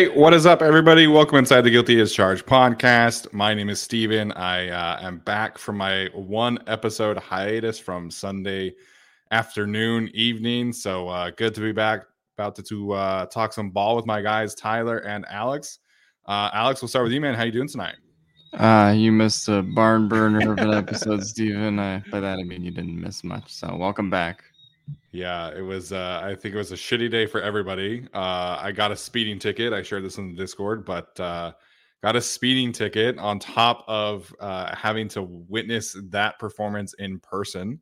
Hey, 0.00 0.08
what 0.08 0.32
is 0.32 0.46
up, 0.46 0.62
everybody? 0.62 1.06
Welcome 1.06 1.36
inside 1.36 1.60
the 1.60 1.68
Guilty 1.68 2.00
as 2.00 2.10
Charged 2.10 2.46
podcast. 2.46 3.30
My 3.34 3.52
name 3.52 3.68
is 3.68 3.82
Steven. 3.82 4.32
I 4.32 4.70
uh, 4.70 4.98
am 5.02 5.18
back 5.18 5.58
from 5.58 5.76
my 5.76 6.08
one 6.14 6.58
episode 6.66 7.18
hiatus 7.18 7.78
from 7.78 8.10
Sunday 8.10 8.74
afternoon, 9.30 10.10
evening. 10.14 10.72
So 10.72 11.06
uh, 11.08 11.32
good 11.36 11.54
to 11.54 11.60
be 11.60 11.72
back. 11.72 12.06
About 12.38 12.56
to, 12.56 12.62
to 12.62 12.92
uh, 12.92 13.26
talk 13.26 13.52
some 13.52 13.68
ball 13.68 13.94
with 13.94 14.06
my 14.06 14.22
guys, 14.22 14.54
Tyler 14.54 15.00
and 15.00 15.26
Alex. 15.28 15.80
Uh, 16.24 16.48
Alex, 16.54 16.80
we'll 16.80 16.88
start 16.88 17.02
with 17.02 17.12
you, 17.12 17.20
man. 17.20 17.34
How 17.34 17.42
you 17.42 17.52
doing 17.52 17.68
tonight? 17.68 17.96
Uh, 18.54 18.94
you 18.96 19.12
missed 19.12 19.50
a 19.50 19.60
barn 19.60 20.08
burner 20.08 20.50
of 20.50 20.58
an 20.60 20.72
episode, 20.72 21.22
Steven. 21.26 21.78
I, 21.78 22.02
by 22.10 22.20
that, 22.20 22.38
I 22.38 22.42
mean 22.42 22.64
you 22.64 22.70
didn't 22.70 22.98
miss 22.98 23.22
much. 23.22 23.52
So 23.52 23.76
welcome 23.76 24.08
back. 24.08 24.44
Yeah, 25.12 25.50
it 25.56 25.62
was. 25.62 25.92
Uh, 25.92 26.20
I 26.22 26.34
think 26.34 26.54
it 26.54 26.58
was 26.58 26.72
a 26.72 26.76
shitty 26.76 27.10
day 27.10 27.26
for 27.26 27.42
everybody. 27.42 28.06
Uh, 28.14 28.58
I 28.60 28.72
got 28.72 28.92
a 28.92 28.96
speeding 28.96 29.38
ticket. 29.38 29.72
I 29.72 29.82
shared 29.82 30.04
this 30.04 30.18
in 30.18 30.28
the 30.28 30.40
Discord, 30.40 30.84
but 30.84 31.18
uh, 31.18 31.52
got 32.02 32.14
a 32.14 32.20
speeding 32.20 32.72
ticket 32.72 33.18
on 33.18 33.40
top 33.40 33.84
of 33.88 34.32
uh, 34.38 34.74
having 34.74 35.08
to 35.08 35.22
witness 35.22 35.96
that 36.10 36.38
performance 36.38 36.94
in 36.94 37.18
person. 37.18 37.80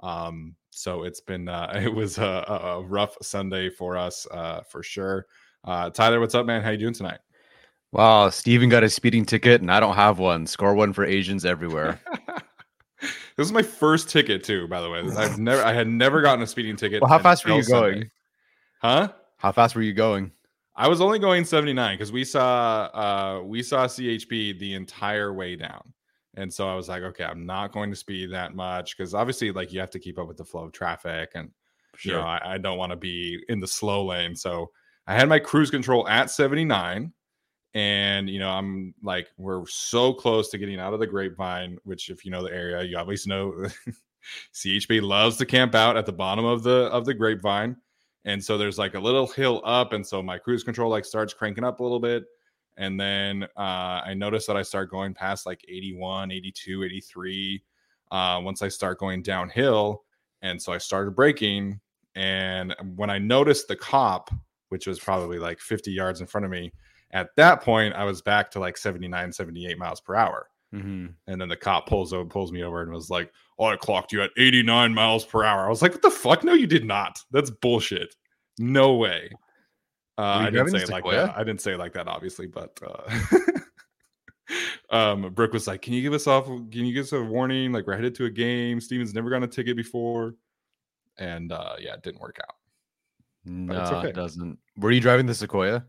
Um, 0.00 0.56
so 0.70 1.02
it's 1.02 1.20
been. 1.20 1.48
Uh, 1.48 1.72
it 1.84 1.92
was 1.92 2.16
a, 2.16 2.44
a 2.48 2.82
rough 2.82 3.16
Sunday 3.20 3.68
for 3.68 3.96
us, 3.96 4.26
uh, 4.30 4.62
for 4.62 4.82
sure. 4.82 5.26
Uh, 5.64 5.90
Tyler, 5.90 6.20
what's 6.20 6.34
up, 6.34 6.46
man? 6.46 6.62
How 6.62 6.70
you 6.70 6.78
doing 6.78 6.94
tonight? 6.94 7.18
Wow, 7.92 8.30
Steven 8.30 8.70
got 8.70 8.82
a 8.82 8.88
speeding 8.88 9.26
ticket 9.26 9.60
and 9.60 9.70
I 9.70 9.78
don't 9.78 9.94
have 9.94 10.18
one. 10.18 10.46
Score 10.46 10.74
one 10.74 10.94
for 10.94 11.04
Asians 11.04 11.44
everywhere. 11.44 12.00
This 13.36 13.46
is 13.46 13.52
my 13.52 13.62
first 13.62 14.10
ticket 14.10 14.44
too, 14.44 14.68
by 14.68 14.82
the 14.82 14.90
way. 14.90 15.00
I've 15.16 15.38
never, 15.38 15.62
I 15.62 15.72
had 15.72 15.88
never 15.88 16.20
gotten 16.20 16.42
a 16.42 16.46
speeding 16.46 16.76
ticket. 16.76 17.00
Well, 17.00 17.08
how 17.08 17.18
fast 17.18 17.46
were 17.46 17.52
you 17.52 17.64
going? 17.64 17.92
Sunday. 17.94 18.10
Huh? 18.80 19.12
How 19.38 19.52
fast 19.52 19.74
were 19.74 19.82
you 19.82 19.94
going? 19.94 20.30
I 20.76 20.86
was 20.86 21.00
only 21.00 21.18
going 21.18 21.44
79 21.44 21.96
because 21.96 22.12
we 22.12 22.24
saw 22.24 22.84
uh 22.92 23.42
we 23.42 23.62
saw 23.62 23.86
CHP 23.86 24.58
the 24.58 24.74
entire 24.74 25.32
way 25.32 25.56
down. 25.56 25.92
And 26.34 26.52
so 26.52 26.68
I 26.68 26.74
was 26.74 26.88
like, 26.88 27.02
okay, 27.02 27.24
I'm 27.24 27.44
not 27.44 27.72
going 27.72 27.90
to 27.90 27.96
speed 27.96 28.32
that 28.32 28.54
much 28.54 28.96
because 28.96 29.14
obviously, 29.14 29.50
like, 29.52 29.72
you 29.72 29.80
have 29.80 29.90
to 29.90 29.98
keep 29.98 30.18
up 30.18 30.28
with 30.28 30.38
the 30.38 30.44
flow 30.44 30.64
of 30.64 30.72
traffic, 30.72 31.32
and 31.34 31.50
you 32.02 32.12
know, 32.12 32.22
I, 32.22 32.54
I 32.54 32.58
don't 32.58 32.78
want 32.78 32.90
to 32.90 32.96
be 32.96 33.42
in 33.48 33.60
the 33.60 33.66
slow 33.66 34.06
lane. 34.06 34.34
So 34.34 34.70
I 35.06 35.14
had 35.14 35.28
my 35.28 35.38
cruise 35.38 35.70
control 35.70 36.08
at 36.08 36.30
79, 36.30 37.12
and 37.74 38.28
you 38.28 38.38
know, 38.38 38.50
I'm 38.50 38.94
like, 39.02 39.30
we're 39.38 39.66
so 39.66 40.12
close 40.12 40.48
to 40.50 40.58
getting 40.58 40.78
out 40.78 40.92
of 40.92 41.00
the 41.00 41.06
grapevine, 41.06 41.78
which, 41.84 42.10
if 42.10 42.24
you 42.24 42.30
know 42.30 42.42
the 42.42 42.52
area, 42.52 42.82
you 42.82 42.96
obviously 42.96 43.30
know 43.30 43.66
CHP 44.54 45.02
loves 45.02 45.36
to 45.38 45.46
camp 45.46 45.74
out 45.74 45.96
at 45.96 46.06
the 46.06 46.12
bottom 46.12 46.44
of 46.44 46.62
the 46.62 46.86
of 46.92 47.04
the 47.04 47.14
grapevine. 47.14 47.76
And 48.24 48.42
so 48.42 48.56
there's 48.56 48.78
like 48.78 48.94
a 48.94 49.00
little 49.00 49.26
hill 49.26 49.62
up, 49.64 49.92
and 49.92 50.06
so 50.06 50.22
my 50.22 50.38
cruise 50.38 50.62
control 50.62 50.90
like 50.90 51.04
starts 51.04 51.34
cranking 51.34 51.64
up 51.64 51.80
a 51.80 51.82
little 51.82 52.00
bit. 52.00 52.24
And 52.76 52.98
then 52.98 53.44
uh, 53.56 54.00
I 54.04 54.14
noticed 54.14 54.46
that 54.46 54.56
I 54.56 54.62
start 54.62 54.90
going 54.90 55.12
past 55.14 55.44
like 55.44 55.62
81, 55.68 56.30
82, 56.30 56.84
83 56.84 57.62
uh, 58.10 58.40
once 58.42 58.62
I 58.62 58.68
start 58.68 58.98
going 58.98 59.22
downhill. 59.22 60.04
And 60.40 60.60
so 60.60 60.72
I 60.72 60.78
started 60.78 61.14
braking. 61.14 61.80
And 62.14 62.74
when 62.96 63.10
I 63.10 63.18
noticed 63.18 63.68
the 63.68 63.76
cop, 63.76 64.30
which 64.70 64.86
was 64.86 64.98
probably 64.98 65.38
like 65.38 65.60
50 65.60 65.92
yards 65.92 66.20
in 66.20 66.26
front 66.26 66.44
of 66.44 66.50
me, 66.50 66.72
at 67.12 67.30
that 67.36 67.60
point, 67.60 67.94
I 67.94 68.04
was 68.04 68.22
back 68.22 68.50
to 68.52 68.60
like 68.60 68.76
79, 68.76 69.32
78 69.32 69.78
miles 69.78 70.00
per 70.00 70.14
hour. 70.14 70.48
Mm-hmm. 70.74 71.06
And 71.26 71.40
then 71.40 71.48
the 71.48 71.56
cop 71.56 71.86
pulls 71.86 72.12
over, 72.12 72.24
pulls 72.28 72.50
me 72.50 72.62
over, 72.62 72.82
and 72.82 72.90
was 72.90 73.10
like, 73.10 73.30
"Oh, 73.58 73.66
I 73.66 73.76
clocked 73.76 74.10
you 74.12 74.22
at 74.22 74.30
89 74.38 74.94
miles 74.94 75.24
per 75.24 75.44
hour." 75.44 75.66
I 75.66 75.68
was 75.68 75.82
like, 75.82 75.92
"What 75.92 76.00
the 76.00 76.10
fuck? 76.10 76.44
No, 76.44 76.54
you 76.54 76.66
did 76.66 76.86
not. 76.86 77.20
That's 77.30 77.50
bullshit. 77.50 78.14
No 78.58 78.94
way." 78.94 79.30
Uh, 80.16 80.22
I 80.22 80.50
didn't 80.50 80.70
say 80.70 80.78
it 80.78 80.88
like 80.88 81.04
that. 81.04 81.36
I 81.36 81.44
didn't 81.44 81.60
say 81.60 81.74
it 81.74 81.78
like 81.78 81.92
that, 81.92 82.08
obviously, 82.08 82.46
but 82.46 82.78
uh, 82.86 83.36
um, 84.90 85.30
Brooke 85.34 85.52
was 85.52 85.66
like, 85.66 85.82
"Can 85.82 85.92
you 85.92 86.00
give 86.00 86.14
us 86.14 86.26
off? 86.26 86.46
Can 86.46 86.86
you 86.86 86.94
give 86.94 87.04
us 87.04 87.12
a 87.12 87.22
warning? 87.22 87.72
Like 87.72 87.86
we're 87.86 87.96
headed 87.96 88.14
to 88.14 88.24
a 88.24 88.30
game. 88.30 88.80
Steven's 88.80 89.12
never 89.12 89.28
gotten 89.28 89.44
a 89.44 89.48
ticket 89.48 89.76
before." 89.76 90.36
And 91.18 91.52
uh, 91.52 91.74
yeah, 91.78 91.94
it 91.94 92.02
didn't 92.02 92.22
work 92.22 92.38
out. 92.42 92.54
No, 93.44 93.78
okay. 93.78 94.08
it 94.08 94.14
doesn't. 94.14 94.58
Were 94.78 94.90
you 94.90 95.00
driving 95.00 95.26
the 95.26 95.34
Sequoia? 95.34 95.84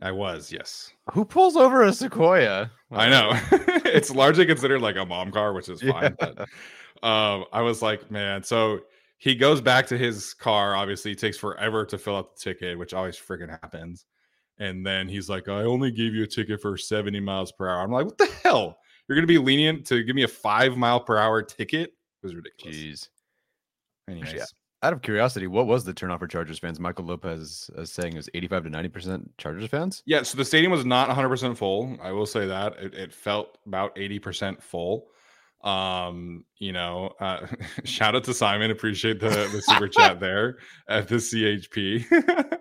I 0.00 0.12
was, 0.12 0.52
yes. 0.52 0.92
Who 1.12 1.24
pulls 1.24 1.56
over 1.56 1.82
a 1.82 1.92
Sequoia? 1.92 2.70
I 2.92 3.08
know. 3.08 3.32
it's 3.84 4.10
largely 4.10 4.46
considered 4.46 4.80
like 4.80 4.96
a 4.96 5.04
mom 5.04 5.32
car, 5.32 5.52
which 5.52 5.68
is 5.68 5.82
fine. 5.82 6.16
Yeah. 6.20 6.32
But 6.34 6.38
um, 7.02 7.44
I 7.52 7.62
was 7.62 7.82
like, 7.82 8.10
man. 8.10 8.42
So 8.42 8.80
he 9.18 9.34
goes 9.34 9.60
back 9.60 9.86
to 9.88 9.98
his 9.98 10.34
car. 10.34 10.76
Obviously, 10.76 11.12
it 11.12 11.18
takes 11.18 11.36
forever 11.36 11.84
to 11.86 11.98
fill 11.98 12.16
out 12.16 12.36
the 12.36 12.40
ticket, 12.40 12.78
which 12.78 12.94
always 12.94 13.16
freaking 13.16 13.50
happens. 13.50 14.06
And 14.58 14.86
then 14.86 15.08
he's 15.08 15.28
like, 15.28 15.48
I 15.48 15.62
only 15.62 15.90
gave 15.90 16.14
you 16.14 16.24
a 16.24 16.26
ticket 16.26 16.60
for 16.60 16.76
70 16.76 17.18
miles 17.20 17.52
per 17.52 17.68
hour. 17.68 17.82
I'm 17.82 17.90
like, 17.90 18.06
what 18.06 18.18
the 18.18 18.30
hell? 18.42 18.78
You're 19.08 19.16
going 19.16 19.26
to 19.26 19.32
be 19.32 19.38
lenient 19.38 19.86
to 19.86 20.02
give 20.04 20.14
me 20.14 20.24
a 20.24 20.28
five 20.28 20.76
mile 20.76 21.00
per 21.00 21.16
hour 21.16 21.42
ticket? 21.42 21.90
It 21.90 22.26
was 22.26 22.34
ridiculous. 22.34 22.76
Jeez. 22.76 23.08
Anyways, 24.08 24.32
Yeah. 24.32 24.44
Out 24.82 24.92
of 24.92 25.02
curiosity, 25.02 25.48
what 25.48 25.66
was 25.66 25.84
the 25.84 25.92
turnout 25.92 26.20
for 26.20 26.28
Chargers 26.28 26.60
fans? 26.60 26.78
Michael 26.78 27.04
Lopez 27.04 27.68
is 27.76 27.90
saying 27.90 28.12
it 28.12 28.16
was 28.16 28.30
85 28.32 28.64
to 28.64 28.70
90% 28.70 29.28
Chargers 29.36 29.68
fans. 29.68 30.04
Yeah, 30.06 30.22
so 30.22 30.36
the 30.36 30.44
stadium 30.44 30.70
was 30.70 30.84
not 30.84 31.08
100% 31.08 31.56
full. 31.56 31.98
I 32.00 32.12
will 32.12 32.26
say 32.26 32.46
that. 32.46 32.76
It, 32.78 32.94
it 32.94 33.12
felt 33.12 33.58
about 33.66 33.96
80% 33.96 34.62
full. 34.62 35.08
Um, 35.64 36.44
you 36.58 36.72
know, 36.72 37.12
uh, 37.18 37.46
shout 37.84 38.14
out 38.14 38.22
to 38.24 38.34
Simon. 38.34 38.70
Appreciate 38.70 39.18
the, 39.18 39.28
the 39.28 39.62
super 39.62 39.88
chat 39.98 40.20
there 40.20 40.58
at 40.88 41.08
the 41.08 41.16
CHP. 41.16 42.58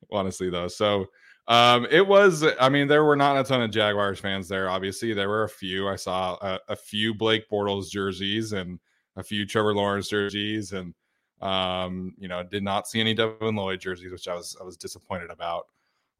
Honestly, 0.10 0.48
though. 0.48 0.68
So 0.68 1.06
um, 1.48 1.86
it 1.90 2.06
was, 2.06 2.44
I 2.58 2.70
mean, 2.70 2.88
there 2.88 3.04
were 3.04 3.16
not 3.16 3.36
a 3.36 3.44
ton 3.44 3.60
of 3.60 3.70
Jaguars 3.70 4.20
fans 4.20 4.48
there. 4.48 4.70
Obviously, 4.70 5.12
there 5.12 5.28
were 5.28 5.44
a 5.44 5.48
few. 5.50 5.86
I 5.86 5.96
saw 5.96 6.36
a, 6.40 6.58
a 6.68 6.76
few 6.76 7.14
Blake 7.14 7.48
Bortles 7.50 7.90
jerseys 7.90 8.52
and 8.52 8.78
a 9.16 9.22
few 9.22 9.44
Trevor 9.46 9.74
Lawrence 9.74 10.08
jerseys 10.08 10.72
and 10.72 10.94
um, 11.40 12.14
you 12.18 12.28
know, 12.28 12.42
did 12.42 12.62
not 12.62 12.88
see 12.88 13.00
any 13.00 13.14
Devin 13.14 13.54
Lloyd 13.56 13.80
jerseys, 13.80 14.10
which 14.12 14.28
I 14.28 14.34
was 14.34 14.56
I 14.60 14.64
was 14.64 14.76
disappointed 14.76 15.30
about. 15.30 15.66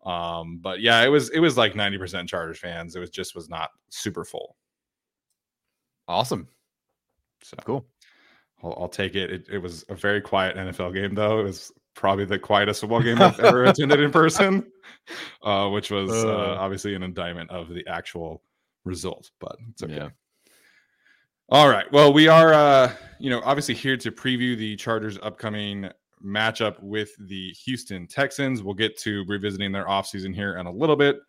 Um, 0.04 0.58
but 0.58 0.80
yeah, 0.80 1.02
it 1.02 1.08
was 1.08 1.30
it 1.30 1.40
was 1.40 1.56
like 1.56 1.74
90% 1.74 2.28
Chargers 2.28 2.58
fans. 2.58 2.94
It 2.94 3.00
was 3.00 3.10
just 3.10 3.34
was 3.34 3.48
not 3.48 3.70
super 3.90 4.24
full. 4.24 4.56
Awesome. 6.08 6.48
So 7.42 7.56
Cool. 7.64 7.86
I'll, 8.62 8.76
I'll 8.80 8.88
take 8.88 9.14
it. 9.14 9.30
it. 9.30 9.46
It 9.50 9.58
was 9.58 9.84
a 9.88 9.94
very 9.94 10.20
quiet 10.20 10.56
NFL 10.56 10.94
game, 10.94 11.14
though. 11.14 11.40
It 11.40 11.44
was 11.44 11.72
probably 11.94 12.24
the 12.24 12.38
quietest 12.38 12.80
football 12.80 13.02
game 13.02 13.20
I've 13.20 13.38
ever 13.40 13.64
attended 13.66 14.00
in 14.00 14.10
person, 14.10 14.70
uh, 15.42 15.69
which 15.69 15.90
was 15.90 16.10
uh, 16.10 16.28
Uh. 16.28 16.56
obviously 16.58 16.94
an 16.94 17.02
indictment 17.02 17.50
of 17.50 17.69
the 17.69 17.86
actual 17.88 18.42
result. 18.84 19.30
But 19.40 19.56
it's 19.70 19.82
okay. 19.82 19.94
Yeah. 19.96 20.08
All 21.48 21.69
right. 21.69 21.90
Well, 21.93 22.12
we 22.12 22.26
are, 22.26 22.52
uh, 22.52 22.93
you 23.20 23.31
know, 23.31 23.40
obviously 23.44 23.76
here 23.76 23.96
to 23.98 24.10
preview 24.10 24.58
the 24.58 24.75
Chargers' 24.75 25.16
upcoming 25.22 25.88
matchup 26.25 26.82
with 26.82 27.10
the 27.20 27.52
Houston 27.64 28.08
Texans. 28.08 28.64
We'll 28.64 28.75
get 28.75 28.98
to 29.02 29.25
revisiting 29.28 29.70
their 29.70 29.87
offseason 29.87 30.34
here 30.34 30.56
in 30.56 30.66
a 30.66 30.72
little 30.72 30.96
bit. 30.96 31.20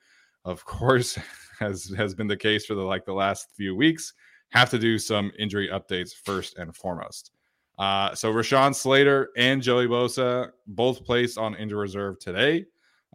Of 0.43 0.65
course, 0.65 1.19
as 1.61 1.93
has 1.95 2.15
been 2.15 2.25
the 2.25 2.35
case 2.35 2.65
for 2.65 2.73
the 2.73 2.81
like 2.81 3.05
the 3.05 3.13
last 3.13 3.51
few 3.55 3.75
weeks, 3.75 4.13
have 4.49 4.71
to 4.71 4.79
do 4.79 4.97
some 4.97 5.31
injury 5.37 5.69
updates 5.71 6.15
first 6.15 6.57
and 6.57 6.75
foremost. 6.75 7.29
Uh, 7.77 8.15
so 8.15 8.33
Rashawn 8.33 8.73
Slater 8.73 9.29
and 9.37 9.61
Joey 9.61 9.85
Bosa 9.85 10.49
both 10.65 11.05
placed 11.05 11.37
on 11.37 11.53
injury 11.53 11.81
reserve 11.81 12.17
today. 12.17 12.65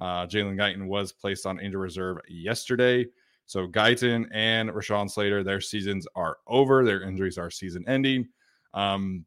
Uh, 0.01 0.25
Jalen 0.29 0.55
Guyton 0.55 0.87
was 0.87 1.11
placed 1.11 1.47
on 1.47 1.59
injury 1.59 1.83
reserve 1.83 2.19
yesterday. 2.29 3.07
So 3.47 3.67
Guyton 3.67 4.29
and 4.33 4.71
Rashawn 4.71 5.11
Slater, 5.11 5.43
their 5.43 5.61
seasons 5.61 6.07
are 6.15 6.39
over. 6.47 6.85
Their 6.85 7.03
injuries 7.03 7.39
are 7.39 7.51
season 7.51 7.85
ending. 7.87 8.29
Um, 8.75 9.27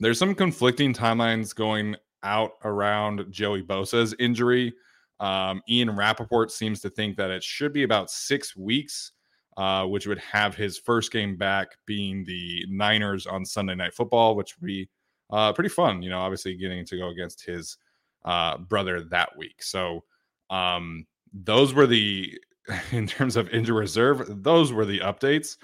there's 0.00 0.18
some 0.18 0.34
conflicting 0.34 0.92
timelines 0.92 1.54
going 1.54 1.96
out 2.24 2.52
around 2.64 3.24
Joey 3.30 3.62
Bosa's 3.62 4.14
injury. 4.18 4.72
Um, 5.20 5.62
Ian 5.68 5.94
Rapoport 5.94 6.50
seems 6.50 6.80
to 6.80 6.90
think 6.90 7.16
that 7.16 7.30
it 7.30 7.44
should 7.44 7.72
be 7.72 7.84
about 7.84 8.10
six 8.10 8.56
weeks, 8.56 9.12
uh, 9.56 9.86
which 9.86 10.06
would 10.06 10.18
have 10.18 10.56
his 10.56 10.78
first 10.78 11.12
game 11.12 11.36
back 11.36 11.68
being 11.86 12.24
the 12.24 12.64
Niners 12.68 13.26
on 13.26 13.44
Sunday 13.44 13.76
Night 13.76 13.94
Football, 13.94 14.34
which 14.34 14.56
would 14.58 14.66
be 14.66 14.88
uh, 15.30 15.52
pretty 15.52 15.68
fun. 15.68 16.02
You 16.02 16.10
know, 16.10 16.18
obviously 16.18 16.56
getting 16.56 16.84
to 16.86 16.96
go 16.96 17.08
against 17.08 17.44
his 17.44 17.78
uh, 18.24 18.58
brother 18.58 19.02
that 19.02 19.36
week. 19.36 19.62
So 19.62 20.04
um, 20.50 21.06
those 21.32 21.72
were 21.72 21.86
the 21.86 22.36
in 22.92 23.06
terms 23.06 23.36
of 23.36 23.48
injury 23.50 23.80
reserve, 23.80 24.42
those 24.42 24.72
were 24.72 24.84
the 24.84 25.00
updates. 25.00 25.56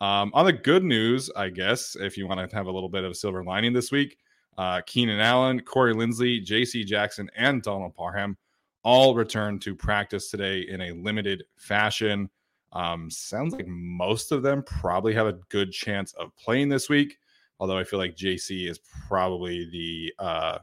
Um, 0.00 0.30
on 0.34 0.44
the 0.44 0.52
good 0.52 0.84
news, 0.84 1.30
I 1.36 1.48
guess, 1.48 1.96
if 1.98 2.18
you 2.18 2.26
want 2.26 2.48
to 2.48 2.56
have 2.56 2.66
a 2.66 2.70
little 2.70 2.88
bit 2.88 3.04
of 3.04 3.16
silver 3.16 3.42
lining 3.42 3.72
this 3.72 3.90
week, 3.90 4.18
uh, 4.58 4.80
Keenan 4.86 5.20
Allen, 5.20 5.60
Corey 5.60 5.94
Linsley, 5.94 6.42
J.C. 6.42 6.84
Jackson, 6.84 7.30
and 7.36 7.62
Donald 7.62 7.94
Parham 7.94 8.36
all 8.82 9.14
returned 9.14 9.60
to 9.62 9.74
practice 9.74 10.30
today 10.30 10.60
in 10.60 10.80
a 10.80 10.92
limited 10.92 11.44
fashion. 11.56 12.30
Um, 12.72 13.10
sounds 13.10 13.54
like 13.54 13.66
most 13.66 14.32
of 14.32 14.42
them 14.42 14.62
probably 14.62 15.14
have 15.14 15.26
a 15.26 15.38
good 15.48 15.72
chance 15.72 16.12
of 16.14 16.34
playing 16.36 16.68
this 16.68 16.88
week, 16.88 17.18
although 17.58 17.78
I 17.78 17.84
feel 17.84 17.98
like 17.98 18.16
JC 18.16 18.70
is 18.70 18.78
probably 19.08 19.68
the 19.70 20.24
uh, 20.24 20.58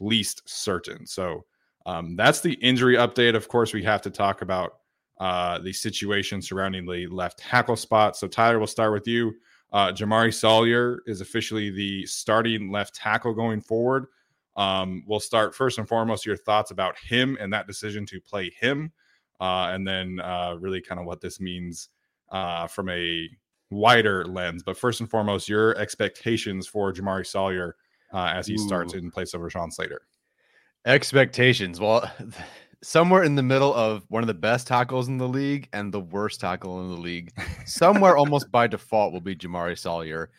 least 0.00 0.42
certain. 0.46 1.06
So 1.06 1.44
um, 1.86 2.16
that's 2.16 2.40
the 2.40 2.54
injury 2.54 2.96
update. 2.96 3.36
Of 3.36 3.48
course, 3.48 3.72
we 3.72 3.82
have 3.84 4.02
to 4.02 4.10
talk 4.10 4.42
about 4.42 4.79
uh, 5.20 5.58
the 5.58 5.72
situation 5.72 6.40
surrounding 6.42 6.86
the 6.86 7.06
left 7.08 7.38
tackle 7.38 7.76
spot. 7.76 8.16
So, 8.16 8.26
Tyler, 8.26 8.58
we'll 8.58 8.66
start 8.66 8.92
with 8.92 9.06
you. 9.06 9.34
Uh, 9.72 9.92
Jamaree 9.92 10.34
Salyer 10.34 11.00
is 11.06 11.20
officially 11.20 11.70
the 11.70 12.04
starting 12.06 12.72
left 12.72 12.94
tackle 12.94 13.34
going 13.34 13.60
forward. 13.60 14.06
Um, 14.56 15.04
we'll 15.06 15.20
start 15.20 15.54
first 15.54 15.78
and 15.78 15.86
foremost 15.86 16.26
your 16.26 16.36
thoughts 16.36 16.70
about 16.70 16.98
him 16.98 17.36
and 17.38 17.52
that 17.52 17.66
decision 17.66 18.04
to 18.06 18.20
play 18.20 18.50
him, 18.58 18.92
uh, 19.40 19.68
and 19.72 19.86
then 19.86 20.20
uh, 20.20 20.56
really 20.58 20.80
kind 20.80 20.98
of 20.98 21.06
what 21.06 21.20
this 21.20 21.38
means 21.38 21.90
uh, 22.32 22.66
from 22.66 22.88
a 22.88 23.28
wider 23.70 24.24
lens. 24.24 24.62
But 24.62 24.76
first 24.76 25.00
and 25.00 25.08
foremost, 25.08 25.48
your 25.48 25.76
expectations 25.76 26.66
for 26.66 26.92
Jamaree 26.92 27.26
Salyer 27.26 27.76
uh, 28.12 28.32
as 28.34 28.46
he 28.46 28.58
starts 28.58 28.94
in 28.94 29.10
place 29.10 29.34
of 29.34 29.42
Rashawn 29.42 29.72
Slater. 29.72 30.02
Expectations. 30.86 31.78
Well, 31.78 32.10
somewhere 32.82 33.22
in 33.22 33.34
the 33.34 33.42
middle 33.42 33.74
of 33.74 34.04
one 34.08 34.22
of 34.22 34.26
the 34.26 34.34
best 34.34 34.66
tackles 34.66 35.08
in 35.08 35.18
the 35.18 35.28
league 35.28 35.68
and 35.72 35.92
the 35.92 36.00
worst 36.00 36.40
tackle 36.40 36.80
in 36.80 36.90
the 36.90 37.00
league, 37.00 37.32
somewhere 37.66 38.16
almost 38.16 38.50
by 38.50 38.66
default 38.66 39.12
will 39.12 39.20
be 39.20 39.36
Jamaree 39.36 39.78
Salyer. 39.78 40.30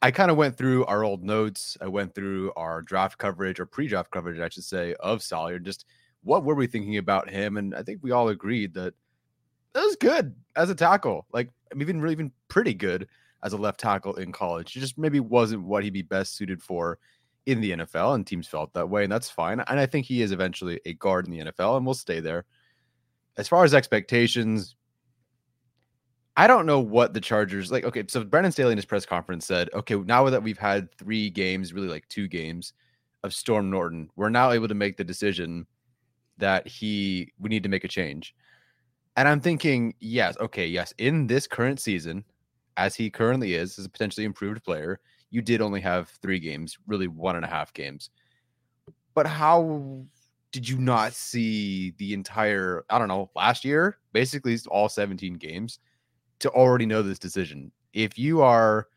I 0.00 0.10
kind 0.10 0.30
of 0.30 0.36
went 0.36 0.56
through 0.56 0.84
our 0.86 1.04
old 1.04 1.24
notes. 1.24 1.76
I 1.80 1.88
went 1.88 2.14
through 2.14 2.52
our 2.56 2.82
draft 2.82 3.18
coverage 3.18 3.58
or 3.58 3.66
pre-draft 3.66 4.10
coverage, 4.10 4.38
I 4.38 4.48
should 4.48 4.64
say, 4.64 4.94
of 5.00 5.22
Salyer. 5.22 5.58
Just 5.58 5.86
what 6.22 6.44
were 6.44 6.54
we 6.54 6.66
thinking 6.66 6.98
about 6.98 7.30
him? 7.30 7.56
And 7.56 7.74
I 7.74 7.82
think 7.82 8.00
we 8.02 8.12
all 8.12 8.28
agreed 8.28 8.74
that 8.74 8.94
that 9.72 9.84
was 9.84 9.96
good 9.96 10.34
as 10.56 10.70
a 10.70 10.74
tackle. 10.74 11.26
Like 11.32 11.50
even 11.76 12.00
really 12.00 12.12
even 12.12 12.32
pretty 12.48 12.74
good 12.74 13.08
as 13.42 13.52
a 13.52 13.56
left 13.56 13.78
tackle 13.78 14.16
in 14.16 14.32
college. 14.32 14.72
He 14.72 14.80
just 14.80 14.98
maybe 14.98 15.20
wasn't 15.20 15.64
what 15.64 15.84
he'd 15.84 15.92
be 15.92 16.02
best 16.02 16.36
suited 16.36 16.62
for 16.62 16.98
in 17.48 17.62
the 17.62 17.72
NFL, 17.72 18.14
and 18.14 18.26
teams 18.26 18.46
felt 18.46 18.74
that 18.74 18.90
way, 18.90 19.04
and 19.04 19.10
that's 19.10 19.30
fine. 19.30 19.60
And 19.60 19.80
I 19.80 19.86
think 19.86 20.04
he 20.04 20.20
is 20.20 20.32
eventually 20.32 20.80
a 20.84 20.92
guard 20.92 21.26
in 21.26 21.32
the 21.32 21.50
NFL, 21.50 21.78
and 21.78 21.86
will 21.86 21.94
stay 21.94 22.20
there. 22.20 22.44
As 23.38 23.48
far 23.48 23.64
as 23.64 23.72
expectations, 23.72 24.76
I 26.36 26.46
don't 26.46 26.66
know 26.66 26.78
what 26.78 27.14
the 27.14 27.20
Chargers 27.20 27.72
like. 27.72 27.84
Okay, 27.84 28.04
so 28.06 28.22
Brandon 28.22 28.52
Staley 28.52 28.72
in 28.72 28.78
his 28.78 28.84
press 28.84 29.06
conference 29.06 29.46
said, 29.46 29.70
"Okay, 29.72 29.94
now 29.94 30.28
that 30.28 30.42
we've 30.42 30.58
had 30.58 30.92
three 30.96 31.30
games, 31.30 31.72
really 31.72 31.88
like 31.88 32.06
two 32.08 32.28
games 32.28 32.74
of 33.24 33.32
Storm 33.32 33.70
Norton, 33.70 34.10
we're 34.14 34.28
now 34.28 34.50
able 34.50 34.68
to 34.68 34.74
make 34.74 34.96
the 34.96 35.04
decision 35.04 35.66
that 36.36 36.68
he 36.68 37.32
we 37.38 37.48
need 37.48 37.62
to 37.62 37.68
make 37.70 37.84
a 37.84 37.88
change." 37.88 38.34
And 39.16 39.26
I'm 39.26 39.40
thinking, 39.40 39.94
yes, 40.00 40.36
okay, 40.38 40.66
yes, 40.66 40.92
in 40.98 41.26
this 41.26 41.46
current 41.46 41.80
season, 41.80 42.24
as 42.76 42.94
he 42.94 43.10
currently 43.10 43.54
is, 43.54 43.78
as 43.78 43.86
a 43.86 43.88
potentially 43.88 44.24
improved 44.24 44.62
player, 44.62 45.00
you 45.30 45.42
did 45.42 45.60
only 45.60 45.80
have 45.80 46.08
three 46.22 46.38
games, 46.38 46.78
really 46.86 47.08
one 47.08 47.36
and 47.36 47.44
a 47.44 47.48
half 47.48 47.72
games. 47.72 48.10
But 49.14 49.26
how 49.26 50.04
did 50.52 50.68
you 50.68 50.78
not 50.78 51.12
see 51.12 51.92
the 51.98 52.14
entire, 52.14 52.84
I 52.88 52.98
don't 52.98 53.08
know, 53.08 53.30
last 53.34 53.64
year, 53.64 53.98
basically 54.12 54.58
all 54.68 54.88
17 54.88 55.34
games 55.34 55.78
to 56.40 56.50
already 56.50 56.86
know 56.86 57.02
this 57.02 57.18
decision? 57.18 57.72
If 57.92 58.18
you 58.18 58.42
are 58.42 58.88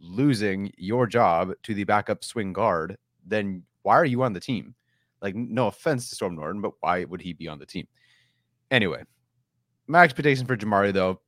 losing 0.00 0.72
your 0.76 1.06
job 1.06 1.52
to 1.64 1.74
the 1.74 1.84
backup 1.84 2.24
swing 2.24 2.52
guard, 2.52 2.96
then 3.26 3.62
why 3.82 3.96
are 3.96 4.04
you 4.04 4.22
on 4.22 4.32
the 4.32 4.40
team? 4.40 4.74
Like, 5.20 5.34
no 5.34 5.68
offense 5.68 6.08
to 6.08 6.14
Storm 6.14 6.36
Norton, 6.36 6.60
but 6.60 6.72
why 6.80 7.04
would 7.04 7.20
he 7.20 7.32
be 7.32 7.48
on 7.48 7.58
the 7.58 7.66
team? 7.66 7.86
Anyway, 8.70 9.02
my 9.86 10.02
expectation 10.02 10.46
for 10.46 10.56
Jamaree, 10.56 10.92
though, 10.92 11.20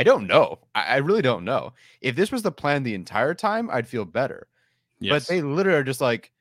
I 0.00 0.02
don't 0.02 0.26
know. 0.26 0.58
I, 0.74 0.82
I 0.82 0.96
really 0.96 1.20
don't 1.20 1.44
know. 1.44 1.74
If 2.00 2.16
this 2.16 2.32
was 2.32 2.42
the 2.42 2.50
plan 2.50 2.82
the 2.82 2.94
entire 2.94 3.34
time, 3.34 3.68
I'd 3.70 3.86
feel 3.86 4.06
better. 4.06 4.46
But 5.10 5.26
they 5.26 5.42
literally 5.42 5.78
are 5.78 5.84
just 5.84 6.00
like, 6.00 6.32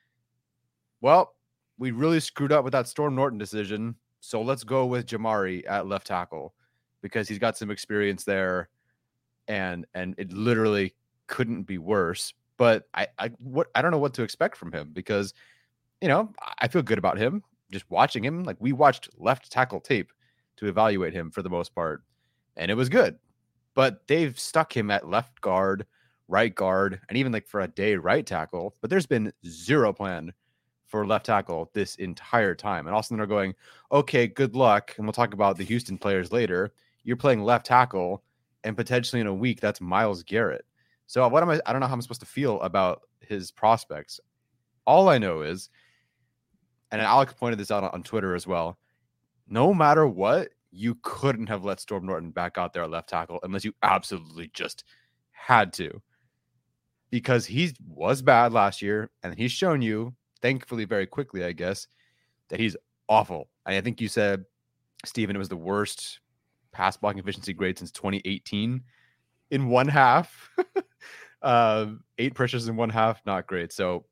well, 1.01 1.35
we 1.77 1.91
really 1.91 2.21
screwed 2.21 2.53
up 2.53 2.63
with 2.63 2.71
that 2.71 2.87
Storm 2.87 3.15
Norton 3.15 3.37
decision. 3.37 3.95
So 4.21 4.41
let's 4.41 4.63
go 4.63 4.85
with 4.85 5.07
Jamaree 5.07 5.69
at 5.69 5.87
left 5.87 6.07
tackle 6.07 6.53
because 7.01 7.27
he's 7.27 7.37
got 7.37 7.57
some 7.57 7.69
experience 7.69 8.23
there. 8.23 8.69
And 9.49 9.85
and 9.93 10.15
it 10.17 10.31
literally 10.31 10.95
couldn't 11.27 11.63
be 11.63 11.79
worse. 11.79 12.33
But 12.55 12.87
I, 12.93 13.07
I 13.17 13.31
what 13.39 13.67
I 13.75 13.81
don't 13.81 13.91
know 13.91 13.97
what 13.97 14.13
to 14.13 14.23
expect 14.23 14.55
from 14.55 14.71
him 14.71 14.91
because 14.93 15.33
you 16.01 16.07
know, 16.07 16.31
I 16.59 16.69
feel 16.69 16.81
good 16.81 16.97
about 16.97 17.17
him. 17.17 17.43
Just 17.71 17.89
watching 17.91 18.23
him. 18.23 18.45
Like 18.45 18.57
we 18.59 18.71
watched 18.71 19.09
left 19.17 19.51
tackle 19.51 19.81
tape 19.81 20.13
to 20.57 20.67
evaluate 20.67 21.13
him 21.13 21.29
for 21.29 21.41
the 21.41 21.49
most 21.49 21.75
part. 21.75 22.03
And 22.55 22.71
it 22.71 22.75
was 22.75 22.87
good. 22.87 23.17
But 23.79 24.05
they've 24.07 24.37
stuck 24.37 24.75
him 24.75 24.91
at 24.91 25.07
left 25.07 25.39
guard 25.39 25.85
right 26.27 26.53
guard, 26.53 26.99
and 27.07 27.17
even 27.17 27.31
like 27.31 27.47
for 27.47 27.61
a 27.61 27.67
day 27.69 27.95
right 27.95 28.25
tackle. 28.25 28.75
But 28.81 28.89
there's 28.89 29.05
been 29.05 29.31
zero 29.47 29.93
plan 29.93 30.33
for 30.85 31.07
left 31.07 31.27
tackle 31.27 31.71
this 31.73 31.95
entire 31.95 32.55
time. 32.55 32.87
And 32.87 32.93
also 32.93 33.15
they're 33.15 33.25
going, 33.25 33.55
okay, 33.89 34.27
good 34.27 34.53
luck. 34.53 34.93
And 34.97 35.05
we'll 35.05 35.13
talk 35.13 35.33
about 35.33 35.55
the 35.55 35.63
Houston 35.63 35.97
players 35.97 36.33
later. 36.33 36.73
You're 37.05 37.15
playing 37.15 37.41
left 37.41 37.67
tackle, 37.67 38.21
and 38.65 38.75
potentially 38.75 39.21
in 39.21 39.27
a 39.27 39.33
week, 39.33 39.61
that's 39.61 39.79
Myles 39.79 40.23
Garrett. 40.23 40.65
So 41.07 41.23
uh, 41.23 41.29
what 41.29 41.41
am 41.41 41.49
I? 41.49 41.61
I 41.65 41.71
don't 41.71 41.79
know 41.79 41.87
how 41.87 41.93
I'm 41.93 42.01
supposed 42.01 42.19
to 42.19 42.27
feel 42.27 42.59
about 42.59 43.03
his 43.21 43.49
prospects. 43.49 44.19
All 44.85 45.07
I 45.07 45.19
know 45.19 45.43
is, 45.43 45.69
and 46.91 47.01
Alex 47.01 47.31
pointed 47.31 47.57
this 47.57 47.71
out 47.71 47.85
on, 47.85 47.91
on 47.91 48.03
Twitter 48.03 48.35
as 48.35 48.45
well. 48.45 48.77
No 49.47 49.73
matter 49.73 50.05
what, 50.05 50.49
you 50.71 50.97
couldn't 51.01 51.47
have 51.47 51.65
let 51.65 51.79
Storm 51.79 52.05
Norton 52.05 52.31
back 52.31 52.57
out 52.57 52.73
there 52.73 52.83
at 52.83 52.91
left 52.91 53.09
tackle 53.09 53.39
unless 53.43 53.65
you 53.65 53.73
absolutely 53.83 54.49
just 54.53 54.83
had 55.31 55.73
to. 55.73 56.01
Because 57.11 57.45
he 57.45 57.73
was 57.87 58.21
bad 58.21 58.53
last 58.53 58.81
year, 58.81 59.09
and 59.23 59.35
he's 59.35 59.51
shown 59.51 59.81
you, 59.81 60.13
thankfully, 60.41 60.85
very 60.85 61.07
quickly, 61.07 61.43
I 61.43 61.53
guess, 61.53 61.87
that 62.49 62.59
he's 62.59 62.77
awful. 63.07 63.49
And 63.65 63.75
I 63.75 63.81
think 63.81 63.99
you 63.99 64.07
said, 64.07 64.45
Stephen, 65.05 65.35
it 65.35 65.39
was 65.39 65.49
the 65.49 65.57
worst 65.57 66.19
pass 66.71 66.97
blocking 66.97 67.19
efficiency 67.19 67.53
grade 67.53 67.79
since 67.79 67.91
2018 67.91 68.83
in 69.49 69.69
one 69.69 69.87
half. 69.87 70.51
uh, 71.41 71.87
eight 72.19 72.35
pressures 72.35 72.67
in 72.67 72.75
one 72.75 72.89
half, 72.89 73.21
not 73.25 73.47
great. 73.47 73.73
So 73.73 74.05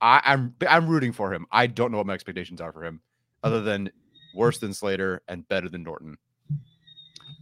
I, 0.00 0.20
I'm 0.24 0.54
I'm 0.68 0.88
rooting 0.88 1.12
for 1.12 1.32
him. 1.32 1.46
I 1.52 1.66
don't 1.66 1.92
know 1.92 1.98
what 1.98 2.06
my 2.06 2.14
expectations 2.14 2.60
are 2.60 2.72
for 2.72 2.84
him, 2.84 3.00
other 3.42 3.60
than 3.60 3.90
worse 4.34 4.58
than 4.58 4.74
Slater 4.74 5.22
and 5.28 5.46
better 5.48 5.68
than 5.68 5.82
Norton. 5.82 6.18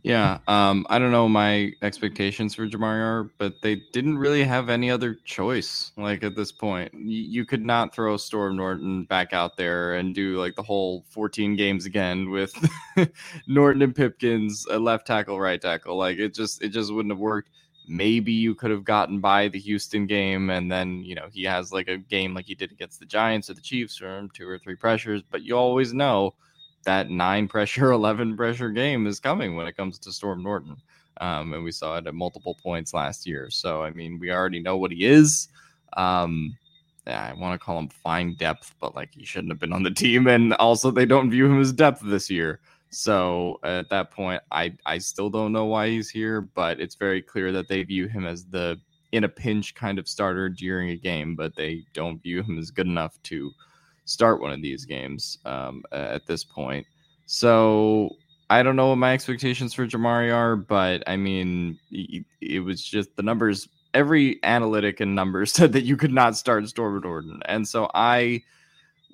Yeah, 0.03 0.39
um, 0.49 0.87
I 0.89 0.99
don't 0.99 1.11
know 1.11 1.29
my 1.29 1.73
expectations 1.83 2.55
for 2.55 2.67
Jamaree 2.67 3.05
are, 3.05 3.31
but 3.37 3.61
they 3.63 3.83
didn't 3.93 4.17
really 4.17 4.43
have 4.45 4.71
any 4.71 4.91
other 4.91 5.15
choice. 5.27 5.93
Like 5.99 6.25
at 6.25 6.35
this 6.35 6.53
point, 6.53 6.95
you, 6.95 7.23
you 7.23 7.45
could 7.45 7.65
not 7.65 7.95
throw 7.95 8.17
Storm 8.17 8.57
Norton 8.57 9.05
back 9.05 9.35
out 9.35 9.59
there 9.59 9.95
and 9.95 10.15
do 10.15 10.39
like 10.39 10.55
the 10.55 10.63
whole 10.63 11.05
14 11.11 11.55
games 11.55 11.85
again 11.85 12.31
with 12.31 12.53
Norton 13.47 13.83
and 13.83 13.95
Pipkins, 13.95 14.67
a 14.71 14.79
left 14.79 15.07
tackle, 15.07 15.39
right 15.39 15.61
tackle. 15.61 15.97
Like 15.97 16.19
it 16.19 16.33
just 16.33 16.63
it 16.63 16.71
just 16.71 16.93
wouldn't 16.95 17.13
have 17.13 17.19
worked. 17.19 17.51
Maybe 17.87 18.33
you 18.33 18.55
could 18.55 18.71
have 18.71 18.85
gotten 18.85 19.21
by 19.21 19.49
the 19.49 19.59
Houston 19.59 20.07
game, 20.07 20.49
and 20.49 20.73
then 20.73 21.03
you 21.05 21.15
know 21.15 21.29
he 21.31 21.45
has 21.45 21.73
like 21.73 21.89
a 21.89 21.99
game 21.99 22.33
like 22.33 22.47
he 22.47 22.55
did 22.55 22.73
against 22.73 23.01
the 23.01 23.07
Giants 23.07 23.51
or 23.51 23.55
the 23.55 23.61
Chiefs, 23.61 23.99
from 23.99 24.31
two 24.31 24.49
or 24.49 24.59
three 24.59 24.77
pressures. 24.77 25.23
But 25.31 25.43
you 25.43 25.59
always 25.59 25.93
know 25.93 26.35
that 26.85 27.11
nine 27.11 27.49
pressure, 27.49 27.91
11 27.93 28.37
pressure 28.37 28.71
game 28.71 29.07
is 29.07 29.21
coming 29.21 29.57
when 29.57 29.67
it 29.67 29.77
comes 29.77 29.99
to 30.01 30.13
Storm 30.13 30.43
Norton. 30.43 30.77
Um, 31.21 31.53
and 31.53 31.63
we 31.63 31.73
saw 31.73 31.99
it 31.99 32.07
at 32.07 32.15
multiple 32.15 32.57
points 32.63 32.95
last 32.95 33.27
year. 33.27 33.51
So, 33.51 33.83
I 33.83 33.91
mean, 33.91 34.19
we 34.19 34.31
already 34.31 34.61
know 34.61 34.79
what 34.79 34.91
he 34.91 35.05
is. 35.05 35.49
Um, 35.95 36.57
I 37.07 37.33
want 37.35 37.59
to 37.61 37.65
call 37.65 37.79
him 37.79 37.89
fine 37.89 38.37
depth, 38.39 38.75
but 38.81 38.95
like 38.95 39.11
he 39.13 39.25
shouldn't 39.25 39.53
have 39.53 39.61
been 39.61 39.73
on 39.73 39.83
the 39.83 39.91
team. 39.95 40.29
And 40.29 40.55
also, 40.55 40.91
they 40.91 41.07
don't 41.07 41.31
view 41.31 41.47
him 41.47 41.61
as 41.61 41.73
depth 41.73 42.01
this 42.03 42.31
year. 42.31 42.61
So 42.91 43.61
at 43.63 43.89
that 43.91 44.11
point, 44.11 44.43
I 44.51 44.75
I 44.85 44.99
still 44.99 45.31
don't 45.31 45.53
know 45.53 45.67
why 45.67 45.89
he's 45.89 46.11
here, 46.11 46.41
but 46.41 46.81
it's 46.81 46.97
very 46.97 47.23
clear 47.23 47.53
that 47.53 47.69
they 47.69 47.83
view 47.85 48.09
him 48.09 48.27
as 48.27 48.45
the 48.47 48.81
in 49.13 49.25
a 49.25 49.29
pinch 49.29 49.75
kind 49.75 49.99
of 49.99 50.09
starter 50.09 50.49
during 50.49 50.91
a 50.91 50.97
game, 50.97 51.37
but 51.37 51.55
they 51.55 51.85
don't 51.95 52.23
view 52.23 52.43
him 52.43 52.59
as 52.59 52.71
good 52.71 52.87
enough 52.87 53.21
to 53.25 53.53
start 54.11 54.41
one 54.41 54.53
of 54.53 54.61
these 54.61 54.85
games 54.85 55.39
um, 55.45 55.85
at 55.93 56.27
this 56.27 56.43
point. 56.43 56.85
So 57.27 58.17
I 58.51 58.65
don't 58.65 58.75
know 58.75 58.89
what 58.89 58.97
my 58.97 59.13
expectations 59.13 59.73
for 59.73 59.87
Jamaree 59.87 60.35
are, 60.35 60.57
but 60.57 61.05
I 61.07 61.17
mean, 61.17 61.79
it 61.93 62.65
was 62.65 62.83
just 62.83 63.15
the 63.15 63.23
numbers. 63.23 63.69
Every 63.95 64.41
analytic 64.43 64.99
and 64.99 65.15
numbers 65.15 65.53
said 65.55 65.73
that 65.73 65.85
you 65.85 65.97
could 65.97 66.13
not 66.13 66.37
start 66.37 66.69
Storm 66.69 67.01
Norton, 67.01 67.41
and 67.47 67.67
so 67.67 67.89
I 67.95 68.43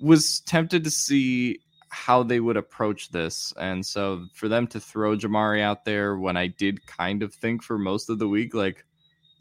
was 0.01 0.41
tempted 0.41 0.83
to 0.83 0.91
see 0.91 1.59
how 1.89 2.23
they 2.23 2.39
would 2.39 2.57
approach 2.57 3.09
this. 3.09 3.53
And 3.57 3.85
so 3.85 4.25
for 4.33 4.47
them 4.47 4.67
to 4.67 4.79
throw 4.79 5.15
Jamaree 5.15 5.61
out 5.61 5.85
there 5.85 6.17
when 6.17 6.35
I 6.35 6.47
did 6.47 6.85
kind 6.85 7.23
of 7.23 7.33
think 7.33 7.63
for 7.63 7.77
most 7.77 8.09
of 8.09 8.19
the 8.19 8.27
week, 8.27 8.53
like 8.53 8.85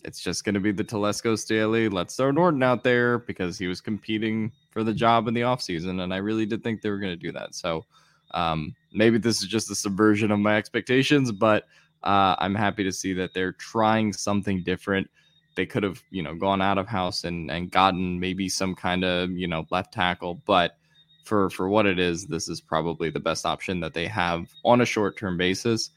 it's 0.06 0.20
just 0.20 0.44
going 0.44 0.54
to 0.54 0.60
be 0.60 0.70
the 0.70 0.84
Telesco 0.84 1.36
Staley. 1.36 1.88
Let's 1.88 2.14
throw 2.14 2.30
Norton 2.30 2.62
out 2.62 2.84
there 2.84 3.18
because 3.18 3.58
he 3.58 3.66
was 3.66 3.80
competing 3.80 4.52
for 4.70 4.84
the 4.84 4.94
job 4.94 5.26
in 5.26 5.34
the 5.34 5.40
offseason. 5.40 6.00
And 6.00 6.14
I 6.14 6.18
really 6.18 6.46
did 6.46 6.62
think 6.62 6.80
they 6.80 6.90
were 6.90 7.00
going 7.00 7.12
to 7.12 7.16
do 7.16 7.32
that. 7.32 7.56
So 7.56 7.84
um, 8.30 8.76
maybe 8.92 9.18
this 9.18 9.42
is 9.42 9.48
just 9.48 9.68
a 9.68 9.74
subversion 9.74 10.30
of 10.30 10.38
my 10.38 10.56
expectations, 10.56 11.32
but 11.32 11.64
uh, 12.04 12.36
I'm 12.38 12.54
happy 12.54 12.84
to 12.84 12.92
see 12.92 13.14
that 13.14 13.34
they're 13.34 13.54
trying 13.54 14.12
something 14.12 14.62
different. 14.62 15.10
They 15.56 15.66
could 15.66 15.82
have, 15.82 16.00
you 16.10 16.22
know, 16.22 16.36
gone 16.36 16.62
out 16.62 16.78
of 16.78 16.86
house 16.86 17.24
and, 17.24 17.50
and 17.50 17.68
gotten 17.68 18.20
maybe 18.20 18.48
some 18.48 18.76
kind 18.76 19.04
of, 19.04 19.32
you 19.32 19.48
know, 19.48 19.66
left 19.72 19.92
tackle. 19.92 20.40
But 20.46 20.76
for, 21.24 21.50
for 21.50 21.68
what 21.68 21.84
it 21.84 21.98
is, 21.98 22.26
this 22.26 22.48
is 22.48 22.60
probably 22.60 23.10
the 23.10 23.18
best 23.18 23.44
option 23.44 23.80
that 23.80 23.92
they 23.92 24.06
have 24.06 24.52
on 24.64 24.82
a 24.82 24.86
short 24.86 25.18
term 25.18 25.36
basis 25.36 25.90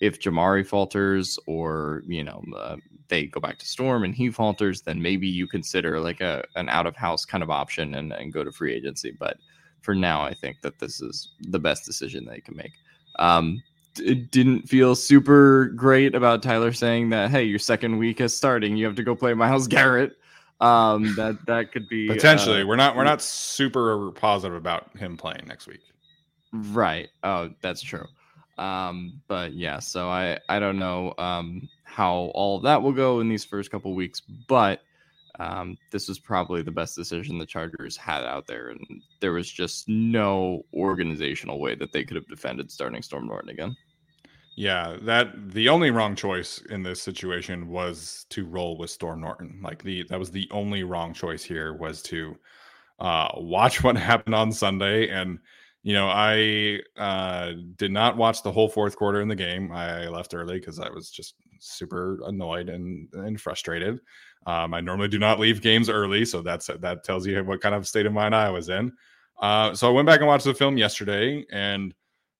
if 0.00 0.20
Jamaree 0.20 0.66
falters 0.66 1.38
or 1.46 2.02
you 2.06 2.24
know 2.24 2.42
uh, 2.56 2.76
they 3.08 3.26
go 3.26 3.40
back 3.40 3.58
to 3.58 3.66
Storm 3.66 4.04
and 4.04 4.14
he 4.14 4.30
falters, 4.30 4.82
then 4.82 5.00
maybe 5.00 5.26
you 5.26 5.46
consider 5.46 6.00
like 6.00 6.20
a 6.20 6.44
an 6.56 6.68
out 6.68 6.86
of 6.86 6.96
house 6.96 7.24
kind 7.24 7.42
of 7.42 7.50
option 7.50 7.94
and, 7.94 8.12
and 8.12 8.32
go 8.32 8.44
to 8.44 8.52
free 8.52 8.74
agency. 8.74 9.12
But 9.18 9.36
for 9.82 9.94
now, 9.94 10.22
I 10.22 10.34
think 10.34 10.62
that 10.62 10.78
this 10.78 11.00
is 11.00 11.28
the 11.40 11.58
best 11.58 11.84
decision 11.84 12.24
they 12.24 12.40
can 12.40 12.56
make. 12.56 12.72
Um, 13.18 13.62
it 13.98 14.30
didn't 14.30 14.62
feel 14.62 14.96
super 14.96 15.66
great 15.76 16.14
about 16.14 16.42
Tyler 16.42 16.72
saying 16.72 17.10
that 17.10 17.30
hey, 17.30 17.44
your 17.44 17.58
second 17.58 17.98
week 17.98 18.20
is 18.20 18.36
starting, 18.36 18.76
you 18.76 18.86
have 18.86 18.96
to 18.96 19.04
go 19.04 19.14
play 19.14 19.34
Myles 19.34 19.68
Garrett. 19.68 20.16
Um, 20.60 21.14
that 21.16 21.38
that 21.46 21.72
could 21.72 21.88
be 21.88 22.08
potentially. 22.08 22.62
Uh, 22.62 22.66
we're 22.66 22.76
not 22.76 22.96
we're 22.96 23.04
not 23.04 23.20
super 23.20 24.10
positive 24.12 24.56
about 24.56 24.96
him 24.96 25.16
playing 25.16 25.44
next 25.46 25.66
week. 25.66 25.80
Right. 26.52 27.08
Oh, 27.24 27.50
that's 27.60 27.82
true. 27.82 28.06
Um, 28.58 29.20
but 29.28 29.54
yeah, 29.54 29.78
so 29.78 30.08
I 30.08 30.38
I 30.48 30.58
don't 30.58 30.78
know 30.78 31.14
um, 31.18 31.68
how 31.82 32.30
all 32.34 32.56
of 32.56 32.62
that 32.64 32.82
will 32.82 32.92
go 32.92 33.20
in 33.20 33.28
these 33.28 33.44
first 33.44 33.70
couple 33.70 33.94
weeks, 33.94 34.20
but 34.48 34.80
um, 35.40 35.76
this 35.90 36.08
was 36.08 36.18
probably 36.18 36.62
the 36.62 36.70
best 36.70 36.94
decision 36.94 37.38
the 37.38 37.46
Chargers 37.46 37.96
had 37.96 38.24
out 38.24 38.46
there, 38.46 38.68
and 38.68 39.02
there 39.20 39.32
was 39.32 39.50
just 39.50 39.88
no 39.88 40.64
organizational 40.72 41.58
way 41.58 41.74
that 41.74 41.92
they 41.92 42.04
could 42.04 42.16
have 42.16 42.28
defended 42.28 42.70
starting 42.70 43.02
Storm 43.02 43.26
Norton 43.26 43.50
again. 43.50 43.76
Yeah, 44.56 44.98
that 45.02 45.50
the 45.50 45.68
only 45.68 45.90
wrong 45.90 46.14
choice 46.14 46.62
in 46.70 46.84
this 46.84 47.02
situation 47.02 47.68
was 47.68 48.26
to 48.30 48.46
roll 48.46 48.78
with 48.78 48.90
Storm 48.90 49.20
Norton. 49.20 49.58
Like 49.62 49.82
the 49.82 50.04
that 50.10 50.18
was 50.18 50.30
the 50.30 50.48
only 50.52 50.84
wrong 50.84 51.12
choice 51.12 51.42
here 51.42 51.74
was 51.74 52.02
to 52.02 52.36
uh, 53.00 53.28
watch 53.36 53.82
what 53.82 53.96
happened 53.96 54.34
on 54.36 54.52
Sunday 54.52 55.08
and 55.08 55.40
you 55.84 55.92
know, 55.92 56.08
I 56.08 56.80
uh, 56.96 57.52
did 57.76 57.92
not 57.92 58.16
watch 58.16 58.42
the 58.42 58.50
whole 58.50 58.70
fourth 58.70 58.96
quarter 58.96 59.20
in 59.20 59.28
the 59.28 59.36
game. 59.36 59.70
I 59.70 60.08
left 60.08 60.32
early 60.32 60.58
because 60.58 60.80
I 60.80 60.88
was 60.88 61.10
just 61.10 61.34
super 61.60 62.18
annoyed 62.24 62.70
and, 62.70 63.06
and 63.12 63.38
frustrated. 63.38 64.00
Um, 64.46 64.72
I 64.72 64.80
normally 64.80 65.08
do 65.08 65.18
not 65.18 65.38
leave 65.38 65.60
games 65.60 65.90
early, 65.90 66.24
so 66.24 66.40
that's 66.40 66.70
that 66.80 67.04
tells 67.04 67.26
you 67.26 67.44
what 67.44 67.60
kind 67.60 67.74
of 67.74 67.86
state 67.86 68.06
of 68.06 68.14
mind 68.14 68.34
I 68.34 68.48
was 68.48 68.70
in. 68.70 68.92
Uh, 69.40 69.74
so 69.74 69.86
I 69.86 69.92
went 69.92 70.06
back 70.06 70.20
and 70.20 70.26
watched 70.26 70.46
the 70.46 70.54
film 70.54 70.78
yesterday 70.78 71.44
and 71.52 71.94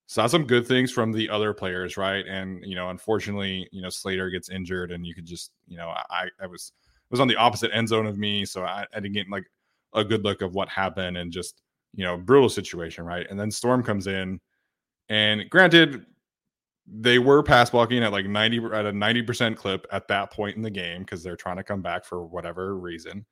saw 0.07 0.25
some 0.25 0.47
good 0.47 0.67
things 0.67 0.91
from 0.91 1.11
the 1.11 1.29
other 1.29 1.53
players, 1.53 1.97
right? 1.97 2.25
And 2.25 2.63
you 2.65 2.75
know, 2.75 2.89
unfortunately, 2.89 3.67
you 3.71 3.83
know, 3.83 3.89
Slater 3.89 4.31
gets 4.31 4.49
injured, 4.49 4.91
and 4.91 5.05
you 5.05 5.13
could 5.13 5.25
just, 5.25 5.51
you 5.67 5.77
know, 5.77 5.89
I 6.09 6.29
I 6.41 6.47
was 6.47 6.71
was 7.11 7.19
on 7.19 7.27
the 7.27 7.35
opposite 7.35 7.69
end 7.75 7.89
zone 7.89 8.07
of 8.07 8.17
me, 8.17 8.43
so 8.43 8.63
I, 8.63 8.87
I 8.91 8.99
didn't 8.99 9.13
get 9.13 9.29
like 9.29 9.45
a 9.93 10.03
good 10.03 10.23
look 10.23 10.41
of 10.41 10.55
what 10.55 10.67
happened, 10.67 11.17
and 11.17 11.31
just 11.31 11.61
you 11.95 12.03
know, 12.05 12.17
brutal 12.17 12.49
situation, 12.49 13.05
right? 13.05 13.25
And 13.29 13.39
then 13.39 13.51
Storm 13.51 13.83
comes 13.83 14.07
in, 14.07 14.39
and 15.09 15.49
granted, 15.49 16.05
they 16.87 17.19
were 17.19 17.41
pass 17.41 17.69
blocking 17.69 18.03
at 18.03 18.11
like 18.11 18.27
90 18.27 18.57
at 18.73 18.85
a 18.85 18.91
90% 18.91 19.55
clip 19.55 19.87
at 19.91 20.07
that 20.07 20.31
point 20.31 20.55
in 20.55 20.61
the 20.61 20.69
game 20.69 21.01
because 21.01 21.23
they're 21.23 21.35
trying 21.35 21.57
to 21.57 21.63
come 21.63 21.81
back 21.81 22.05
for 22.05 22.25
whatever 22.25 22.77
reason. 22.77 23.25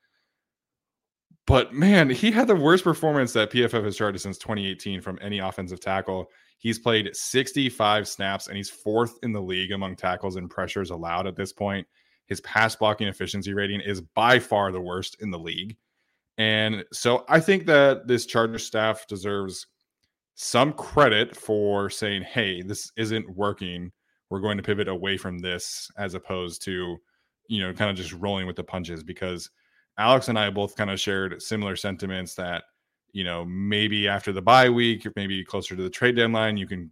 But 1.46 1.74
man, 1.74 2.10
he 2.10 2.32
had 2.32 2.48
the 2.48 2.55
worst 2.55 2.84
performance 2.84 3.34
that 3.34 3.51
PFF 3.51 3.84
has 3.84 3.98
charted 3.98 4.22
since 4.22 4.38
2018 4.38 5.01
from 5.01 5.20
any 5.22 5.39
offensive 5.39 5.82
tackle. 5.82 6.29
He's 6.58 6.79
played 6.79 7.13
65 7.13 8.08
snaps 8.08 8.48
and 8.48 8.55
he's 8.55 8.70
fourth 8.70 9.20
in 9.24 9.34
the 9.34 9.41
league 9.41 9.74
among 9.74 9.98
tackles 9.98 10.38
and 10.38 10.50
pressures 10.50 10.91
allowed 10.91 11.27
at 11.27 11.36
this 11.36 11.51
point. 11.51 11.86
His 12.27 12.39
pass 12.41 12.75
blocking 12.75 13.10
efficiency 13.10 13.53
rating 13.53 13.82
is 13.82 14.00
by 14.00 14.39
far 14.39 14.72
the 14.72 14.79
worst 14.79 15.17
in 15.20 15.29
the 15.29 15.38
league. 15.38 15.75
And 16.37 16.83
so 16.91 17.25
I 17.29 17.39
think 17.39 17.65
that 17.67 18.07
this 18.07 18.25
Charger 18.25 18.57
staff 18.57 19.05
deserves 19.07 19.67
some 20.35 20.73
credit 20.73 21.35
for 21.35 21.89
saying, 21.89 22.23
hey, 22.23 22.61
this 22.61 22.91
isn't 22.97 23.29
working. 23.35 23.91
We're 24.29 24.39
going 24.39 24.57
to 24.57 24.63
pivot 24.63 24.87
away 24.87 25.17
from 25.17 25.37
this 25.37 25.91
as 25.97 26.15
opposed 26.15 26.63
to, 26.63 26.97
you 27.47 27.61
know, 27.61 27.73
kind 27.73 27.91
of 27.91 27.97
just 27.97 28.13
rolling 28.13 28.47
with 28.47 28.55
the 28.55 28.63
punches 28.63 29.03
because 29.03 29.49
Alex 29.99 30.27
and 30.29 30.39
I 30.39 30.49
both 30.49 30.75
kind 30.75 30.89
of 30.89 30.99
shared 30.99 31.39
similar 31.39 31.75
sentiments 31.75 32.33
that, 32.35 32.63
you 33.11 33.23
know, 33.23 33.45
maybe 33.45 34.07
after 34.07 34.31
the 34.31 34.41
bye 34.41 34.69
week, 34.69 35.05
or 35.05 35.13
maybe 35.15 35.43
closer 35.43 35.75
to 35.75 35.83
the 35.83 35.89
trade 35.89 36.15
deadline, 36.15 36.57
you 36.57 36.65
can 36.65 36.89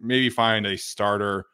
maybe 0.00 0.30
find 0.30 0.64
a 0.66 0.78
starter 0.78 1.44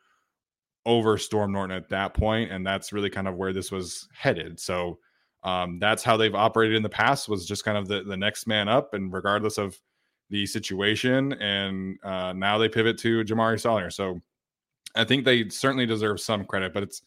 over 0.84 1.18
Storm 1.18 1.50
Norton 1.50 1.76
at 1.76 1.88
that 1.88 2.14
point, 2.14 2.52
And 2.52 2.64
that's 2.64 2.92
really 2.92 3.10
kind 3.10 3.26
of 3.26 3.34
where 3.34 3.52
this 3.52 3.72
was 3.72 4.06
headed. 4.14 4.60
So 4.60 5.00
um, 5.46 5.78
that's 5.78 6.02
how 6.02 6.16
they've 6.16 6.34
operated 6.34 6.76
in 6.76 6.82
the 6.82 6.88
past 6.88 7.28
was 7.28 7.46
just 7.46 7.64
kind 7.64 7.78
of 7.78 7.88
the, 7.88 8.02
the 8.02 8.16
next 8.16 8.46
man 8.46 8.68
up 8.68 8.94
and 8.94 9.12
regardless 9.12 9.58
of 9.58 9.78
the 10.28 10.44
situation 10.44 11.32
and 11.34 11.98
uh, 12.02 12.32
now 12.32 12.58
they 12.58 12.68
pivot 12.68 12.98
to 12.98 13.22
jamaree 13.24 13.60
Salyer. 13.60 13.90
so 13.90 14.20
i 14.96 15.04
think 15.04 15.24
they 15.24 15.48
certainly 15.48 15.86
deserve 15.86 16.20
some 16.20 16.44
credit 16.44 16.74
but 16.74 16.82
it's 16.82 17.02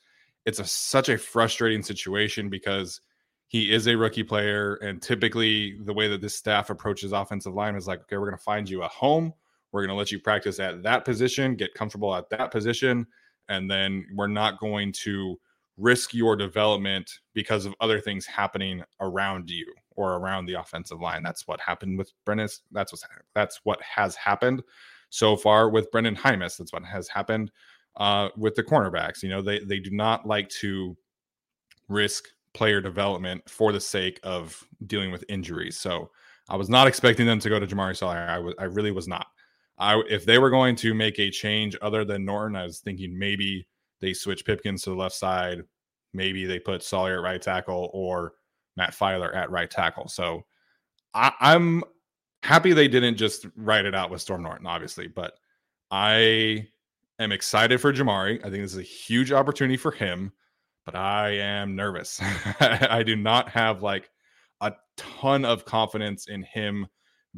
it's 0.45 0.59
a 0.59 0.65
such 0.65 1.09
a 1.09 1.17
frustrating 1.17 1.83
situation 1.83 2.49
because 2.49 3.01
he 3.49 3.73
is 3.73 3.87
a 3.87 3.97
rookie 3.97 4.23
player, 4.23 4.75
and 4.75 5.01
typically 5.01 5.75
the 5.83 5.93
way 5.93 6.07
that 6.07 6.21
this 6.21 6.35
staff 6.35 6.69
approaches 6.69 7.11
offensive 7.11 7.55
line 7.55 7.75
is 7.75 7.87
like, 7.87 8.01
okay, 8.01 8.15
we're 8.17 8.27
going 8.27 8.37
to 8.37 8.43
find 8.43 8.69
you 8.69 8.83
a 8.83 8.87
home. 8.87 9.33
We're 9.71 9.81
going 9.81 9.89
to 9.89 9.95
let 9.95 10.11
you 10.11 10.19
practice 10.19 10.59
at 10.59 10.83
that 10.83 11.03
position, 11.03 11.55
get 11.55 11.73
comfortable 11.73 12.15
at 12.15 12.29
that 12.29 12.51
position, 12.51 13.07
and 13.49 13.69
then 13.69 14.05
we're 14.15 14.27
not 14.27 14.59
going 14.59 14.91
to 15.03 15.39
risk 15.79 16.13
your 16.13 16.35
development 16.35 17.09
because 17.33 17.65
of 17.65 17.73
other 17.79 17.99
things 17.99 18.25
happening 18.25 18.83
around 18.99 19.49
you 19.49 19.65
or 19.95 20.15
around 20.15 20.45
the 20.45 20.53
offensive 20.53 20.99
line. 20.99 21.23
That's 21.23 21.47
what 21.47 21.59
happened 21.59 21.97
with 21.97 22.11
Brennan. 22.25 22.49
That's 22.71 22.91
what 22.91 23.01
that's 23.33 23.61
what 23.63 23.81
has 23.81 24.15
happened 24.15 24.61
so 25.09 25.35
far 25.35 25.69
with 25.69 25.91
Brenden 25.91 26.15
Jaimes. 26.15 26.57
That's 26.57 26.73
what 26.73 26.85
has 26.85 27.07
happened 27.07 27.51
uh, 27.97 28.29
with 28.37 28.55
the 28.55 28.63
cornerbacks. 28.63 29.23
You 29.23 29.29
know, 29.29 29.41
they 29.41 29.59
they 29.59 29.79
do 29.79 29.91
not 29.91 30.27
like 30.27 30.49
to 30.61 30.95
risk 31.87 32.25
player 32.53 32.81
development 32.81 33.47
for 33.49 33.71
the 33.71 33.79
sake 33.79 34.19
of 34.23 34.63
dealing 34.87 35.11
with 35.11 35.23
injuries. 35.29 35.77
So 35.77 36.09
I 36.49 36.55
was 36.55 36.69
not 36.69 36.87
expecting 36.87 37.25
them 37.25 37.39
to 37.39 37.49
go 37.49 37.59
to 37.59 37.67
Jamaree 37.67 37.97
Salyer. 37.97 38.27
I 38.29 38.39
was 38.39 38.53
I 38.59 38.65
really 38.65 38.91
was 38.91 39.07
not. 39.07 39.27
I 39.77 40.01
if 40.09 40.25
they 40.25 40.39
were 40.39 40.49
going 40.49 40.75
to 40.77 40.93
make 40.93 41.19
a 41.19 41.29
change 41.29 41.75
other 41.81 42.03
than 42.05 42.25
Norton, 42.25 42.55
I 42.55 42.63
was 42.63 42.79
thinking 42.79 43.17
maybe 43.17 43.67
they 44.01 44.13
switch 44.13 44.45
Pipkins 44.45 44.83
to 44.83 44.91
the 44.91 44.95
left 44.95 45.15
side. 45.15 45.63
Maybe 46.13 46.45
they 46.45 46.59
put 46.59 46.83
Salyer 46.83 47.17
at 47.17 47.23
right 47.23 47.41
tackle 47.41 47.89
or 47.93 48.33
Matt 48.77 48.93
Feiler 48.93 49.35
at 49.35 49.51
right 49.51 49.69
tackle. 49.69 50.07
So 50.07 50.45
I, 51.13 51.31
I'm 51.39 51.83
happy 52.43 52.73
they 52.73 52.87
didn't 52.87 53.17
just 53.17 53.45
write 53.55 53.85
it 53.85 53.95
out 53.95 54.09
with 54.09 54.21
Storm 54.21 54.43
Norton, 54.43 54.67
obviously, 54.67 55.07
but 55.07 55.33
I 55.91 56.67
am 57.19 57.31
excited 57.31 57.81
for 57.81 57.93
Jamaree. 57.93 58.39
I 58.39 58.49
think 58.49 58.63
this 58.63 58.73
is 58.73 58.77
a 58.77 58.83
huge 58.83 59.31
opportunity 59.31 59.77
for 59.77 59.91
him, 59.91 60.31
but 60.85 60.95
I 60.95 61.31
am 61.31 61.75
nervous. 61.75 62.19
I 62.59 63.03
do 63.03 63.15
not 63.15 63.49
have 63.49 63.83
like 63.83 64.09
a 64.61 64.73
ton 64.97 65.45
of 65.45 65.65
confidence 65.65 66.27
in 66.27 66.43
him 66.43 66.87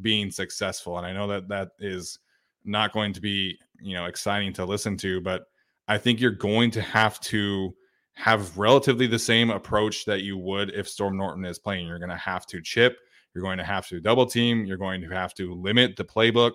being 0.01 0.31
successful. 0.31 0.97
And 0.97 1.05
I 1.05 1.13
know 1.13 1.27
that 1.27 1.47
that 1.49 1.69
is 1.79 2.19
not 2.63 2.93
going 2.93 3.13
to 3.13 3.21
be, 3.21 3.57
you 3.81 3.95
know, 3.95 4.05
exciting 4.05 4.53
to 4.53 4.65
listen 4.65 4.95
to, 4.97 5.21
but 5.21 5.45
I 5.91 5.97
think 5.97 6.21
you're 6.21 6.31
going 6.31 6.71
to 6.71 6.81
have 6.81 7.19
to 7.19 7.75
have 8.13 8.57
relatively 8.57 9.07
the 9.07 9.19
same 9.19 9.49
approach 9.49 10.05
that 10.05 10.21
you 10.21 10.37
would 10.37 10.69
if 10.69 10.87
Storm 10.87 11.17
Norton 11.17 11.43
is 11.43 11.59
playing. 11.59 11.85
You're 11.85 11.99
going 11.99 12.09
to 12.11 12.15
have 12.15 12.45
to 12.45 12.61
chip, 12.61 12.95
you're 13.35 13.43
going 13.43 13.57
to 13.57 13.65
have 13.65 13.85
to 13.89 13.99
double 13.99 14.25
team, 14.25 14.63
you're 14.63 14.77
going 14.77 15.01
to 15.01 15.09
have 15.09 15.33
to 15.33 15.53
limit 15.53 15.97
the 15.97 16.05
playbook. 16.05 16.53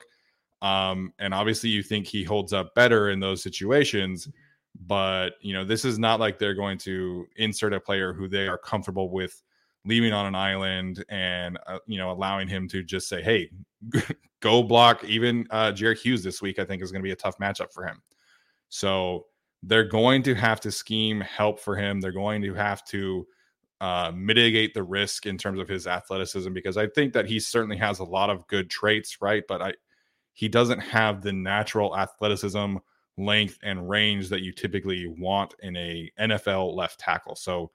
Um, 0.63 1.13
and 1.19 1.35
obviously, 1.35 1.69
you 1.69 1.83
think 1.83 2.07
he 2.07 2.25
holds 2.25 2.55
up 2.55 2.75
better 2.75 3.11
in 3.11 3.21
those 3.21 3.43
situations. 3.43 4.27
But, 4.87 5.35
you 5.43 5.53
know, 5.53 5.67
this 5.67 5.85
is 5.85 5.99
not 5.99 6.19
like 6.19 6.39
they're 6.39 6.55
going 6.55 6.79
to 6.79 7.27
insert 7.37 7.75
a 7.75 7.81
player 7.81 8.15
who 8.15 8.29
they 8.29 8.49
are 8.49 8.57
comfortable 8.57 9.11
with 9.11 9.43
leaving 9.85 10.15
on 10.15 10.25
an 10.25 10.35
island 10.35 11.05
and, 11.11 11.59
uh, 11.67 11.79
you 11.87 11.99
know, 11.99 12.11
allowing 12.11 12.49
him 12.49 12.69
to 12.69 12.83
just 12.83 13.07
say, 13.07 13.21
hey, 13.21 13.51
go 14.41 14.63
block 14.63 15.05
even 15.05 15.47
uh, 15.51 15.73
Jerry 15.73 15.95
Hughes 15.95 16.25
this 16.25 16.41
week, 16.41 16.59
I 16.59 16.65
think 16.65 16.83
is 16.83 16.91
going 16.91 17.03
to 17.03 17.07
be 17.07 17.13
a 17.13 17.17
tough 17.17 17.37
matchup 17.37 17.71
for 17.71 17.85
him. 17.85 18.01
So 18.69 19.27
they're 19.63 19.89
going 19.89 20.23
to 20.25 20.35
have 20.35 20.61
to 20.61 20.71
scheme 20.71 21.21
help 21.21 21.61
for 21.61 21.77
him. 21.77 22.01
They're 22.01 22.13
going 22.13 22.43
to 22.43 22.55
have 22.55 22.85
to 22.87 23.27
uh, 23.81 24.13
mitigate 24.15 24.75
the 24.75 24.83
risk 24.83 25.27
in 25.27 25.37
terms 25.37 25.61
of 25.61 25.69
his 25.69 25.87
athleticism 25.87 26.53
because 26.53 26.77
I 26.77 26.87
think 26.87 27.13
that 27.13 27.27
he 27.27 27.39
certainly 27.39 27.77
has 27.77 27.99
a 27.99 28.05
lot 28.05 28.31
of 28.31 28.47
good 28.47 28.71
traits, 28.71 29.21
right? 29.21 29.45
But 29.47 29.63
I 29.63 29.73
he 30.33 30.49
doesn't 30.49 30.81
have 30.81 31.23
the 31.23 31.33
natural 31.33 31.97
athleticism, 31.97 32.77
length, 33.17 33.59
and 33.63 33.89
range 33.89 34.29
that 34.29 34.43
you 34.43 34.53
typically 34.53 35.07
want 35.07 35.55
in 35.63 35.75
a 35.77 36.11
NFL 36.21 36.75
left 36.75 37.01
tackle. 37.01 37.35
So 37.37 37.71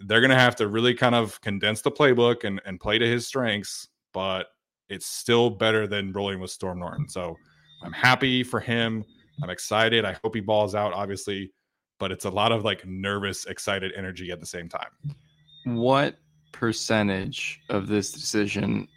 they're 0.00 0.20
going 0.20 0.30
to 0.30 0.36
have 0.36 0.56
to 0.56 0.66
really 0.66 0.92
kind 0.92 1.14
of 1.14 1.40
condense 1.40 1.82
the 1.82 1.90
playbook 1.92 2.42
and, 2.42 2.60
and 2.64 2.80
play 2.80 2.98
to 2.98 3.06
his 3.06 3.28
strengths, 3.28 3.88
but 4.12 4.48
it's 4.88 5.06
still 5.06 5.50
better 5.50 5.86
than 5.86 6.12
rolling 6.12 6.40
with 6.40 6.50
Storm 6.50 6.80
Norton. 6.80 7.08
So 7.08 7.36
I'm 7.84 7.92
happy 7.92 8.42
for 8.42 8.58
him. 8.58 9.04
I'm 9.42 9.50
excited. 9.50 10.04
I 10.04 10.16
hope 10.22 10.34
he 10.34 10.40
balls 10.40 10.74
out, 10.74 10.92
obviously, 10.92 11.52
but 11.98 12.10
it's 12.10 12.24
a 12.24 12.30
lot 12.30 12.52
of 12.52 12.64
like 12.64 12.86
nervous, 12.86 13.46
excited 13.46 13.92
energy 13.96 14.30
at 14.30 14.40
the 14.40 14.46
same 14.46 14.68
time. 14.68 14.90
What 15.64 16.16
percentage 16.52 17.60
of 17.68 17.86
this 17.86 18.10
decision 18.12 18.88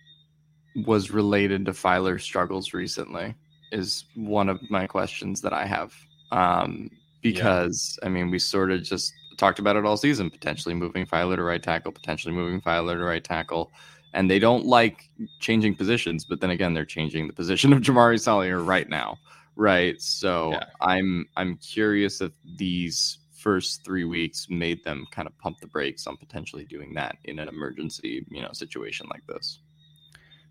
was 0.86 1.12
related 1.12 1.66
to 1.66 1.72
Feiler's 1.72 2.24
struggles 2.24 2.74
recently? 2.74 3.36
Is 3.72 4.06
one 4.16 4.50
of 4.50 4.60
my 4.70 4.88
questions 4.88 5.42
that 5.42 5.54
I 5.54 5.66
have. 5.66 5.94
Um, 6.32 6.90
because 7.22 7.98
yeah. 8.02 8.08
I 8.08 8.12
mean, 8.12 8.30
we 8.30 8.38
sort 8.38 8.72
of 8.72 8.84
just 8.84 9.14
talked 9.38 9.60
about 9.60 9.76
it 9.76 9.86
all 9.86 9.98
season, 9.98 10.30
potentially 10.30 10.76
moving 10.76 11.06
Feiler 11.06 11.38
to 11.38 11.44
right 11.44 11.64
tackle, 11.64 11.92
potentially 11.92 12.34
moving 12.34 12.62
Feiler 12.62 12.98
to 12.98 13.04
right 13.04 13.24
tackle. 13.24 13.72
And 14.14 14.30
they 14.30 14.38
don't 14.38 14.66
like 14.66 15.10
changing 15.40 15.76
positions, 15.76 16.24
but 16.24 16.40
then 16.40 16.52
again, 16.52 16.74
they're 16.74 16.86
changing 16.86 17.28
the 17.28 17.34
position 17.34 17.74
of 17.74 17.82
Jamaree 17.82 18.20
Salyer 18.20 18.60
right 18.60 18.88
now 18.88 19.18
right 19.56 20.02
so 20.02 20.52
yeah. 20.52 20.66
i'm 20.82 21.26
i'm 21.38 21.56
curious 21.58 22.22
if 22.22 22.32
these 22.58 23.20
first 23.32 23.84
three 23.84 24.06
weeks 24.06 24.48
made 24.50 24.84
them 24.84 25.06
kind 25.12 25.28
of 25.28 25.38
pump 25.38 25.60
the 25.60 25.68
brakes 25.68 26.08
on 26.08 26.16
potentially 26.18 26.66
doing 26.66 26.94
that 26.94 27.18
in 27.26 27.40
an 27.40 27.48
emergency 27.48 28.26
you 28.30 28.42
know 28.42 28.52
situation 28.54 29.06
like 29.10 29.26
this 29.28 29.60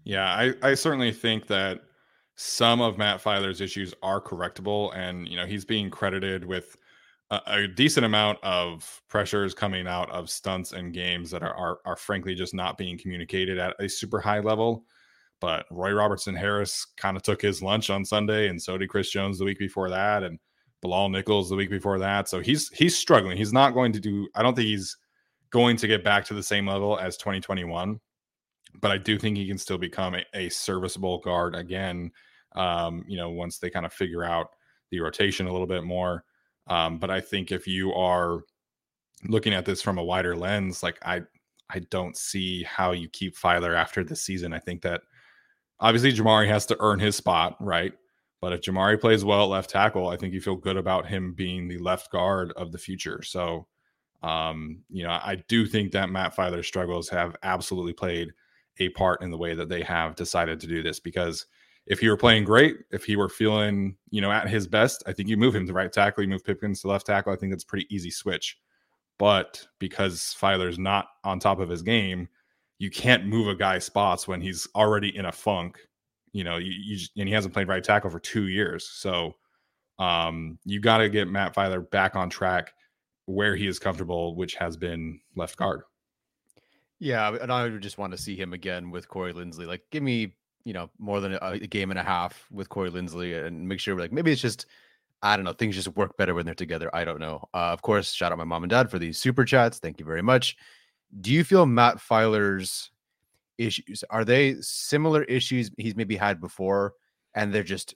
yeah 0.04 0.34
i 0.34 0.52
i 0.62 0.74
certainly 0.74 1.12
think 1.12 1.46
that 1.46 1.80
some 2.36 2.80
of 2.80 2.98
matt 2.98 3.20
feiler's 3.20 3.60
issues 3.60 3.94
are 4.02 4.20
correctable 4.20 4.94
and 4.96 5.26
you 5.26 5.36
know 5.36 5.46
he's 5.46 5.64
being 5.64 5.90
credited 5.90 6.44
with 6.44 6.76
a, 7.30 7.40
a 7.46 7.68
decent 7.68 8.04
amount 8.04 8.38
of 8.42 9.02
pressures 9.08 9.54
coming 9.54 9.86
out 9.86 10.10
of 10.10 10.30
stunts 10.30 10.72
and 10.72 10.92
games 10.92 11.30
that 11.30 11.42
are, 11.42 11.54
are 11.56 11.78
are 11.84 11.96
frankly 11.96 12.34
just 12.34 12.54
not 12.54 12.78
being 12.78 12.98
communicated 12.98 13.58
at 13.58 13.74
a 13.80 13.88
super 13.88 14.20
high 14.20 14.40
level 14.40 14.84
but 15.42 15.66
Roy 15.72 15.92
Robertson 15.92 16.36
Harris 16.36 16.86
kind 16.96 17.16
of 17.16 17.24
took 17.24 17.42
his 17.42 17.60
lunch 17.60 17.90
on 17.90 18.04
Sunday, 18.04 18.48
and 18.48 18.62
so 18.62 18.78
did 18.78 18.88
Chris 18.88 19.10
Jones 19.10 19.38
the 19.38 19.44
week 19.44 19.58
before 19.58 19.90
that, 19.90 20.22
and 20.22 20.38
Bilal 20.80 21.08
Nichols 21.08 21.50
the 21.50 21.56
week 21.56 21.68
before 21.68 21.98
that. 21.98 22.28
So 22.28 22.38
he's 22.40 22.68
he's 22.68 22.96
struggling. 22.96 23.36
He's 23.36 23.52
not 23.52 23.74
going 23.74 23.92
to 23.92 24.00
do. 24.00 24.28
I 24.36 24.42
don't 24.42 24.54
think 24.54 24.68
he's 24.68 24.96
going 25.50 25.76
to 25.78 25.88
get 25.88 26.04
back 26.04 26.24
to 26.26 26.34
the 26.34 26.42
same 26.44 26.66
level 26.66 26.96
as 26.96 27.16
2021, 27.16 27.98
but 28.80 28.92
I 28.92 28.98
do 28.98 29.18
think 29.18 29.36
he 29.36 29.48
can 29.48 29.58
still 29.58 29.78
become 29.78 30.14
a, 30.14 30.24
a 30.32 30.48
serviceable 30.48 31.18
guard 31.18 31.56
again. 31.56 32.12
Um, 32.54 33.04
you 33.08 33.16
know, 33.16 33.30
once 33.30 33.58
they 33.58 33.68
kind 33.68 33.84
of 33.84 33.92
figure 33.92 34.22
out 34.22 34.50
the 34.92 35.00
rotation 35.00 35.48
a 35.48 35.52
little 35.52 35.66
bit 35.66 35.82
more. 35.82 36.24
Um, 36.68 36.98
but 36.98 37.10
I 37.10 37.20
think 37.20 37.50
if 37.50 37.66
you 37.66 37.92
are 37.94 38.42
looking 39.26 39.54
at 39.54 39.64
this 39.64 39.82
from 39.82 39.98
a 39.98 40.04
wider 40.04 40.36
lens, 40.36 40.84
like 40.84 40.98
I 41.04 41.22
I 41.68 41.80
don't 41.90 42.16
see 42.16 42.62
how 42.62 42.92
you 42.92 43.08
keep 43.08 43.36
Feiler 43.36 43.74
after 43.74 44.04
this 44.04 44.22
season. 44.22 44.52
I 44.52 44.60
think 44.60 44.82
that 44.82 45.00
obviously 45.82 46.12
Jamaree 46.12 46.48
has 46.48 46.64
to 46.66 46.76
earn 46.80 47.00
his 47.00 47.16
spot, 47.16 47.56
right? 47.60 47.92
But 48.40 48.52
if 48.52 48.62
Jamaree 48.62 49.00
plays 49.00 49.24
well 49.24 49.42
at 49.42 49.50
left 49.50 49.70
tackle, 49.70 50.08
I 50.08 50.16
think 50.16 50.32
you 50.32 50.40
feel 50.40 50.56
good 50.56 50.76
about 50.76 51.06
him 51.06 51.34
being 51.34 51.68
the 51.68 51.78
left 51.78 52.10
guard 52.10 52.52
of 52.52 52.72
the 52.72 52.78
future. 52.78 53.22
So, 53.22 53.66
um, 54.22 54.82
you 54.88 55.04
know, 55.04 55.10
I 55.10 55.42
do 55.48 55.66
think 55.66 55.92
that 55.92 56.10
Matt 56.10 56.34
Feiler's 56.34 56.66
struggles 56.66 57.08
have 57.10 57.36
absolutely 57.42 57.92
played 57.92 58.32
a 58.78 58.88
part 58.90 59.22
in 59.22 59.30
the 59.30 59.36
way 59.36 59.54
that 59.54 59.68
they 59.68 59.82
have 59.82 60.16
decided 60.16 60.58
to 60.60 60.66
do 60.66 60.82
this. 60.82 60.98
Because 60.98 61.46
if 61.86 61.98
he 61.98 62.08
were 62.08 62.16
playing 62.16 62.44
great, 62.44 62.76
if 62.90 63.04
he 63.04 63.16
were 63.16 63.28
feeling, 63.28 63.96
you 64.10 64.20
know, 64.20 64.30
at 64.30 64.48
his 64.48 64.66
best, 64.66 65.02
I 65.06 65.12
think 65.12 65.28
you 65.28 65.36
move 65.36 65.54
him 65.54 65.66
to 65.66 65.72
right 65.72 65.92
tackle, 65.92 66.22
you 66.22 66.30
move 66.30 66.44
Pipkins 66.44 66.80
to 66.82 66.88
left 66.88 67.06
tackle. 67.06 67.32
I 67.32 67.36
think 67.36 67.52
that's 67.52 67.64
a 67.64 67.66
pretty 67.66 67.86
easy 67.94 68.10
switch. 68.10 68.58
But 69.18 69.64
because 69.78 70.36
Feiler's 70.40 70.78
not 70.78 71.06
on 71.22 71.38
top 71.38 71.60
of 71.60 71.68
his 71.68 71.82
game, 71.82 72.28
you 72.78 72.90
can't 72.90 73.26
move 73.26 73.48
a 73.48 73.54
guy 73.54 73.78
spots 73.78 74.26
when 74.26 74.40
he's 74.40 74.66
already 74.74 75.16
in 75.16 75.26
a 75.26 75.32
funk. 75.32 75.78
You 76.32 76.44
know, 76.44 76.56
you, 76.56 76.72
you 76.72 77.06
and 77.16 77.28
he 77.28 77.34
hasn't 77.34 77.54
played 77.54 77.68
right 77.68 77.84
tackle 77.84 78.10
for 78.10 78.18
two 78.18 78.48
years. 78.48 78.88
So 78.88 79.36
um, 79.98 80.58
you 80.64 80.80
got 80.80 80.98
to 80.98 81.08
get 81.08 81.28
Matt 81.28 81.54
Feiler 81.54 81.88
back 81.90 82.16
on 82.16 82.28
track 82.30 82.72
where 83.26 83.54
he 83.54 83.66
is 83.66 83.78
comfortable, 83.78 84.34
which 84.34 84.54
has 84.56 84.76
been 84.76 85.20
left 85.36 85.56
guard. 85.56 85.82
Yeah, 86.98 87.36
and 87.40 87.52
I 87.52 87.64
would 87.64 87.80
just 87.82 87.98
want 87.98 88.12
to 88.12 88.18
see 88.18 88.36
him 88.36 88.52
again 88.52 88.90
with 88.90 89.08
Corey 89.08 89.32
Linsley. 89.32 89.66
Like, 89.66 89.82
give 89.90 90.02
me, 90.02 90.34
you 90.64 90.72
know, 90.72 90.90
more 90.98 91.20
than 91.20 91.34
a, 91.34 91.38
a 91.40 91.58
game 91.58 91.90
and 91.90 91.98
a 91.98 92.02
half 92.04 92.46
with 92.50 92.68
Corey 92.68 92.90
Linsley, 92.90 93.44
and 93.44 93.68
make 93.68 93.80
sure, 93.80 93.98
like, 93.98 94.12
maybe 94.12 94.32
it's 94.32 94.40
just, 94.40 94.66
I 95.22 95.36
don't 95.36 95.44
know, 95.44 95.52
things 95.52 95.74
just 95.74 95.96
work 95.96 96.16
better 96.16 96.34
when 96.34 96.46
they're 96.46 96.54
together. 96.54 96.94
I 96.94 97.04
don't 97.04 97.20
know. 97.20 97.48
Uh, 97.54 97.70
of 97.72 97.82
course, 97.82 98.12
shout 98.12 98.32
out 98.32 98.38
my 98.38 98.44
mom 98.44 98.64
and 98.64 98.70
dad 98.70 98.90
for 98.90 98.98
these 98.98 99.18
super 99.18 99.44
chats. 99.44 99.78
Thank 99.78 99.98
you 100.00 100.06
very 100.06 100.22
much 100.22 100.56
do 101.20 101.32
you 101.32 101.44
feel 101.44 101.66
Matt 101.66 101.98
Feiler's 101.98 102.90
issues 103.58 104.02
are 104.10 104.24
they 104.24 104.56
similar 104.60 105.24
issues 105.24 105.70
he's 105.76 105.94
maybe 105.94 106.16
had 106.16 106.40
before 106.40 106.94
and 107.34 107.52
they're 107.52 107.62
just 107.62 107.94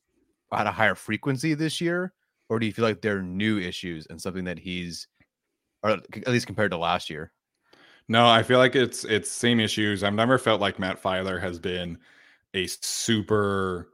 at 0.52 0.66
a 0.66 0.70
higher 0.70 0.94
frequency 0.94 1.54
this 1.54 1.80
year 1.80 2.12
or 2.48 2.58
do 2.58 2.66
you 2.66 2.72
feel 2.72 2.84
like 2.84 3.00
they're 3.00 3.22
new 3.22 3.58
issues 3.58 4.06
and 4.10 4.20
something 4.20 4.44
that 4.44 4.58
he's 4.58 5.08
or 5.82 5.90
at 5.90 6.28
least 6.28 6.46
compared 6.46 6.70
to 6.70 6.76
last 6.76 7.08
year 7.08 7.32
no 8.08 8.28
i 8.28 8.42
feel 8.42 8.58
like 8.58 8.76
it's 8.76 9.04
it's 9.04 9.30
same 9.30 9.58
issues 9.58 10.04
i've 10.04 10.14
never 10.14 10.38
felt 10.38 10.60
like 10.60 10.78
matt 10.78 11.02
Feiler 11.02 11.40
has 11.40 11.58
been 11.58 11.98
a 12.54 12.66
super 12.66 13.88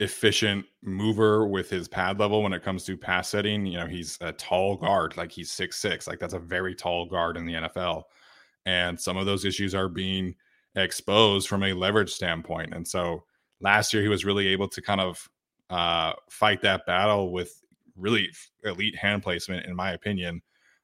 efficient 0.00 0.64
mover 0.82 1.46
with 1.46 1.68
his 1.68 1.88
pad 1.88 2.20
level 2.20 2.42
when 2.42 2.52
it 2.52 2.62
comes 2.62 2.84
to 2.84 2.96
pass 2.96 3.28
setting. 3.30 3.66
You 3.66 3.80
know, 3.80 3.86
he's 3.86 4.16
a 4.20 4.32
tall 4.32 4.76
guard, 4.76 5.16
like 5.16 5.32
he's 5.32 5.50
six 5.50 5.76
six, 5.76 6.06
like 6.06 6.18
that's 6.18 6.34
a 6.34 6.38
very 6.38 6.74
tall 6.74 7.06
guard 7.06 7.36
in 7.36 7.46
the 7.46 7.54
NFL. 7.54 8.04
And 8.68 9.00
some 9.00 9.16
of 9.16 9.24
those 9.24 9.46
issues 9.46 9.74
are 9.74 9.88
being 9.88 10.34
exposed 10.76 11.48
from 11.48 11.62
a 11.62 11.72
leverage 11.72 12.12
standpoint. 12.12 12.74
And 12.74 12.86
so 12.86 13.24
last 13.62 13.94
year 13.94 14.02
he 14.02 14.10
was 14.10 14.26
really 14.26 14.48
able 14.48 14.68
to 14.68 14.82
kind 14.82 15.00
of 15.00 15.26
uh, 15.70 16.12
fight 16.28 16.60
that 16.60 16.84
battle 16.84 17.32
with 17.32 17.62
really 17.96 18.28
elite 18.64 18.94
hand 18.94 19.22
placement, 19.22 19.64
in 19.64 19.74
my 19.74 19.92
opinion. 19.92 20.42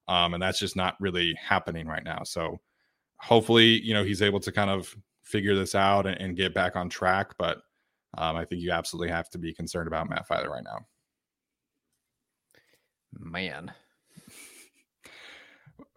Um, 0.09 0.33
and 0.33 0.43
that's 0.43 0.59
just 0.59 0.77
not 0.77 0.97
really 0.99 1.35
happening 1.35 1.87
right 1.87 2.03
now. 2.03 2.23
So 2.25 2.59
hopefully, 3.19 3.83
you 3.83 3.93
know, 3.93 4.03
he's 4.03 4.23
able 4.23 4.41
to 4.41 4.51
kind 4.51 4.71
of 4.71 4.97
figure 5.23 5.55
this 5.55 5.75
out 5.75 6.07
and, 6.07 6.19
and 6.19 6.37
get 6.39 6.55
back 6.55 6.77
on 6.77 6.89
track. 6.89 7.33
But 7.39 7.59
um, 8.17 8.35
I 8.35 8.47
think 8.47 8.63
you 8.63 8.71
absolutely 8.71 9.11
have 9.11 9.29
to 9.31 9.39
be 9.39 9.53
concerned 9.53 9.89
about 9.89 10.09
Matt 10.09 10.27
Feiler 10.27 10.49
right 10.49 10.65
now. 10.65 10.79
Man. 13.13 13.75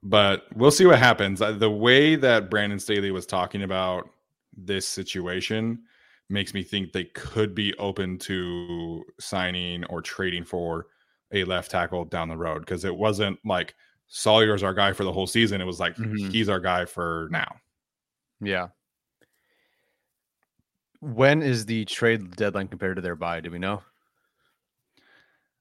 But 0.07 0.45
we'll 0.55 0.71
see 0.71 0.85
what 0.85 0.99
happens. 0.99 1.39
The 1.39 1.69
way 1.69 2.15
that 2.15 2.49
Brandon 2.49 2.79
Staley 2.79 3.11
was 3.11 3.25
talking 3.25 3.63
about 3.63 4.09
this 4.55 4.87
situation 4.87 5.83
makes 6.29 6.53
me 6.53 6.63
think 6.63 6.93
they 6.93 7.03
could 7.05 7.53
be 7.53 7.73
open 7.77 8.17
to 8.19 9.03
signing 9.19 9.83
or 9.85 10.01
trading 10.01 10.45
for 10.45 10.87
a 11.33 11.43
left 11.43 11.71
tackle 11.71 12.05
down 12.05 12.29
the 12.29 12.37
road 12.37 12.59
because 12.59 12.85
it 12.85 12.95
wasn't 12.95 13.37
like 13.43 13.75
Salyer's 14.07 14.63
our 14.63 14.73
guy 14.73 14.93
for 14.93 15.03
the 15.03 15.11
whole 15.11 15.27
season. 15.27 15.59
It 15.59 15.65
was 15.65 15.79
like 15.79 15.97
mm-hmm. 15.97 16.29
he's 16.29 16.47
our 16.47 16.61
guy 16.61 16.85
for 16.85 17.27
now. 17.29 17.57
Yeah. 18.39 18.69
When 21.01 21.41
is 21.41 21.65
the 21.65 21.83
trade 21.83 22.33
deadline 22.37 22.69
compared 22.69 22.95
to 22.95 23.01
their 23.01 23.15
bye? 23.15 23.41
Do 23.41 23.51
we 23.51 23.59
know? 23.59 23.83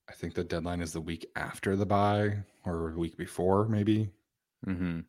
I 0.08 0.12
think 0.12 0.34
the 0.34 0.44
deadline 0.44 0.80
is 0.80 0.92
the 0.92 1.00
week 1.00 1.26
after 1.34 1.74
the 1.74 1.84
bye 1.84 2.38
or 2.64 2.92
the 2.94 3.00
week 3.00 3.16
before, 3.16 3.66
maybe. 3.66 4.10
Mm-hmm. 4.66 5.00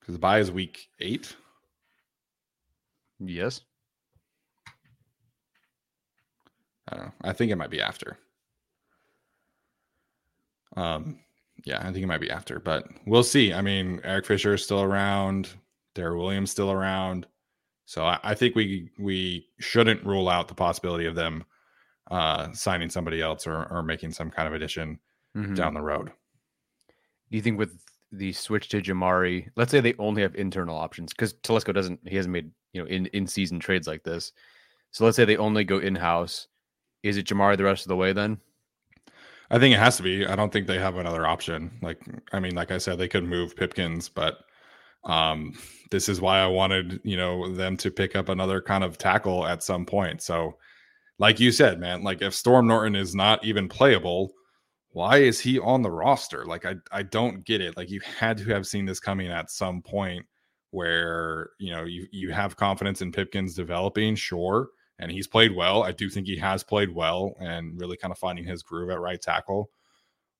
Because 0.00 0.14
the 0.14 0.18
bye 0.18 0.38
is 0.38 0.50
week 0.50 0.88
eight. 1.00 1.34
Yes. 3.20 3.62
I 6.88 6.96
don't 6.96 7.06
know. 7.06 7.12
I 7.22 7.32
think 7.32 7.52
it 7.52 7.56
might 7.56 7.70
be 7.70 7.82
after. 7.82 8.18
Um, 10.76 11.18
yeah, 11.64 11.80
I 11.80 11.92
think 11.92 11.98
it 11.98 12.06
might 12.06 12.20
be 12.20 12.30
after, 12.30 12.60
but 12.60 12.86
we'll 13.06 13.22
see. 13.22 13.52
I 13.52 13.60
mean, 13.60 14.00
Eric 14.04 14.26
Fisher 14.26 14.54
is 14.54 14.64
still 14.64 14.82
around. 14.82 15.50
Daryl 15.94 16.18
Williams 16.18 16.50
still 16.50 16.70
around. 16.70 17.26
So 17.84 18.04
I, 18.04 18.18
I, 18.22 18.34
think 18.34 18.54
we 18.54 18.90
we 18.98 19.46
shouldn't 19.58 20.04
rule 20.04 20.28
out 20.28 20.46
the 20.46 20.54
possibility 20.54 21.06
of 21.06 21.14
them 21.14 21.44
uh, 22.10 22.52
signing 22.52 22.90
somebody 22.90 23.20
else 23.20 23.46
or, 23.46 23.66
or 23.70 23.82
making 23.82 24.12
some 24.12 24.30
kind 24.30 24.46
of 24.46 24.54
addition 24.54 24.98
mm-hmm. 25.36 25.54
down 25.54 25.74
the 25.74 25.82
road. 25.82 26.12
Do 27.30 27.36
you 27.36 27.42
think 27.42 27.58
with 27.58 27.78
the 28.12 28.32
switch 28.32 28.68
to 28.70 28.80
Jamaree, 28.80 29.48
let's 29.56 29.70
say 29.70 29.80
they 29.80 29.94
only 29.98 30.22
have 30.22 30.34
internal 30.34 30.76
options 30.76 31.12
because 31.12 31.34
Telesco 31.34 31.74
doesn't 31.74 32.00
he 32.06 32.16
hasn't 32.16 32.32
made 32.32 32.50
you 32.72 32.82
know 32.82 32.88
in 32.88 33.06
in 33.06 33.26
season 33.26 33.60
trades 33.60 33.86
like 33.86 34.02
this. 34.02 34.32
So 34.90 35.04
let's 35.04 35.16
say 35.16 35.24
they 35.24 35.36
only 35.36 35.64
go 35.64 35.78
in 35.78 35.94
house. 35.94 36.48
Is 37.02 37.16
it 37.16 37.26
Jamaree 37.26 37.56
the 37.56 37.64
rest 37.64 37.84
of 37.84 37.88
the 37.88 37.96
way 37.96 38.12
then? 38.12 38.38
I 39.50 39.58
think 39.58 39.74
it 39.74 39.78
has 39.78 39.96
to 39.96 40.02
be. 40.02 40.26
I 40.26 40.36
don't 40.36 40.52
think 40.52 40.66
they 40.66 40.78
have 40.78 40.96
another 40.96 41.26
option. 41.26 41.70
Like 41.82 42.00
I 42.32 42.40
mean, 42.40 42.54
like 42.54 42.70
I 42.70 42.78
said, 42.78 42.98
they 42.98 43.08
could 43.08 43.24
move 43.24 43.56
Pipkins, 43.56 44.08
but 44.08 44.38
um, 45.04 45.54
this 45.90 46.08
is 46.08 46.20
why 46.20 46.40
I 46.40 46.46
wanted, 46.46 47.00
you 47.04 47.16
know, 47.16 47.52
them 47.54 47.76
to 47.78 47.90
pick 47.90 48.16
up 48.16 48.28
another 48.28 48.60
kind 48.60 48.84
of 48.84 48.98
tackle 48.98 49.46
at 49.46 49.62
some 49.62 49.86
point. 49.86 50.22
So, 50.22 50.56
like 51.18 51.40
you 51.40 51.50
said, 51.50 51.80
man, 51.80 52.02
like 52.02 52.22
if 52.22 52.34
Storm 52.34 52.66
Norton 52.66 52.94
is 52.94 53.14
not 53.14 53.44
even 53.44 53.68
playable, 53.68 54.32
why 54.98 55.18
is 55.18 55.38
he 55.38 55.60
on 55.60 55.80
the 55.80 55.90
roster? 55.92 56.44
Like 56.44 56.64
I 56.66 56.74
I 56.90 57.04
don't 57.04 57.44
get 57.44 57.60
it. 57.60 57.76
Like 57.76 57.88
you 57.88 58.00
had 58.00 58.36
to 58.38 58.44
have 58.46 58.66
seen 58.66 58.84
this 58.84 58.98
coming 58.98 59.28
at 59.28 59.48
some 59.48 59.80
point 59.80 60.26
where, 60.72 61.50
you 61.60 61.70
know, 61.70 61.84
you 61.84 62.08
you 62.10 62.32
have 62.32 62.56
confidence 62.56 63.00
in 63.00 63.12
Pipkins 63.12 63.54
developing, 63.54 64.16
sure, 64.16 64.70
and 64.98 65.12
he's 65.12 65.28
played 65.28 65.54
well. 65.54 65.84
I 65.84 65.92
do 65.92 66.10
think 66.10 66.26
he 66.26 66.36
has 66.38 66.64
played 66.64 66.92
well 66.92 67.36
and 67.38 67.80
really 67.80 67.96
kind 67.96 68.10
of 68.10 68.18
finding 68.18 68.44
his 68.44 68.64
groove 68.64 68.90
at 68.90 68.98
right 68.98 69.22
tackle. 69.22 69.70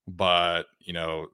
But, 0.09 0.65
you 0.81 0.93
know, 0.93 1.29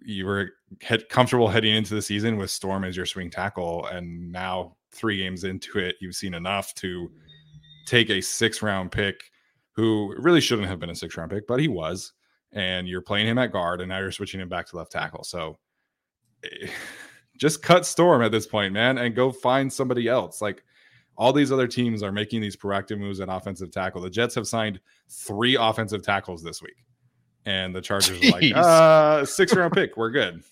you 0.00 0.24
were 0.24 0.52
head, 0.80 1.06
comfortable 1.10 1.48
heading 1.48 1.74
into 1.74 1.94
the 1.94 2.00
season 2.00 2.38
with 2.38 2.50
Storm 2.50 2.82
as 2.82 2.96
your 2.96 3.04
swing 3.04 3.28
tackle, 3.30 3.84
and 3.88 4.32
now 4.32 4.74
three 4.90 5.18
games 5.18 5.44
into 5.44 5.80
it, 5.80 5.96
you've 6.00 6.16
seen 6.16 6.32
enough 6.32 6.72
to 6.76 7.10
take 7.86 8.08
a 8.08 8.22
six 8.22 8.62
round 8.62 8.90
pick 8.90 9.20
who 9.72 10.14
really 10.16 10.40
shouldn't 10.40 10.68
have 10.68 10.80
been 10.80 10.88
a 10.88 10.94
six 10.94 11.14
round 11.18 11.30
pick, 11.30 11.46
but 11.46 11.60
he 11.60 11.68
was, 11.68 12.14
and 12.52 12.88
you're 12.88 13.02
playing 13.02 13.26
him 13.26 13.38
at 13.38 13.52
guard, 13.52 13.80
and 13.80 13.88
now 13.88 13.98
you're 13.98 14.12
switching 14.12 14.40
him 14.40 14.48
back 14.48 14.66
to 14.68 14.76
left 14.76 14.92
tackle. 14.92 15.24
So 15.24 15.58
just 17.38 17.62
cut 17.62 17.86
Storm 17.86 18.22
at 18.22 18.32
this 18.32 18.46
point, 18.46 18.72
man, 18.72 18.98
and 18.98 19.14
go 19.14 19.30
find 19.32 19.72
somebody 19.72 20.08
else. 20.08 20.40
Like 20.40 20.64
all 21.16 21.32
these 21.32 21.52
other 21.52 21.66
teams 21.66 22.02
are 22.02 22.12
making 22.12 22.40
these 22.40 22.56
proactive 22.56 22.98
moves 22.98 23.20
at 23.20 23.28
offensive 23.28 23.70
tackle. 23.70 24.00
The 24.00 24.10
Jets 24.10 24.34
have 24.36 24.46
signed 24.46 24.80
three 25.08 25.56
offensive 25.56 26.02
tackles 26.02 26.42
this 26.42 26.62
week 26.62 26.76
and 27.48 27.74
the 27.74 27.80
Chargers 27.80 28.20
Jeez. 28.20 28.28
are 28.28 28.32
like, 28.32 28.52
uh, 28.54 29.24
six 29.24 29.54
round 29.54 29.72
pick, 29.72 29.96
we're 29.96 30.10
good. 30.10 30.42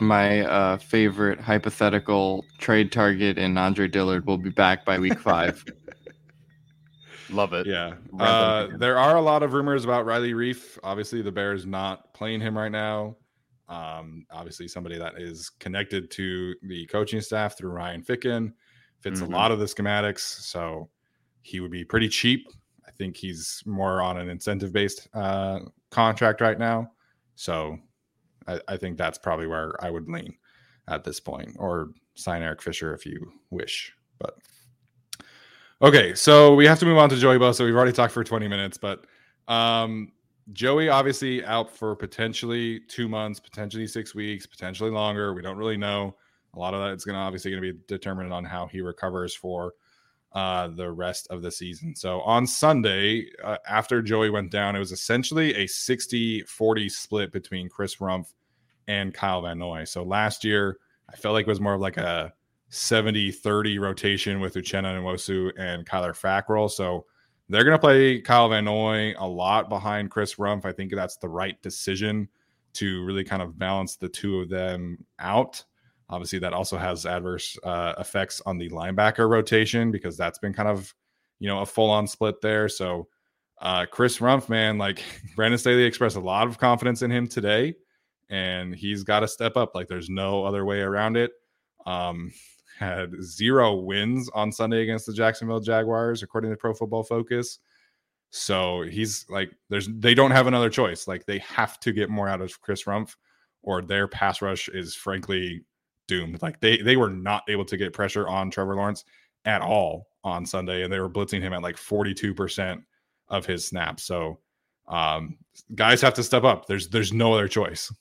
My 0.00 0.42
uh, 0.42 0.76
favorite 0.76 1.40
hypothetical 1.40 2.44
trade 2.58 2.92
target 2.92 3.36
in 3.36 3.58
Andre 3.58 3.88
Dillard 3.88 4.26
will 4.26 4.38
be 4.38 4.50
back 4.50 4.84
by 4.84 4.98
week 4.98 5.18
five. 5.18 5.64
Love 7.30 7.52
it. 7.52 7.66
Yeah. 7.66 7.94
Uh, 8.18 8.68
there 8.78 8.98
are 8.98 9.16
a 9.16 9.20
lot 9.20 9.42
of 9.42 9.52
rumors 9.52 9.84
about 9.84 10.06
Riley 10.06 10.32
Reiff. 10.32 10.78
Obviously, 10.82 11.22
the 11.22 11.32
Bears 11.32 11.66
not 11.66 12.14
playing 12.14 12.40
him 12.40 12.56
right 12.56 12.72
now. 12.72 13.16
Um, 13.68 14.24
obviously, 14.30 14.66
somebody 14.66 14.98
that 14.98 15.14
is 15.18 15.50
connected 15.50 16.10
to 16.12 16.54
the 16.62 16.86
coaching 16.86 17.20
staff 17.20 17.58
through 17.58 17.70
Ryan 17.70 18.02
Ficken 18.02 18.52
fits 19.00 19.20
mm-hmm. 19.20 19.32
a 19.32 19.36
lot 19.36 19.52
of 19.52 19.58
the 19.58 19.66
schematics. 19.66 20.20
So 20.20 20.88
he 21.42 21.60
would 21.60 21.70
be 21.70 21.84
pretty 21.84 22.08
cheap 22.08 22.48
I 22.88 22.90
think 22.92 23.16
he's 23.16 23.62
more 23.66 24.00
on 24.00 24.16
an 24.16 24.30
incentive 24.30 24.72
based 24.72 25.08
uh, 25.12 25.60
contract 25.90 26.40
right 26.40 26.58
now. 26.58 26.90
So 27.36 27.78
I, 28.46 28.60
I, 28.66 28.76
think 28.78 28.96
that's 28.96 29.18
probably 29.18 29.46
where 29.46 29.72
I 29.84 29.90
would 29.90 30.08
lean 30.08 30.34
at 30.88 31.04
this 31.04 31.20
point, 31.20 31.54
or 31.58 31.90
sign 32.14 32.42
Eric 32.42 32.62
Fisher 32.62 32.94
if 32.94 33.04
you 33.04 33.30
wish. 33.50 33.92
But 34.18 34.34
okay, 35.82 36.14
so 36.14 36.54
we 36.54 36.66
have 36.66 36.78
to 36.80 36.86
move 36.86 36.98
on 36.98 37.08
to 37.10 37.16
Joey 37.16 37.38
Bosa. 37.38 37.64
We've 37.64 37.74
already 37.74 37.92
talked 37.92 38.12
for 38.12 38.24
20 38.24 38.48
minutes, 38.48 38.78
but 38.78 39.04
um, 39.46 40.12
Joey 40.52 40.88
obviously 40.88 41.44
out 41.44 41.74
for 41.74 41.94
potentially 41.94 42.80
two 42.88 43.08
months, 43.08 43.38
potentially 43.40 43.86
six 43.86 44.14
weeks, 44.14 44.46
potentially 44.46 44.90
longer. 44.90 45.34
We 45.34 45.42
don't 45.42 45.56
really 45.56 45.76
know. 45.76 46.16
A 46.54 46.58
lot 46.58 46.74
of 46.74 46.80
that 46.80 46.94
is 46.94 47.04
going 47.04 47.14
to 47.14 47.20
obviously 47.20 47.50
going 47.50 47.62
to 47.62 47.72
be 47.72 47.78
determined 47.86 48.32
on 48.32 48.44
how 48.44 48.66
he 48.66 48.80
recovers 48.80 49.34
for 49.34 49.74
uh, 50.32 50.68
the 50.68 50.90
rest 50.90 51.26
of 51.30 51.42
the 51.42 51.50
season. 51.50 51.94
So 51.94 52.20
on 52.22 52.46
Sunday, 52.46 53.26
uh, 53.44 53.56
after 53.68 54.02
Joey 54.02 54.30
went 54.30 54.50
down, 54.50 54.76
it 54.76 54.78
was 54.78 54.92
essentially 54.92 55.54
a 55.54 55.66
60 55.66 56.42
40 56.42 56.88
split 56.88 57.32
between 57.32 57.68
Chris 57.68 57.96
Rumph 57.96 58.32
and 58.88 59.12
Kyle 59.12 59.42
Van 59.42 59.58
Noy. 59.58 59.84
So 59.84 60.02
last 60.02 60.44
year, 60.44 60.78
I 61.10 61.16
felt 61.16 61.34
like 61.34 61.46
it 61.46 61.50
was 61.50 61.60
more 61.60 61.74
of 61.74 61.80
like 61.80 61.96
a 61.96 62.32
70 62.70 63.32
30 63.32 63.78
rotation 63.78 64.40
with 64.40 64.54
Uchenna 64.54 65.00
Nwosu 65.00 65.52
and 65.58 65.86
Kyler 65.86 66.18
Fackrell. 66.18 66.70
So 66.70 67.06
they're 67.48 67.64
going 67.64 67.76
to 67.76 67.80
play 67.80 68.20
Kyle 68.20 68.48
Van 68.48 68.66
Noy 68.66 69.14
a 69.18 69.26
lot 69.26 69.68
behind 69.68 70.10
Chris 70.10 70.34
Rumph. 70.34 70.66
I 70.66 70.72
think 70.72 70.94
that's 70.94 71.16
the 71.16 71.28
right 71.28 71.60
decision 71.62 72.28
to 72.74 73.04
really 73.04 73.24
kind 73.24 73.40
of 73.40 73.58
balance 73.58 73.96
the 73.96 74.08
two 74.08 74.40
of 74.40 74.50
them 74.50 75.04
out. 75.18 75.64
Obviously, 76.10 76.38
that 76.40 76.52
also 76.52 76.76
has 76.76 77.06
adverse 77.06 77.58
uh, 77.64 77.94
effects 77.98 78.42
on 78.44 78.58
the 78.58 78.68
linebacker 78.70 79.28
rotation 79.28 79.90
because 79.90 80.16
that's 80.16 80.38
been 80.38 80.52
kind 80.52 80.68
of, 80.68 80.94
you 81.38 81.48
know, 81.48 81.60
a 81.60 81.66
full 81.66 81.90
on 81.90 82.06
split 82.06 82.40
there. 82.40 82.68
So, 82.68 83.08
uh, 83.60 83.86
Chris 83.86 84.18
Rumph, 84.18 84.48
man, 84.48 84.78
like 84.78 85.02
Brandon 85.36 85.58
Staley 85.58 85.84
expressed 85.84 86.16
a 86.16 86.20
lot 86.20 86.46
of 86.46 86.58
confidence 86.58 87.02
in 87.02 87.10
him 87.10 87.26
today, 87.28 87.74
and 88.30 88.74
he's 88.74 89.04
got 89.04 89.20
to 89.20 89.28
step 89.28 89.56
up. 89.56 89.74
Like, 89.74 89.88
there's 89.88 90.08
no 90.08 90.44
other 90.44 90.64
way 90.64 90.80
around 90.80 91.16
it. 91.16 91.32
Um, 91.84 92.32
had 92.78 93.22
zero 93.22 93.74
wins 93.74 94.30
on 94.34 94.52
Sunday 94.52 94.82
against 94.82 95.06
the 95.06 95.12
Jacksonville 95.12 95.60
Jaguars, 95.60 96.22
according 96.22 96.50
to 96.50 96.56
Pro 96.56 96.72
Football 96.72 97.02
Focus. 97.02 97.58
So 98.30 98.82
he's 98.82 99.26
like, 99.28 99.50
there's 99.68 99.88
they 99.88 100.14
don't 100.14 100.30
have 100.30 100.46
another 100.46 100.70
choice. 100.70 101.08
Like 101.08 101.26
they 101.26 101.38
have 101.38 101.80
to 101.80 101.92
get 101.92 102.10
more 102.10 102.28
out 102.28 102.40
of 102.40 102.60
Chris 102.60 102.84
Rumph, 102.84 103.16
or 103.62 103.82
their 103.82 104.06
pass 104.06 104.42
rush 104.42 104.68
is 104.68 104.94
frankly 104.94 105.64
doomed. 106.06 106.40
Like 106.42 106.60
they 106.60 106.78
they 106.78 106.96
were 106.96 107.10
not 107.10 107.42
able 107.48 107.64
to 107.64 107.76
get 107.76 107.92
pressure 107.92 108.28
on 108.28 108.50
Trevor 108.50 108.76
Lawrence 108.76 109.04
at 109.44 109.62
all 109.62 110.08
on 110.24 110.46
Sunday, 110.46 110.82
and 110.82 110.92
they 110.92 111.00
were 111.00 111.10
blitzing 111.10 111.40
him 111.40 111.52
at 111.52 111.62
like 111.62 111.76
42% 111.76 112.82
of 113.28 113.46
his 113.46 113.66
snaps. 113.66 114.04
So 114.04 114.38
um, 114.86 115.38
guys 115.74 116.00
have 116.02 116.14
to 116.14 116.22
step 116.22 116.44
up. 116.44 116.66
There's 116.66 116.88
there's 116.88 117.12
no 117.12 117.32
other 117.32 117.48
choice. 117.48 117.92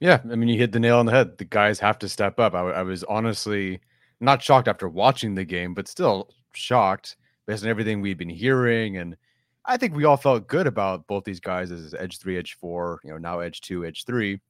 Yeah, 0.00 0.20
I 0.30 0.34
mean, 0.34 0.48
you 0.48 0.58
hit 0.58 0.72
the 0.72 0.80
nail 0.80 0.98
on 0.98 1.06
the 1.06 1.12
head. 1.12 1.36
The 1.36 1.44
guys 1.44 1.78
have 1.78 1.98
to 1.98 2.08
step 2.08 2.40
up. 2.40 2.54
I, 2.54 2.60
I 2.60 2.82
was 2.82 3.04
honestly 3.04 3.80
not 4.18 4.42
shocked 4.42 4.66
after 4.66 4.88
watching 4.88 5.34
the 5.34 5.44
game, 5.44 5.74
but 5.74 5.88
still 5.88 6.30
shocked 6.54 7.16
based 7.46 7.62
on 7.62 7.68
everything 7.68 8.00
we'd 8.00 8.18
been 8.18 8.28
hearing. 8.28 8.96
And 8.96 9.16
I 9.66 9.76
think 9.76 9.94
we 9.94 10.04
all 10.04 10.16
felt 10.16 10.48
good 10.48 10.66
about 10.66 11.06
both 11.06 11.24
these 11.24 11.40
guys 11.40 11.70
as 11.70 11.94
edge 11.94 12.18
three, 12.18 12.38
edge 12.38 12.54
four, 12.54 13.00
you 13.04 13.10
know, 13.10 13.18
now 13.18 13.40
edge 13.40 13.60
two, 13.60 13.84
edge 13.84 14.04
three. 14.04 14.40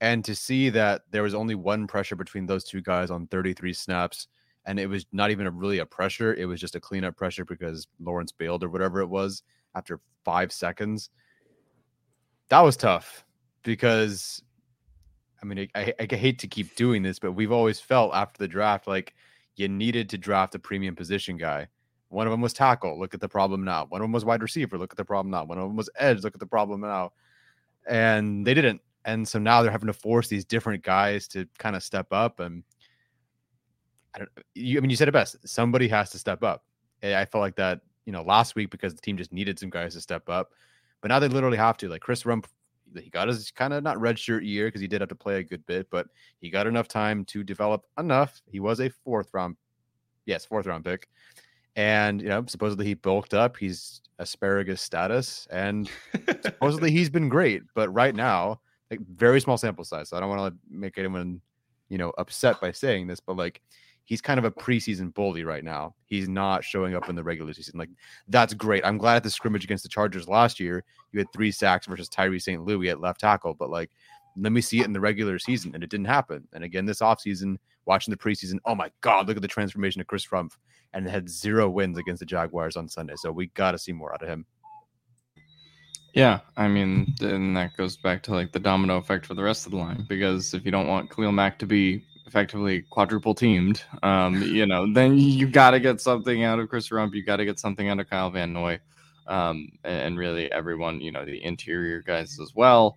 And 0.00 0.24
to 0.24 0.34
see 0.34 0.70
that 0.70 1.02
there 1.10 1.22
was 1.22 1.34
only 1.34 1.54
one 1.54 1.86
pressure 1.86 2.16
between 2.16 2.46
those 2.46 2.64
two 2.64 2.80
guys 2.80 3.10
on 3.10 3.26
33 3.26 3.72
snaps, 3.74 4.28
and 4.64 4.78
it 4.78 4.86
was 4.86 5.06
not 5.12 5.30
even 5.30 5.46
a, 5.46 5.50
really 5.50 5.78
a 5.78 5.86
pressure, 5.86 6.34
it 6.34 6.46
was 6.46 6.60
just 6.60 6.76
a 6.76 6.80
cleanup 6.80 7.16
pressure 7.16 7.44
because 7.44 7.86
Lawrence 8.00 8.32
bailed 8.32 8.62
or 8.64 8.68
whatever 8.70 9.00
it 9.00 9.08
was 9.08 9.42
after 9.74 10.00
five 10.24 10.52
seconds. 10.52 11.10
That 12.48 12.60
was 12.60 12.76
tough 12.76 13.24
because 13.64 14.42
I 15.42 15.46
mean, 15.46 15.68
I, 15.74 15.94
I, 15.98 16.14
hate 16.14 16.38
to 16.40 16.48
keep 16.48 16.74
doing 16.74 17.02
this, 17.02 17.18
but 17.18 17.32
we've 17.32 17.52
always 17.52 17.78
felt 17.78 18.12
after 18.14 18.38
the 18.38 18.48
draft 18.48 18.86
like 18.88 19.14
you 19.56 19.68
needed 19.68 20.08
to 20.10 20.18
draft 20.18 20.54
a 20.54 20.58
premium 20.58 20.96
position 20.96 21.36
guy. 21.36 21.68
One 22.08 22.26
of 22.26 22.30
them 22.30 22.40
was 22.40 22.52
tackle. 22.52 22.98
Look 22.98 23.14
at 23.14 23.20
the 23.20 23.28
problem 23.28 23.64
now. 23.64 23.86
One 23.86 24.00
of 24.00 24.04
them 24.04 24.12
was 24.12 24.24
wide 24.24 24.42
receiver. 24.42 24.78
Look 24.78 24.92
at 24.92 24.96
the 24.96 25.04
problem 25.04 25.30
now. 25.30 25.44
One 25.44 25.58
of 25.58 25.68
them 25.68 25.76
was 25.76 25.90
edge. 25.96 26.22
Look 26.22 26.34
at 26.34 26.40
the 26.40 26.46
problem 26.46 26.80
now. 26.80 27.12
And 27.86 28.46
they 28.46 28.54
didn't. 28.54 28.80
And 29.04 29.26
so 29.26 29.38
now 29.38 29.62
they're 29.62 29.70
having 29.70 29.88
to 29.88 29.92
force 29.92 30.28
these 30.28 30.44
different 30.44 30.82
guys 30.82 31.28
to 31.28 31.46
kind 31.58 31.76
of 31.76 31.82
step 31.82 32.06
up. 32.12 32.40
And 32.40 32.62
I 34.14 34.18
don't. 34.20 34.30
You, 34.54 34.78
I 34.78 34.80
mean, 34.80 34.90
you 34.90 34.96
said 34.96 35.08
it 35.08 35.12
best. 35.12 35.36
Somebody 35.46 35.88
has 35.88 36.10
to 36.10 36.18
step 36.18 36.42
up. 36.42 36.64
I 37.02 37.24
felt 37.26 37.42
like 37.42 37.56
that, 37.56 37.80
you 38.06 38.12
know, 38.12 38.22
last 38.22 38.56
week 38.56 38.70
because 38.70 38.94
the 38.94 39.00
team 39.00 39.16
just 39.16 39.32
needed 39.32 39.58
some 39.58 39.70
guys 39.70 39.94
to 39.94 40.00
step 40.00 40.28
up. 40.28 40.52
But 41.00 41.08
now 41.08 41.20
they 41.20 41.28
literally 41.28 41.58
have 41.58 41.76
to. 41.78 41.88
Like 41.88 42.00
Chris 42.00 42.24
Rumph 42.24 42.46
he 43.02 43.10
got 43.10 43.28
his 43.28 43.50
kind 43.50 43.72
of 43.72 43.82
not 43.82 43.96
redshirt 43.96 44.44
year 44.44 44.66
because 44.66 44.80
he 44.80 44.86
did 44.86 45.00
have 45.00 45.08
to 45.08 45.14
play 45.14 45.38
a 45.38 45.42
good 45.42 45.64
bit, 45.66 45.88
but 45.90 46.06
he 46.40 46.50
got 46.50 46.66
enough 46.66 46.88
time 46.88 47.24
to 47.26 47.42
develop 47.44 47.84
enough. 47.98 48.40
He 48.46 48.60
was 48.60 48.80
a 48.80 48.90
fourth 48.90 49.30
round, 49.32 49.56
yes, 50.26 50.44
fourth 50.44 50.66
round 50.66 50.84
pick, 50.84 51.08
and 51.76 52.20
you 52.20 52.28
know 52.28 52.44
supposedly 52.46 52.86
he 52.86 52.94
bulked 52.94 53.34
up. 53.34 53.56
He's 53.56 54.00
asparagus 54.18 54.82
status, 54.82 55.46
and 55.50 55.90
supposedly 56.42 56.90
he's 56.90 57.10
been 57.10 57.28
great. 57.28 57.62
But 57.74 57.92
right 57.92 58.14
now, 58.14 58.60
like 58.90 59.00
very 59.00 59.40
small 59.40 59.58
sample 59.58 59.84
size, 59.84 60.08
so 60.08 60.16
I 60.16 60.20
don't 60.20 60.30
want 60.30 60.52
to 60.52 60.58
make 60.70 60.98
anyone 60.98 61.40
you 61.88 61.98
know 61.98 62.12
upset 62.18 62.60
by 62.60 62.72
saying 62.72 63.06
this, 63.06 63.20
but 63.20 63.36
like 63.36 63.60
he's 64.08 64.22
kind 64.22 64.38
of 64.38 64.46
a 64.46 64.50
preseason 64.50 65.12
bully 65.12 65.44
right 65.44 65.62
now. 65.62 65.94
He's 66.06 66.30
not 66.30 66.64
showing 66.64 66.94
up 66.94 67.10
in 67.10 67.14
the 67.14 67.22
regular 67.22 67.52
season. 67.52 67.78
Like 67.78 67.90
that's 68.26 68.54
great. 68.54 68.82
I'm 68.82 68.96
glad 68.96 69.16
at 69.16 69.22
the 69.22 69.28
scrimmage 69.28 69.64
against 69.64 69.82
the 69.82 69.90
Chargers 69.90 70.26
last 70.26 70.58
year, 70.58 70.82
you 71.12 71.20
had 71.20 71.30
three 71.30 71.52
sacks 71.52 71.86
versus 71.86 72.08
Tyree 72.08 72.38
St. 72.38 72.64
Louis 72.64 72.88
at 72.88 73.02
left 73.02 73.20
tackle. 73.20 73.52
But 73.52 73.68
like, 73.68 73.90
let 74.34 74.50
me 74.50 74.62
see 74.62 74.80
it 74.80 74.86
in 74.86 74.94
the 74.94 75.00
regular 75.00 75.38
season, 75.38 75.72
and 75.74 75.84
it 75.84 75.90
didn't 75.90 76.06
happen. 76.06 76.48
And 76.54 76.64
again, 76.64 76.86
this 76.86 77.00
offseason, 77.00 77.58
watching 77.84 78.10
the 78.10 78.16
preseason, 78.16 78.60
oh 78.64 78.74
my 78.74 78.90
god, 79.02 79.28
look 79.28 79.36
at 79.36 79.42
the 79.42 79.48
transformation 79.48 80.00
of 80.00 80.06
Chris 80.06 80.26
Rumph, 80.28 80.52
and 80.94 81.06
had 81.06 81.28
zero 81.28 81.68
wins 81.68 81.98
against 81.98 82.20
the 82.20 82.26
Jaguars 82.26 82.76
on 82.76 82.88
Sunday. 82.88 83.14
So 83.16 83.30
we 83.30 83.48
got 83.48 83.72
to 83.72 83.78
see 83.78 83.92
more 83.92 84.14
out 84.14 84.22
of 84.22 84.28
him. 84.28 84.46
Yeah, 86.14 86.40
I 86.56 86.66
mean, 86.66 87.14
and 87.20 87.54
that 87.58 87.76
goes 87.76 87.98
back 87.98 88.22
to 88.22 88.32
like 88.32 88.52
the 88.52 88.58
domino 88.58 88.96
effect 88.96 89.26
for 89.26 89.34
the 89.34 89.42
rest 89.42 89.66
of 89.66 89.72
the 89.72 89.78
line 89.78 90.06
because 90.08 90.54
if 90.54 90.64
you 90.64 90.70
don't 90.70 90.88
want 90.88 91.14
Khalil 91.14 91.32
Mack 91.32 91.58
to 91.58 91.66
be 91.66 92.06
effectively 92.28 92.82
quadruple 92.82 93.34
teamed, 93.34 93.82
um, 94.02 94.42
you 94.42 94.66
know, 94.66 94.92
then 94.92 95.18
you 95.18 95.48
got 95.48 95.70
to 95.70 95.80
get 95.80 96.00
something 96.00 96.44
out 96.44 96.58
of 96.58 96.68
Chris 96.68 96.90
Rumph. 96.90 97.14
You 97.14 97.24
got 97.24 97.36
to 97.36 97.44
get 97.44 97.58
something 97.58 97.88
out 97.88 97.98
of 97.98 98.08
Kyle 98.08 98.30
Van 98.30 98.52
Noy, 98.52 98.78
um, 99.26 99.68
and, 99.82 100.18
really 100.18 100.52
everyone, 100.52 101.00
you 101.00 101.10
know, 101.10 101.24
the 101.24 101.42
interior 101.42 102.02
guys 102.02 102.38
as 102.38 102.54
well. 102.54 102.96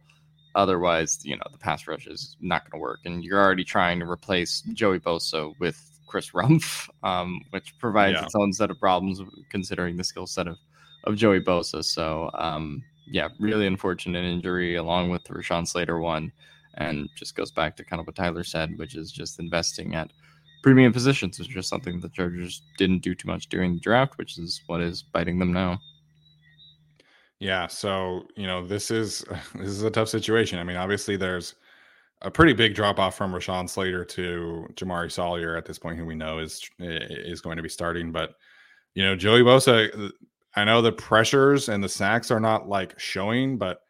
Otherwise, 0.54 1.20
you 1.24 1.38
know, 1.38 1.44
the 1.52 1.58
pass 1.58 1.88
rush 1.88 2.08
is 2.08 2.36
not 2.42 2.64
going 2.64 2.78
to 2.80 2.82
work, 2.82 3.00
and 3.06 3.24
you're 3.24 3.42
already 3.42 3.64
trying 3.64 4.00
to 4.00 4.10
replace 4.10 4.62
Joey 4.74 5.00
Bosa 5.00 5.58
with 5.60 5.82
Chris 6.08 6.32
Rumph, 6.32 6.90
um, 7.04 7.40
which 7.52 7.78
provides 7.80 8.18
yeah. 8.20 8.26
its 8.26 8.36
own 8.36 8.52
set 8.52 8.70
of 8.70 8.80
problems 8.80 9.22
considering 9.50 9.96
the 9.96 10.04
skill 10.04 10.28
set 10.28 10.48
of 10.48 10.58
of 11.06 11.16
Joey 11.16 11.40
Bosa. 11.40 11.84
So, 11.84 12.30
um, 12.36 12.84
yeah, 13.08 13.30
really 13.40 13.66
unfortunate 13.66 14.24
injury 14.24 14.76
along 14.76 15.10
with 15.10 15.24
the 15.24 15.34
Rashawn 15.34 15.68
Slater 15.68 16.00
one 16.00 16.32
and 16.76 17.10
just 17.16 17.36
goes 17.36 17.52
back 17.52 17.76
to 17.78 17.84
kind 17.84 18.00
of 18.00 18.08
what 18.08 18.16
Tyler 18.16 18.44
said, 18.44 18.78
which 18.78 18.96
is 18.96 19.12
just 19.12 19.40
investing 19.40 19.96
at 19.96 20.12
premium 20.64 20.94
positions, 20.94 21.40
which 21.40 21.50
is 21.50 21.54
just 21.54 21.70
something 21.70 22.00
the 22.00 22.10
Chargers 22.10 22.62
didn't 22.78 23.02
do 23.02 23.16
too 23.16 23.28
much 23.28 23.50
during 23.50 23.74
the 23.74 23.80
draft, 23.80 24.18
which 24.18 24.38
is 24.38 24.62
what 24.68 24.82
is 24.82 25.04
biting 25.04 25.40
them 25.40 25.52
now. 25.52 25.80
Yeah, 27.40 27.66
so 27.68 28.28
you 28.38 28.46
know 28.46 28.66
this 28.66 28.92
is 28.92 29.26
this 29.56 29.68
is 29.68 29.84
a 29.84 29.92
tough 29.92 30.10
situation. 30.10 30.60
I 30.60 30.64
mean, 30.64 30.78
obviously 30.78 31.18
there's 31.18 31.56
a 32.22 32.30
pretty 32.30 32.54
big 32.54 32.76
drop 32.76 33.00
off 33.00 33.18
from 33.18 33.34
Rashawn 33.34 33.68
Slater 33.68 34.06
to 34.06 34.68
Jamaree 34.76 35.12
Salyer 35.12 35.58
at 35.58 35.66
this 35.66 35.80
point, 35.80 35.98
who 35.98 36.06
we 36.06 36.16
know 36.16 36.40
is 36.40 36.62
is 36.80 37.42
going 37.42 37.58
to 37.58 37.64
be 37.64 37.70
starting. 37.70 38.12
But 38.12 38.36
you 38.94 39.04
know, 39.04 39.16
Joey 39.16 39.42
Bosa, 39.42 40.12
I 40.56 40.64
know 40.66 40.82
the 40.82 40.92
pressures 40.92 41.68
and 41.70 41.84
the 41.84 41.90
sacks 41.90 42.30
are 42.30 42.40
not 42.40 42.70
like 42.70 43.00
showing, 43.00 43.58
but 43.58 43.82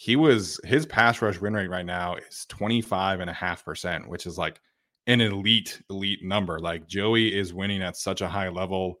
he 0.00 0.16
was 0.16 0.58
his 0.64 0.86
pass 0.86 1.20
rush 1.20 1.42
win 1.42 1.52
rate 1.52 1.68
right 1.68 1.84
now 1.84 2.14
is 2.14 2.46
25 2.48 3.20
and 3.20 3.28
a 3.28 3.34
half 3.34 3.62
percent, 3.66 4.08
which 4.08 4.24
is 4.24 4.38
like 4.38 4.58
an 5.06 5.20
elite, 5.20 5.82
elite 5.90 6.24
number. 6.24 6.58
Like 6.58 6.86
Joey 6.86 7.38
is 7.38 7.52
winning 7.52 7.82
at 7.82 7.98
such 7.98 8.22
a 8.22 8.28
high 8.28 8.48
level, 8.48 8.98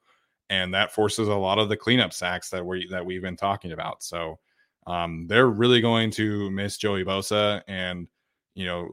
and 0.50 0.74
that 0.74 0.92
forces 0.92 1.28
a 1.28 1.34
lot 1.34 1.58
of 1.58 1.70
the 1.70 1.76
cleanup 1.76 2.12
sacks 2.12 2.50
that 2.50 2.66
we 2.66 2.86
that 2.90 3.06
we've 3.06 3.22
been 3.22 3.34
talking 3.34 3.72
about. 3.72 4.02
So 4.02 4.38
um, 4.86 5.26
they're 5.26 5.48
really 5.48 5.80
going 5.80 6.10
to 6.12 6.50
miss 6.50 6.76
Joey 6.76 7.02
Bosa, 7.02 7.62
and 7.66 8.06
you 8.54 8.66
know 8.66 8.90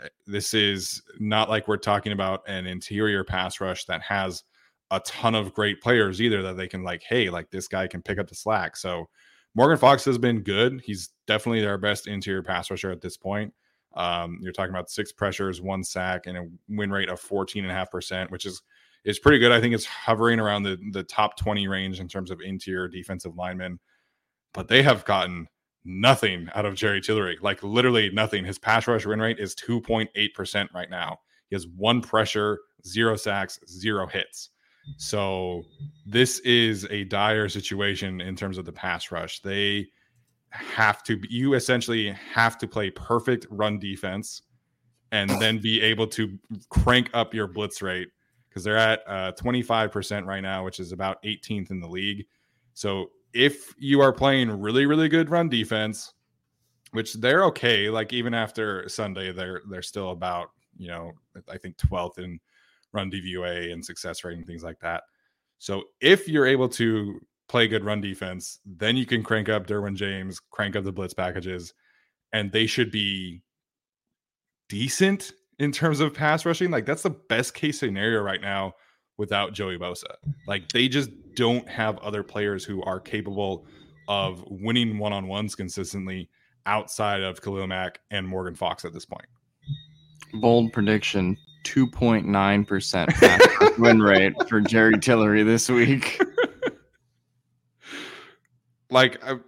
eh, 0.00 0.08
this 0.28 0.54
is 0.54 1.02
not 1.18 1.50
like 1.50 1.66
we're 1.66 1.76
talking 1.76 2.12
about 2.12 2.48
an 2.48 2.68
interior 2.68 3.24
pass 3.24 3.60
rush 3.60 3.84
that 3.86 4.02
has 4.02 4.44
a 4.92 5.00
ton 5.00 5.34
of 5.34 5.54
great 5.54 5.82
players 5.82 6.22
either 6.22 6.40
that 6.40 6.56
they 6.56 6.68
can 6.68 6.84
like, 6.84 7.02
hey, 7.02 7.28
like 7.30 7.50
this 7.50 7.66
guy 7.66 7.88
can 7.88 8.00
pick 8.00 8.20
up 8.20 8.28
the 8.28 8.34
slack. 8.36 8.76
So 8.76 9.08
Morgan 9.58 9.76
Fox 9.76 10.04
has 10.04 10.18
been 10.18 10.42
good. 10.42 10.80
He's 10.84 11.10
definitely 11.26 11.66
our 11.66 11.78
best 11.78 12.06
interior 12.06 12.44
pass 12.44 12.70
rusher 12.70 12.92
at 12.92 13.00
this 13.00 13.16
point. 13.16 13.52
Um, 13.94 14.38
you're 14.40 14.52
talking 14.52 14.70
about 14.70 14.88
six 14.88 15.10
pressures, 15.10 15.60
one 15.60 15.82
sack, 15.82 16.28
and 16.28 16.38
a 16.38 16.46
win 16.68 16.92
rate 16.92 17.08
of 17.08 17.20
14.5%, 17.20 18.30
which 18.30 18.46
is 18.46 18.62
is 19.04 19.18
pretty 19.18 19.40
good. 19.40 19.50
I 19.50 19.60
think 19.60 19.74
it's 19.74 19.84
hovering 19.84 20.38
around 20.38 20.62
the, 20.62 20.78
the 20.92 21.02
top 21.02 21.36
20 21.36 21.66
range 21.66 21.98
in 21.98 22.06
terms 22.06 22.30
of 22.30 22.40
interior 22.40 22.86
defensive 22.86 23.34
linemen. 23.34 23.80
But 24.54 24.68
they 24.68 24.80
have 24.80 25.04
gotten 25.04 25.48
nothing 25.84 26.48
out 26.54 26.64
of 26.64 26.76
Jerry 26.76 27.00
Tillery, 27.00 27.36
like 27.42 27.60
literally 27.64 28.10
nothing. 28.10 28.44
His 28.44 28.60
pass 28.60 28.86
rush 28.86 29.06
win 29.06 29.18
rate 29.18 29.40
is 29.40 29.56
2.8% 29.56 30.72
right 30.72 30.88
now. 30.88 31.18
He 31.50 31.56
has 31.56 31.66
one 31.66 32.00
pressure, 32.00 32.60
zero 32.86 33.16
sacks, 33.16 33.58
zero 33.66 34.06
hits. 34.06 34.50
So 34.96 35.64
this 36.06 36.38
is 36.40 36.86
a 36.90 37.04
dire 37.04 37.48
situation 37.48 38.20
in 38.20 38.34
terms 38.34 38.58
of 38.58 38.64
the 38.64 38.72
pass 38.72 39.10
rush. 39.10 39.40
They 39.40 39.88
have 40.50 41.02
to 41.04 41.20
you 41.28 41.54
essentially 41.54 42.10
have 42.32 42.56
to 42.58 42.66
play 42.66 42.90
perfect 42.90 43.46
run 43.50 43.78
defense 43.78 44.42
and 45.12 45.30
then 45.40 45.58
be 45.58 45.80
able 45.80 46.06
to 46.06 46.38
crank 46.70 47.10
up 47.14 47.34
your 47.34 47.46
blitz 47.46 47.82
rate 47.82 48.08
because 48.48 48.64
they're 48.64 48.76
at 48.76 49.00
uh, 49.06 49.32
25% 49.32 50.26
right 50.26 50.40
now, 50.40 50.64
which 50.64 50.80
is 50.80 50.92
about 50.92 51.22
18th 51.22 51.70
in 51.70 51.80
the 51.80 51.86
league. 51.86 52.26
So 52.74 53.10
if 53.32 53.74
you 53.78 54.00
are 54.00 54.12
playing 54.12 54.50
really, 54.50 54.86
really 54.86 55.08
good 55.08 55.30
run 55.30 55.48
defense, 55.48 56.14
which 56.92 57.14
they're 57.14 57.44
okay, 57.44 57.90
like 57.90 58.12
even 58.12 58.34
after 58.34 58.88
Sunday, 58.88 59.32
they're 59.32 59.62
they're 59.68 59.82
still 59.82 60.10
about, 60.10 60.50
you 60.76 60.88
know, 60.88 61.12
I 61.50 61.58
think 61.58 61.76
12th 61.76 62.18
in 62.18 62.40
run 62.92 63.10
DVOA 63.10 63.72
and 63.72 63.84
success 63.84 64.24
rate 64.24 64.36
and 64.36 64.46
things 64.46 64.62
like 64.62 64.78
that. 64.80 65.02
So 65.58 65.84
if 66.00 66.28
you're 66.28 66.46
able 66.46 66.68
to 66.70 67.20
play 67.48 67.66
good 67.66 67.84
run 67.84 68.00
defense, 68.00 68.60
then 68.64 68.96
you 68.96 69.06
can 69.06 69.22
crank 69.22 69.48
up 69.48 69.66
Derwin 69.66 69.96
James, 69.96 70.40
crank 70.50 70.76
up 70.76 70.84
the 70.84 70.92
blitz 70.92 71.14
packages, 71.14 71.74
and 72.32 72.52
they 72.52 72.66
should 72.66 72.90
be 72.90 73.42
decent 74.68 75.32
in 75.58 75.72
terms 75.72 76.00
of 76.00 76.14
pass 76.14 76.44
rushing. 76.44 76.70
Like 76.70 76.86
that's 76.86 77.02
the 77.02 77.10
best 77.10 77.54
case 77.54 77.80
scenario 77.80 78.20
right 78.20 78.40
now 78.40 78.74
without 79.16 79.52
Joey 79.52 79.78
Bosa. 79.78 80.14
Like 80.46 80.68
they 80.68 80.88
just 80.88 81.10
don't 81.34 81.68
have 81.68 81.98
other 81.98 82.22
players 82.22 82.64
who 82.64 82.82
are 82.82 83.00
capable 83.00 83.66
of 84.08 84.44
winning 84.48 84.98
one 84.98 85.12
on 85.12 85.26
ones 85.26 85.54
consistently 85.54 86.28
outside 86.66 87.22
of 87.22 87.40
Khalil 87.40 87.66
Mack 87.66 88.00
and 88.10 88.26
Morgan 88.26 88.54
Fox 88.54 88.84
at 88.84 88.92
this 88.92 89.04
point. 89.04 89.26
Bold 90.34 90.72
prediction 90.72 91.36
2.9% 91.64 93.78
win 93.78 94.02
rate 94.02 94.34
for 94.48 94.60
Jerry 94.60 94.98
Tillery 94.98 95.42
this 95.42 95.68
week. 95.68 96.20
like 98.90 99.22
I, 99.24 99.38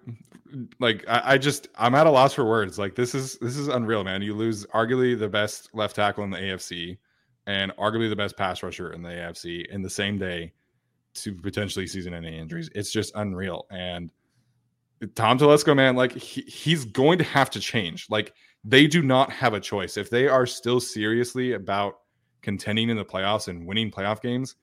like 0.78 1.04
I, 1.08 1.38
just 1.38 1.68
I'm 1.76 1.94
at 1.94 2.06
a 2.06 2.10
loss 2.10 2.34
for 2.34 2.44
words. 2.44 2.78
Like 2.78 2.94
this 2.94 3.14
is 3.14 3.38
this 3.38 3.56
is 3.56 3.68
unreal, 3.68 4.04
man. 4.04 4.22
You 4.22 4.34
lose 4.34 4.66
arguably 4.66 5.18
the 5.18 5.28
best 5.28 5.70
left 5.72 5.96
tackle 5.96 6.24
in 6.24 6.30
the 6.30 6.38
AFC 6.38 6.98
and 7.46 7.72
arguably 7.76 8.08
the 8.08 8.16
best 8.16 8.36
pass 8.36 8.62
rusher 8.62 8.92
in 8.92 9.02
the 9.02 9.08
AFC 9.08 9.66
in 9.70 9.82
the 9.82 9.90
same 9.90 10.18
day 10.18 10.52
to 11.12 11.34
potentially 11.34 11.86
season-ending 11.86 12.34
injuries. 12.34 12.70
It's 12.74 12.92
just 12.92 13.12
unreal. 13.16 13.66
And 13.70 14.12
Tom 15.14 15.38
Telesco, 15.38 15.74
man, 15.74 15.96
like 15.96 16.12
he, 16.12 16.42
he's 16.42 16.84
going 16.84 17.18
to 17.18 17.24
have 17.24 17.50
to 17.50 17.60
change. 17.60 18.06
Like 18.10 18.34
they 18.64 18.86
do 18.86 19.02
not 19.02 19.30
have 19.32 19.54
a 19.54 19.60
choice 19.60 19.96
if 19.96 20.10
they 20.10 20.28
are 20.28 20.46
still 20.46 20.80
seriously 20.80 21.52
about 21.52 22.00
contending 22.42 22.90
in 22.90 22.96
the 22.96 23.04
playoffs 23.04 23.48
and 23.48 23.66
winning 23.66 23.90
playoff 23.90 24.20
games, 24.20 24.56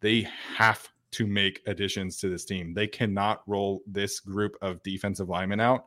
they 0.00 0.26
have 0.56 0.88
to 1.12 1.26
make 1.26 1.62
additions 1.66 2.18
to 2.18 2.28
this 2.28 2.44
team. 2.44 2.74
They 2.74 2.86
cannot 2.86 3.42
roll 3.46 3.82
this 3.86 4.20
group 4.20 4.56
of 4.60 4.82
defensive 4.82 5.28
linemen 5.28 5.60
out 5.60 5.86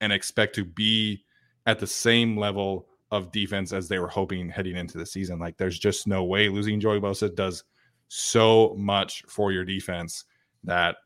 and 0.00 0.12
expect 0.12 0.54
to 0.56 0.64
be 0.64 1.24
at 1.66 1.78
the 1.78 1.86
same 1.86 2.36
level 2.36 2.88
of 3.10 3.32
defense 3.32 3.72
as 3.72 3.88
they 3.88 3.98
were 3.98 4.08
hoping 4.08 4.48
heading 4.48 4.76
into 4.76 4.98
the 4.98 5.06
season. 5.06 5.38
Like 5.38 5.56
there's 5.56 5.78
just 5.78 6.06
no 6.06 6.24
way 6.24 6.48
losing 6.48 6.80
Joey 6.80 7.00
Bosa 7.00 7.34
does 7.34 7.64
so 8.08 8.74
much 8.78 9.22
for 9.28 9.52
your 9.52 9.64
defense 9.64 10.24
that 10.64 10.96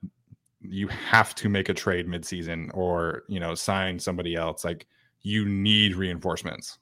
you 0.60 0.88
have 0.88 1.34
to 1.36 1.48
make 1.48 1.68
a 1.68 1.74
trade 1.74 2.06
midseason 2.06 2.70
or 2.74 3.24
you 3.28 3.40
know 3.40 3.54
sign 3.54 3.98
somebody 3.98 4.34
else. 4.34 4.64
Like 4.64 4.86
you 5.22 5.44
need 5.44 5.94
reinforcements. 5.94 6.78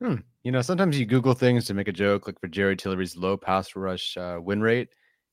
Hmm. 0.00 0.16
You 0.44 0.52
know, 0.52 0.62
sometimes 0.62 0.98
you 0.98 1.04
Google 1.04 1.34
things 1.34 1.66
to 1.66 1.74
make 1.74 1.88
a 1.88 1.92
joke, 1.92 2.26
like 2.26 2.40
for 2.40 2.46
Jerry 2.46 2.76
Tillery's 2.76 3.16
low 3.16 3.36
pass 3.36 3.74
rush 3.74 4.16
uh, 4.16 4.38
win 4.40 4.60
rate, 4.60 4.88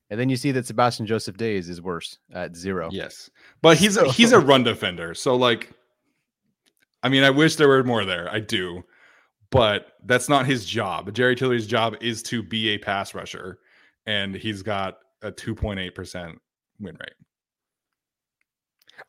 and 0.09 0.19
then 0.19 0.27
you 0.27 0.35
see 0.35 0.51
that 0.51 0.65
Sebastian 0.65 1.05
Joseph 1.05 1.37
Days 1.37 1.69
is 1.69 1.81
worse 1.81 2.17
at 2.33 2.55
zero. 2.55 2.89
Yes, 2.91 3.29
but 3.61 3.77
he's 3.77 3.95
a, 3.95 4.11
he's 4.11 4.31
a 4.31 4.39
run 4.39 4.63
defender, 4.63 5.13
so 5.13 5.35
like, 5.35 5.71
I 7.03 7.09
mean, 7.09 7.23
I 7.23 7.29
wish 7.29 7.55
there 7.55 7.67
were 7.67 7.83
more 7.83 8.05
there. 8.05 8.27
I 8.31 8.39
do, 8.39 8.83
but 9.51 9.93
that's 10.05 10.27
not 10.27 10.47
his 10.47 10.65
job. 10.65 11.13
Jerry 11.13 11.35
Tillery's 11.35 11.67
job 11.67 11.95
is 12.01 12.23
to 12.23 12.41
be 12.41 12.69
a 12.69 12.79
pass 12.79 13.13
rusher, 13.13 13.59
and 14.07 14.33
he's 14.33 14.63
got 14.63 14.97
a 15.21 15.31
two 15.31 15.53
point 15.53 15.79
eight 15.79 15.93
percent 15.93 16.41
win 16.79 16.97
rate. 16.99 17.13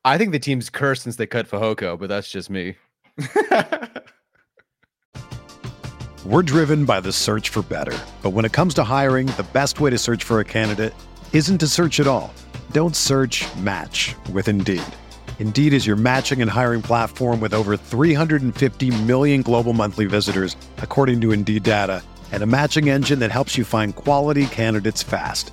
I 0.05 0.18
think 0.18 0.33
the 0.33 0.38
team's 0.38 0.70
cursed 0.70 1.03
since 1.03 1.16
they 1.16 1.27
cut 1.27 1.49
Fehoko, 1.49 1.99
but 1.99 2.09
that's 2.09 2.31
just 2.31 2.49
me. 2.51 2.77
We're 6.25 6.42
driven 6.42 6.85
by 6.85 7.01
the 7.01 7.12
search 7.12 7.51
for 7.51 7.62
better. 7.62 7.96
But 8.22 8.31
when 8.31 8.44
it 8.44 8.53
comes 8.53 8.75
to 8.75 8.85
hiring, 8.85 9.29
the 9.29 9.46
best 9.53 9.79
way 9.81 9.90
to 9.90 9.99
search 9.99 10.25
for 10.25 10.40
a 10.40 10.44
candidate 10.44 10.92
isn't 11.33 11.59
to 11.59 11.68
search 11.68 12.01
at 12.01 12.07
all. 12.07 12.35
Don't 12.72 12.96
search 12.96 13.44
match 13.59 14.16
with 14.33 14.49
Indeed. 14.49 14.83
Indeed 15.38 15.72
is 15.72 15.87
your 15.87 15.94
matching 15.96 16.42
and 16.42 16.51
hiring 16.51 16.83
platform 16.83 17.40
with 17.40 17.55
over 17.55 17.77
350 17.77 19.03
million 19.05 19.42
global 19.42 19.72
monthly 19.72 20.07
visitors, 20.07 20.57
according 20.79 21.20
to 21.20 21.33
Indeed 21.33 21.62
data, 21.62 22.03
and 22.33 22.42
a 22.42 22.46
matching 22.46 22.88
engine 22.88 23.20
that 23.20 23.31
helps 23.31 23.57
you 23.57 23.64
find 23.64 23.94
quality 23.94 24.46
candidates 24.46 25.05
fast. 25.05 25.53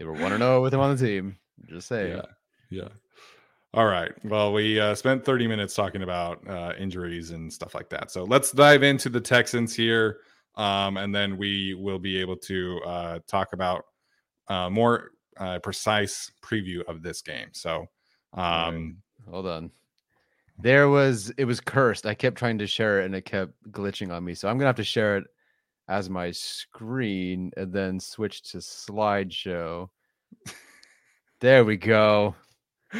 They 0.00 0.06
were 0.06 0.14
1 0.14 0.38
0 0.38 0.62
with 0.62 0.72
him 0.72 0.80
on 0.80 0.96
the 0.96 1.06
team. 1.06 1.36
Just 1.68 1.86
saying. 1.86 2.16
Yeah. 2.16 2.22
Yeah. 2.70 2.88
All 3.74 3.84
right. 3.84 4.12
Well, 4.24 4.50
we 4.54 4.80
uh, 4.80 4.94
spent 4.94 5.26
30 5.26 5.46
minutes 5.46 5.74
talking 5.74 6.02
about 6.02 6.40
uh, 6.48 6.72
injuries 6.78 7.32
and 7.32 7.52
stuff 7.52 7.74
like 7.74 7.90
that. 7.90 8.10
So 8.10 8.24
let's 8.24 8.50
dive 8.50 8.82
into 8.82 9.10
the 9.10 9.20
Texans 9.20 9.76
here 9.76 10.20
um, 10.56 10.96
and 10.96 11.14
then 11.14 11.36
we 11.36 11.74
will 11.74 11.98
be 11.98 12.18
able 12.18 12.36
to 12.36 12.80
uh, 12.86 13.18
talk 13.26 13.52
about 13.52 13.84
uh, 14.48 14.70
more 14.70 15.10
uh, 15.38 15.58
precise 15.58 16.32
preview 16.42 16.82
of 16.88 17.02
this 17.02 17.20
game. 17.20 17.48
So, 17.52 17.86
um, 18.32 18.96
right. 19.26 19.30
hold 19.30 19.46
on. 19.46 19.70
There 20.58 20.88
was 20.88 21.30
it 21.36 21.44
was 21.44 21.60
cursed. 21.60 22.06
I 22.06 22.14
kept 22.14 22.38
trying 22.38 22.58
to 22.58 22.66
share 22.66 23.02
it 23.02 23.04
and 23.04 23.14
it 23.14 23.26
kept 23.26 23.52
glitching 23.70 24.10
on 24.10 24.24
me. 24.24 24.34
So 24.34 24.48
I'm 24.48 24.56
gonna 24.56 24.66
have 24.66 24.76
to 24.76 24.84
share 24.84 25.18
it 25.18 25.24
as 25.90 26.08
my 26.08 26.30
screen 26.30 27.50
and 27.56 27.72
then 27.72 27.98
switch 27.98 28.42
to 28.52 28.58
slideshow. 28.58 29.88
there 31.40 31.64
we 31.64 31.76
go. 31.76 32.34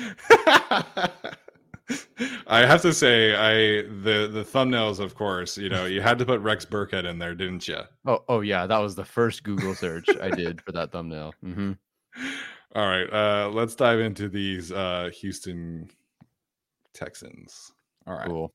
I 2.47 2.67
have 2.67 2.83
to 2.83 2.93
say, 2.93 3.35
I 3.35 3.83
the 4.03 4.29
the 4.31 4.45
thumbnails, 4.45 4.99
of 4.99 5.15
course, 5.15 5.57
you 5.57 5.69
know, 5.69 5.87
you 5.87 6.03
had 6.03 6.19
to 6.19 6.27
put 6.27 6.41
Rex 6.41 6.65
Burkhead 6.65 7.09
in 7.09 7.19
there, 7.19 7.35
didn't 7.35 7.67
you? 7.69 7.79
Oh, 8.07 8.25
oh 8.29 8.41
yeah, 8.41 8.67
that 8.67 8.79
was 8.79 8.97
the 8.97 9.05
first 9.05 9.45
Google 9.45 9.75
search 9.75 10.07
I 10.21 10.31
did 10.31 10.61
for 10.61 10.73
that 10.73 10.91
thumbnail. 10.91 11.33
Mm-hmm. 11.45 11.73
All 12.75 12.87
right, 12.87 13.13
uh, 13.13 13.51
let's 13.51 13.75
dive 13.75 14.01
into 14.01 14.29
these 14.29 14.71
uh, 14.73 15.11
Houston 15.21 15.91
Texans. 16.93 17.73
All 18.07 18.15
right, 18.15 18.27
cool. 18.27 18.53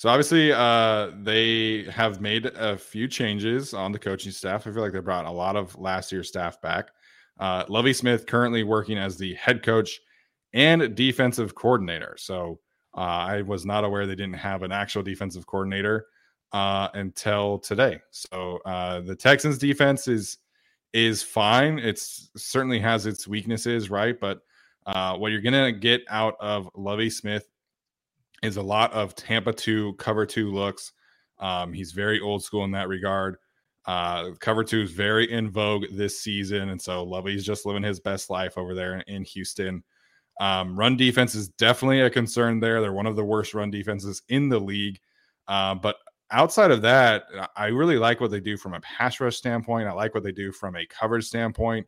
So 0.00 0.08
obviously, 0.08 0.50
uh, 0.50 1.10
they 1.20 1.82
have 1.90 2.22
made 2.22 2.46
a 2.46 2.78
few 2.78 3.06
changes 3.06 3.74
on 3.74 3.92
the 3.92 3.98
coaching 3.98 4.32
staff. 4.32 4.66
I 4.66 4.72
feel 4.72 4.80
like 4.80 4.92
they 4.92 5.00
brought 5.00 5.26
a 5.26 5.30
lot 5.30 5.56
of 5.56 5.78
last 5.78 6.10
year's 6.10 6.26
staff 6.26 6.58
back. 6.62 6.88
Uh, 7.38 7.64
Lovie 7.68 7.92
Smith 7.92 8.24
currently 8.24 8.62
working 8.62 8.96
as 8.96 9.18
the 9.18 9.34
head 9.34 9.62
coach 9.62 10.00
and 10.54 10.94
defensive 10.94 11.54
coordinator. 11.54 12.16
So 12.18 12.60
uh, 12.96 13.00
I 13.00 13.42
was 13.42 13.66
not 13.66 13.84
aware 13.84 14.06
they 14.06 14.14
didn't 14.14 14.38
have 14.38 14.62
an 14.62 14.72
actual 14.72 15.02
defensive 15.02 15.46
coordinator 15.46 16.06
uh, 16.52 16.88
until 16.94 17.58
today. 17.58 18.00
So 18.10 18.58
uh, 18.64 19.00
the 19.00 19.14
Texans 19.14 19.58
defense 19.58 20.08
is 20.08 20.38
is 20.94 21.22
fine. 21.22 21.78
It's 21.78 22.30
certainly 22.38 22.78
has 22.78 23.04
its 23.04 23.28
weaknesses, 23.28 23.90
right? 23.90 24.18
But 24.18 24.40
uh, 24.86 25.18
what 25.18 25.30
you're 25.30 25.42
gonna 25.42 25.72
get 25.72 26.00
out 26.08 26.36
of 26.40 26.70
Lovie 26.74 27.10
Smith 27.10 27.50
is 28.42 28.56
a 28.56 28.62
lot 28.62 28.92
of 28.92 29.14
Tampa 29.14 29.52
two 29.52 29.94
cover 29.94 30.26
two 30.26 30.50
looks. 30.50 30.92
Um, 31.38 31.72
he's 31.72 31.92
very 31.92 32.20
old 32.20 32.42
school 32.42 32.64
in 32.64 32.70
that 32.72 32.88
regard. 32.88 33.36
Uh, 33.86 34.30
cover 34.40 34.62
two 34.62 34.82
is 34.82 34.92
very 34.92 35.30
in 35.30 35.50
vogue 35.50 35.84
this 35.92 36.20
season, 36.20 36.68
and 36.68 36.80
so 36.80 37.02
Lovie's 37.02 37.44
just 37.44 37.66
living 37.66 37.82
his 37.82 38.00
best 38.00 38.30
life 38.30 38.58
over 38.58 38.74
there 38.74 39.00
in 39.06 39.24
Houston. 39.24 39.82
Um, 40.40 40.78
run 40.78 40.96
defense 40.96 41.34
is 41.34 41.48
definitely 41.48 42.00
a 42.00 42.10
concern 42.10 42.60
there. 42.60 42.80
They're 42.80 42.92
one 42.92 43.06
of 43.06 43.16
the 43.16 43.24
worst 43.24 43.52
run 43.52 43.70
defenses 43.70 44.22
in 44.28 44.48
the 44.48 44.58
league. 44.58 44.98
Uh, 45.48 45.74
but 45.74 45.96
outside 46.30 46.70
of 46.70 46.82
that, 46.82 47.24
I 47.56 47.66
really 47.66 47.98
like 47.98 48.20
what 48.20 48.30
they 48.30 48.40
do 48.40 48.56
from 48.56 48.74
a 48.74 48.80
pass 48.80 49.20
rush 49.20 49.36
standpoint. 49.36 49.88
I 49.88 49.92
like 49.92 50.14
what 50.14 50.22
they 50.22 50.32
do 50.32 50.50
from 50.50 50.76
a 50.76 50.86
coverage 50.86 51.26
standpoint. 51.26 51.86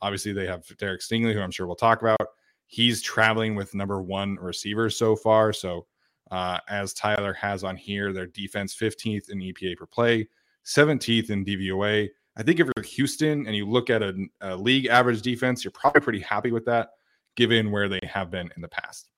Obviously, 0.00 0.32
they 0.32 0.46
have 0.46 0.64
Derek 0.78 1.00
Stingley, 1.00 1.32
who 1.32 1.40
I'm 1.40 1.52
sure 1.52 1.66
we'll 1.66 1.76
talk 1.76 2.02
about. 2.02 2.18
He's 2.66 3.02
traveling 3.02 3.54
with 3.54 3.74
number 3.74 4.02
one 4.02 4.36
receiver 4.40 4.90
so 4.90 5.14
far. 5.14 5.52
So, 5.52 5.86
uh, 6.32 6.58
as 6.68 6.94
Tyler 6.94 7.34
has 7.34 7.62
on 7.62 7.76
here, 7.76 8.12
their 8.12 8.26
defense 8.26 8.74
15th 8.74 9.28
in 9.28 9.38
EPA 9.38 9.76
per 9.76 9.86
play, 9.86 10.26
17th 10.64 11.28
in 11.28 11.44
DVOA. 11.44 12.08
I 12.36 12.42
think 12.42 12.58
if 12.58 12.68
you're 12.74 12.84
Houston 12.84 13.46
and 13.46 13.54
you 13.54 13.68
look 13.68 13.90
at 13.90 14.02
a, 14.02 14.14
a 14.40 14.56
league 14.56 14.86
average 14.86 15.20
defense, 15.20 15.62
you're 15.62 15.72
probably 15.72 16.00
pretty 16.00 16.20
happy 16.20 16.50
with 16.50 16.64
that 16.64 16.88
given 17.36 17.70
where 17.70 17.88
they 17.88 18.00
have 18.04 18.30
been 18.30 18.50
in 18.56 18.62
the 18.62 18.68
past. 18.68 19.10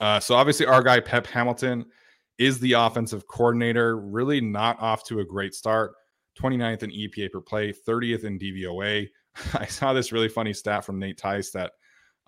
Uh, 0.00 0.18
so 0.18 0.34
obviously, 0.34 0.66
our 0.66 0.82
guy 0.82 0.98
Pep 0.98 1.28
Hamilton 1.28 1.86
is 2.38 2.58
the 2.58 2.72
offensive 2.72 3.28
coordinator. 3.28 3.98
Really 3.98 4.40
not 4.40 4.80
off 4.82 5.04
to 5.04 5.20
a 5.20 5.24
great 5.24 5.54
start. 5.54 5.92
29th 6.40 6.82
in 6.82 6.90
EPA 6.90 7.30
per 7.30 7.40
play, 7.40 7.72
30th 7.72 8.24
in 8.24 8.36
DVOA. 8.36 9.08
I 9.54 9.66
saw 9.66 9.92
this 9.92 10.10
really 10.10 10.28
funny 10.28 10.52
stat 10.52 10.84
from 10.84 10.98
Nate 10.98 11.18
Tice 11.18 11.52
that 11.52 11.72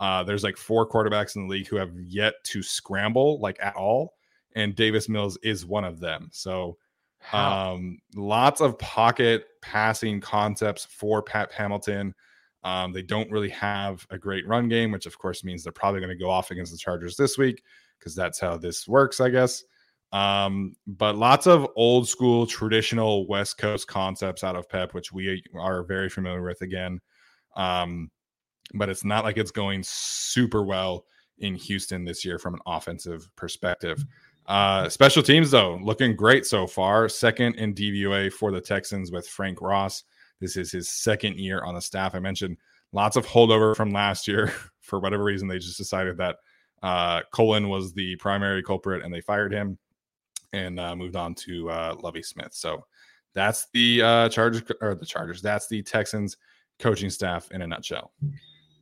uh, 0.00 0.22
there's 0.24 0.44
like 0.44 0.56
four 0.56 0.88
quarterbacks 0.88 1.36
in 1.36 1.46
the 1.46 1.52
league 1.52 1.68
who 1.68 1.76
have 1.76 1.92
yet 2.00 2.34
to 2.44 2.62
scramble 2.62 3.40
like 3.40 3.58
at 3.60 3.76
all, 3.76 4.14
and 4.54 4.74
Davis 4.74 5.08
Mills 5.08 5.38
is 5.42 5.66
one 5.66 5.84
of 5.84 6.00
them. 6.00 6.28
So 6.32 6.76
um, 7.32 7.98
lots 8.14 8.60
of 8.60 8.78
pocket 8.78 9.46
passing 9.62 10.20
concepts 10.20 10.84
for 10.84 11.22
Pat 11.22 11.52
Hamilton. 11.52 12.14
Um, 12.64 12.92
they 12.92 13.02
don't 13.02 13.30
really 13.30 13.50
have 13.50 14.06
a 14.10 14.18
great 14.18 14.46
run 14.46 14.68
game, 14.68 14.90
which 14.90 15.06
of 15.06 15.18
course 15.18 15.44
means 15.44 15.62
they're 15.62 15.72
probably 15.72 16.00
going 16.00 16.16
to 16.16 16.22
go 16.22 16.30
off 16.30 16.50
against 16.50 16.72
the 16.72 16.78
Chargers 16.78 17.16
this 17.16 17.38
week 17.38 17.62
because 17.98 18.14
that's 18.14 18.40
how 18.40 18.56
this 18.56 18.88
works, 18.88 19.20
I 19.20 19.30
guess. 19.30 19.64
Um, 20.12 20.76
but 20.86 21.16
lots 21.16 21.46
of 21.46 21.66
old 21.76 22.08
school, 22.08 22.46
traditional 22.46 23.26
West 23.26 23.58
Coast 23.58 23.88
concepts 23.88 24.44
out 24.44 24.56
of 24.56 24.68
Pep, 24.68 24.94
which 24.94 25.12
we 25.12 25.42
are 25.58 25.82
very 25.82 26.08
familiar 26.08 26.42
with 26.42 26.60
again. 26.62 27.00
Um, 27.56 28.10
but 28.72 28.88
it's 28.88 29.04
not 29.04 29.24
like 29.24 29.36
it's 29.36 29.50
going 29.50 29.82
super 29.84 30.64
well 30.64 31.04
in 31.38 31.54
Houston 31.54 32.04
this 32.04 32.24
year 32.24 32.38
from 32.38 32.54
an 32.54 32.60
offensive 32.66 33.28
perspective. 33.36 34.04
Uh, 34.46 34.88
special 34.88 35.22
teams, 35.22 35.50
though, 35.50 35.78
looking 35.82 36.14
great 36.14 36.46
so 36.46 36.66
far. 36.66 37.08
Second 37.08 37.56
in 37.56 37.74
DVOA 37.74 38.32
for 38.32 38.50
the 38.50 38.60
Texans 38.60 39.10
with 39.10 39.26
Frank 39.26 39.60
Ross. 39.60 40.04
This 40.40 40.56
is 40.56 40.70
his 40.70 40.88
second 40.88 41.38
year 41.38 41.62
on 41.64 41.74
the 41.74 41.80
staff. 41.80 42.14
I 42.14 42.18
mentioned 42.18 42.56
lots 42.92 43.16
of 43.16 43.26
holdover 43.26 43.76
from 43.76 43.90
last 43.90 44.28
year. 44.28 44.52
For 44.80 45.00
whatever 45.00 45.24
reason, 45.24 45.48
they 45.48 45.58
just 45.58 45.78
decided 45.78 46.18
that 46.18 46.36
uh, 46.82 47.22
Culley 47.32 47.64
was 47.64 47.94
the 47.94 48.16
primary 48.16 48.62
culprit 48.62 49.02
and 49.02 49.12
they 49.12 49.22
fired 49.22 49.50
him 49.50 49.78
and 50.52 50.78
uh, 50.78 50.94
moved 50.94 51.16
on 51.16 51.34
to 51.36 51.70
uh, 51.70 51.96
Lovie 52.02 52.22
Smith. 52.22 52.52
So 52.52 52.84
that's 53.32 53.66
the 53.72 54.02
uh, 54.02 54.28
Chargers 54.28 54.62
or 54.82 54.94
the 54.94 55.06
Chargers. 55.06 55.40
That's 55.40 55.68
the 55.68 55.82
Texans 55.82 56.36
coaching 56.78 57.08
staff 57.08 57.50
in 57.50 57.62
a 57.62 57.66
nutshell. 57.66 58.12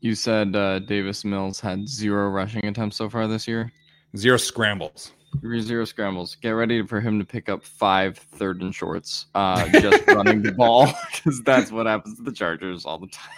You 0.02 0.16
said 0.16 0.56
uh, 0.56 0.80
Davis 0.80 1.24
Mills 1.24 1.60
had 1.60 1.88
zero 1.88 2.28
rushing 2.28 2.66
attempts 2.66 2.96
so 2.96 3.08
far 3.08 3.28
this 3.28 3.46
year. 3.46 3.72
Zero 4.16 4.36
scrambles. 4.36 5.12
Zero 5.60 5.84
scrambles. 5.84 6.34
Get 6.34 6.50
ready 6.50 6.84
for 6.84 7.00
him 7.00 7.20
to 7.20 7.24
pick 7.24 7.48
up 7.48 7.62
five 7.62 8.18
third 8.18 8.62
and 8.62 8.74
shorts, 8.74 9.26
uh, 9.36 9.66
just 9.80 10.04
running 10.08 10.42
the 10.42 10.50
ball 10.52 10.92
because 11.12 11.40
that's 11.42 11.70
what 11.70 11.86
happens 11.86 12.16
to 12.16 12.24
the 12.24 12.32
Chargers 12.32 12.84
all 12.84 12.98
the 12.98 13.06
time. 13.06 13.30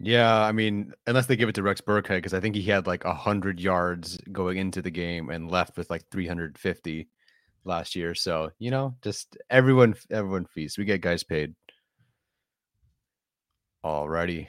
Yeah, 0.00 0.40
I 0.40 0.52
mean, 0.52 0.94
unless 1.06 1.26
they 1.26 1.36
give 1.36 1.50
it 1.50 1.54
to 1.56 1.62
Rex 1.62 1.82
Burkhead, 1.82 2.16
because 2.16 2.32
I 2.32 2.40
think 2.40 2.56
he 2.56 2.62
had 2.62 2.86
like 2.86 3.04
hundred 3.04 3.60
yards 3.60 4.16
going 4.32 4.56
into 4.56 4.80
the 4.80 4.90
game 4.90 5.28
and 5.28 5.50
left 5.50 5.76
with 5.76 5.90
like 5.90 6.08
350 6.10 7.08
last 7.64 7.94
year. 7.94 8.14
So 8.14 8.52
you 8.58 8.70
know, 8.70 8.96
just 9.02 9.36
everyone, 9.50 9.96
everyone 10.10 10.46
feasts. 10.46 10.78
We 10.78 10.86
get 10.86 11.02
guys 11.02 11.24
paid. 11.24 11.54
Alrighty, 13.84 14.48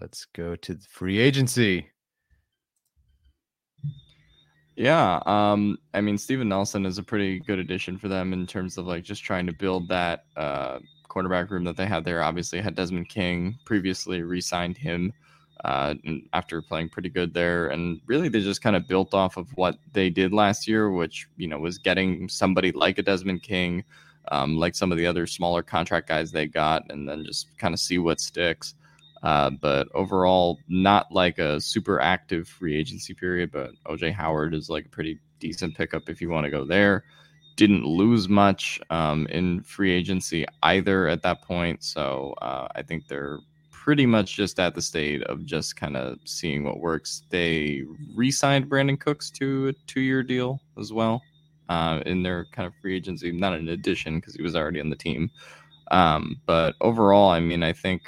let's 0.00 0.26
go 0.26 0.56
to 0.56 0.74
the 0.74 0.86
free 0.88 1.18
agency. 1.18 1.88
Yeah, 4.76 5.20
um, 5.26 5.78
I 5.92 6.00
mean 6.00 6.18
Steven 6.18 6.48
Nelson 6.48 6.84
is 6.84 6.98
a 6.98 7.02
pretty 7.02 7.38
good 7.40 7.60
addition 7.60 7.96
for 7.96 8.08
them 8.08 8.32
in 8.32 8.46
terms 8.46 8.76
of 8.76 8.86
like 8.86 9.04
just 9.04 9.22
trying 9.22 9.46
to 9.46 9.52
build 9.52 9.88
that 9.88 10.24
uh, 10.36 10.80
quarterback 11.08 11.50
room 11.50 11.64
that 11.64 11.76
they 11.76 11.86
had 11.86 12.04
there. 12.04 12.22
Obviously, 12.22 12.60
had 12.60 12.74
Desmond 12.74 13.08
King 13.08 13.56
previously 13.64 14.22
re-signed 14.22 14.76
him 14.76 15.12
uh, 15.64 15.94
after 16.32 16.60
playing 16.60 16.88
pretty 16.88 17.08
good 17.08 17.32
there, 17.32 17.68
and 17.68 18.00
really 18.06 18.28
they 18.28 18.40
just 18.40 18.62
kind 18.62 18.74
of 18.74 18.88
built 18.88 19.14
off 19.14 19.36
of 19.36 19.48
what 19.56 19.78
they 19.92 20.10
did 20.10 20.32
last 20.32 20.66
year, 20.66 20.90
which 20.90 21.28
you 21.36 21.46
know 21.46 21.58
was 21.58 21.78
getting 21.78 22.28
somebody 22.28 22.72
like 22.72 22.98
a 22.98 23.02
Desmond 23.02 23.44
King, 23.44 23.84
um, 24.32 24.56
like 24.58 24.74
some 24.74 24.90
of 24.90 24.98
the 24.98 25.06
other 25.06 25.26
smaller 25.26 25.62
contract 25.62 26.08
guys 26.08 26.32
they 26.32 26.46
got, 26.46 26.82
and 26.90 27.08
then 27.08 27.24
just 27.24 27.56
kind 27.58 27.74
of 27.74 27.80
see 27.80 27.98
what 27.98 28.20
sticks. 28.20 28.74
Uh, 29.24 29.48
but 29.48 29.88
overall, 29.94 30.58
not 30.68 31.10
like 31.10 31.38
a 31.38 31.58
super 31.58 31.98
active 31.98 32.46
free 32.46 32.76
agency 32.76 33.14
period. 33.14 33.50
But 33.50 33.70
OJ 33.86 34.12
Howard 34.12 34.54
is 34.54 34.68
like 34.68 34.86
a 34.86 34.90
pretty 34.90 35.18
decent 35.40 35.74
pickup 35.74 36.08
if 36.08 36.20
you 36.20 36.28
want 36.28 36.44
to 36.44 36.50
go 36.50 36.64
there. 36.64 37.04
Didn't 37.56 37.86
lose 37.86 38.28
much 38.28 38.80
um, 38.90 39.26
in 39.28 39.62
free 39.62 39.92
agency 39.92 40.44
either 40.62 41.08
at 41.08 41.22
that 41.22 41.40
point. 41.42 41.82
So 41.82 42.34
uh, 42.42 42.68
I 42.76 42.82
think 42.82 43.08
they're 43.08 43.38
pretty 43.70 44.04
much 44.04 44.34
just 44.34 44.60
at 44.60 44.74
the 44.74 44.82
state 44.82 45.22
of 45.24 45.44
just 45.46 45.76
kind 45.76 45.96
of 45.96 46.18
seeing 46.24 46.64
what 46.64 46.80
works. 46.80 47.22
They 47.30 47.82
re 48.14 48.30
signed 48.30 48.68
Brandin 48.68 49.00
Cooks 49.00 49.30
to 49.32 49.68
a 49.68 49.72
two 49.86 50.00
year 50.00 50.22
deal 50.22 50.60
as 50.78 50.92
well 50.92 51.22
uh, 51.70 52.00
in 52.04 52.22
their 52.22 52.44
kind 52.52 52.66
of 52.66 52.74
free 52.82 52.94
agency, 52.96 53.32
not 53.32 53.54
an 53.54 53.70
addition 53.70 54.16
because 54.16 54.34
he 54.34 54.42
was 54.42 54.54
already 54.54 54.80
on 54.80 54.90
the 54.90 54.96
team. 54.96 55.30
Um, 55.90 56.40
but 56.44 56.74
overall, 56.82 57.30
I 57.30 57.40
mean, 57.40 57.62
I 57.62 57.72
think 57.72 58.02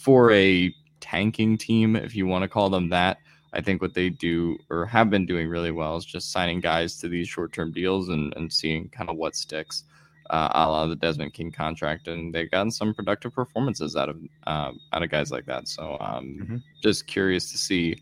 for 0.00 0.32
a 0.32 0.74
tanking 1.00 1.58
team, 1.58 1.94
if 1.94 2.14
you 2.14 2.26
want 2.26 2.42
to 2.42 2.48
call 2.48 2.70
them 2.70 2.88
that. 2.88 3.18
I 3.52 3.60
think 3.60 3.82
what 3.82 3.94
they 3.94 4.08
do 4.08 4.56
or 4.70 4.86
have 4.86 5.10
been 5.10 5.26
doing 5.26 5.48
really 5.48 5.72
well 5.72 5.96
is 5.96 6.04
just 6.04 6.30
signing 6.30 6.60
guys 6.60 6.96
to 6.98 7.08
these 7.08 7.28
short 7.28 7.52
term 7.52 7.72
deals 7.72 8.08
and, 8.08 8.32
and 8.36 8.50
seeing 8.52 8.88
kind 8.88 9.10
of 9.10 9.16
what 9.16 9.34
sticks, 9.36 9.84
uh, 10.30 10.48
a 10.52 10.70
la 10.70 10.86
the 10.86 10.96
Desmond 10.96 11.34
King 11.34 11.50
contract. 11.50 12.08
And 12.08 12.32
they've 12.32 12.50
gotten 12.50 12.70
some 12.70 12.94
productive 12.94 13.34
performances 13.34 13.96
out 13.96 14.08
of 14.08 14.18
uh, 14.46 14.72
out 14.92 15.02
of 15.02 15.10
guys 15.10 15.30
like 15.30 15.46
that. 15.46 15.68
So 15.68 15.96
um, 16.00 16.38
mm-hmm. 16.40 16.56
just 16.80 17.06
curious 17.06 17.50
to 17.50 17.58
see 17.58 18.00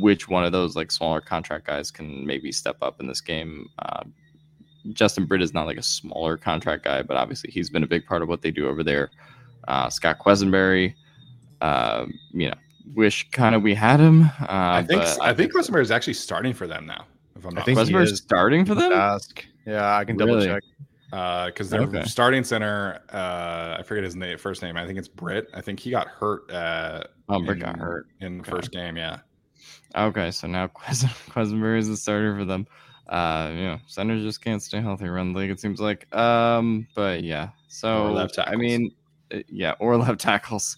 which 0.00 0.28
one 0.28 0.44
of 0.44 0.52
those 0.52 0.76
like 0.76 0.90
smaller 0.90 1.20
contract 1.20 1.66
guys 1.66 1.90
can 1.90 2.26
maybe 2.26 2.52
step 2.52 2.76
up 2.82 3.00
in 3.00 3.06
this 3.06 3.20
game. 3.20 3.68
Uh, 3.78 4.04
Justin 4.92 5.26
Britt 5.26 5.42
is 5.42 5.52
not 5.54 5.66
like 5.66 5.78
a 5.78 5.82
smaller 5.82 6.36
contract 6.36 6.84
guy, 6.84 7.02
but 7.02 7.16
obviously 7.16 7.50
he's 7.50 7.70
been 7.70 7.82
a 7.82 7.88
big 7.88 8.06
part 8.06 8.22
of 8.22 8.28
what 8.28 8.42
they 8.42 8.50
do 8.50 8.68
over 8.68 8.84
there. 8.84 9.10
Uh, 9.66 9.90
Scott 9.90 10.18
Quessenberry, 10.18 10.94
uh, 11.60 12.06
you 12.32 12.48
know, 12.48 12.54
wish 12.94 13.28
kind 13.30 13.54
of 13.54 13.62
we 13.62 13.74
had 13.74 14.00
him. 14.00 14.24
Uh, 14.24 14.46
I 14.48 14.84
think 14.86 15.02
I 15.20 15.34
think 15.34 15.52
Quessenberry 15.52 15.82
is 15.82 15.90
actually 15.90 16.14
starting 16.14 16.54
for 16.54 16.66
them 16.66 16.86
now. 16.86 17.06
If 17.36 17.44
I'm 17.44 17.54
not, 17.54 17.62
I 17.62 17.64
think 17.64 17.78
Quessenberry 17.78 18.04
is 18.04 18.18
starting 18.18 18.64
for 18.64 18.74
them. 18.74 18.92
Ask. 18.92 19.44
Yeah, 19.66 19.96
I 19.96 20.04
can 20.04 20.16
double 20.16 20.36
really? 20.36 20.46
check. 20.46 20.62
Because 21.10 21.72
uh, 21.72 21.78
their 21.78 21.86
okay. 21.88 22.04
starting 22.04 22.44
center, 22.44 23.00
uh, 23.10 23.76
I 23.78 23.82
forget 23.82 24.04
his 24.04 24.14
name, 24.14 24.36
first 24.36 24.60
name. 24.60 24.76
I 24.76 24.86
think 24.86 24.98
it's 24.98 25.08
Britt. 25.08 25.48
I 25.54 25.62
think 25.62 25.80
he 25.80 25.90
got 25.90 26.06
hurt. 26.06 26.50
Uh, 26.50 27.04
oh, 27.30 27.42
Britt 27.42 27.60
got 27.60 27.78
hurt 27.78 28.08
in 28.20 28.38
the 28.38 28.44
first 28.44 28.72
game. 28.72 28.96
Yeah. 28.96 29.20
Okay, 29.96 30.30
so 30.30 30.46
now 30.46 30.66
Quessenberry 31.30 31.78
is 31.78 31.88
the 31.88 31.96
starter 31.96 32.36
for 32.36 32.44
them. 32.44 32.66
Uh, 33.08 33.50
you 33.54 33.62
know, 33.62 33.78
centers 33.86 34.22
just 34.22 34.42
can't 34.42 34.62
stay 34.62 34.80
healthy 34.80 35.06
around 35.06 35.32
the 35.32 35.38
league. 35.38 35.50
It 35.50 35.60
seems 35.60 35.80
like. 35.80 36.14
Um, 36.14 36.86
but 36.94 37.22
yeah. 37.22 37.50
So 37.68 38.12
left 38.12 38.38
I 38.38 38.56
mean, 38.56 38.94
uh, 39.32 39.38
yeah, 39.48 39.74
or 39.80 39.96
left 39.98 40.20
tackles. 40.20 40.76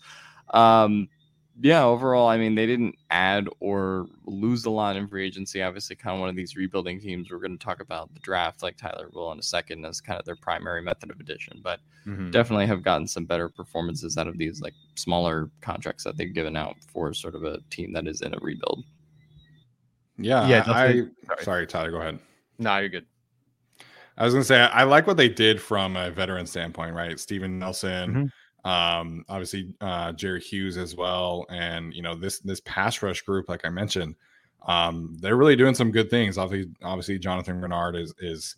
Um, 0.51 1.09
yeah, 1.63 1.85
overall, 1.85 2.27
I 2.27 2.39
mean, 2.39 2.55
they 2.55 2.65
didn't 2.65 2.97
add 3.11 3.47
or 3.61 4.07
lose 4.25 4.65
a 4.65 4.71
lot 4.71 4.97
in 4.97 5.07
free 5.07 5.27
agency. 5.27 5.63
Obviously, 5.63 5.95
kind 5.95 6.15
of 6.15 6.21
one 6.21 6.31
of 6.31 6.37
these 6.37 6.57
rebuilding 6.57 7.01
teams. 7.01 7.31
We're 7.31 7.39
going 7.39 7.59
to 7.59 7.63
talk 7.63 7.81
about 7.81 8.13
the 8.15 8.21
draft, 8.21 8.63
like 8.63 8.79
Tyler 8.79 9.11
will 9.13 9.31
in 9.33 9.39
a 9.39 9.43
second, 9.43 9.85
as 9.85 10.01
kind 10.01 10.19
of 10.19 10.25
their 10.25 10.37
primary 10.37 10.81
method 10.81 11.11
of 11.11 11.21
addition. 11.21 11.61
But 11.63 11.81
mm-hmm. 12.07 12.31
definitely 12.31 12.67
have 12.67 12.83
gotten 12.83 13.07
some 13.07 13.27
better 13.27 13.51
performances 13.51 14.17
out 14.17 14.27
of 14.27 14.39
these 14.39 14.63
like 14.63 14.73
smaller 14.95 15.51
contracts 15.61 16.03
that 16.05 16.17
they've 16.17 16.33
given 16.33 16.57
out 16.57 16.77
for 16.91 17.13
sort 17.13 17.35
of 17.35 17.45
a 17.45 17.59
team 17.69 17.93
that 17.93 18.07
is 18.07 18.23
in 18.23 18.33
a 18.33 18.39
rebuild. 18.41 18.85
Yeah, 20.17 20.49
yeah. 20.49 20.65
I, 20.67 20.93
sorry. 20.93 21.11
sorry, 21.43 21.67
Tyler, 21.67 21.91
go 21.91 22.01
ahead. 22.01 22.19
No, 22.59 22.79
you're 22.79 22.89
good. 22.89 23.07
I 24.17 24.25
was 24.25 24.33
going 24.33 24.43
to 24.43 24.49
say 24.49 24.61
I 24.61 24.85
like 24.85 25.07
what 25.07 25.19
they 25.19 25.29
did 25.29 25.61
from 25.61 25.97
a 25.97 26.11
veteran 26.11 26.47
standpoint, 26.47 26.95
right? 26.95 27.21
Steven 27.21 27.59
Nelson. 27.59 28.11
Mm-hmm 28.11 28.27
um 28.65 29.25
obviously 29.29 29.73
uh 29.81 30.13
jerry 30.13 30.41
hughes 30.41 30.77
as 30.77 30.95
well 30.95 31.47
and 31.49 31.95
you 31.95 32.03
know 32.03 32.15
this 32.15 32.41
this 32.41 32.61
pass 32.67 33.03
rush 33.03 33.23
group 33.23 33.49
like 33.49 33.65
i 33.65 33.71
mentioned 33.71 34.15
um 34.67 35.17
they're 35.21 35.37
really 35.37 35.57
doing 35.57 35.75
some 35.75 35.91
good 35.91 36.11
things. 36.11 36.37
Obviously 36.39 36.73
obviously 36.83 37.19
jonathan 37.19 37.61
Greenard 37.61 38.01
is 38.01 38.15
is 38.19 38.57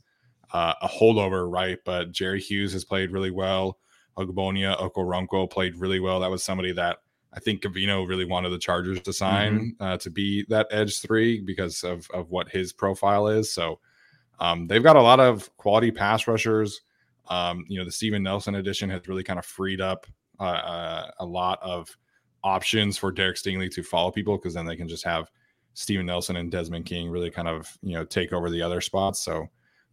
uh, 0.53 0.75
a 0.83 0.89
holdover 0.89 1.51
right? 1.51 1.79
But 1.85 2.13
jerry 2.13 2.41
hughes 2.41 2.73
has 2.75 2.85
played 2.85 3.11
really 3.11 3.31
well. 3.31 3.79
Ogbonnia 4.19 4.79
Okoronkwo 4.79 5.51
played 5.51 5.77
really 5.77 5.99
well. 6.01 6.21
That 6.21 6.31
was 6.31 6.45
somebody 6.45 6.73
that 6.73 6.99
i 7.35 7.41
think 7.41 7.63
Covino 7.63 8.07
really 8.07 8.27
wanted 8.27 8.51
the 8.51 8.59
chargers 8.59 9.01
to 9.01 9.13
sign 9.13 9.59
mm-hmm. 9.59 9.83
uh, 9.83 9.97
to 9.99 10.11
be 10.11 10.45
that 10.51 10.67
edge 10.71 11.01
three 11.01 11.41
because 11.41 11.83
of 11.83 12.11
of 12.11 12.31
what 12.31 12.49
his 12.49 12.73
profile 12.73 13.29
is. 13.29 13.53
So 13.53 13.79
um 14.41 14.67
they've 14.67 14.83
got 14.83 14.97
a 14.97 15.03
lot 15.03 15.21
of 15.21 15.57
quality 15.57 15.91
pass 15.91 16.27
rushers 16.27 16.83
um, 17.29 17.65
you 17.69 17.79
know, 17.79 17.85
the 17.85 17.93
Steven 17.93 18.23
Nelson 18.23 18.57
edition 18.57 18.91
has 18.91 19.07
really 19.09 19.23
kind 19.23 19.39
of 19.39 19.47
freed 19.47 19.81
up 19.81 20.07
uh, 20.41 20.45
uh, 20.45 21.11
a 21.21 21.25
lot 21.25 21.59
of 21.63 21.89
options 22.45 22.99
for 22.99 23.13
Derek 23.13 23.37
Stingley 23.37 23.71
to 23.73 23.83
follow 23.83 24.11
people 24.11 24.37
because 24.37 24.55
then 24.55 24.67
they 24.67 24.77
can 24.77 24.89
just 24.89 25.05
have 25.05 25.31
Steven 25.75 26.07
Nelson 26.07 26.37
and 26.37 26.51
Desmond 26.51 26.87
King 26.87 27.09
really 27.09 27.31
kind 27.31 27.49
of 27.49 27.79
you 27.83 27.95
know 27.95 28.05
take 28.05 28.33
over 28.33 28.51
the 28.51 28.63
other 28.63 28.81
spots. 28.81 29.23
So 29.23 29.47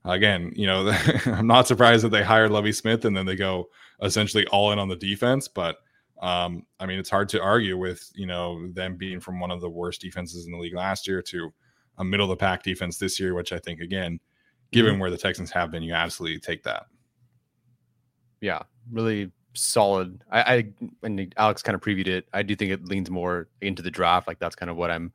again, 0.06 0.52
you 0.56 0.66
know, 0.68 0.92
I'm 1.26 1.48
not 1.48 1.68
surprised 1.68 2.04
that 2.04 2.10
they 2.10 2.24
hired 2.24 2.52
Lovie 2.52 2.72
Smith 2.72 3.06
and 3.06 3.16
then 3.16 3.26
they 3.26 3.36
go 3.36 3.70
essentially 4.02 4.46
all 4.48 4.72
in 4.72 4.80
on 4.80 4.90
the 4.90 4.96
defense. 4.96 5.48
But 5.48 5.78
um, 6.22 6.66
I 6.80 6.86
mean, 6.86 7.00
it's 7.00 7.10
hard 7.10 7.30
to 7.30 7.42
argue 7.42 7.78
with 7.78 8.10
you 8.16 8.26
know 8.26 8.68
them 8.74 8.98
being 8.98 9.20
from 9.20 9.40
one 9.40 9.52
of 9.52 9.62
the 9.62 9.70
worst 9.70 10.02
defenses 10.02 10.46
in 10.46 10.52
the 10.52 10.60
league 10.60 10.76
last 10.76 11.08
year 11.08 11.22
to 11.24 11.54
a 11.98 12.04
middle 12.04 12.26
of 12.26 12.38
the 12.38 12.42
pack 12.42 12.64
defense 12.64 12.98
this 12.98 13.20
year, 13.20 13.34
which 13.34 13.54
I 13.54 13.60
think 13.60 13.82
again, 13.82 14.20
given 14.72 14.94
mm-hmm. 14.94 15.02
where 15.02 15.12
the 15.12 15.18
Texans 15.18 15.52
have 15.52 15.72
been, 15.72 15.84
you 15.84 15.94
absolutely 15.94 16.40
take 16.40 16.64
that 16.64 16.86
yeah, 18.42 18.64
really 18.92 19.32
solid. 19.54 20.24
I, 20.32 20.42
I 20.42 20.74
and 21.04 21.34
Alex 21.38 21.62
kind 21.62 21.76
of 21.76 21.82
previewed 21.82 22.08
it. 22.08 22.28
I 22.34 22.44
do 22.44 22.56
think 22.56 22.72
it 22.72 22.86
leans 22.86 23.10
more 23.10 23.48
into 23.62 23.82
the 23.82 23.92
draft. 23.92 24.28
Like 24.28 24.40
that's 24.40 24.56
kind 24.56 24.70
of 24.70 24.78
what 24.78 24.92
I'm 24.92 25.12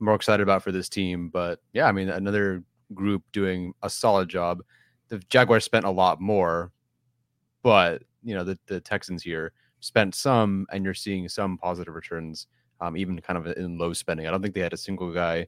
more 0.00 0.14
excited 0.14 0.42
about 0.42 0.62
for 0.62 0.72
this 0.72 0.88
team. 0.88 1.28
But 1.28 1.60
yeah, 1.72 1.86
I 1.86 1.92
mean, 1.92 2.08
another 2.08 2.62
group 2.94 3.22
doing 3.32 3.74
a 3.82 3.90
solid 3.90 4.28
job. 4.28 4.62
The 5.08 5.18
Jaguars 5.30 5.64
spent 5.64 5.84
a 5.84 5.90
lot 5.90 6.20
more, 6.20 6.72
but 7.62 8.02
you 8.22 8.34
know 8.34 8.44
the 8.44 8.58
the 8.66 8.80
Texans 8.80 9.22
here 9.22 9.52
spent 9.80 10.14
some, 10.14 10.66
and 10.72 10.84
you're 10.84 10.94
seeing 10.94 11.28
some 11.28 11.56
positive 11.56 11.94
returns, 11.94 12.46
um, 12.80 12.96
even 12.96 13.20
kind 13.20 13.38
of 13.38 13.56
in 13.56 13.78
low 13.78 13.92
spending. 13.92 14.26
I 14.26 14.30
don't 14.30 14.42
think 14.42 14.54
they 14.54 14.60
had 14.60 14.72
a 14.72 14.78
single 14.78 15.12
guy 15.12 15.46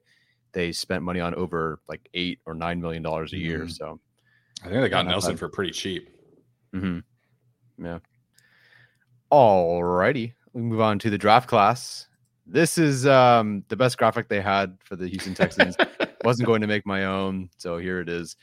they 0.53 0.73
spent 0.73 1.03
money 1.03 1.21
on 1.21 1.35
over 1.35 1.81
like 1.89 2.09
eight 2.15 2.41
or 2.47 2.55
nine 2.55 2.81
million 2.81 3.03
dollars 3.03 3.33
a 3.33 3.39
year. 3.39 3.61
Mm. 3.61 3.71
So 3.71 4.01
I 4.63 4.69
think 4.69 4.81
they 4.81 4.89
got 4.89 5.07
Nelson 5.07 5.37
for 5.37 5.49
pretty 5.49 5.73
cheap. 5.73 6.11
Mm-hmm. 6.75 7.01
Yeah. 7.83 7.99
All 9.31 9.83
righty. 9.83 10.35
We 10.53 10.63
move 10.63 10.81
on 10.81 10.99
to 11.01 11.11
the 11.11 11.19
draft 11.19 11.49
class. 11.49 12.09
This 12.47 12.79
is 12.79 13.07
um, 13.07 13.65
the 13.69 13.77
best 13.77 13.97
graphic 13.97 14.29
they 14.29 14.41
had 14.41 14.77
for 14.83 14.97
the 14.97 15.07
Houston 15.07 15.35
Texans. 15.35 15.77
Wasn't 16.25 16.47
going 16.47 16.61
to 16.61 16.67
make 16.67 16.85
my 16.85 17.05
own, 17.05 17.49
so 17.57 17.79
here 17.79 18.01
it 18.01 18.09
is. 18.09 18.37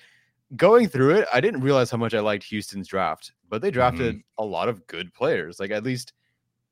Going 0.55 0.87
through 0.87 1.15
it, 1.15 1.27
I 1.33 1.41
didn't 1.41 1.61
realize 1.61 1.91
how 1.91 1.97
much 1.97 2.13
I 2.13 2.21
liked 2.21 2.45
Houston's 2.45 2.87
draft, 2.87 3.33
but 3.49 3.61
they 3.61 3.69
drafted 3.69 4.15
mm-hmm. 4.15 4.43
a 4.43 4.45
lot 4.45 4.69
of 4.69 4.87
good 4.87 5.13
players. 5.13 5.59
Like 5.59 5.71
at 5.71 5.83
least 5.83 6.13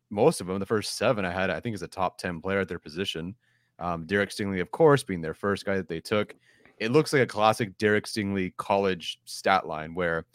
most 0.10 0.40
of 0.40 0.48
them, 0.48 0.60
the 0.60 0.66
first 0.66 0.98
seven 0.98 1.26
I 1.26 1.32
had, 1.32 1.50
I 1.50 1.60
think 1.60 1.76
is 1.76 1.82
a 1.82 1.88
top 1.88 2.18
10 2.18 2.40
player 2.42 2.62
at 2.62 2.70
their 2.70 2.80
position. 2.80 3.36
Um, 3.80 4.06
Derek 4.06 4.30
Stingley, 4.30 4.62
of 4.62 4.72
course, 4.72 5.04
being 5.04 5.22
their 5.22 5.34
first 5.34 5.66
guy 5.66 5.76
that 5.76 5.90
they 5.90 6.00
took. 6.00 6.34
It 6.78 6.92
looks 6.92 7.12
like 7.12 7.22
a 7.22 7.28
classic 7.28 7.78
Derek 7.78 8.06
Stingley 8.06 8.56
college 8.56 9.20
stat 9.26 9.68
line 9.68 9.94
where 9.94 10.26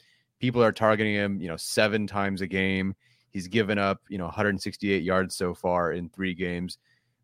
people 0.40 0.62
are 0.62 0.72
targeting 0.72 1.14
him, 1.14 1.40
you 1.40 1.48
know, 1.48 1.56
seven 1.56 2.06
times 2.06 2.40
a 2.40 2.46
game. 2.46 2.94
He's 3.30 3.46
given 3.46 3.78
up, 3.78 4.00
you 4.08 4.18
know, 4.18 4.24
168 4.24 5.02
yards 5.02 5.36
so 5.36 5.54
far 5.54 5.92
in 5.92 6.08
three 6.08 6.34
games, 6.34 6.78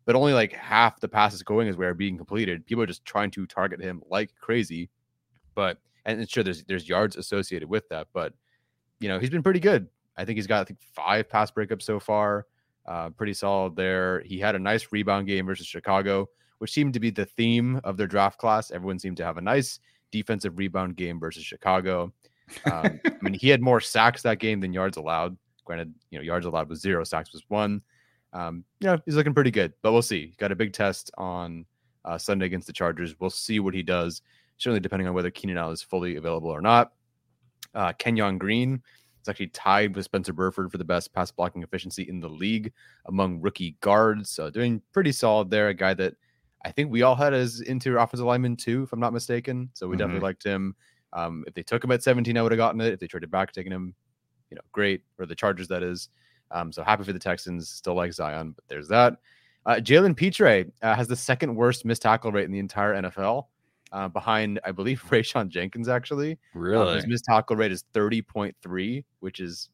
but 0.05 0.15
only 0.15 0.33
like 0.33 0.53
half 0.53 1.01
the 1.01 1.09
passes 1.09 1.43
going 1.43 1.67
his 1.67 1.75
way 1.75 1.87
are 1.87 1.93
being 1.93 2.15
completed. 2.15 2.65
People 2.65 2.83
are 2.83 2.87
just 2.87 3.03
trying 3.03 3.31
to 3.31 3.45
target 3.45 3.81
him 3.81 4.01
like 4.09 4.33
crazy. 4.39 4.89
But 5.53 5.79
and 6.05 6.29
sure, 6.29 6.43
there's 6.43 6.63
there's 6.63 6.87
yards 6.87 7.17
associated 7.17 7.67
with 7.67 7.89
that, 7.89 8.07
but 8.13 8.33
you 8.99 9.09
know, 9.09 9.19
he's 9.19 9.29
been 9.29 9.43
pretty 9.43 9.59
good. 9.59 9.87
I 10.15 10.23
think 10.23 10.37
he's 10.37 10.47
got 10.47 10.61
I 10.61 10.63
think 10.63 10.79
five 10.95 11.27
pass 11.29 11.51
breakups 11.51 11.83
so 11.83 11.99
far. 11.99 12.45
Uh, 12.85 13.09
pretty 13.09 13.33
solid 13.33 13.75
there. 13.75 14.21
He 14.21 14.39
had 14.39 14.55
a 14.55 14.59
nice 14.59 14.87
rebound 14.91 15.27
game 15.27 15.45
versus 15.45 15.67
Chicago, 15.67 16.29
which 16.59 16.71
seemed 16.71 16.93
to 16.93 17.01
be 17.01 17.09
the 17.09 17.25
theme 17.25 17.81
of 17.83 17.97
their 17.97 18.07
draft 18.07 18.39
class. 18.39 18.71
Everyone 18.71 18.97
seemed 18.97 19.17
to 19.17 19.25
have 19.25 19.37
a 19.37 19.41
nice 19.41 19.79
defensive 20.11 20.57
rebound 20.57 20.95
game 20.95 21.19
versus 21.19 21.43
Chicago. 21.43 22.13
Um, 22.65 22.99
I 23.05 23.17
mean, 23.21 23.33
he 23.33 23.49
had 23.49 23.61
more 23.61 23.81
sacks 23.81 24.21
that 24.23 24.39
game 24.39 24.59
than 24.59 24.73
yards 24.73 24.97
allowed. 24.97 25.37
Granted, 25.65 25.93
you 26.11 26.17
know, 26.17 26.23
yards 26.23 26.45
allowed 26.45 26.69
was 26.69 26.79
zero, 26.79 27.03
sacks 27.03 27.33
was 27.33 27.43
one. 27.49 27.81
Um, 28.33 28.63
you 28.79 28.87
know, 28.87 28.99
he's 29.05 29.15
looking 29.15 29.33
pretty 29.33 29.51
good, 29.51 29.73
but 29.81 29.91
we'll 29.91 30.01
see. 30.01 30.27
He's 30.27 30.35
got 30.35 30.51
a 30.51 30.55
big 30.55 30.73
test 30.73 31.11
on 31.17 31.65
uh, 32.05 32.17
Sunday 32.17 32.45
against 32.45 32.67
the 32.67 32.73
Chargers. 32.73 33.15
We'll 33.19 33.29
see 33.29 33.59
what 33.59 33.73
he 33.73 33.83
does. 33.83 34.21
Certainly, 34.57 34.79
depending 34.79 35.07
on 35.07 35.13
whether 35.13 35.29
Keenan 35.29 35.57
Allen 35.57 35.73
is 35.73 35.81
fully 35.81 36.15
available 36.15 36.49
or 36.49 36.61
not. 36.61 36.93
Uh, 37.75 37.93
Kenyon 37.93 38.37
Green 38.37 38.81
is 39.21 39.29
actually 39.29 39.47
tied 39.47 39.95
with 39.95 40.05
Spencer 40.05 40.33
Burford 40.33 40.71
for 40.71 40.77
the 40.77 40.83
best 40.83 41.13
pass 41.13 41.31
blocking 41.31 41.63
efficiency 41.63 42.03
in 42.03 42.19
the 42.19 42.29
league 42.29 42.71
among 43.05 43.41
rookie 43.41 43.75
guards. 43.81 44.29
So 44.29 44.49
doing 44.49 44.81
pretty 44.93 45.11
solid 45.11 45.49
there. 45.49 45.67
A 45.67 45.73
guy 45.73 45.93
that 45.95 46.15
I 46.65 46.71
think 46.71 46.91
we 46.91 47.03
all 47.03 47.15
had 47.15 47.33
as 47.33 47.61
interior 47.61 47.99
offensive 47.99 48.25
lineman 48.25 48.55
too, 48.55 48.83
if 48.83 48.93
I'm 48.93 48.99
not 48.99 49.13
mistaken. 49.13 49.69
So 49.73 49.87
we 49.87 49.91
mm-hmm. 49.91 49.99
definitely 49.99 50.21
liked 50.21 50.43
him. 50.43 50.75
Um, 51.17 51.43
if 51.47 51.53
they 51.55 51.63
took 51.63 51.83
him 51.83 51.91
at 51.91 52.03
17, 52.03 52.37
I 52.37 52.41
would 52.43 52.51
have 52.51 52.57
gotten 52.57 52.79
it. 52.79 52.93
If 52.93 52.99
they 52.99 53.07
traded 53.07 53.31
back, 53.31 53.51
taking 53.51 53.71
him, 53.71 53.95
you 54.51 54.55
know, 54.55 54.61
great. 54.71 55.01
Or 55.17 55.25
the 55.25 55.35
Chargers, 55.35 55.67
that 55.69 55.81
is. 55.81 56.09
Um, 56.51 56.71
so 56.71 56.83
happy 56.83 57.03
for 57.03 57.11
the 57.11 57.19
Texans. 57.19 57.69
Still 57.69 57.95
like 57.95 58.13
Zion, 58.13 58.51
but 58.51 58.63
there's 58.67 58.87
that. 58.89 59.17
Uh, 59.65 59.75
Jalen 59.75 60.15
Pitre 60.15 60.65
uh, 60.81 60.95
has 60.95 61.07
the 61.07 61.15
second 61.15 61.53
worst 61.53 61.83
missed 61.85 62.03
tackle 62.03 62.31
rate 62.31 62.45
in 62.45 62.51
the 62.51 62.59
entire 62.59 62.93
NFL, 63.01 63.47
uh, 63.91 64.07
behind 64.07 64.59
I 64.63 64.71
believe 64.71 65.03
Rayshawn 65.09 65.49
Jenkins. 65.49 65.89
Actually, 65.89 66.37
um, 66.55 66.61
really, 66.61 66.95
his 66.95 67.07
missed 67.07 67.25
tackle 67.25 67.55
rate 67.55 67.71
is 67.71 67.83
30.3, 67.93 69.03
which 69.19 69.39
is 69.39 69.69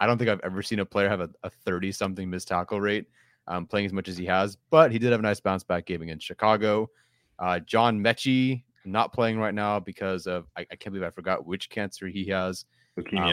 I 0.00 0.06
don't 0.06 0.18
think 0.18 0.28
I've 0.28 0.40
ever 0.40 0.62
seen 0.62 0.80
a 0.80 0.84
player 0.84 1.08
have 1.08 1.20
a 1.20 1.50
30 1.64 1.92
something 1.92 2.28
missed 2.28 2.48
tackle 2.48 2.80
rate. 2.80 3.06
Um, 3.46 3.66
playing 3.66 3.86
as 3.86 3.92
much 3.92 4.08
as 4.08 4.16
he 4.16 4.26
has, 4.26 4.56
but 4.70 4.92
he 4.92 4.98
did 4.98 5.10
have 5.10 5.20
a 5.20 5.22
nice 5.22 5.40
bounce 5.40 5.64
back 5.64 5.86
game 5.86 6.02
against 6.02 6.26
Chicago. 6.26 6.88
Uh, 7.38 7.58
John 7.60 7.98
Metchie 7.98 8.62
not 8.90 9.12
playing 9.12 9.38
right 9.38 9.54
now 9.54 9.80
because 9.80 10.26
of 10.26 10.46
I, 10.56 10.62
I 10.70 10.76
can't 10.76 10.92
believe 10.92 11.06
I 11.06 11.10
forgot 11.10 11.46
which 11.46 11.70
cancer 11.70 12.06
he 12.08 12.24
has. 12.26 12.64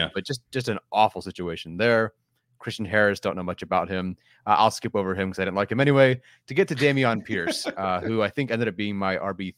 Um, 0.04 0.10
but 0.14 0.24
just 0.24 0.40
just 0.50 0.68
an 0.68 0.78
awful 0.92 1.22
situation 1.22 1.76
there. 1.76 2.12
Christian 2.58 2.84
Harris, 2.84 3.20
don't 3.20 3.36
know 3.36 3.42
much 3.42 3.62
about 3.62 3.88
him. 3.88 4.16
Uh, 4.46 4.56
I'll 4.58 4.70
skip 4.70 4.96
over 4.96 5.14
him 5.14 5.28
because 5.28 5.38
I 5.40 5.44
didn't 5.44 5.56
like 5.56 5.70
him 5.70 5.80
anyway. 5.80 6.20
To 6.48 6.54
get 6.54 6.68
to 6.68 6.74
Dameon 6.74 7.24
Pierce, 7.24 7.66
uh, 7.76 8.00
who 8.00 8.22
I 8.22 8.30
think 8.30 8.50
ended 8.50 8.68
up 8.68 8.76
being 8.76 8.96
my 8.96 9.16
RB 9.16 9.54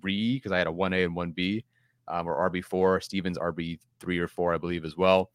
three 0.00 0.36
because 0.36 0.52
I 0.52 0.58
had 0.58 0.66
a 0.66 0.72
one 0.72 0.92
A 0.92 1.04
and 1.04 1.16
one 1.16 1.32
B, 1.32 1.64
um, 2.08 2.28
or 2.28 2.50
RB 2.50 2.64
four. 2.64 3.00
Stevens 3.00 3.38
RB 3.38 3.78
three 4.00 4.18
or 4.18 4.28
four, 4.28 4.54
I 4.54 4.58
believe, 4.58 4.84
as 4.84 4.96
well. 4.96 5.30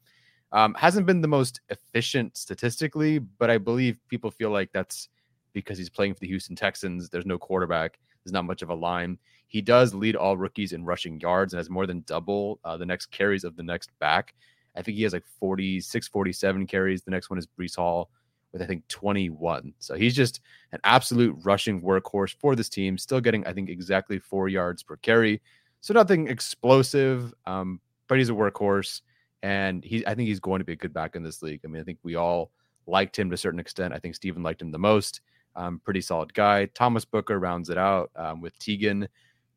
Um, 0.52 0.74
hasn't 0.74 1.06
been 1.06 1.20
the 1.20 1.28
most 1.28 1.60
efficient 1.68 2.36
statistically, 2.36 3.18
but 3.18 3.50
I 3.50 3.58
believe 3.58 3.98
people 4.08 4.30
feel 4.30 4.50
like 4.50 4.70
that's 4.72 5.08
because 5.52 5.78
he's 5.78 5.90
playing 5.90 6.14
for 6.14 6.20
the 6.20 6.26
Houston 6.26 6.56
Texans. 6.56 7.08
There's 7.08 7.26
no 7.26 7.38
quarterback. 7.38 7.98
There's 8.24 8.32
not 8.32 8.44
much 8.44 8.62
of 8.62 8.70
a 8.70 8.74
line. 8.74 9.18
He 9.50 9.60
does 9.60 9.94
lead 9.94 10.14
all 10.14 10.36
rookies 10.36 10.72
in 10.72 10.84
rushing 10.84 11.18
yards 11.18 11.52
and 11.52 11.58
has 11.58 11.68
more 11.68 11.84
than 11.84 12.04
double 12.06 12.60
uh, 12.64 12.76
the 12.76 12.86
next 12.86 13.06
carries 13.06 13.42
of 13.42 13.56
the 13.56 13.64
next 13.64 13.90
back. 13.98 14.32
I 14.76 14.82
think 14.82 14.96
he 14.96 15.02
has 15.02 15.12
like 15.12 15.26
46, 15.40 16.06
47 16.06 16.68
carries. 16.68 17.02
The 17.02 17.10
next 17.10 17.30
one 17.30 17.38
is 17.38 17.48
Breece 17.48 17.74
Hall 17.74 18.10
with, 18.52 18.62
I 18.62 18.66
think, 18.66 18.86
21. 18.86 19.74
So 19.80 19.96
he's 19.96 20.14
just 20.14 20.40
an 20.70 20.78
absolute 20.84 21.36
rushing 21.42 21.82
workhorse 21.82 22.32
for 22.38 22.54
this 22.54 22.68
team. 22.68 22.96
Still 22.96 23.20
getting, 23.20 23.44
I 23.44 23.52
think, 23.52 23.70
exactly 23.70 24.20
four 24.20 24.48
yards 24.48 24.84
per 24.84 24.94
carry. 24.98 25.42
So 25.80 25.94
nothing 25.94 26.28
explosive, 26.28 27.34
um, 27.44 27.80
but 28.06 28.18
he's 28.18 28.30
a 28.30 28.34
workhorse. 28.34 29.00
And 29.42 29.82
he, 29.82 30.06
I 30.06 30.14
think 30.14 30.28
he's 30.28 30.38
going 30.38 30.60
to 30.60 30.64
be 30.64 30.74
a 30.74 30.76
good 30.76 30.94
back 30.94 31.16
in 31.16 31.24
this 31.24 31.42
league. 31.42 31.62
I 31.64 31.66
mean, 31.66 31.82
I 31.82 31.84
think 31.84 31.98
we 32.04 32.14
all 32.14 32.52
liked 32.86 33.18
him 33.18 33.30
to 33.30 33.34
a 33.34 33.36
certain 33.36 33.58
extent. 33.58 33.92
I 33.92 33.98
think 33.98 34.14
Steven 34.14 34.44
liked 34.44 34.62
him 34.62 34.70
the 34.70 34.78
most. 34.78 35.22
Um, 35.56 35.80
pretty 35.84 36.02
solid 36.02 36.32
guy. 36.34 36.66
Thomas 36.66 37.04
Booker 37.04 37.40
rounds 37.40 37.68
it 37.68 37.78
out 37.78 38.12
um, 38.14 38.40
with 38.40 38.56
Teagan 38.60 39.08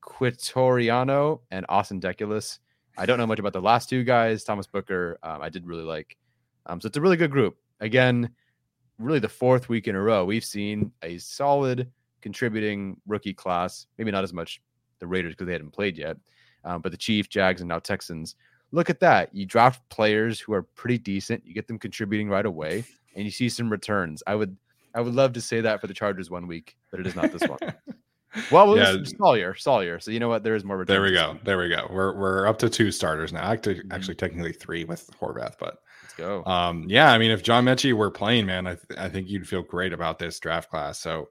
Quitoriano 0.05 1.41
and 1.51 1.65
Austin 1.69 1.99
Deculus. 1.99 2.59
I 2.97 3.05
don't 3.05 3.17
know 3.17 3.27
much 3.27 3.39
about 3.39 3.53
the 3.53 3.61
last 3.61 3.89
two 3.89 4.03
guys. 4.03 4.43
Thomas 4.43 4.67
Booker, 4.67 5.17
um, 5.23 5.41
I 5.41 5.49
did 5.49 5.65
really 5.65 5.83
like. 5.83 6.17
Um, 6.65 6.79
so 6.79 6.87
it's 6.87 6.97
a 6.97 7.01
really 7.01 7.17
good 7.17 7.31
group. 7.31 7.57
Again, 7.79 8.29
really 8.99 9.19
the 9.19 9.29
fourth 9.29 9.69
week 9.69 9.87
in 9.87 9.95
a 9.95 10.01
row, 10.01 10.25
we've 10.25 10.45
seen 10.45 10.91
a 11.01 11.17
solid 11.17 11.91
contributing 12.21 12.97
rookie 13.07 13.33
class. 13.33 13.87
Maybe 13.97 14.11
not 14.11 14.23
as 14.23 14.33
much 14.33 14.61
the 14.99 15.07
Raiders 15.07 15.33
because 15.33 15.47
they 15.47 15.53
hadn't 15.53 15.71
played 15.71 15.97
yet, 15.97 16.17
um, 16.63 16.81
but 16.81 16.91
the 16.91 16.97
Chiefs, 16.97 17.27
Jags, 17.27 17.61
and 17.61 17.67
now 17.67 17.79
Texans. 17.79 18.35
Look 18.71 18.89
at 18.89 18.99
that. 19.01 19.33
You 19.33 19.45
draft 19.45 19.87
players 19.89 20.39
who 20.39 20.53
are 20.53 20.63
pretty 20.63 20.97
decent. 20.97 21.45
You 21.45 21.53
get 21.53 21.67
them 21.67 21.77
contributing 21.77 22.29
right 22.29 22.45
away, 22.45 22.85
and 23.15 23.25
you 23.25 23.31
see 23.31 23.49
some 23.49 23.69
returns. 23.69 24.23
I 24.25 24.35
would, 24.35 24.55
I 24.95 25.01
would 25.01 25.13
love 25.13 25.33
to 25.33 25.41
say 25.41 25.61
that 25.61 25.81
for 25.81 25.87
the 25.87 25.93
Chargers 25.93 26.29
one 26.29 26.47
week, 26.47 26.75
but 26.89 26.99
it 26.99 27.07
is 27.07 27.15
not 27.15 27.31
this 27.31 27.43
one. 27.47 27.59
Well, 28.51 28.75
yeah. 28.77 28.97
Salyer, 29.03 29.55
Salyer. 29.55 29.99
So 29.99 30.11
you 30.11 30.19
know 30.19 30.29
what? 30.29 30.43
There 30.43 30.55
is 30.55 30.63
more. 30.63 30.83
There 30.85 31.01
we 31.01 31.11
go. 31.11 31.37
There 31.43 31.57
we 31.57 31.69
go. 31.69 31.87
We're 31.89 32.17
we're 32.17 32.47
up 32.47 32.57
to 32.59 32.69
two 32.69 32.91
starters 32.91 33.31
now. 33.31 33.43
Actually, 33.43 33.75
mm-hmm. 33.75 33.91
actually, 33.91 34.15
technically 34.15 34.53
three 34.53 34.85
with 34.85 35.09
Horvath, 35.19 35.55
but 35.59 35.79
let's 36.01 36.13
go. 36.15 36.43
Um, 36.45 36.85
yeah. 36.87 37.11
I 37.11 37.17
mean, 37.17 37.31
if 37.31 37.43
John 37.43 37.65
Metchie 37.65 37.93
were 37.93 38.11
playing, 38.11 38.45
man, 38.45 38.67
I 38.67 38.75
th- 38.75 38.99
I 38.99 39.09
think 39.09 39.29
you'd 39.29 39.47
feel 39.47 39.61
great 39.61 39.93
about 39.93 40.19
this 40.19 40.39
draft 40.39 40.69
class. 40.69 40.99
So 40.99 41.29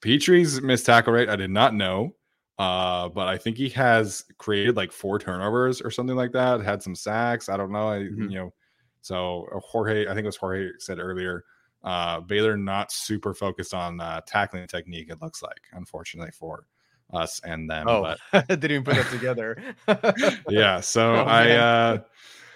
Pitre's 0.00 0.60
missed 0.60 0.86
tackle 0.86 1.12
rate, 1.12 1.28
I 1.28 1.36
did 1.36 1.50
not 1.50 1.74
know. 1.74 2.14
Uh, 2.58 3.08
but 3.08 3.26
I 3.26 3.36
think 3.36 3.56
he 3.56 3.68
has 3.70 4.24
created 4.38 4.76
like 4.76 4.92
four 4.92 5.18
turnovers 5.18 5.80
or 5.80 5.90
something 5.90 6.14
like 6.14 6.30
that. 6.32 6.60
Had 6.60 6.82
some 6.82 6.94
sacks. 6.94 7.48
I 7.48 7.56
don't 7.56 7.72
know. 7.72 7.88
I, 7.88 7.98
mm-hmm. 7.98 8.30
You 8.30 8.38
know, 8.38 8.54
so 9.00 9.48
uh, 9.54 9.58
Jorge, 9.58 10.06
I 10.06 10.14
think 10.14 10.20
it 10.20 10.26
was 10.26 10.36
Jorge 10.36 10.70
said 10.78 11.00
earlier 11.00 11.44
uh, 11.84 12.20
Baylor 12.20 12.56
not 12.56 12.90
super 12.90 13.34
focused 13.34 13.74
on 13.74 14.00
uh, 14.00 14.20
tackling 14.26 14.66
technique. 14.66 15.10
It 15.10 15.20
looks 15.20 15.42
like, 15.42 15.60
unfortunately 15.72 16.32
for 16.32 16.66
us 17.12 17.40
and 17.44 17.70
them. 17.70 17.86
Oh, 17.88 18.14
but 18.32 18.48
didn't 18.48 18.70
even 18.70 18.84
put 18.84 18.96
it 18.96 19.06
together. 19.08 19.56
yeah, 20.48 20.80
so 20.80 21.16
oh, 21.16 21.24
I, 21.24 21.50
uh, 21.50 21.98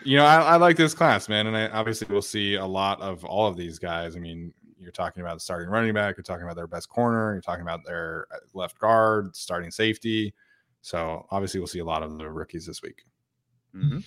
you 0.03 0.17
know, 0.17 0.25
I, 0.25 0.41
I, 0.41 0.57
like 0.57 0.77
this 0.77 0.95
class, 0.95 1.29
man, 1.29 1.47
and 1.47 1.57
I 1.57 1.69
obviously 1.69 2.07
we'll 2.11 2.23
see 2.23 2.55
a 2.55 2.67
lot 2.67 3.01
of 3.01 3.25
all 3.25 3.47
of 3.47 3.57
these 3.57 3.79
guys. 3.79 4.17
I 4.17 4.19
mean, 4.19 4.53
you're 4.79 4.93
talking 4.93 5.23
about 5.23 5.35
the 5.35 5.41
starting 5.41 5.69
running 5.69 5.93
back, 5.93 6.17
you're 6.17 6.25
talking 6.25 6.45
about 6.45 6.57
their 6.57 6.67
best 6.67 6.89
corner, 6.89 7.35
you're 7.35 7.43
talking 7.43 7.63
about 7.63 7.85
their 7.85 8.27
uh, 8.33 8.39
left 8.55 8.79
guard, 8.79 9.37
starting 9.37 9.71
safety. 9.71 10.35
So 10.81 11.27
obviously, 11.31 11.61
we'll 11.61 11.67
see 11.67 11.81
a 11.81 11.85
lot 11.85 12.03
of 12.03 12.17
the 12.17 12.31
rookies 12.31 12.65
this 12.65 12.81
week. 12.83 13.03
Mm-hmm. 13.75 13.99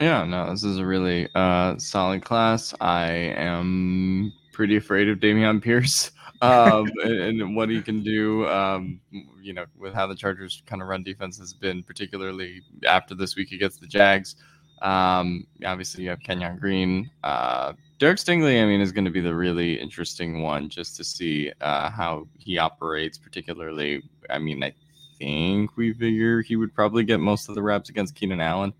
Yeah, 0.00 0.24
no, 0.24 0.50
this 0.50 0.64
is 0.64 0.78
a 0.78 0.84
really 0.84 1.28
uh, 1.34 1.78
solid 1.78 2.24
class. 2.24 2.74
I 2.80 3.10
am 3.12 4.32
pretty 4.56 4.76
afraid 4.76 5.06
of 5.06 5.18
Dameon 5.18 5.62
Pierce 5.62 6.10
um, 6.40 6.90
and, 7.04 7.42
and, 7.42 7.54
what 7.54 7.68
he 7.68 7.82
can 7.82 8.02
do. 8.02 8.48
Um, 8.48 9.00
you 9.42 9.52
know, 9.52 9.66
with 9.78 9.92
how 9.92 10.06
the 10.06 10.14
Chargers 10.14 10.62
kind 10.64 10.80
of 10.80 10.88
run 10.88 11.02
defense 11.02 11.38
has 11.38 11.52
been, 11.52 11.82
particularly 11.82 12.62
after 12.88 13.14
this 13.14 13.36
week 13.36 13.52
against 13.52 13.80
the 13.80 13.86
Jags. 13.86 14.36
Um, 14.80 15.46
obviously, 15.64 16.04
you 16.04 16.10
have 16.10 16.20
Kenyon 16.20 16.58
Green. 16.58 17.10
Uh, 17.22 17.74
Derek 17.98 18.16
Stingley, 18.16 18.62
I 18.62 18.66
mean, 18.66 18.80
is 18.80 18.92
going 18.92 19.04
to 19.04 19.10
be 19.10 19.20
the 19.20 19.34
really 19.34 19.78
interesting 19.78 20.42
one 20.42 20.70
just 20.70 20.96
to 20.96 21.04
see 21.04 21.52
uh, 21.60 21.90
how 21.90 22.26
he 22.38 22.56
operates, 22.58 23.18
particularly. 23.18 24.02
I 24.30 24.38
mean, 24.38 24.64
I 24.64 24.72
think 25.18 25.76
we 25.76 25.92
figure 25.92 26.40
he 26.40 26.56
would 26.56 26.74
probably 26.74 27.04
get 27.04 27.20
most 27.20 27.50
of 27.50 27.54
the 27.54 27.62
reps 27.62 27.90
against 27.90 28.14
Keenan 28.14 28.40
Allen. 28.40 28.72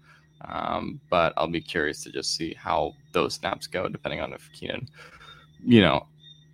Um, 0.43 1.01
but 1.11 1.33
I'll 1.37 1.49
be 1.49 1.63
curious 1.63 2.03
to 2.05 2.13
just 2.13 2.35
see 2.35 2.55
how 2.55 2.95
those 3.13 3.35
snaps 3.35 3.67
go, 3.67 3.89
depending 3.89 4.21
on 4.21 4.33
if 4.33 4.51
Keenan 4.53 4.89
you 5.65 5.81
know, 5.81 6.07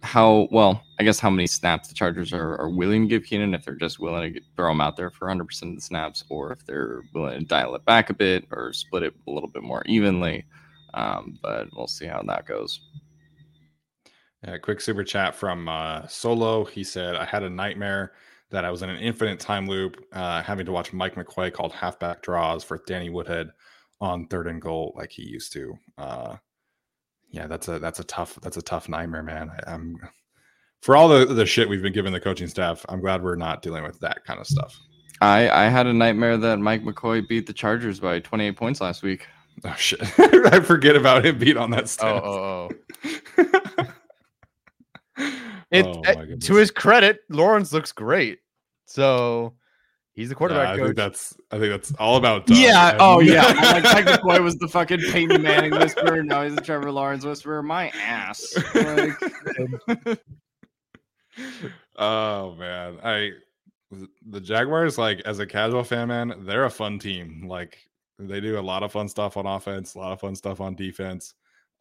how 0.03 0.49
well, 0.51 0.83
I 0.99 1.05
guess 1.05 1.21
how 1.21 1.31
many 1.31 1.47
snaps 1.47 1.89
the 1.89 1.95
Chargers 1.95 2.33
are, 2.33 2.57
are 2.61 2.69
willing 2.69 3.03
to 3.03 3.09
give 3.09 3.25
Keenan, 3.25 3.55
if 3.55 3.65
they're 3.65 3.75
just 3.75 4.01
willing 4.01 4.35
to 4.35 4.41
throw 4.57 4.71
him 4.71 4.81
out 4.81 4.97
there 4.97 5.11
for 5.11 5.29
100% 5.29 5.41
of 5.63 5.75
the 5.75 5.81
snaps, 5.81 6.25
or 6.29 6.53
if 6.53 6.65
they're 6.67 7.03
willing 7.15 7.41
to 7.41 7.45
dial 7.45 7.75
it 7.75 7.85
back 7.85 8.11
a 8.11 8.15
bit 8.15 8.45
or 8.51 8.73
split 8.73 9.05
it 9.05 9.15
a 9.27 9.31
little 9.31 9.49
bit 9.49 9.63
more 9.63 9.83
evenly. 9.87 10.45
Um, 10.95 11.39
but 11.43 11.69
we'll 11.75 11.87
see 11.87 12.07
how 12.07 12.23
that 12.27 12.47
goes. 12.47 12.81
Yeah, 14.45 14.59
quick 14.59 14.81
super 14.81 15.05
chat 15.05 15.37
from 15.37 15.69
uh, 15.69 16.07
Solo. 16.09 16.65
He 16.65 16.83
said, 16.83 17.15
I 17.15 17.25
had 17.25 17.45
a 17.45 17.51
nightmare 17.51 18.13
that 18.51 18.65
I 18.65 18.71
was 18.71 18.83
in 18.83 18.91
an 18.91 18.99
infinite 18.99 19.39
time 19.39 19.67
loop, 19.67 20.05
uh, 20.13 20.43
having 20.43 20.67
to 20.67 20.73
watch 20.73 20.93
Mike 20.93 21.15
McCoy 21.15 21.53
called 21.53 21.73
halfback 21.73 22.23
draws 22.23 22.65
for 22.65 22.83
Danny 22.87 23.09
Woodhead 23.09 23.51
on 24.01 24.27
third 24.27 24.49
and 24.49 24.61
goal 24.61 24.93
like 24.97 25.13
he 25.13 25.23
used 25.23 25.53
to. 25.53 25.75
Uh, 25.97 26.37
yeah, 27.33 27.47
that's 27.47 27.67
a 27.69 27.79
that's 27.79 27.99
a 27.99 28.05
tough 28.05 28.39
that's 28.43 28.59
a 28.59 28.63
tough 28.63 28.89
nightmare, 28.89 29.23
man. 29.23 29.51
I, 29.67 29.73
am 29.73 29.97
for 30.83 30.95
all 30.95 31.09
the 31.09 31.25
the 31.25 31.47
shit 31.47 31.69
we've 31.69 31.83
been 31.83 31.93
giving 31.93 32.13
the 32.13 32.21
coaching 32.21 32.47
staff. 32.47 32.85
I'm 32.89 33.01
glad 33.01 33.23
we're 33.23 33.37
not 33.37 33.63
dealing 33.63 33.83
with 33.83 33.99
that 34.01 34.25
kind 34.25 34.39
of 34.39 34.47
stuff. 34.47 34.79
I 35.23 35.49
I 35.49 35.69
had 35.69 35.87
a 35.87 35.93
nightmare 35.93 36.37
that 36.37 36.59
Mike 36.59 36.85
McCoy 36.85 37.27
beat 37.27 37.47
the 37.47 37.53
Chargers 37.53 38.01
by 38.01 38.21
28 38.21 38.57
points 38.57 38.81
last 38.81 39.03
week. 39.03 39.27
Oh 39.65 39.75
shit! 39.79 40.01
I 40.19 40.61
forget 40.61 40.95
about 40.95 41.25
him 41.25 41.39
beat 41.39 41.57
on 41.57 41.71
that 41.71 41.89
stat. 41.89 42.23
Oh, 42.23 42.69
oh, 42.69 42.69
oh. 43.39 43.85
it, 45.71 45.87
Oh, 45.87 46.01
eh, 46.05 46.15
my 46.15 46.21
goodness. 46.27 46.47
to 46.47 46.55
his 46.57 46.71
credit, 46.71 47.21
Lawrence 47.31 47.73
looks 47.73 47.93
great. 47.93 48.41
So 48.87 49.55
he's 50.15 50.29
the 50.29 50.35
Yeah, 50.35 50.39
quarterback 50.39 50.69
I 50.69 50.77
coach. 50.77 50.85
think 50.87 50.97
that's 50.97 51.37
I 51.51 51.59
think 51.59 51.71
that's 51.71 51.93
all 51.99 52.17
about. 52.17 52.47
Doug. 52.47 52.57
Yeah. 52.59 52.91
And- 52.91 52.99
Oh, 53.01 53.21
yeah. 53.21 53.43
like 53.47 53.85
Mike 53.85 54.05
McCoy 54.07 54.43
was 54.43 54.57
the 54.57 54.69
fucking 54.69 55.01
Peyton 55.11 55.43
Manning 55.43 55.73
whisperer. 55.73 56.23
Now 56.23 56.43
he's 56.45 56.55
the 56.55 56.61
Trevor 56.61 56.91
Lawrence 56.93 57.25
whisperer. 57.25 57.63
My 57.63 57.89
ass. 57.91 58.55
Like, 58.75 60.19
oh 61.97 62.55
man, 62.57 62.99
I 63.03 63.31
the 64.27 64.41
Jaguars 64.41 64.99
like 64.99 65.21
as 65.27 65.39
a 65.39 65.47
casual 65.47 65.85
fan, 65.85 66.09
man, 66.09 66.35
they're 66.47 66.65
a 66.65 66.71
fun 66.71 66.99
team. 66.99 67.47
Like 67.47 67.79
they 68.19 68.41
do 68.41 68.59
a 68.59 68.61
lot 68.61 68.83
of 68.83 68.93
fun 68.93 69.09
stuff 69.09 69.37
on 69.37 69.47
offense, 69.47 69.95
a 69.95 69.99
lot 69.99 70.13
of 70.13 70.21
fun 70.21 70.35
stuff 70.35 70.61
on 70.61 70.75
defense. 70.75 71.35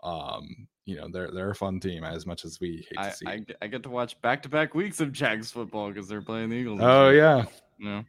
Um, 0.04 0.68
you 0.86 0.96
know, 0.98 1.08
they're 1.12 1.32
they're 1.32 1.52
a 1.52 1.56
fun 1.56 1.80
team 1.80 2.04
as 2.04 2.26
much 2.26 2.44
as 2.44 2.60
we 2.60 2.86
hate 2.90 2.98
I, 2.98 3.10
to 3.10 3.16
see. 3.16 3.28
I, 3.28 3.46
I 3.62 3.68
get 3.68 3.84
to 3.84 3.90
watch 3.90 4.20
back 4.22 4.42
to 4.44 4.50
back 4.50 4.74
weeks 4.74 5.00
of 5.00 5.12
Jags 5.12 5.52
football 5.52 5.90
because 5.90 6.08
they're 6.08 6.22
playing 6.22 6.50
the 6.50 6.56
Eagles. 6.56 6.80
oh 6.82 7.10
week, 7.10 7.18
yeah. 7.18 8.02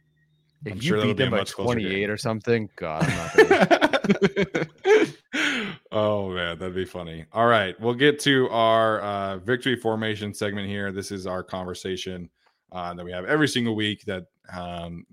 If 0.65 0.71
I'm 0.73 0.77
you 0.77 0.81
sure 0.83 1.01
beat 1.01 1.17
be 1.17 1.23
them 1.23 1.31
by 1.31 1.37
much 1.37 1.53
closer 1.53 1.79
game. 1.79 1.87
28 1.87 2.09
or 2.09 2.17
something, 2.17 2.69
God, 2.75 3.03
I'm 3.03 3.17
not 3.17 3.35
gonna. 3.49 4.67
oh 5.91 6.29
man, 6.29 6.57
that'd 6.59 6.75
be 6.75 6.85
funny. 6.85 7.25
All 7.31 7.47
right, 7.47 7.79
we'll 7.79 7.93
get 7.93 8.19
to 8.21 8.49
our 8.49 9.01
uh, 9.01 9.37
victory 9.37 9.75
formation 9.75 10.33
segment 10.33 10.67
here. 10.67 10.91
This 10.91 11.11
is 11.11 11.27
our 11.27 11.43
conversation 11.43 12.29
uh, 12.71 12.93
that 12.93 13.03
we 13.03 13.11
have 13.11 13.25
every 13.25 13.47
single 13.47 13.75
week. 13.75 14.03
That 14.05 14.25
um, 14.51 15.05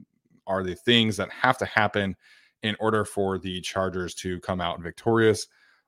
are 0.46 0.62
the 0.62 0.74
things 0.74 1.16
that 1.16 1.30
have 1.30 1.58
to 1.58 1.64
happen 1.64 2.16
in 2.62 2.76
order 2.80 3.04
for 3.04 3.38
the 3.38 3.60
Chargers 3.60 4.14
to 4.16 4.40
come 4.40 4.60
out 4.60 4.80
victorious 4.80 5.46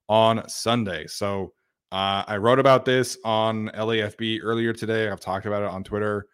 on 0.09 0.49
Sunday. 0.49 1.07
So 1.07 1.53
uh, 1.91 2.25
I 2.27 2.39
wrote 2.39 2.59
about 2.59 2.85
this 2.85 3.19
on 3.25 3.69
LAFB 3.75 4.41
earlier 4.43 4.73
today. 4.73 5.11
I've 5.11 5.21
talked 5.21 5.47
about 5.47 5.63
it 5.63 5.69
on 5.69 5.85
Twitter. 5.85 6.27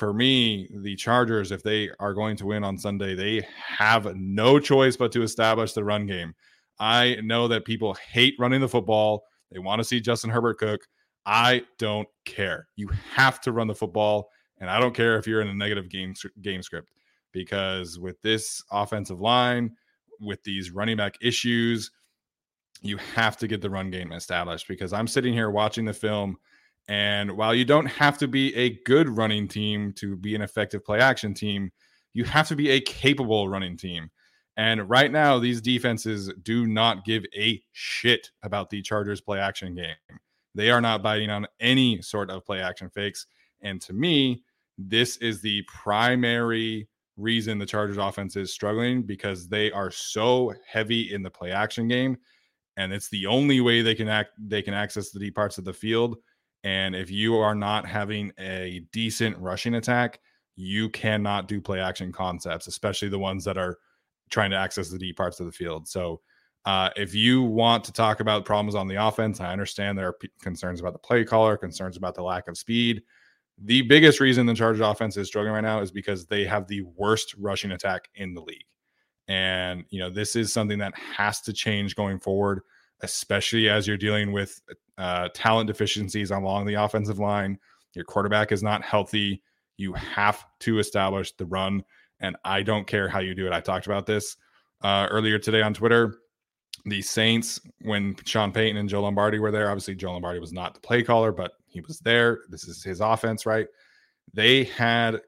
For 0.00 0.14
me, 0.14 0.66
the 0.74 0.96
Chargers, 0.96 1.52
if 1.52 1.62
they 1.62 1.90
are 2.00 2.14
going 2.14 2.34
to 2.38 2.46
win 2.46 2.64
on 2.64 2.78
Sunday, 2.78 3.14
they 3.14 3.46
have 3.54 4.16
no 4.16 4.58
choice 4.58 4.96
but 4.96 5.12
to 5.12 5.22
establish 5.22 5.74
the 5.74 5.84
run 5.84 6.06
game. 6.06 6.34
I 6.78 7.18
know 7.22 7.48
that 7.48 7.66
people 7.66 7.92
hate 8.10 8.34
running 8.38 8.62
the 8.62 8.68
football. 8.68 9.24
They 9.52 9.58
want 9.58 9.80
to 9.80 9.84
see 9.84 10.00
Justin 10.00 10.30
Herbert 10.30 10.56
cook. 10.56 10.80
I 11.26 11.64
don't 11.76 12.08
care. 12.24 12.66
You 12.76 12.88
have 13.12 13.42
to 13.42 13.52
run 13.52 13.66
the 13.66 13.74
football, 13.74 14.30
and 14.56 14.70
I 14.70 14.80
don't 14.80 14.94
care 14.94 15.18
if 15.18 15.26
you're 15.26 15.42
in 15.42 15.48
a 15.48 15.54
negative 15.54 15.90
game 15.90 16.14
game 16.40 16.62
script 16.62 16.88
because 17.32 17.98
with 17.98 18.22
this 18.22 18.64
offensive 18.72 19.20
line, 19.20 19.76
with 20.18 20.42
these 20.44 20.70
running 20.70 20.96
back 20.96 21.18
issues, 21.20 21.90
you 22.80 22.96
have 22.96 23.36
to 23.36 23.46
get 23.46 23.60
the 23.60 23.68
run 23.68 23.90
game 23.90 24.12
established 24.12 24.66
because 24.66 24.94
I'm 24.94 25.06
sitting 25.06 25.34
here 25.34 25.50
watching 25.50 25.84
the 25.84 25.92
film 25.92 26.38
and 26.90 27.30
while 27.36 27.54
you 27.54 27.64
don't 27.64 27.86
have 27.86 28.18
to 28.18 28.26
be 28.26 28.52
a 28.56 28.70
good 28.82 29.08
running 29.08 29.46
team 29.46 29.92
to 29.92 30.16
be 30.16 30.34
an 30.34 30.42
effective 30.42 30.84
play 30.84 30.98
action 30.98 31.32
team, 31.32 31.70
you 32.14 32.24
have 32.24 32.48
to 32.48 32.56
be 32.56 32.70
a 32.70 32.80
capable 32.80 33.48
running 33.48 33.76
team. 33.76 34.10
And 34.56 34.90
right 34.90 35.12
now, 35.12 35.38
these 35.38 35.60
defenses 35.60 36.32
do 36.42 36.66
not 36.66 37.04
give 37.04 37.24
a 37.32 37.62
shit 37.70 38.32
about 38.42 38.70
the 38.70 38.82
Chargers 38.82 39.20
play 39.20 39.38
action 39.38 39.76
game. 39.76 39.94
They 40.56 40.68
are 40.72 40.80
not 40.80 41.00
biting 41.00 41.30
on 41.30 41.46
any 41.60 42.02
sort 42.02 42.28
of 42.28 42.44
play 42.44 42.60
action 42.60 42.90
fakes. 42.90 43.24
And 43.62 43.80
to 43.82 43.92
me, 43.92 44.42
this 44.76 45.16
is 45.18 45.40
the 45.40 45.62
primary 45.68 46.88
reason 47.16 47.58
the 47.58 47.66
Chargers 47.66 47.98
offense 47.98 48.34
is 48.34 48.52
struggling 48.52 49.02
because 49.02 49.48
they 49.48 49.70
are 49.70 49.92
so 49.92 50.52
heavy 50.66 51.14
in 51.14 51.22
the 51.22 51.30
play 51.30 51.52
action 51.52 51.86
game. 51.86 52.16
And 52.76 52.92
it's 52.92 53.10
the 53.10 53.26
only 53.26 53.60
way 53.60 53.80
they 53.80 53.94
can 53.94 54.08
act 54.08 54.32
they 54.40 54.60
can 54.60 54.74
access 54.74 55.10
the 55.10 55.20
deep 55.20 55.36
parts 55.36 55.56
of 55.56 55.64
the 55.64 55.72
field. 55.72 56.16
And 56.64 56.94
if 56.94 57.10
you 57.10 57.36
are 57.36 57.54
not 57.54 57.86
having 57.86 58.32
a 58.38 58.82
decent 58.92 59.38
rushing 59.38 59.74
attack, 59.74 60.20
you 60.56 60.90
cannot 60.90 61.48
do 61.48 61.60
play 61.60 61.80
action 61.80 62.12
concepts, 62.12 62.66
especially 62.66 63.08
the 63.08 63.18
ones 63.18 63.44
that 63.44 63.56
are 63.56 63.78
trying 64.30 64.50
to 64.50 64.56
access 64.56 64.90
the 64.90 64.98
deep 64.98 65.16
parts 65.16 65.40
of 65.40 65.46
the 65.46 65.52
field. 65.52 65.88
So, 65.88 66.20
uh, 66.66 66.90
if 66.94 67.14
you 67.14 67.42
want 67.42 67.84
to 67.84 67.92
talk 67.92 68.20
about 68.20 68.44
problems 68.44 68.74
on 68.74 68.86
the 68.86 69.02
offense, 69.02 69.40
I 69.40 69.50
understand 69.50 69.96
there 69.96 70.08
are 70.08 70.12
p- 70.12 70.30
concerns 70.42 70.80
about 70.80 70.92
the 70.92 70.98
play 70.98 71.24
caller, 71.24 71.56
concerns 71.56 71.96
about 71.96 72.14
the 72.14 72.22
lack 72.22 72.48
of 72.48 72.58
speed. 72.58 73.02
The 73.62 73.82
biggest 73.82 74.20
reason 74.20 74.44
the 74.44 74.54
Chargers 74.54 74.80
offense 74.80 75.16
is 75.16 75.26
struggling 75.26 75.54
right 75.54 75.62
now 75.62 75.80
is 75.80 75.90
because 75.90 76.26
they 76.26 76.44
have 76.44 76.66
the 76.66 76.82
worst 76.82 77.34
rushing 77.38 77.72
attack 77.72 78.08
in 78.14 78.34
the 78.34 78.42
league. 78.42 78.66
And, 79.26 79.84
you 79.88 80.00
know, 80.00 80.10
this 80.10 80.36
is 80.36 80.52
something 80.52 80.78
that 80.80 80.96
has 80.98 81.40
to 81.42 81.52
change 81.52 81.94
going 81.94 82.18
forward, 82.18 82.60
especially 83.02 83.68
as 83.68 83.86
you're 83.86 83.96
dealing 83.96 84.32
with 84.32 84.60
uh, 84.98 85.28
talent 85.34 85.66
deficiencies 85.66 86.30
along 86.30 86.66
the 86.66 86.74
offensive 86.74 87.18
line. 87.18 87.58
Your 87.94 88.04
quarterback 88.04 88.52
is 88.52 88.62
not 88.62 88.84
healthy. 88.84 89.42
You 89.76 89.92
have 89.94 90.44
to 90.60 90.78
establish 90.78 91.32
the 91.32 91.46
run. 91.46 91.82
And 92.20 92.36
I 92.44 92.62
don't 92.62 92.86
care 92.86 93.08
how 93.08 93.20
you 93.20 93.34
do 93.34 93.46
it. 93.46 93.52
I 93.52 93.60
talked 93.60 93.86
about 93.86 94.06
this 94.06 94.36
uh, 94.82 95.08
earlier 95.10 95.38
today 95.38 95.62
on 95.62 95.74
Twitter. 95.74 96.18
The 96.84 97.02
Saints, 97.02 97.60
when 97.82 98.16
Sean 98.24 98.52
Payton 98.52 98.76
and 98.76 98.88
Joe 98.88 99.02
Lombardi 99.02 99.38
were 99.38 99.50
there, 99.50 99.68
obviously 99.68 99.94
Joe 99.94 100.12
Lombardi 100.12 100.38
was 100.38 100.52
not 100.52 100.74
the 100.74 100.80
play 100.80 101.02
caller, 101.02 101.32
but 101.32 101.52
he 101.66 101.80
was 101.80 101.98
there. 102.00 102.40
This 102.48 102.64
is 102.64 102.82
his 102.82 103.00
offense, 103.00 103.44
right? 103.44 103.66
They 104.32 104.64
had 104.64 105.20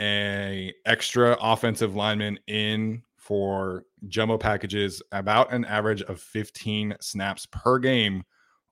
a 0.00 0.72
extra 0.86 1.36
offensive 1.40 1.94
lineman 1.94 2.38
in 2.46 3.02
for 3.24 3.86
jumbo 4.08 4.36
packages 4.36 5.02
about 5.12 5.50
an 5.50 5.64
average 5.64 6.02
of 6.02 6.20
15 6.20 6.94
snaps 7.00 7.46
per 7.46 7.78
game 7.78 8.22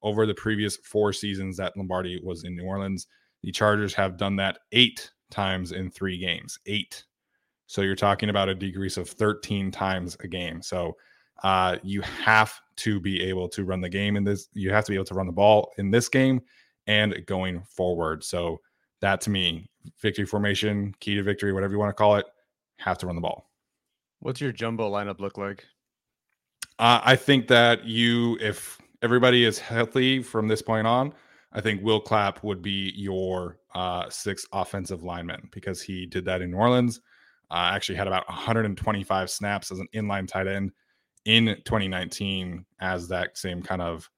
over 0.02 0.26
the 0.26 0.34
previous 0.34 0.76
four 0.76 1.10
seasons 1.10 1.56
that 1.56 1.74
Lombardi 1.74 2.20
was 2.22 2.44
in 2.44 2.54
New 2.54 2.64
Orleans. 2.64 3.06
The 3.42 3.50
Chargers 3.50 3.94
have 3.94 4.18
done 4.18 4.36
that 4.36 4.58
eight 4.72 5.10
times 5.30 5.72
in 5.72 5.90
three 5.90 6.18
games. 6.18 6.58
Eight. 6.66 7.02
So 7.66 7.80
you're 7.80 7.96
talking 7.96 8.28
about 8.28 8.50
a 8.50 8.54
decrease 8.54 8.98
of 8.98 9.08
13 9.08 9.70
times 9.70 10.18
a 10.20 10.28
game. 10.28 10.60
So 10.60 10.98
uh, 11.42 11.78
you 11.82 12.02
have 12.02 12.52
to 12.76 13.00
be 13.00 13.22
able 13.22 13.48
to 13.48 13.64
run 13.64 13.80
the 13.80 13.88
game 13.88 14.16
in 14.16 14.24
this. 14.24 14.48
You 14.52 14.70
have 14.70 14.84
to 14.84 14.92
be 14.92 14.96
able 14.96 15.06
to 15.06 15.14
run 15.14 15.26
the 15.26 15.32
ball 15.32 15.72
in 15.78 15.90
this 15.90 16.10
game 16.10 16.42
and 16.86 17.24
going 17.24 17.62
forward. 17.62 18.22
So 18.22 18.60
that 19.00 19.22
to 19.22 19.30
me, 19.30 19.70
victory 20.02 20.26
formation, 20.26 20.94
key 21.00 21.14
to 21.14 21.22
victory, 21.22 21.54
whatever 21.54 21.72
you 21.72 21.78
want 21.78 21.88
to 21.88 21.94
call 21.94 22.16
it, 22.16 22.26
have 22.76 22.98
to 22.98 23.06
run 23.06 23.16
the 23.16 23.22
ball. 23.22 23.48
What's 24.22 24.40
your 24.40 24.52
jumbo 24.52 24.88
lineup 24.88 25.18
look 25.18 25.36
like? 25.36 25.66
Uh, 26.78 27.00
I 27.02 27.16
think 27.16 27.48
that 27.48 27.84
you, 27.84 28.38
if 28.40 28.80
everybody 29.02 29.44
is 29.44 29.58
healthy 29.58 30.22
from 30.22 30.46
this 30.46 30.62
point 30.62 30.86
on, 30.86 31.12
I 31.52 31.60
think 31.60 31.82
Will 31.82 32.00
Clapp 32.00 32.42
would 32.44 32.62
be 32.62 32.92
your 32.96 33.58
uh, 33.74 34.08
sixth 34.08 34.46
offensive 34.52 35.02
lineman 35.02 35.48
because 35.52 35.82
he 35.82 36.06
did 36.06 36.24
that 36.26 36.40
in 36.40 36.52
New 36.52 36.56
Orleans. 36.56 37.00
Uh, 37.50 37.72
actually 37.74 37.96
had 37.96 38.06
about 38.06 38.26
125 38.28 39.28
snaps 39.28 39.72
as 39.72 39.80
an 39.80 39.88
inline 39.92 40.26
tight 40.28 40.46
end 40.46 40.70
in 41.24 41.46
2019 41.64 42.64
as 42.80 43.08
that 43.08 43.36
same 43.36 43.60
kind 43.60 43.82
of 43.82 44.08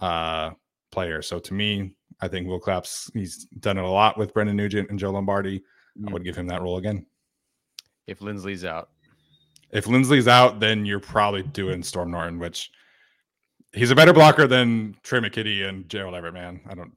uh, 0.00 0.50
player. 0.92 1.20
So 1.20 1.40
to 1.40 1.52
me, 1.52 1.96
I 2.20 2.28
think 2.28 2.46
Will 2.46 2.60
Clapp's 2.60 3.10
he's 3.12 3.44
done 3.58 3.76
it 3.76 3.84
a 3.84 3.88
lot 3.88 4.16
with 4.16 4.32
Brendan 4.32 4.56
Nugent 4.56 4.88
and 4.88 4.98
Joe 5.00 5.10
Lombardi. 5.10 5.56
I 5.56 6.08
Mm. 6.08 6.12
would 6.12 6.24
give 6.24 6.36
him 6.36 6.46
that 6.46 6.62
role 6.62 6.78
again. 6.78 7.04
If 8.06 8.20
Linsley's 8.20 8.64
out, 8.64 8.90
If 9.70 9.84
Linsley's 9.86 10.28
out, 10.28 10.60
then 10.60 10.86
you're 10.86 11.00
probably 11.00 11.42
doing 11.42 11.82
Storm 11.82 12.10
Norton, 12.10 12.38
which 12.38 12.70
he's 13.72 13.90
a 13.90 13.94
better 13.94 14.12
blocker 14.12 14.46
than 14.46 14.96
Tre' 15.02 15.20
McKitty 15.20 15.68
and 15.68 15.88
Gerald 15.88 16.14
Everett, 16.14 16.34
man. 16.34 16.60
I 16.68 16.74
don't. 16.74 16.92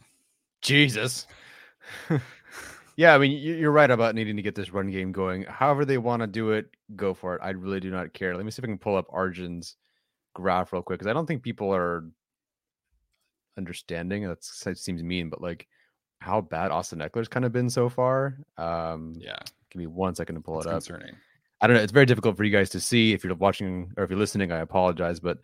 Jesus. 0.62 1.28
yeah, 2.96 3.14
I 3.14 3.18
mean, 3.18 3.32
you- 3.32 3.56
you're 3.56 3.72
right 3.72 3.92
about 3.92 4.16
needing 4.16 4.36
to 4.38 4.42
get 4.42 4.56
this 4.56 4.72
run 4.72 4.90
game 4.90 5.12
going. 5.12 5.44
However, 5.44 5.84
they 5.86 5.98
want 5.98 6.22
to 6.22 6.28
do 6.28 6.52
it, 6.52 6.70
go 6.96 7.14
for 7.14 7.36
it. 7.36 7.42
I 7.44 7.50
really 7.50 7.80
do 7.80 7.90
not 7.92 8.14
care. 8.14 8.36
Let 8.36 8.46
me 8.46 8.52
see 8.52 8.62
if 8.62 8.66
I 8.66 8.68
can 8.68 8.78
pull 8.78 8.96
up 8.96 9.08
Arjun's 9.10 9.76
graph 10.34 10.72
real 10.72 10.82
quick 10.82 11.00
because 11.00 11.10
I 11.10 11.14
don't 11.14 11.26
think 11.26 11.44
people 11.44 11.74
are 11.74 12.06
understanding. 13.58 14.24
That 14.28 14.44
seems 14.44 15.04
mean, 15.04 15.30
but 15.30 15.42
like 15.42 15.68
how 16.20 16.42
bad 16.42 16.72
Austin 16.72 17.00
Ekeler's 17.00 17.28
kind 17.28 17.46
of 17.46 17.52
been 17.52 17.70
so 17.70 17.90
far. 17.90 18.38
Um, 18.58 19.14
Yeah, 19.18 19.38
give 19.72 19.80
me 19.80 19.88
one 19.88 20.16
second 20.16 20.36
to 20.36 20.42
pull 20.42 20.58
it's 20.60 20.68
it 20.68 20.70
up. 20.70 20.84
concerning. 20.86 21.16
I 21.62 21.68
don't 21.68 21.76
know. 21.78 21.84
It's 21.84 21.92
very 21.92 22.06
difficult 22.06 22.36
for 22.38 22.44
you 22.44 22.52
guys 22.52 22.70
to 22.72 22.80
see 22.80 23.14
if 23.14 23.24
you're 23.24 23.36
watching 23.36 23.92
or 23.98 24.04
if 24.04 24.10
you're 24.10 24.20
listening. 24.20 24.52
I 24.52 24.60
apologize, 24.60 25.20
but 25.20 25.38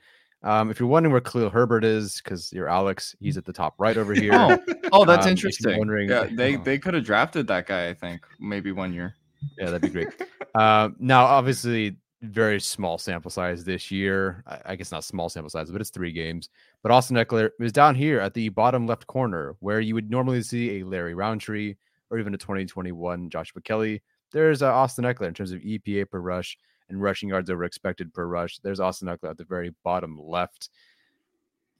Um, 0.43 0.70
if 0.70 0.80
you're 0.80 0.88
wondering 0.88 1.11
where 1.11 1.20
Khalil 1.22 1.49
Herbert 1.49 1.84
is, 1.84 2.22
because 2.24 2.53
you're 2.53 2.70
Alex, 2.70 3.15
he's 3.20 3.38
at 3.38 3.45
the 3.45 3.51
top 3.53 3.74
right 3.80 3.97
over 3.97 4.13
here. 4.24 4.34
Oh, 4.34 4.57
oh, 4.91 5.03
that's 5.03 5.26
Um, 5.26 5.32
interesting. 5.32 5.78
wondering- 5.80 6.09
yeah, 6.09 6.28
they 6.32 6.55
Oh. 6.57 6.61
they 6.63 6.78
could 6.78 6.93
have 6.93 7.03
drafted 7.03 7.47
that 7.47 7.65
guy. 7.65 7.89
I 7.89 7.93
think 7.95 8.22
maybe 8.39 8.72
one 8.72 8.93
year. 8.93 9.15
Yeah, 9.57 9.65
that'd 9.72 9.82
be 9.82 9.89
great. 9.89 10.09
uh, 10.53 10.89
now, 10.99 11.26
obviously, 11.26 11.97
very 12.22 12.59
small 12.59 12.97
sample 12.99 13.32
size 13.32 13.63
this 13.63 13.89
year. 13.89 14.43
I, 14.45 14.59
I 14.74 14.76
guess 14.76 14.91
not 14.91 15.03
small 15.03 15.28
sample 15.30 15.49
size, 15.49 15.72
but 15.72 15.82
it's 15.82 15.89
three 15.89 16.11
games. 16.11 16.49
But 16.84 16.91
Austin 16.91 17.18
Ekeler 17.18 17.49
is 17.59 17.72
down 17.72 17.95
here 17.95 18.20
at 18.20 18.34
the 18.36 18.49
bottom 18.49 18.86
left 18.86 19.07
corner, 19.07 19.55
where 19.59 19.80
you 19.80 19.95
would 19.95 20.09
normally 20.11 20.43
see 20.43 20.80
a 20.80 20.84
Larry 20.86 21.15
Rountree 21.15 21.76
or 22.11 22.20
even 22.20 22.34
a 22.36 22.38
2021 22.38 23.30
Joshua 23.32 23.61
Kelley. 23.63 24.01
There's 24.32 24.61
uh, 24.61 24.73
Austin 24.73 25.05
Ekeler 25.05 25.28
in 25.28 25.34
terms 25.34 25.51
of 25.51 25.61
EPA 25.61 26.09
per 26.09 26.19
rush 26.19 26.57
and 26.89 27.01
rushing 27.01 27.30
yards 27.30 27.49
over 27.49 27.63
expected 27.63 28.13
per 28.13 28.25
rush. 28.25 28.59
There's 28.59 28.80
Austin 28.80 29.07
Ekeler 29.07 29.32
at 29.32 29.38
the 29.38 29.45
very 29.45 29.73
bottom 29.84 30.19
left. 30.19 30.69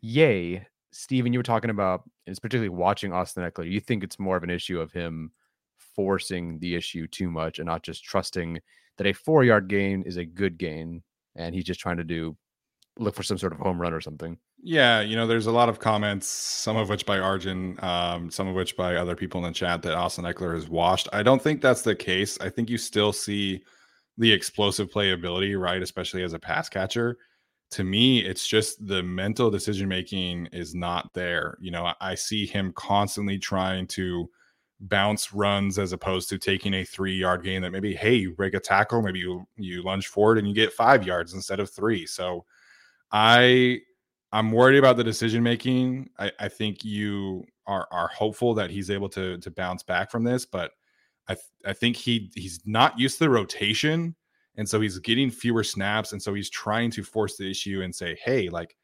Yay. 0.02 0.66
Steven, 0.92 1.34
you 1.34 1.40
were 1.40 1.44
talking 1.44 1.70
about, 1.70 2.10
it's 2.26 2.40
particularly 2.40 2.70
watching 2.70 3.14
Austin 3.14 3.44
Ekeler. 3.44 3.70
You 3.70 3.80
think 3.80 4.04
it's 4.04 4.20
more 4.20 4.38
of 4.38 4.44
an 4.44 4.50
issue 4.50 4.80
of 4.80 4.92
him 4.92 5.32
forcing 5.96 6.60
the 6.60 6.76
issue 6.76 7.08
too 7.08 7.30
much 7.30 7.60
and 7.60 7.66
not 7.66 7.84
just 7.84 8.04
trusting 8.04 8.60
that 8.98 9.08
a 9.08 9.14
four 9.14 9.44
yard 9.44 9.68
gain 9.68 10.04
is 10.04 10.18
a 10.18 10.26
good 10.26 10.58
gain 10.58 11.04
and 11.36 11.54
he's 11.54 11.66
just 11.66 11.80
trying 11.80 11.98
to 11.98 12.04
do 12.04 12.36
look 12.98 13.16
for 13.16 13.24
some 13.24 13.38
sort 13.38 13.54
of 13.54 13.60
home 13.60 13.80
run 13.80 13.94
or 13.94 14.02
something. 14.02 14.38
Yeah, 14.64 15.02
you 15.02 15.16
know, 15.16 15.28
there's 15.28 15.46
a 15.46 15.52
lot 15.52 15.70
of 15.70 15.80
comments, 15.80 16.28
some 16.28 16.78
of 16.78 16.90
which 16.90 17.06
by 17.06 17.20
Arjun, 17.20 17.78
um, 17.84 18.32
some 18.32 18.48
of 18.48 18.56
which 18.56 18.76
by 18.76 18.96
other 18.96 19.16
people 19.16 19.46
in 19.46 19.52
the 19.52 19.56
chat 19.58 19.82
that 19.84 19.94
Austin 19.94 20.26
Ekeler 20.26 20.56
is 20.56 20.68
washed. 20.68 21.08
I 21.14 21.22
don't 21.24 21.42
think 21.42 21.62
that's 21.62 21.84
the 21.84 21.96
case. 21.96 22.38
I 22.42 22.50
think 22.50 22.70
you 22.70 22.78
still 22.78 23.14
see 23.14 23.64
the 24.18 24.32
explosive 24.32 24.90
playability, 24.90 25.60
right? 25.60 25.82
Especially 25.82 26.24
as 26.24 26.34
a 26.34 26.40
pass 26.40 26.70
catcher. 26.70 27.18
To 27.72 27.84
me, 27.84 28.20
it's 28.26 28.48
just 28.48 28.86
the 28.88 29.04
mental 29.04 29.52
decision 29.52 29.88
making 29.88 30.48
is 30.48 30.74
not 30.74 31.14
there. 31.14 31.58
You 31.62 31.72
know, 31.72 31.94
I, 32.02 32.16
see 32.16 32.46
him 32.46 32.74
constantly 32.76 33.38
trying 33.38 33.86
to 33.88 34.30
bounce 34.80 35.34
runs 35.34 35.78
as 35.78 35.92
opposed 35.94 36.30
to 36.30 36.38
taking 36.40 36.74
a 36.76 36.84
three 36.86 37.16
yard 37.16 37.44
gain 37.44 37.62
that 37.62 37.72
maybe, 37.72 37.94
hey, 37.94 38.16
you 38.16 38.34
break 38.34 38.54
a 38.56 38.60
tackle, 38.60 39.02
maybe 39.02 39.20
you 39.20 39.46
you 39.58 39.84
lunge 39.84 40.08
forward 40.08 40.38
and 40.40 40.48
you 40.48 40.54
get 40.56 40.74
five 40.74 41.06
yards 41.06 41.34
instead 41.34 41.60
of 41.60 41.70
three. 41.70 42.06
So 42.08 42.46
I 43.12 43.82
I'm 44.32 44.52
worried 44.52 44.78
about 44.78 44.98
the 44.98 45.04
decision 45.04 45.42
making. 45.42 46.10
I, 46.20 46.32
I 46.40 46.48
think 46.50 46.84
you 46.84 47.46
are 47.66 47.88
are 47.92 48.08
hopeful 48.10 48.54
that 48.56 48.70
he's 48.70 48.90
able 48.90 49.10
to 49.10 49.38
to 49.38 49.52
bounce 49.52 49.84
back 49.84 50.12
from 50.12 50.24
this, 50.24 50.46
but 50.46 50.72
I 51.28 51.36
th- 51.36 51.46
I 51.66 51.74
think 51.74 51.96
he 51.96 52.32
he's 52.36 52.60
not 52.66 53.00
used 53.00 53.18
to 53.18 53.26
the 53.26 53.30
rotation, 53.30 54.16
and 54.56 54.68
so 54.68 54.82
he's 54.82 55.00
getting 55.00 55.30
fewer 55.30 55.64
snaps, 55.64 56.12
and 56.12 56.22
so 56.22 56.34
he's 56.34 56.50
trying 56.50 56.92
to 56.92 57.04
force 57.04 57.38
the 57.38 57.50
issue 57.50 57.82
and 57.84 57.94
say, 57.96 58.18
hey, 58.24 58.50
like, 58.50 58.76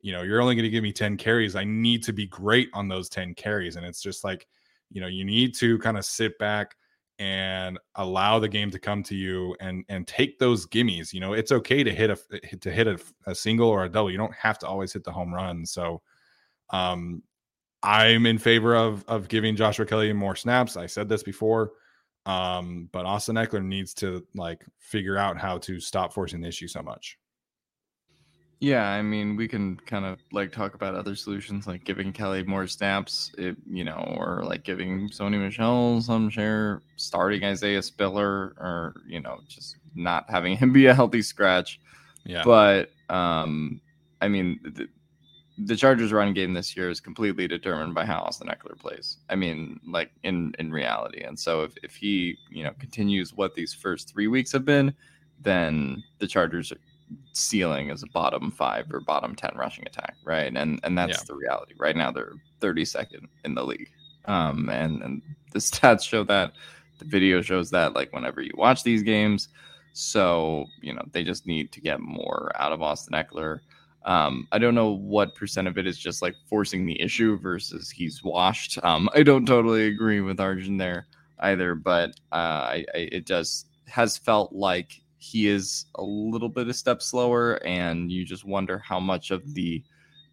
you 0.00 0.12
know, 0.12 0.22
you're 0.22 0.40
only 0.40 0.54
going 0.54 0.64
to 0.64 0.70
give 0.70 0.82
me 0.82 0.92
ten 0.92 1.16
carries. 1.16 1.56
I 1.56 1.64
need 1.64 2.02
to 2.04 2.12
be 2.12 2.26
great 2.26 2.68
on 2.74 2.88
those 2.88 3.08
ten 3.08 3.34
carries, 3.34 3.76
and 3.76 3.86
it's 3.86 4.02
just 4.02 4.24
like, 4.24 4.46
you 4.90 5.00
know, 5.00 5.08
you 5.08 5.24
need 5.24 5.54
to 5.56 5.78
kind 5.78 5.96
of 5.98 6.04
sit 6.04 6.38
back 6.38 6.74
and 7.18 7.78
allow 7.96 8.38
the 8.38 8.48
game 8.48 8.70
to 8.70 8.78
come 8.78 9.02
to 9.02 9.16
you 9.16 9.56
and 9.60 9.84
and 9.88 10.06
take 10.06 10.38
those 10.38 10.66
gimmies 10.66 11.12
you 11.12 11.18
know 11.20 11.32
it's 11.32 11.50
okay 11.50 11.82
to 11.82 11.92
hit 11.92 12.10
a 12.10 12.56
to 12.58 12.70
hit 12.70 12.86
a, 12.86 12.98
a 13.26 13.34
single 13.34 13.68
or 13.68 13.84
a 13.84 13.88
double 13.88 14.10
you 14.10 14.18
don't 14.18 14.34
have 14.34 14.58
to 14.58 14.66
always 14.66 14.92
hit 14.92 15.04
the 15.04 15.12
home 15.12 15.34
run. 15.34 15.66
So 15.66 16.00
um 16.70 17.22
i'm 17.82 18.26
in 18.26 18.38
favor 18.38 18.74
of 18.76 19.04
of 19.08 19.28
giving 19.28 19.56
joshua 19.56 19.86
kelley 19.86 20.12
more 20.12 20.36
snaps. 20.36 20.76
I 20.76 20.86
said 20.86 21.08
this 21.08 21.22
before 21.22 21.72
um 22.26 22.88
but 22.92 23.06
austin 23.06 23.36
ekeler 23.36 23.64
needs 23.64 23.94
to 23.94 24.26
like 24.34 24.64
figure 24.78 25.16
out 25.16 25.38
how 25.38 25.58
to 25.58 25.80
stop 25.80 26.12
forcing 26.12 26.40
the 26.40 26.48
issue 26.48 26.68
so 26.68 26.82
much 26.82 27.18
Yeah, 28.60 28.88
I 28.88 29.02
mean, 29.02 29.36
we 29.36 29.46
can 29.46 29.76
kind 29.86 30.04
of 30.04 30.18
like 30.32 30.50
talk 30.50 30.74
about 30.74 30.96
other 30.96 31.14
solutions, 31.14 31.68
like 31.68 31.84
giving 31.84 32.12
Kelley 32.12 32.42
more 32.42 32.66
snaps, 32.66 33.30
it, 33.38 33.56
you 33.70 33.84
know, 33.84 34.16
or 34.18 34.42
like 34.44 34.64
giving 34.64 35.08
Sony 35.10 35.38
Michel 35.38 36.00
some 36.00 36.28
share, 36.28 36.82
starting 36.96 37.44
Isaiah 37.44 37.82
Spiller, 37.82 38.54
or 38.58 39.02
you 39.06 39.20
know, 39.20 39.38
just 39.46 39.76
not 39.94 40.28
having 40.28 40.56
him 40.58 40.72
be 40.72 40.86
a 40.86 40.94
healthy 40.94 41.22
scratch. 41.22 41.80
yeah 42.24 42.42
But 42.44 42.90
um, 43.08 43.80
I 44.20 44.26
mean, 44.26 44.58
the, 44.64 44.88
the 45.58 45.76
Chargers' 45.76 46.12
run 46.12 46.34
game 46.34 46.52
this 46.52 46.76
year 46.76 46.90
is 46.90 46.98
completely 46.98 47.46
determined 47.46 47.94
by 47.94 48.04
how 48.04 48.20
Austin 48.22 48.48
Ekeler 48.48 48.76
plays. 48.76 49.18
I 49.28 49.36
mean, 49.36 49.78
like 49.86 50.10
in 50.24 50.52
in 50.58 50.72
reality, 50.72 51.22
and 51.22 51.38
so 51.38 51.62
if 51.62 51.74
if 51.84 51.94
he 51.94 52.36
you 52.50 52.64
know 52.64 52.72
continues 52.80 53.32
what 53.32 53.54
these 53.54 53.72
first 53.72 54.12
three 54.12 54.26
weeks 54.26 54.50
have 54.50 54.64
been, 54.64 54.92
then 55.40 56.02
the 56.18 56.26
Chargers 56.26 56.72
ceiling 57.32 57.90
is 57.90 58.02
a 58.02 58.06
bottom 58.08 58.50
five 58.50 58.86
or 58.92 59.00
bottom 59.00 59.34
10 59.34 59.52
rushing 59.56 59.86
attack 59.86 60.16
right? 60.24 60.54
And 60.54 60.80
and 60.84 60.96
that's 60.98 61.18
Yeah. 61.18 61.24
the 61.28 61.34
reality. 61.34 61.74
Right 61.78 61.96
now 61.96 62.10
they're 62.10 62.32
32nd 62.60 63.26
in 63.44 63.54
the 63.54 63.64
league. 63.64 63.90
Um 64.26 64.68
and 64.68 65.02
and 65.02 65.22
the 65.52 65.58
stats 65.58 66.02
show 66.06 66.24
that. 66.24 66.52
The 66.98 67.04
video 67.06 67.40
shows 67.42 67.70
that 67.70 67.94
like 67.94 68.12
whenever 68.12 68.42
you 68.42 68.50
watch 68.56 68.82
these 68.82 69.02
games. 69.04 69.48
So 69.92 70.66
you 70.80 70.92
know 70.94 71.02
they 71.12 71.24
just 71.24 71.46
need 71.46 71.72
to 71.72 71.80
get 71.80 72.00
more 72.00 72.50
out 72.56 72.72
of 72.72 72.82
austin 72.82 73.14
ekeler. 73.14 73.60
Um 74.04 74.46
i 74.52 74.58
don't 74.58 74.74
know 74.74 74.90
what 74.90 75.34
percent 75.34 75.68
of 75.68 75.78
it 75.78 75.86
is 75.86 75.98
just 75.98 76.22
like 76.22 76.34
forcing 76.48 76.86
the 76.86 77.00
issue 77.00 77.38
versus 77.38 77.90
he's 77.90 78.22
washed. 78.24 78.78
Um 78.84 79.08
i 79.14 79.22
don't 79.22 79.46
totally 79.46 79.86
agree 79.88 80.20
with 80.20 80.40
arjun 80.40 80.76
there 80.76 81.06
either 81.40 81.74
but 81.76 82.10
uh 82.32 82.34
I, 82.74 82.84
I 82.94 82.98
it 83.12 83.24
does 83.26 83.66
has 83.86 84.16
felt 84.18 84.52
like 84.52 85.00
he 85.18 85.48
is 85.48 85.86
a 85.96 86.02
little 86.02 86.48
bit 86.48 86.68
a 86.68 86.72
step 86.72 87.02
slower, 87.02 87.54
and 87.66 88.10
you 88.10 88.24
just 88.24 88.44
wonder 88.44 88.78
how 88.78 89.00
much 89.00 89.30
of 89.30 89.54
the 89.54 89.82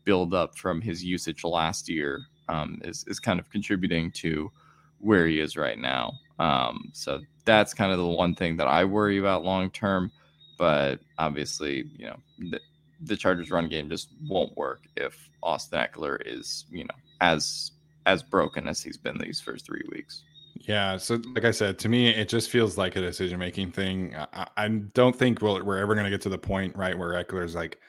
buildup 0.03 0.55
from 0.57 0.79
his 0.81 1.03
usage 1.03 1.43
last 1.43 1.89
year 1.89 2.21
um, 2.47 2.79
is 2.83 3.03
is 3.07 3.19
kind 3.19 3.39
of 3.39 3.49
contributing 3.49 4.11
to 4.11 4.51
where 4.99 5.27
he 5.27 5.39
is 5.39 5.57
right 5.57 5.79
now. 5.79 6.13
Um, 6.39 6.89
so 6.93 7.21
that's 7.45 7.73
kind 7.73 7.91
of 7.91 7.97
the 7.97 8.05
one 8.05 8.35
thing 8.35 8.57
that 8.57 8.67
I 8.67 8.85
worry 8.85 9.17
about 9.17 9.43
long 9.43 9.69
term. 9.71 10.11
But 10.57 10.99
obviously, 11.17 11.85
you 11.97 12.07
know, 12.07 12.17
the, 12.37 12.59
the 13.01 13.17
Chargers' 13.17 13.51
run 13.51 13.67
game 13.67 13.89
just 13.89 14.09
won't 14.27 14.55
work 14.55 14.81
if 14.95 15.29
Austin 15.43 15.79
Ekeler 15.79 16.17
is, 16.25 16.65
you 16.71 16.83
know, 16.83 16.95
as 17.21 17.71
as 18.05 18.21
broken 18.21 18.67
as 18.67 18.81
he's 18.81 18.97
been 18.97 19.17
these 19.17 19.41
first 19.41 19.65
three 19.65 19.83
weeks. 19.91 20.23
Yeah. 20.67 20.97
So, 20.97 21.19
like 21.33 21.45
I 21.45 21.51
said, 21.51 21.77
to 21.79 21.89
me, 21.89 22.09
it 22.09 22.27
just 22.27 22.49
feels 22.49 22.77
like 22.77 22.95
a 22.95 23.01
decision 23.01 23.37
making 23.37 23.71
thing. 23.71 24.15
I, 24.33 24.47
I 24.57 24.67
don't 24.67 25.15
think 25.15 25.41
we'll, 25.41 25.63
we're 25.63 25.77
ever 25.77 25.93
going 25.93 26.05
to 26.05 26.09
get 26.09 26.21
to 26.21 26.29
the 26.29 26.37
point, 26.37 26.75
right, 26.75 26.97
where 26.97 27.11
Ekeler's 27.23 27.53
like, 27.55 27.79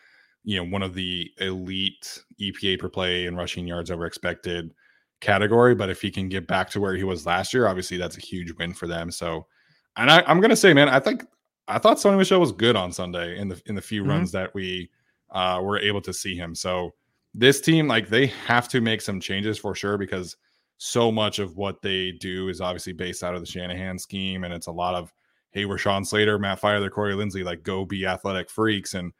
you 0.45 0.57
know, 0.57 0.70
one 0.70 0.83
of 0.83 0.95
the 0.95 1.31
elite 1.39 2.22
EPA 2.41 2.79
per 2.79 2.89
play 2.89 3.27
and 3.27 3.37
rushing 3.37 3.66
yards 3.66 3.91
over 3.91 4.05
expected 4.05 4.72
category. 5.20 5.74
But 5.74 5.89
if 5.91 6.03
he 6.03 6.11
can 6.11 6.29
get 6.29 6.47
back 6.47 6.68
to 6.70 6.81
where 6.81 6.95
he 6.95 7.05
was 7.05 7.24
last 7.24 7.55
year, 7.55 7.66
obviously 7.66 7.97
that's 7.97 8.18
a 8.18 8.20
huge 8.20 8.53
win 8.59 8.74
for 8.74 8.87
them. 8.87 9.11
So, 9.11 9.47
and 9.97 10.11
I, 10.11 10.22
I'm 10.27 10.41
going 10.41 10.51
to 10.51 10.57
say, 10.57 10.74
man, 10.74 10.89
I 10.91 11.01
think 11.01 11.24
I 11.68 11.79
thought 11.79 11.97
Sony 11.97 12.18
Michel 12.18 12.41
was 12.41 12.53
good 12.53 12.77
on 12.77 12.93
Sunday 12.93 13.39
in 13.39 13.49
the 13.49 13.61
in 13.66 13.74
the 13.74 13.83
few 13.83 14.05
Mhm. 14.05 14.09
runs 14.09 14.33
that 14.33 14.55
we 14.55 14.91
uh, 15.31 15.61
were 15.62 15.79
able 15.79 16.03
to 16.03 16.12
see 16.12 16.37
him. 16.37 16.55
So, 16.55 16.91
this 17.35 17.61
team, 17.61 17.89
like, 17.89 18.09
they 18.09 18.27
have 18.47 18.68
to 18.68 18.81
make 18.81 19.01
some 19.01 19.20
changes 19.20 19.59
for 19.59 19.74
sure 19.74 19.99
because 19.99 20.37
so 20.79 21.11
much 21.11 21.39
of 21.39 21.57
what 21.57 21.81
they 21.83 22.12
do 22.12 22.49
is 22.49 22.61
obviously 22.61 22.93
based 22.93 23.22
out 23.24 23.35
of 23.35 23.41
the 23.41 23.47
Shanahan 23.47 23.99
scheme, 23.99 24.45
and 24.45 24.53
it's 24.53 24.66
a 24.66 24.72
lot 24.72 24.95
of 24.95 25.12
hey, 25.53 25.64
we're 25.64 25.79
Sean 25.79 26.05
Slater, 26.05 26.39
Matt 26.39 26.61
Feiler, 26.61 26.91
Corey 26.91 27.14
Linsley, 27.14 27.43
like 27.43 27.62
go 27.62 27.87
be 27.87 28.05
athletic 28.05 28.51
freaks. 28.51 28.95
And 28.95 29.12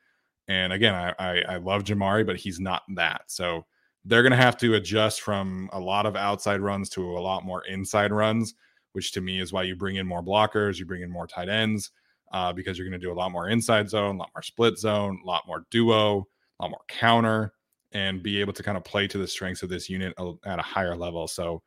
and 0.49 0.73
again, 0.73 0.95
I, 0.95 1.15
I 1.19 1.41
I 1.55 1.57
love 1.57 1.85
Jamaree, 1.85 2.27
but 2.27 2.37
he's 2.37 2.61
not 2.61 2.83
that. 2.97 3.23
So 3.29 3.65
they're 4.05 4.23
gonna 4.23 4.37
have 4.37 4.59
to 4.59 4.75
adjust 4.75 5.23
from 5.23 5.71
a 5.73 5.81
lot 5.81 6.07
of 6.07 6.15
outside 6.17 6.61
runs 6.61 6.91
to 6.91 7.03
a 7.03 7.21
lot 7.21 7.45
more 7.45 7.65
inside 7.67 8.13
runs, 8.13 8.55
which 8.93 9.13
to 9.13 9.21
me 9.21 9.41
is 9.41 9.53
why 9.53 9.63
you 9.63 9.77
bring 9.77 9.97
in 9.97 10.07
more 10.07 10.23
blockers, 10.23 10.79
you 10.79 10.85
bring 10.87 11.03
in 11.03 11.11
more 11.11 11.27
tight 11.27 11.49
ends, 11.49 11.91
uh, 12.33 12.53
because 12.53 12.79
you're 12.79 12.87
gonna 12.87 12.99
do 12.99 13.13
a 13.13 13.15
lot 13.15 13.33
more 13.33 13.49
inside 13.49 13.89
zone, 13.89 14.17
a 14.17 14.19
lot 14.19 14.31
more 14.35 14.43
split 14.43 14.79
zone, 14.79 15.19
a 15.25 15.27
lot 15.27 15.45
more 15.47 15.65
duo, 15.71 16.27
a 16.61 16.63
lot 16.63 16.71
more 16.71 16.85
counter 16.89 17.53
and 17.97 18.23
be 18.23 18.39
able 18.43 18.53
to 18.53 18.63
kind 18.63 18.77
of 18.77 18.85
play 18.85 19.09
to 19.09 19.17
the 19.17 19.27
strengths 19.27 19.63
of 19.63 19.71
this 19.71 19.89
unit 19.89 20.13
at 20.45 20.59
a 20.59 20.63
higher 20.63 20.95
level. 20.95 21.27
So 21.27 21.63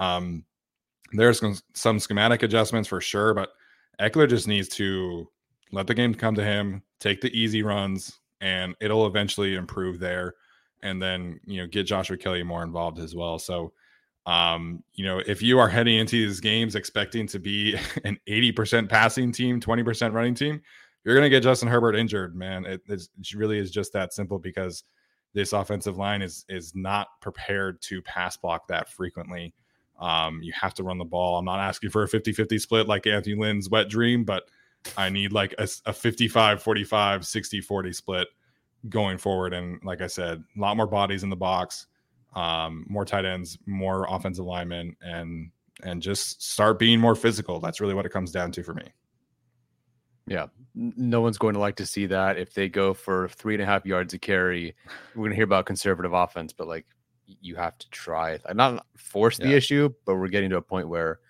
um, 0.00 0.44
there's 1.12 1.40
some, 1.72 2.00
schematic 2.00 2.42
adjustments 2.42 2.88
for 2.88 3.00
sure, 3.00 3.32
but 3.32 3.50
Ekeler 4.00 4.28
just 4.28 4.48
needs 4.48 4.68
to 4.70 5.28
let 5.70 5.86
the 5.86 5.94
game 5.94 6.16
come 6.16 6.34
to 6.34 6.42
him, 6.42 6.82
take 6.98 7.20
the 7.20 7.30
easy 7.30 7.62
runs, 7.62 8.18
and 8.40 8.74
it'll 8.80 9.06
eventually 9.06 9.54
improve 9.54 10.00
there. 10.00 10.34
And 10.82 11.00
then 11.00 11.38
you 11.44 11.60
know 11.60 11.68
get 11.68 11.84
Joshua 11.84 12.16
Kelley 12.16 12.42
more 12.42 12.64
involved 12.64 12.98
as 12.98 13.14
well. 13.14 13.38
So 13.38 13.72
um, 14.26 14.82
you 14.94 15.04
know 15.04 15.22
if 15.26 15.42
you 15.42 15.60
are 15.60 15.68
heading 15.68 15.96
into 15.98 16.26
these 16.26 16.40
games 16.40 16.74
expecting 16.74 17.28
to 17.28 17.38
be 17.38 17.76
an 18.04 18.18
80% 18.28 18.88
passing 18.88 19.30
team, 19.30 19.60
20% 19.60 20.12
running 20.12 20.34
team, 20.34 20.60
you're 21.04 21.14
going 21.14 21.24
to 21.24 21.30
get 21.30 21.42
Justin 21.42 21.68
Herbert 21.68 21.94
injured, 21.94 22.34
man. 22.34 22.64
It, 22.64 22.82
it 22.88 23.02
really 23.34 23.58
is 23.58 23.70
just 23.70 23.92
that 23.92 24.12
simple 24.12 24.38
because 24.38 24.84
this 25.34 25.52
offensive 25.52 25.98
line 25.98 26.22
is 26.22 26.44
is 26.48 26.74
not 26.74 27.08
prepared 27.20 27.80
to 27.82 28.02
pass 28.02 28.36
block 28.36 28.68
that 28.68 28.88
frequently. 28.88 29.54
Um, 29.98 30.40
you 30.42 30.52
have 30.52 30.74
to 30.74 30.82
run 30.82 30.98
the 30.98 31.04
ball. 31.04 31.38
I'm 31.38 31.44
not 31.44 31.60
asking 31.60 31.90
for 31.90 32.02
a 32.02 32.08
50 32.08 32.32
50 32.32 32.58
split 32.58 32.88
like 32.88 33.06
Anthony 33.06 33.34
Lynn's 33.34 33.68
wet 33.68 33.88
dream, 33.88 34.24
but 34.24 34.44
I 34.96 35.08
need 35.10 35.32
like 35.32 35.54
a, 35.58 35.68
a 35.86 35.92
55 35.92 36.62
45, 36.62 37.26
60 37.26 37.60
40 37.60 37.92
split 37.92 38.28
going 38.88 39.18
forward. 39.18 39.52
And 39.52 39.82
like 39.84 40.00
I 40.00 40.06
said, 40.06 40.42
a 40.56 40.60
lot 40.60 40.76
more 40.76 40.86
bodies 40.86 41.24
in 41.24 41.30
the 41.30 41.36
box, 41.36 41.86
um, 42.34 42.86
more 42.88 43.04
tight 43.04 43.24
ends, 43.24 43.58
more 43.66 44.06
offensive 44.08 44.44
linemen, 44.44 44.96
and 45.02 45.50
and 45.84 46.02
just 46.02 46.42
start 46.42 46.78
being 46.78 47.00
more 47.00 47.14
physical. 47.14 47.60
That's 47.60 47.80
really 47.80 47.94
what 47.94 48.06
it 48.06 48.12
comes 48.12 48.32
down 48.32 48.52
to 48.52 48.62
for 48.62 48.74
me. 48.74 48.92
Yeah, 50.28 50.46
no 50.74 51.20
one's 51.20 51.38
going 51.38 51.54
to 51.54 51.60
like 51.60 51.76
to 51.76 51.86
see 51.86 52.06
that 52.06 52.38
if 52.38 52.52
they 52.54 52.68
go 52.68 52.94
for 52.94 53.28
three 53.28 53.54
and 53.54 53.62
a 53.62 53.66
half 53.66 53.84
yards 53.86 54.14
a 54.14 54.18
carry. 54.18 54.74
We're 55.14 55.22
going 55.22 55.30
to 55.30 55.36
hear 55.36 55.44
about 55.44 55.66
conservative 55.66 56.12
offense, 56.12 56.52
but 56.52 56.68
like 56.68 56.86
you 57.26 57.56
have 57.56 57.76
to 57.78 57.90
try. 57.90 58.38
I'm 58.46 58.56
not 58.56 58.86
force 58.96 59.38
the 59.38 59.48
Yeah. 59.48 59.56
issue, 59.56 59.90
but 60.06 60.16
we're 60.16 60.28
getting 60.28 60.48
to 60.50 60.56
a 60.56 60.62
point 60.62 60.88
where 60.88 61.20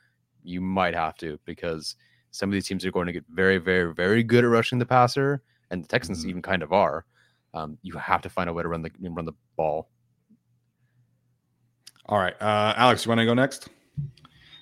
you 0.45 0.61
might 0.61 0.95
have 0.95 1.17
to 1.17 1.41
because 1.45 1.97
some 2.31 2.49
of 2.49 2.53
these 2.53 2.69
teams 2.69 2.85
are 2.87 2.93
going 2.93 3.07
to 3.07 3.13
get 3.13 3.25
very, 3.31 3.59
very, 3.59 3.93
very 3.95 4.23
good 4.23 4.45
at 4.45 4.49
rushing 4.51 4.79
the 4.79 4.87
passer, 4.87 5.43
and 5.71 5.83
the 5.83 5.89
Texans 5.89 6.25
Mhm. 6.25 6.29
even 6.29 6.43
kind 6.43 6.63
of 6.63 6.73
are. 6.73 7.05
Um, 7.55 7.79
you 7.83 7.95
have 7.95 8.23
to 8.23 8.29
find 8.29 8.49
a 8.49 8.53
way 8.53 8.63
to 8.63 8.69
run 8.69 8.83
the 8.83 8.93
run 9.01 9.25
the 9.25 9.33
ball. 9.57 9.91
All 12.07 12.19
right, 12.19 12.35
uh, 12.41 12.75
Alex, 12.77 13.05
you 13.05 13.09
want 13.09 13.19
to 13.21 13.25
go 13.25 13.35
next? 13.35 13.69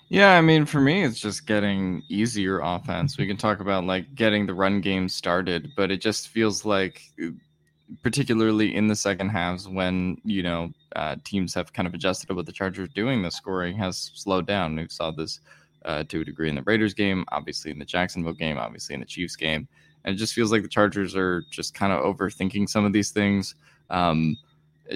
Yeah, 0.08 0.36
I 0.38 0.40
mean, 0.40 0.66
for 0.66 0.80
me, 0.80 1.02
it's 1.02 1.18
just 1.18 1.46
getting 1.46 2.02
easier 2.08 2.60
offense. 2.60 3.18
We 3.18 3.26
can 3.26 3.36
talk 3.36 3.60
about 3.60 3.84
like 3.84 4.14
getting 4.14 4.46
the 4.46 4.54
run 4.54 4.80
game 4.80 5.08
started, 5.08 5.72
but 5.76 5.90
it 5.90 6.00
just 6.00 6.28
feels 6.28 6.64
like, 6.64 7.02
uh, 7.22 7.30
particularly 8.02 8.74
in 8.74 8.86
the 8.88 8.94
second 8.96 9.30
halves, 9.30 9.68
when 9.68 10.20
you 10.24 10.42
know 10.44 10.72
uh, 10.94 11.16
teams 11.24 11.54
have 11.54 11.72
kind 11.72 11.88
of 11.88 11.94
adjusted 11.94 12.28
to 12.28 12.34
what 12.34 12.46
the 12.46 12.52
Chargers 12.52 12.88
doing, 12.94 13.22
the 13.22 13.30
scoring 13.30 13.76
has 13.78 14.12
slowed 14.14 14.46
down. 14.46 14.76
We 14.76 14.86
saw 14.88 15.10
this 15.10 15.40
uh, 15.84 16.04
to 16.04 16.20
a 16.20 16.24
degree 16.24 16.48
in 16.48 16.54
the 16.54 16.62
Raiders 16.62 16.94
game, 16.94 17.24
obviously 17.32 17.72
in 17.72 17.78
the 17.80 17.84
Jacksonville 17.84 18.32
game, 18.32 18.58
obviously 18.58 18.94
in 18.94 19.00
the 19.00 19.06
Chiefs 19.06 19.34
game, 19.36 19.66
and 20.04 20.14
it 20.14 20.18
just 20.18 20.34
feels 20.34 20.52
like 20.52 20.62
the 20.62 20.68
Chargers 20.68 21.16
are 21.16 21.42
just 21.50 21.74
kind 21.74 21.92
of 21.92 22.02
overthinking 22.04 22.68
some 22.68 22.84
of 22.84 22.92
these 22.92 23.10
things. 23.10 23.56
Um, 23.90 24.36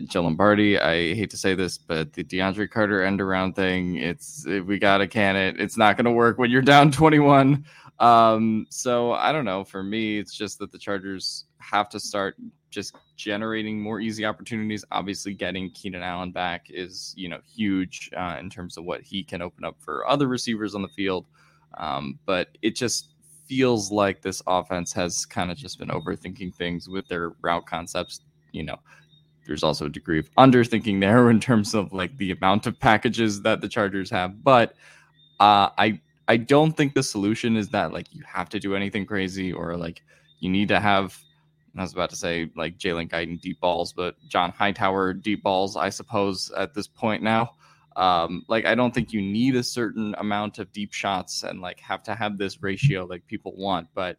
Joe 0.04 0.22
Lombardi, 0.22 0.78
I 0.78 1.14
hate 1.14 1.30
to 1.30 1.36
say 1.36 1.54
this, 1.54 1.78
but 1.78 2.12
the 2.12 2.24
DeAndre 2.24 2.70
Carter 2.70 3.02
end 3.02 3.20
around 3.20 3.54
thing, 3.54 3.96
it's 3.96 4.46
we 4.46 4.78
gotta 4.78 5.06
can 5.06 5.36
it. 5.36 5.60
It's 5.60 5.76
not 5.76 5.96
gonna 5.96 6.12
work 6.12 6.38
when 6.38 6.50
you're 6.50 6.62
down 6.62 6.90
21. 6.92 7.64
Um, 7.98 8.66
so 8.70 9.12
I 9.12 9.30
don't 9.30 9.44
know. 9.44 9.62
For 9.64 9.82
me, 9.82 10.18
it's 10.18 10.34
just 10.34 10.58
that 10.58 10.72
the 10.72 10.78
Chargers 10.78 11.44
have 11.58 11.88
to 11.90 12.00
start 12.00 12.36
just 12.70 12.94
generating 13.16 13.80
more 13.80 14.00
easy 14.00 14.24
opportunities. 14.24 14.84
Obviously, 14.90 15.34
getting 15.34 15.70
Keenan 15.72 16.02
Allen 16.02 16.32
back 16.32 16.66
is 16.70 17.12
you 17.16 17.28
know 17.28 17.40
huge 17.46 18.10
uh, 18.16 18.36
in 18.40 18.48
terms 18.48 18.76
of 18.76 18.84
what 18.84 19.02
he 19.02 19.22
can 19.22 19.42
open 19.42 19.64
up 19.64 19.76
for 19.80 20.08
other 20.08 20.28
receivers 20.28 20.74
on 20.74 20.82
the 20.82 20.88
field. 20.88 21.26
Um, 21.78 22.18
but 22.26 22.48
it 22.62 22.74
just 22.74 23.10
feels 23.46 23.90
like 23.90 24.22
this 24.22 24.42
offense 24.46 24.92
has 24.92 25.26
kind 25.26 25.50
of 25.50 25.56
just 25.56 25.78
been 25.78 25.88
overthinking 25.88 26.54
things 26.54 26.88
with 26.88 27.06
their 27.08 27.32
route 27.42 27.66
concepts. 27.66 28.20
You 28.52 28.64
know, 28.64 28.78
there's 29.50 29.64
also 29.64 29.86
a 29.86 29.88
degree 29.88 30.20
of 30.20 30.32
underthinking 30.36 31.00
there 31.00 31.28
in 31.34 31.40
terms 31.40 31.74
of 31.74 31.92
like 31.92 32.16
the 32.18 32.30
amount 32.30 32.68
of 32.68 32.78
packages 32.78 33.42
that 33.42 33.60
the 33.60 33.68
Chargers 33.68 34.08
have. 34.08 34.44
But 34.44 34.74
uh, 35.40 35.70
I 35.76 36.00
I 36.28 36.36
don't 36.36 36.76
think 36.76 36.94
the 36.94 37.02
solution 37.02 37.56
is 37.56 37.68
that 37.70 37.92
like 37.92 38.06
you 38.14 38.22
have 38.24 38.48
to 38.50 38.60
do 38.60 38.76
anything 38.76 39.04
crazy 39.06 39.52
or 39.52 39.76
like 39.76 40.02
you 40.38 40.48
need 40.48 40.68
to 40.68 40.78
have. 40.78 41.18
I 41.76 41.82
was 41.82 41.92
about 41.92 42.10
to 42.10 42.16
say 42.16 42.48
like 42.56 42.78
Jalen 42.78 43.10
Guyton 43.10 43.40
deep 43.40 43.60
balls, 43.60 43.92
but 43.92 44.14
John 44.28 44.52
Hightower 44.52 45.14
deep 45.14 45.42
balls, 45.42 45.76
I 45.76 45.88
suppose 45.88 46.52
at 46.56 46.72
this 46.72 46.86
point 46.86 47.24
now. 47.24 47.50
Um, 47.96 48.44
like 48.48 48.66
I 48.66 48.76
don't 48.76 48.94
think 48.94 49.12
you 49.12 49.20
need 49.20 49.56
a 49.56 49.64
certain 49.64 50.14
amount 50.18 50.60
of 50.60 50.70
deep 50.70 50.92
shots 50.92 51.42
and 51.42 51.60
like 51.60 51.80
have 51.80 52.04
to 52.04 52.14
have 52.14 52.38
this 52.38 52.62
ratio 52.62 53.04
like 53.04 53.26
people 53.26 53.56
want, 53.56 53.88
but 53.94 54.16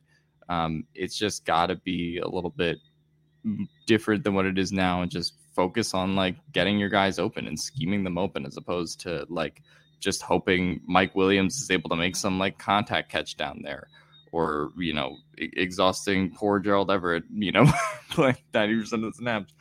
um, 0.50 0.84
it's 0.94 1.18
just 1.18 1.46
got 1.46 1.68
to 1.68 1.78
be 1.78 2.18
a 2.18 2.28
little 2.28 2.50
bit 2.50 2.80
different 3.86 4.24
than 4.24 4.34
what 4.34 4.46
it 4.46 4.58
is 4.58 4.72
now 4.72 5.02
and 5.02 5.12
just 5.12 5.34
focus 5.54 5.94
on 5.94 6.16
like 6.16 6.36
getting 6.52 6.80
your 6.80 6.90
guys 6.90 7.20
open 7.20 7.48
and 7.48 7.60
scheming 7.60 8.04
them 8.04 8.18
open 8.18 8.46
as 8.46 8.58
opposed 8.58 9.00
to 9.00 9.26
like 9.30 9.62
just 10.00 10.22
hoping 10.22 10.82
Mike 10.86 11.16
Williams 11.16 11.62
is 11.62 11.70
able 11.70 11.90
to 11.90 11.96
make 11.96 12.16
some 12.16 12.40
like 12.40 12.58
contact 12.58 13.12
catch 13.12 13.38
down 13.38 13.62
there 13.64 13.88
or 14.32 14.72
you 14.78 14.94
know 14.94 15.18
exhausting 15.38 16.32
poor 16.34 16.60
Gerald 16.60 16.90
Everett 16.90 17.24
you 17.34 17.52
know 17.52 17.70
playing 18.12 18.38
90% 18.54 18.94
of 18.94 19.02
the 19.02 19.14
snaps 19.14 19.54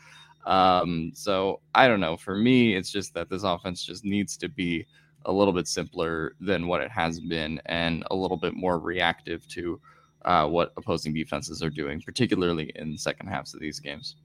um 0.46 1.12
so 1.14 1.60
I 1.74 1.86
don't 1.88 2.00
know. 2.00 2.16
For 2.16 2.36
me 2.36 2.74
it's 2.74 2.90
just 2.90 3.14
that 3.14 3.28
this 3.28 3.42
offense 3.42 3.84
just 3.84 4.04
needs 4.04 4.36
to 4.38 4.48
be 4.48 4.86
a 5.26 5.32
little 5.32 5.52
bit 5.52 5.68
simpler 5.68 6.34
than 6.40 6.66
what 6.66 6.80
it 6.80 6.90
has 6.90 7.20
been 7.20 7.60
and 7.66 8.04
a 8.10 8.14
little 8.14 8.38
bit 8.38 8.54
more 8.54 8.78
reactive 8.78 9.46
to 9.48 9.80
uh, 10.24 10.46
what 10.46 10.72
opposing 10.76 11.14
defenses 11.14 11.62
are 11.62 11.70
doing, 11.70 12.00
particularly 12.00 12.72
in 12.74 12.96
second 12.96 13.28
halves 13.28 13.54
of 13.54 13.60
these 13.60 13.80
games. 13.80 14.16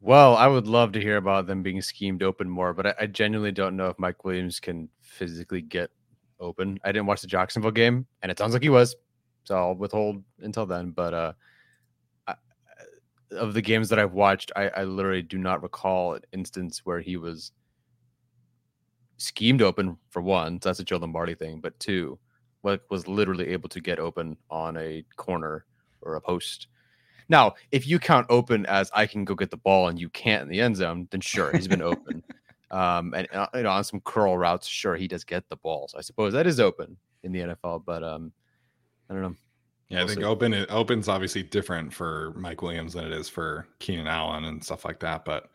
Well, 0.00 0.36
I 0.36 0.48
would 0.48 0.66
love 0.66 0.92
to 0.92 1.00
hear 1.00 1.16
about 1.16 1.46
them 1.46 1.62
being 1.62 1.80
schemed 1.80 2.22
open 2.22 2.48
more, 2.48 2.74
but 2.74 2.86
I, 2.86 2.94
I 3.02 3.06
genuinely 3.06 3.52
don't 3.52 3.76
know 3.76 3.88
if 3.88 3.98
Mike 3.98 4.24
Williams 4.24 4.58
can 4.58 4.88
physically 5.00 5.62
get 5.62 5.90
open. 6.40 6.80
I 6.82 6.90
didn't 6.90 7.06
watch 7.06 7.20
the 7.20 7.28
Jacksonville 7.28 7.70
game, 7.70 8.06
and 8.20 8.30
it 8.30 8.38
sounds 8.38 8.52
like 8.52 8.62
he 8.62 8.68
was, 8.68 8.96
so 9.44 9.56
I'll 9.56 9.74
withhold 9.74 10.22
until 10.40 10.66
then. 10.66 10.90
But 10.90 11.14
uh, 11.14 11.32
I, 12.26 12.34
of 13.30 13.54
the 13.54 13.62
games 13.62 13.88
that 13.90 14.00
I've 14.00 14.12
watched, 14.12 14.50
I, 14.56 14.68
I 14.70 14.84
literally 14.84 15.22
do 15.22 15.38
not 15.38 15.62
recall 15.62 16.14
an 16.14 16.22
instance 16.32 16.80
where 16.84 17.00
he 17.00 17.16
was 17.16 17.52
schemed 19.18 19.62
open 19.62 19.96
for 20.10 20.20
one. 20.20 20.60
So 20.60 20.68
that's 20.68 20.80
a 20.80 20.84
Joe 20.84 20.96
Lombardi 20.96 21.36
thing, 21.36 21.60
but 21.60 21.78
two, 21.78 22.18
what 22.62 22.82
was 22.90 23.06
literally 23.06 23.48
able 23.48 23.68
to 23.68 23.80
get 23.80 23.98
open 23.98 24.36
on 24.50 24.76
a 24.76 25.04
corner 25.16 25.64
or 26.00 26.16
a 26.16 26.20
post. 26.20 26.68
Now, 27.28 27.54
if 27.70 27.86
you 27.86 27.98
count 27.98 28.26
open 28.30 28.66
as 28.66 28.90
I 28.94 29.06
can 29.06 29.24
go 29.24 29.34
get 29.34 29.50
the 29.50 29.56
ball 29.56 29.88
and 29.88 29.98
you 30.00 30.08
can't 30.08 30.42
in 30.42 30.48
the 30.48 30.60
end 30.60 30.76
zone, 30.76 31.08
then 31.10 31.20
sure, 31.20 31.52
he's 31.52 31.68
been 31.68 31.82
open. 31.82 32.22
Um, 32.72 33.12
and 33.12 33.28
uh, 33.34 33.48
you 33.54 33.64
know, 33.64 33.70
on 33.70 33.84
some 33.84 34.00
curl 34.00 34.38
routes, 34.38 34.66
sure, 34.66 34.96
he 34.96 35.06
does 35.06 35.24
get 35.24 35.46
the 35.50 35.56
ball. 35.56 35.88
So 35.88 35.98
I 35.98 36.00
suppose 36.00 36.32
that 36.32 36.46
is 36.46 36.58
open 36.58 36.96
in 37.22 37.30
the 37.30 37.40
NFL, 37.40 37.84
but 37.84 38.02
um, 38.02 38.32
I 39.10 39.12
don't 39.12 39.22
know. 39.22 39.36
Yeah, 39.90 39.98
I 39.98 40.00
We'll 40.04 40.08
think 40.08 40.20
see. 40.20 40.24
open 40.24 40.54
it 40.54 40.70
open's 40.70 41.06
obviously 41.06 41.42
different 41.42 41.92
for 41.92 42.32
Mike 42.34 42.62
Williams 42.62 42.94
than 42.94 43.04
it 43.04 43.12
is 43.12 43.28
for 43.28 43.66
Keenan 43.78 44.06
Allen 44.06 44.44
and 44.46 44.64
stuff 44.64 44.86
like 44.86 45.00
that. 45.00 45.26
But 45.26 45.50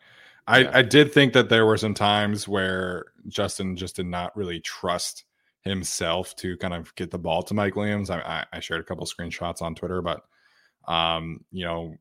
I, 0.46 0.58
Yeah. 0.60 0.70
I 0.74 0.82
did 0.82 1.12
think 1.12 1.32
that 1.32 1.48
there 1.48 1.66
were 1.66 1.76
some 1.76 1.92
times 1.92 2.46
where 2.46 3.06
Justin 3.26 3.74
just 3.74 3.96
did 3.96 4.06
not 4.06 4.36
really 4.36 4.60
trust 4.60 5.24
himself 5.62 6.34
to 6.36 6.56
kind 6.58 6.74
of 6.74 6.94
get 6.94 7.10
the 7.10 7.18
ball 7.18 7.42
to 7.42 7.54
Mike 7.54 7.76
Williams. 7.76 8.10
I, 8.10 8.44
I, 8.52 8.60
shared 8.60 8.80
a 8.80 8.84
couple 8.84 9.04
screenshots 9.06 9.60
on 9.60 9.74
Twitter, 9.74 10.00
but 10.00 10.22
um, 10.86 11.44
you 11.50 11.64
know, 11.64 11.94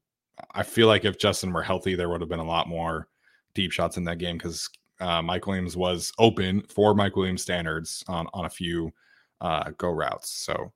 I 0.52 0.64
feel 0.64 0.88
like 0.88 1.06
if 1.06 1.18
Justin 1.18 1.52
were 1.52 1.64
healthy, 1.64 1.96
there 1.96 2.10
would 2.10 2.22
have 2.22 2.30
been 2.30 2.40
a 2.40 2.46
lot 2.46 2.70
more 2.70 3.08
deep 3.54 3.72
shots 3.72 3.98
in 3.98 4.04
that 4.06 4.20
game 4.20 4.38
because 4.38 4.70
uh, 5.00 5.22
Mike 5.22 5.48
Williams 5.48 5.76
was 5.76 6.12
open 6.20 6.62
for 6.70 6.94
Mike 6.94 7.16
Williams 7.16 7.42
standards 7.42 8.04
on 8.08 8.28
on 8.34 8.46
a 8.46 8.50
few 8.50 8.92
uh, 9.42 9.72
go 9.78 9.90
routes. 9.90 10.30
So 10.32 10.72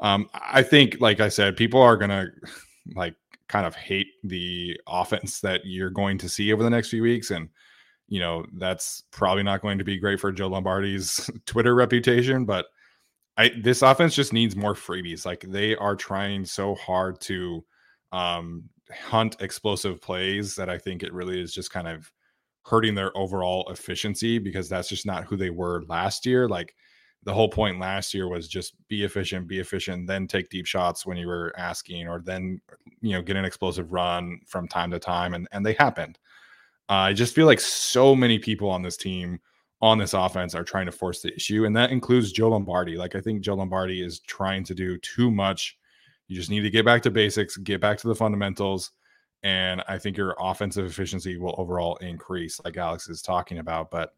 um, 0.00 0.28
I 0.34 0.62
think, 0.62 1.00
like 1.00 1.20
I 1.20 1.28
said, 1.28 1.56
people 1.56 1.80
are 1.80 1.96
gonna 1.96 2.26
like 2.94 3.14
kind 3.48 3.66
of 3.66 3.74
hate 3.74 4.08
the 4.24 4.78
offense 4.86 5.40
that 5.40 5.62
you're 5.64 5.90
going 5.90 6.18
to 6.18 6.28
see 6.28 6.52
over 6.52 6.62
the 6.62 6.70
next 6.70 6.90
few 6.90 7.02
weeks, 7.02 7.30
and 7.30 7.48
you 8.08 8.20
know 8.20 8.46
that's 8.54 9.02
probably 9.10 9.42
not 9.42 9.62
going 9.62 9.78
to 9.78 9.84
be 9.84 9.98
great 9.98 10.20
for 10.20 10.32
Joe 10.32 10.48
Lombardi's 10.48 11.30
Twitter 11.46 11.74
reputation. 11.74 12.44
But 12.44 12.66
I 13.36 13.50
this 13.62 13.82
offense 13.82 14.14
just 14.14 14.32
needs 14.32 14.56
more 14.56 14.74
freebies. 14.74 15.26
Like 15.26 15.44
they 15.48 15.76
are 15.76 15.96
trying 15.96 16.44
so 16.44 16.74
hard 16.76 17.20
to 17.22 17.64
um, 18.12 18.64
hunt 18.90 19.36
explosive 19.40 20.00
plays 20.00 20.54
that 20.56 20.70
I 20.70 20.78
think 20.78 21.02
it 21.02 21.12
really 21.12 21.40
is 21.40 21.52
just 21.52 21.70
kind 21.70 21.88
of 21.88 22.10
hurting 22.62 22.94
their 22.94 23.16
overall 23.16 23.66
efficiency 23.70 24.38
because 24.38 24.68
that's 24.68 24.88
just 24.88 25.06
not 25.06 25.24
who 25.24 25.36
they 25.36 25.50
were 25.50 25.84
last 25.88 26.26
year. 26.26 26.48
Like 26.48 26.74
the 27.22 27.34
whole 27.34 27.48
point 27.48 27.80
last 27.80 28.14
year 28.14 28.28
was 28.28 28.48
just 28.48 28.74
be 28.88 29.04
efficient, 29.04 29.48
be 29.48 29.58
efficient, 29.58 30.06
then 30.06 30.26
take 30.26 30.48
deep 30.48 30.66
shots 30.66 31.04
when 31.04 31.16
you 31.16 31.26
were 31.26 31.52
asking, 31.56 32.08
or 32.08 32.20
then 32.20 32.60
you 33.00 33.12
know 33.12 33.22
get 33.22 33.36
an 33.36 33.44
explosive 33.44 33.92
run 33.92 34.40
from 34.46 34.68
time 34.68 34.90
to 34.92 34.98
time, 34.98 35.34
and 35.34 35.48
and 35.52 35.66
they 35.66 35.74
happened. 35.74 36.18
I 36.88 37.12
just 37.12 37.34
feel 37.34 37.46
like 37.46 37.60
so 37.60 38.14
many 38.14 38.38
people 38.38 38.70
on 38.70 38.82
this 38.82 38.96
team 38.96 39.40
on 39.82 39.98
this 39.98 40.14
offense 40.14 40.54
are 40.54 40.64
trying 40.64 40.86
to 40.86 40.92
force 40.92 41.20
the 41.20 41.34
issue, 41.34 41.64
and 41.64 41.76
that 41.76 41.90
includes 41.90 42.32
Joe 42.32 42.50
Lombardi. 42.50 42.96
Like 42.96 43.14
I 43.14 43.20
think 43.20 43.42
Joe 43.42 43.54
Lombardi 43.54 44.02
is 44.02 44.20
trying 44.20 44.64
to 44.64 44.74
do 44.74 44.98
too 44.98 45.30
much. 45.30 45.76
You 46.28 46.36
just 46.36 46.50
need 46.50 46.62
to 46.62 46.70
get 46.70 46.84
back 46.84 47.02
to 47.02 47.10
basics, 47.10 47.56
get 47.56 47.80
back 47.80 47.98
to 47.98 48.08
the 48.08 48.14
fundamentals, 48.14 48.92
and 49.42 49.82
I 49.88 49.98
think 49.98 50.16
your 50.16 50.34
offensive 50.38 50.86
efficiency 50.86 51.36
will 51.36 51.54
overall 51.58 51.96
increase, 51.96 52.60
like 52.64 52.76
Alex 52.76 53.08
is 53.08 53.22
talking 53.22 53.58
about. 53.58 53.90
But 53.90 54.12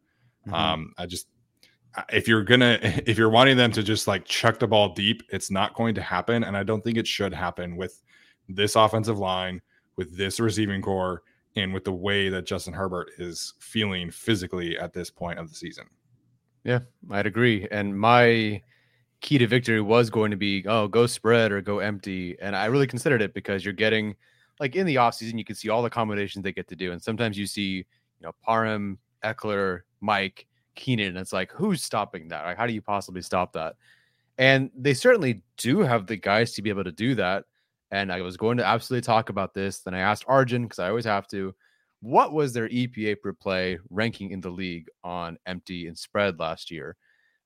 Mm-hmm. 0.49 0.55
um, 0.55 0.93
I 0.97 1.07
just 1.07 1.29
if 2.11 2.29
you're 2.29 2.45
gonna 2.45 2.79
if 2.83 3.19
you're 3.19 3.31
wanting 3.31 3.57
them 3.57 3.73
to 3.73 3.83
just 3.83 4.07
like 4.07 4.25
chuck 4.25 4.59
the 4.59 4.67
ball 4.67 4.95
deep, 4.95 5.23
it's 5.31 5.51
not 5.51 5.75
going 5.75 5.95
to 5.95 6.03
happen, 6.03 6.45
and 6.45 6.57
I 6.57 6.63
don't 6.63 6.83
think 6.83 6.99
it 6.99 7.07
should 7.07 7.35
happen 7.35 7.77
with 7.77 8.03
this 8.49 8.77
offensive 8.77 9.19
line, 9.19 9.61
with 9.97 10.17
this 10.17 10.41
receiving 10.41 10.81
corps, 10.81 11.23
and 11.61 11.75
with 11.75 11.85
the 11.85 11.93
way 11.93 12.29
that 12.29 12.47
Justin 12.47 12.73
Herbert 12.73 13.11
is 13.19 13.55
feeling 13.59 14.11
physically 14.11 14.79
at 14.79 14.93
this 14.93 15.11
point 15.11 15.39
of 15.39 15.49
the 15.49 15.55
season. 15.55 15.87
Yeah, 16.65 16.81
I'd 17.11 17.27
agree. 17.27 17.67
And 17.71 17.99
my 17.99 18.63
key 19.21 19.39
to 19.39 19.47
victory 19.47 19.81
was 19.81 20.11
going 20.11 20.31
to 20.31 20.37
be, 20.37 20.65
oh, 20.67 20.89
go 20.89 21.07
spread 21.07 21.53
or 21.53 21.61
go 21.61 21.79
empty. 21.79 22.37
And 22.41 22.55
I 22.55 22.67
really 22.67 22.87
considered 22.87 23.23
it 23.23 23.35
because 23.35 23.65
you're 23.65 23.75
getting 23.75 24.15
like 24.61 24.77
in 24.77 24.87
the 24.87 24.97
offseason, 24.97 25.39
you 25.39 25.45
can 25.45 25.57
see 25.57 25.69
all 25.69 25.83
the 25.83 25.91
combinations 25.91 26.43
they 26.43 26.53
get 26.53 26.69
to 26.69 26.77
do. 26.77 26.93
And 26.93 27.03
sometimes 27.03 27.39
you 27.39 27.47
see, 27.47 27.77
you 27.79 27.85
know, 28.23 28.33
Parham, 28.43 28.99
Ekeler, 29.25 29.81
Mike, 30.01 30.47
Keenan. 30.75 31.09
and 31.09 31.19
It's 31.19 31.33
like, 31.33 31.51
who's 31.53 31.83
stopping 31.83 32.29
that? 32.29 32.45
Like, 32.45 32.57
how 32.57 32.67
do 32.67 32.73
you 32.73 32.83
possibly 32.83 33.23
stop 33.23 33.53
that? 33.53 33.77
And 34.37 34.71
they 34.77 34.95
certainly 34.95 35.43
do 35.57 35.81
have 35.81 36.07
the 36.07 36.17
guys 36.17 36.53
to 36.55 36.63
be 36.63 36.71
able 36.71 36.85
to 36.85 36.93
do 36.93 37.15
that. 37.17 37.45
And 37.91 38.13
I 38.13 38.21
was 38.21 38.37
going 38.37 38.59
to 38.59 38.67
absolutely 38.67 39.07
talk 39.07 39.31
about 39.31 39.55
this. 39.55 39.81
Then 39.81 39.95
I 39.95 40.01
asked 40.01 40.25
Arjun, 40.29 40.65
because 40.65 40.79
I 40.79 40.89
always 40.89 41.07
have 41.07 41.27
to, 41.29 41.55
what 42.01 42.33
was 42.33 42.53
their 42.53 42.69
EPA 42.69 43.21
per 43.21 43.33
play 43.33 43.79
ranking 43.91 44.31
in 44.31 44.41
the 44.41 44.51
league 44.51 44.87
on 45.03 45.39
empty 45.47 45.87
and 45.87 45.97
spread 45.97 46.39
last 46.39 46.71
year? 46.71 46.97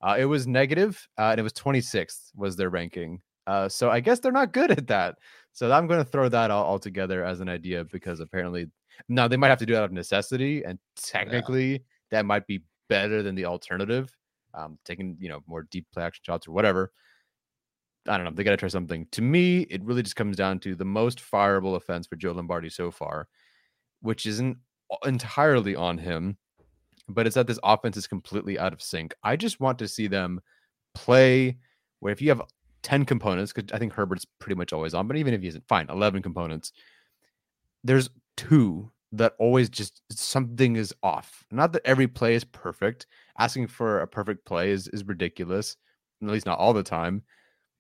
Uh, 0.03 0.17
it 0.19 0.25
was 0.25 0.47
negative, 0.47 1.07
uh, 1.19 1.31
and 1.31 1.39
it 1.39 1.43
was 1.43 1.53
26th 1.53 2.31
was 2.35 2.57
their 2.57 2.71
ranking. 2.71 3.21
Uh, 3.47 3.69
so 3.69 3.91
I 3.91 4.01
guess 4.01 4.19
they're 4.19 4.33
not 4.33 4.53
good 4.53 4.71
at 4.71 4.87
that. 4.89 5.17
So 5.53 5.71
I'm 5.71 5.87
going 5.87 6.05
to 6.05 6.11
throw 6.11 6.29
that 6.29 6.51
all, 6.51 6.65
all, 6.65 6.79
together 6.79 7.25
as 7.25 7.41
an 7.41 7.49
idea 7.49 7.85
because 7.85 8.21
apparently 8.21 8.67
now 9.09 9.29
they 9.29 9.37
might 9.37 9.49
have 9.49 9.59
to 9.59 9.67
do 9.67 9.75
that 9.75 9.81
out 9.81 9.87
of 9.87 9.93
necessity, 9.93 10.65
and 10.65 10.79
technically 10.97 11.73
yeah. 11.73 11.79
that 12.11 12.27
might 12.27 12.47
be 12.47 12.63
better 12.89 13.23
than 13.23 13.35
the 13.35 13.45
alternative, 13.45 14.15
um, 14.55 14.79
taking 14.85 15.17
you 15.21 15.29
know 15.29 15.41
more 15.47 15.67
deep 15.71 15.87
play 15.93 16.03
action 16.03 16.23
shots 16.25 16.49
or 16.49 16.53
whatever. 16.53 16.93
I 18.09 18.17
don't 18.17 18.25
know. 18.25 18.33
They 18.33 18.45
got 18.45 18.51
to 18.53 18.57
try 18.57 18.69
something. 18.69 19.07
To 19.13 19.23
me, 19.23 19.61
it 19.63 19.83
really 19.85 20.03
just 20.03 20.17
comes 20.17 20.37
down 20.37 20.59
to 20.61 20.75
the 20.75 20.85
most 20.85 21.21
fireable 21.21 21.77
offense 21.77 22.07
for 22.07 22.17
Joe 22.17 22.33
Lombardi 22.33 22.69
so 22.69 22.91
far, 22.91 23.29
which 24.01 24.27
isn't 24.27 24.57
entirely 25.05 25.77
on 25.77 25.99
him, 25.99 26.37
but 27.09 27.27
it's 27.27 27.35
that 27.35 27.47
this 27.47 27.61
offense 27.63 27.97
is 27.97 28.07
completely 28.07 28.59
out 28.59 28.73
of 28.73 28.83
sync. 28.83 29.15
I 29.23 29.37
just 29.37 29.61
want 29.61 29.79
to 29.79 29.89
see 29.89 30.09
them 30.09 30.41
play 30.95 31.59
where 32.01 32.13
if 32.13 32.21
you 32.21 32.29
have 32.31 32.43
10 32.83 33.05
components, 33.05 33.53
because 33.53 33.73
I 33.73 33.79
think 33.79 33.93
Herbert's 33.93 34.27
pretty 34.41 34.57
much 34.57 34.73
always 34.73 34.95
on, 34.95 35.07
but 35.07 35.17
even 35.17 35.35
if 35.35 35.41
he 35.41 35.49
isn't, 35.49 35.69
fine, 35.69 35.87
11 35.89 36.23
components, 36.23 36.73
there's 37.85 38.11
two 38.37 38.91
that 39.13 39.35
always 39.39 39.69
just 39.69 40.03
something 40.11 40.77
is 40.77 40.93
off. 41.03 41.45
Not 41.51 41.73
that 41.73 41.83
every 41.85 42.09
play 42.09 42.35
is 42.35 42.45
perfect. 42.45 43.07
Asking 43.39 43.69
for 43.69 44.01
a 44.01 44.07
perfect 44.07 44.45
play 44.45 44.71
is, 44.71 44.89
is 44.89 45.05
ridiculous, 45.05 45.77
at 46.23 46.29
least 46.29 46.47
not 46.47 46.59
all 46.59 46.73
the 46.73 46.83
time, 46.83 47.23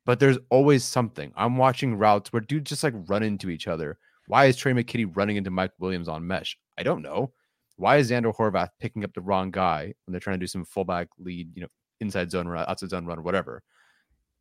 but 0.04 0.20
there's 0.20 0.38
always 0.50 0.84
something. 0.84 1.32
I'm 1.36 1.56
watching 1.56 1.96
routes 1.96 2.32
where 2.32 2.40
dudes 2.40 2.70
just 2.70 2.82
like 2.82 2.94
run 3.08 3.22
into 3.22 3.50
each 3.50 3.68
other. 3.68 3.98
Why 4.26 4.46
is 4.46 4.56
Tre' 4.56 4.72
McKitty 4.72 5.16
running 5.16 5.36
into 5.36 5.50
Mike 5.50 5.72
Williams 5.78 6.08
on 6.08 6.26
mesh? 6.26 6.56
I 6.78 6.82
don't 6.82 7.02
know. 7.02 7.32
Why 7.76 7.96
is 7.96 8.10
Zander 8.10 8.34
Horvath 8.34 8.70
picking 8.80 9.04
up 9.04 9.12
the 9.14 9.20
wrong 9.20 9.50
guy 9.50 9.94
when 10.04 10.12
they're 10.12 10.20
trying 10.20 10.38
to 10.38 10.44
do 10.44 10.46
some 10.46 10.64
fullback 10.64 11.08
lead, 11.18 11.50
you 11.54 11.62
know, 11.62 11.68
inside 12.00 12.30
zone 12.30 12.48
run, 12.48 12.64
outside 12.68 12.90
zone 12.90 13.06
run, 13.06 13.24
whatever? 13.24 13.62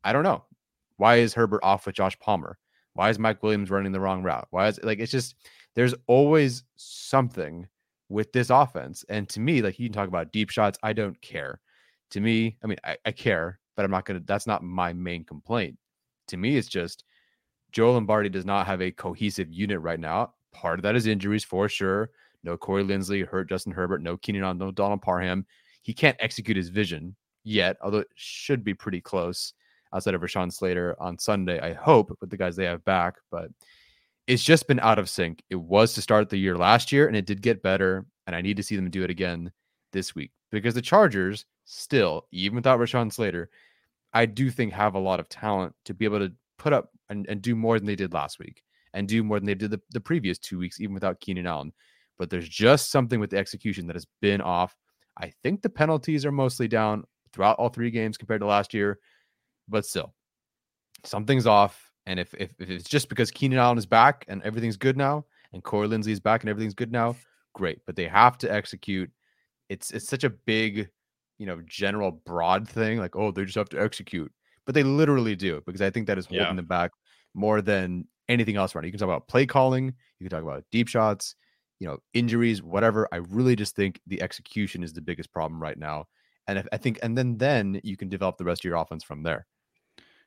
I 0.04 0.12
don't 0.12 0.22
know. 0.22 0.44
Why 0.96 1.16
is 1.16 1.34
Herbert 1.34 1.60
off 1.62 1.86
with 1.86 1.94
Josh 1.94 2.18
Palmer? 2.18 2.58
Why 2.94 3.10
is 3.10 3.18
Mike 3.18 3.42
Williams 3.42 3.70
running 3.70 3.92
the 3.92 4.00
wrong 4.00 4.22
route? 4.22 4.46
Why 4.50 4.68
is 4.68 4.78
like 4.82 4.98
it's 4.98 5.10
just 5.10 5.34
there's 5.74 5.94
always 6.06 6.64
something 6.76 7.66
with 8.12 8.32
this 8.32 8.50
offense. 8.50 9.04
And 9.08 9.28
to 9.30 9.40
me, 9.40 9.62
like 9.62 9.78
you 9.78 9.88
can 9.88 9.94
talk 9.94 10.08
about 10.08 10.32
deep 10.32 10.50
shots, 10.50 10.78
I 10.82 10.92
don't 10.92 11.20
care. 11.22 11.60
To 12.10 12.20
me, 12.20 12.58
I 12.62 12.66
mean, 12.66 12.78
I, 12.84 12.96
I 13.06 13.12
care, 13.12 13.58
but 13.76 13.84
I'm 13.84 13.90
not 13.90 14.04
gonna 14.04 14.20
that's 14.24 14.46
not 14.46 14.62
my 14.62 14.92
main 14.92 15.24
complaint. 15.24 15.78
To 16.28 16.36
me, 16.36 16.56
it's 16.56 16.68
just 16.68 17.04
Joe 17.72 17.92
Lombardi 17.92 18.28
does 18.28 18.44
not 18.44 18.66
have 18.66 18.82
a 18.82 18.90
cohesive 18.90 19.50
unit 19.50 19.80
right 19.80 20.00
now. 20.00 20.34
Part 20.52 20.78
of 20.78 20.82
that 20.82 20.96
is 20.96 21.06
injuries 21.06 21.44
for 21.44 21.68
sure. 21.68 22.10
No 22.44 22.56
Corey 22.56 22.84
Linsley, 22.84 23.26
hurt 23.26 23.48
Justin 23.48 23.72
Herbert, 23.72 24.02
no 24.02 24.16
Keenan 24.16 24.44
Allen, 24.44 24.58
no 24.58 24.70
Donald 24.70 25.02
Parham. 25.02 25.46
He 25.82 25.94
can't 25.94 26.16
execute 26.20 26.56
his 26.56 26.68
vision 26.68 27.16
yet, 27.44 27.76
although 27.80 27.98
it 27.98 28.08
should 28.14 28.64
be 28.64 28.74
pretty 28.74 29.00
close 29.00 29.54
outside 29.92 30.14
of 30.14 30.20
Rashawn 30.20 30.52
Slater 30.52 30.96
on 31.00 31.18
Sunday. 31.18 31.60
I 31.60 31.72
hope 31.72 32.16
with 32.20 32.30
the 32.30 32.36
guys 32.36 32.56
they 32.56 32.64
have 32.64 32.84
back, 32.84 33.16
but 33.30 33.50
it's 34.26 34.42
just 34.42 34.68
been 34.68 34.80
out 34.80 34.98
of 34.98 35.08
sync. 35.08 35.42
It 35.50 35.56
was 35.56 35.94
to 35.94 36.02
start 36.02 36.28
the 36.28 36.36
year 36.36 36.56
last 36.56 36.92
year, 36.92 37.06
and 37.06 37.16
it 37.16 37.26
did 37.26 37.42
get 37.42 37.62
better. 37.62 38.06
And 38.26 38.36
I 38.36 38.40
need 38.40 38.56
to 38.56 38.62
see 38.62 38.76
them 38.76 38.90
do 38.90 39.02
it 39.02 39.10
again 39.10 39.50
this 39.92 40.14
week 40.14 40.30
because 40.50 40.74
the 40.74 40.82
Chargers 40.82 41.44
still, 41.64 42.26
even 42.32 42.56
without 42.56 42.78
Rashawn 42.78 43.12
Slater, 43.12 43.50
I 44.12 44.26
do 44.26 44.50
think 44.50 44.72
have 44.72 44.94
a 44.94 45.00
lot 45.00 45.20
of 45.20 45.28
talent 45.28 45.74
to 45.84 45.94
be 45.94 46.04
able 46.04 46.18
to 46.20 46.32
put 46.58 46.72
up 46.72 46.90
and, 47.08 47.26
and 47.28 47.42
do 47.42 47.56
more 47.56 47.78
than 47.78 47.86
they 47.86 47.96
did 47.96 48.12
last 48.12 48.38
week 48.38 48.62
and 48.94 49.08
do 49.08 49.24
more 49.24 49.38
than 49.38 49.46
they 49.46 49.54
did 49.54 49.70
the, 49.70 49.80
the 49.90 50.00
previous 50.00 50.38
two 50.38 50.58
weeks, 50.58 50.80
even 50.80 50.94
without 50.94 51.20
Keenan 51.20 51.46
Allen. 51.46 51.72
But 52.18 52.30
there's 52.30 52.48
just 52.48 52.90
something 52.90 53.20
with 53.20 53.30
the 53.30 53.38
execution 53.38 53.86
that 53.86 53.96
has 53.96 54.06
been 54.20 54.40
off. 54.40 54.76
I 55.18 55.32
think 55.42 55.62
the 55.62 55.70
penalties 55.70 56.24
are 56.24 56.32
mostly 56.32 56.68
down 56.68 57.04
throughout 57.32 57.58
all 57.58 57.68
three 57.68 57.90
games 57.90 58.18
compared 58.18 58.40
to 58.40 58.46
last 58.46 58.74
year, 58.74 58.98
but 59.68 59.86
still, 59.86 60.14
something's 61.04 61.46
off. 61.46 61.90
And 62.06 62.20
if, 62.20 62.34
if, 62.34 62.50
if 62.58 62.68
it's 62.68 62.88
just 62.88 63.08
because 63.08 63.30
Keenan 63.30 63.58
Allen 63.58 63.78
is 63.78 63.86
back 63.86 64.24
and 64.28 64.42
everything's 64.42 64.76
good 64.76 64.96
now, 64.96 65.24
and 65.52 65.62
Corey 65.62 65.88
Linsley 65.88 66.12
is 66.12 66.20
back 66.20 66.42
and 66.42 66.50
everything's 66.50 66.74
good 66.74 66.92
now, 66.92 67.16
great. 67.54 67.80
But 67.86 67.96
they 67.96 68.08
have 68.08 68.38
to 68.38 68.52
execute. 68.52 69.10
It's 69.68 69.90
it's 69.90 70.08
such 70.08 70.24
a 70.24 70.30
big, 70.30 70.88
you 71.42 71.48
know, 71.48 71.60
general 71.66 72.12
broad 72.12 72.68
thing. 72.68 72.98
Like, 72.98 73.16
oh, 73.16 73.32
they 73.32 73.44
just 73.44 73.56
have 73.56 73.68
to 73.70 73.82
execute. 73.82 74.32
But 74.64 74.76
they 74.76 74.84
literally 74.84 75.34
do, 75.34 75.60
because 75.66 75.82
I 75.82 75.90
think 75.90 76.06
that 76.06 76.18
is 76.18 76.26
holding 76.26 76.46
yeah. 76.46 76.54
them 76.54 76.66
back 76.66 76.92
more 77.34 77.60
than 77.60 78.06
anything 78.28 78.54
else 78.54 78.76
around. 78.76 78.84
You 78.84 78.92
can 78.92 79.00
talk 79.00 79.08
about 79.08 79.26
play 79.26 79.44
calling, 79.44 79.86
you 79.86 80.28
can 80.28 80.30
talk 80.30 80.44
about 80.44 80.62
deep 80.70 80.86
shots, 80.86 81.34
you 81.80 81.88
know, 81.88 81.98
injuries, 82.14 82.62
whatever. 82.62 83.08
I 83.10 83.16
really 83.16 83.56
just 83.56 83.74
think 83.74 84.00
the 84.06 84.22
execution 84.22 84.84
is 84.84 84.92
the 84.92 85.00
biggest 85.00 85.32
problem 85.32 85.60
right 85.60 85.76
now. 85.76 86.04
And 86.46 86.58
if, 86.58 86.68
I 86.72 86.76
think, 86.76 87.00
and 87.02 87.18
then 87.18 87.38
then 87.38 87.80
you 87.82 87.96
can 87.96 88.08
develop 88.08 88.38
the 88.38 88.44
rest 88.44 88.60
of 88.60 88.68
your 88.68 88.76
offense 88.76 89.02
from 89.02 89.24
there. 89.24 89.46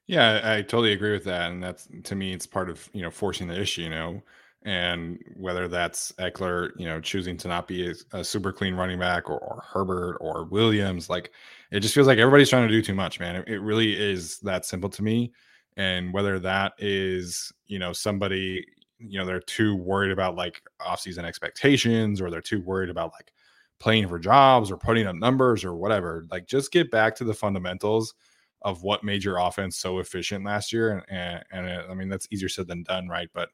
Yeah, 0.07 0.41
I 0.43 0.63
totally 0.63 0.91
agree 0.91 1.13
with 1.13 1.24
that, 1.24 1.49
and 1.49 1.63
that's 1.63 1.88
to 2.03 2.16
me, 2.16 2.34
it's 2.34 2.45
part 2.45 2.70
of 2.70 2.89
you 2.91 3.03
know 3.03 3.09
forcing 3.09 3.47
the 3.47 3.59
issue. 3.59 3.84
You 3.84 3.89
know, 3.89 4.22
and 4.66 5.24
whether 5.38 5.68
that's 5.68 6.11
Ekeler, 6.13 6.72
you 6.76 6.88
know, 6.88 6.99
choosing 6.99 7.38
to 7.38 7.47
not 7.47 7.68
be 7.68 7.91
a, 7.91 8.18
a 8.18 8.24
super 8.24 8.51
clean 8.51 8.74
running 8.74 8.99
back, 8.99 9.30
or, 9.30 9.38
or, 9.38 9.63
Herbert, 9.63 10.18
or 10.20 10.45
Williams, 10.45 11.07
like 11.09 11.32
it 11.72 11.82
just 11.82 11.93
feels 11.93 12.07
like 12.07 12.18
everybody's 12.18 12.49
trying 12.49 12.68
to 12.68 12.74
do 12.74 12.82
too 12.82 12.95
much, 12.95 13.20
man. 13.20 13.36
It, 13.36 13.47
it 13.47 13.59
really 13.59 13.93
is 13.93 14.39
that 14.39 14.66
simple 14.66 14.89
to 14.89 15.03
me. 15.03 15.32
And 15.78 16.11
whether 16.11 16.39
that 16.39 16.74
is 16.80 17.53
you 17.68 17.80
know 17.80 17.93
somebody, 17.93 18.66
you 18.97 19.20
know, 19.20 19.26
they're 19.26 19.39
too 19.39 19.76
worried 19.76 20.11
about 20.11 20.36
like 20.36 20.61
offseason 20.82 21.26
expectations, 21.26 22.20
or 22.20 22.32
they're 22.32 22.41
too 22.41 22.61
worried 22.61 22.89
about 22.89 23.11
like 23.13 23.32
playing 23.80 24.07
for 24.07 24.18
jobs 24.18 24.72
or 24.72 24.78
putting 24.78 25.05
up 25.05 25.16
numbers 25.16 25.63
or 25.63 25.76
whatever. 25.76 26.26
Like, 26.32 26.47
just 26.47 26.72
get 26.72 26.89
back 26.89 27.16
to 27.18 27.24
the 27.24 27.34
fundamentals 27.34 28.16
of 28.63 28.82
what 28.82 29.03
made 29.03 29.24
your 29.24 29.38
offense 29.38 29.78
so 29.78 29.99
efficient 29.99 30.43
last 30.43 30.74
year. 30.74 31.03
And, 31.09 31.43
and, 31.51 31.68
and 31.68 31.91
I 31.91 31.93
mean, 31.93 32.09
that's 32.09 32.28
easier 32.32 32.49
said 32.49 32.68
than 32.68 32.84
done, 32.84 33.07
right? 33.07 33.30
But, 33.34 33.49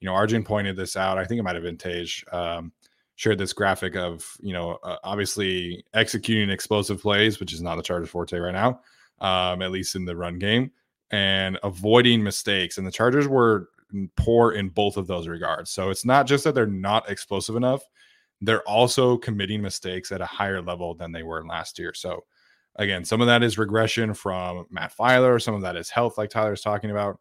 you 0.00 0.06
know, 0.06 0.14
Arjun 0.14 0.44
pointed 0.44 0.76
this 0.76 0.96
out. 0.96 1.18
I 1.18 1.24
think 1.24 1.38
it 1.38 1.42
might 1.42 1.54
have 1.54 1.64
been 1.64 1.78
Tage 1.78 2.24
um, 2.32 2.72
shared 3.16 3.38
this 3.38 3.52
graphic 3.52 3.96
of, 3.96 4.36
you 4.40 4.52
know, 4.52 4.78
uh, 4.82 4.96
obviously 5.04 5.84
executing 5.94 6.50
explosive 6.50 7.00
plays, 7.00 7.40
which 7.40 7.52
is 7.52 7.62
not 7.62 7.76
the 7.76 7.82
Chargers' 7.82 8.10
forte 8.10 8.38
right 8.38 8.52
now, 8.54 8.80
um, 9.20 9.62
at 9.62 9.70
least 9.70 9.94
in 9.94 10.04
the 10.04 10.16
run 10.16 10.38
game, 10.38 10.70
and 11.10 11.58
avoiding 11.62 12.22
mistakes. 12.22 12.78
And 12.78 12.86
the 12.86 12.92
Chargers 12.92 13.28
were 13.28 13.68
poor 14.16 14.52
in 14.52 14.68
both 14.68 14.96
of 14.96 15.06
those 15.06 15.28
regards. 15.28 15.70
So 15.70 15.90
it's 15.90 16.04
not 16.04 16.26
just 16.26 16.44
that 16.44 16.54
they're 16.54 16.66
not 16.66 17.08
explosive 17.08 17.56
enough, 17.56 17.82
they're 18.40 18.68
also 18.68 19.16
committing 19.16 19.62
mistakes 19.62 20.10
at 20.10 20.20
a 20.20 20.26
higher 20.26 20.60
level 20.60 20.94
than 20.94 21.12
they 21.12 21.22
were 21.22 21.46
last 21.46 21.78
year. 21.78 21.94
So, 21.94 22.24
Again, 22.76 23.04
some 23.04 23.20
of 23.20 23.28
that 23.28 23.42
is 23.42 23.56
regression 23.56 24.14
from 24.14 24.66
Matt 24.70 24.92
Feiler, 24.96 25.40
some 25.40 25.54
of 25.54 25.62
that 25.62 25.76
is 25.76 25.90
health, 25.90 26.18
like 26.18 26.30
Tyler's 26.30 26.60
talking 26.60 26.90
about. 26.90 27.20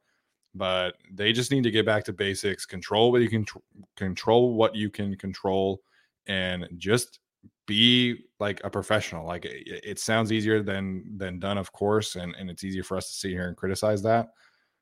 But 0.56 0.96
they 1.12 1.34
just 1.34 1.52
need 1.52 1.64
to 1.64 1.72
get 1.72 1.86
back 1.86 2.04
to 2.06 2.14
basics, 2.14 2.66
control 2.66 3.12
what 3.12 3.22
you 3.22 3.30
can 3.30 3.46
tr- 3.46 3.58
control 3.96 4.54
what 4.54 4.76
you 4.76 4.90
can 4.90 5.16
control, 5.16 5.82
and 6.28 6.68
just 6.78 7.20
be 7.66 8.26
like 8.40 8.62
a 8.64 8.70
professional. 8.70 9.26
Like 9.26 9.46
it, 9.46 9.82
it, 9.84 10.00
sounds 10.00 10.32
easier 10.32 10.62
than 10.62 11.18
than 11.18 11.40
done, 11.40 11.58
of 11.58 11.72
course, 11.72 12.16
and 12.16 12.36
and 12.36 12.50
it's 12.50 12.64
easier 12.64 12.84
for 12.84 12.98
us 12.98 13.08
to 13.08 13.14
sit 13.14 13.32
here 13.32 13.48
and 13.48 13.58
criticize 13.58 14.04
that. 14.04 14.30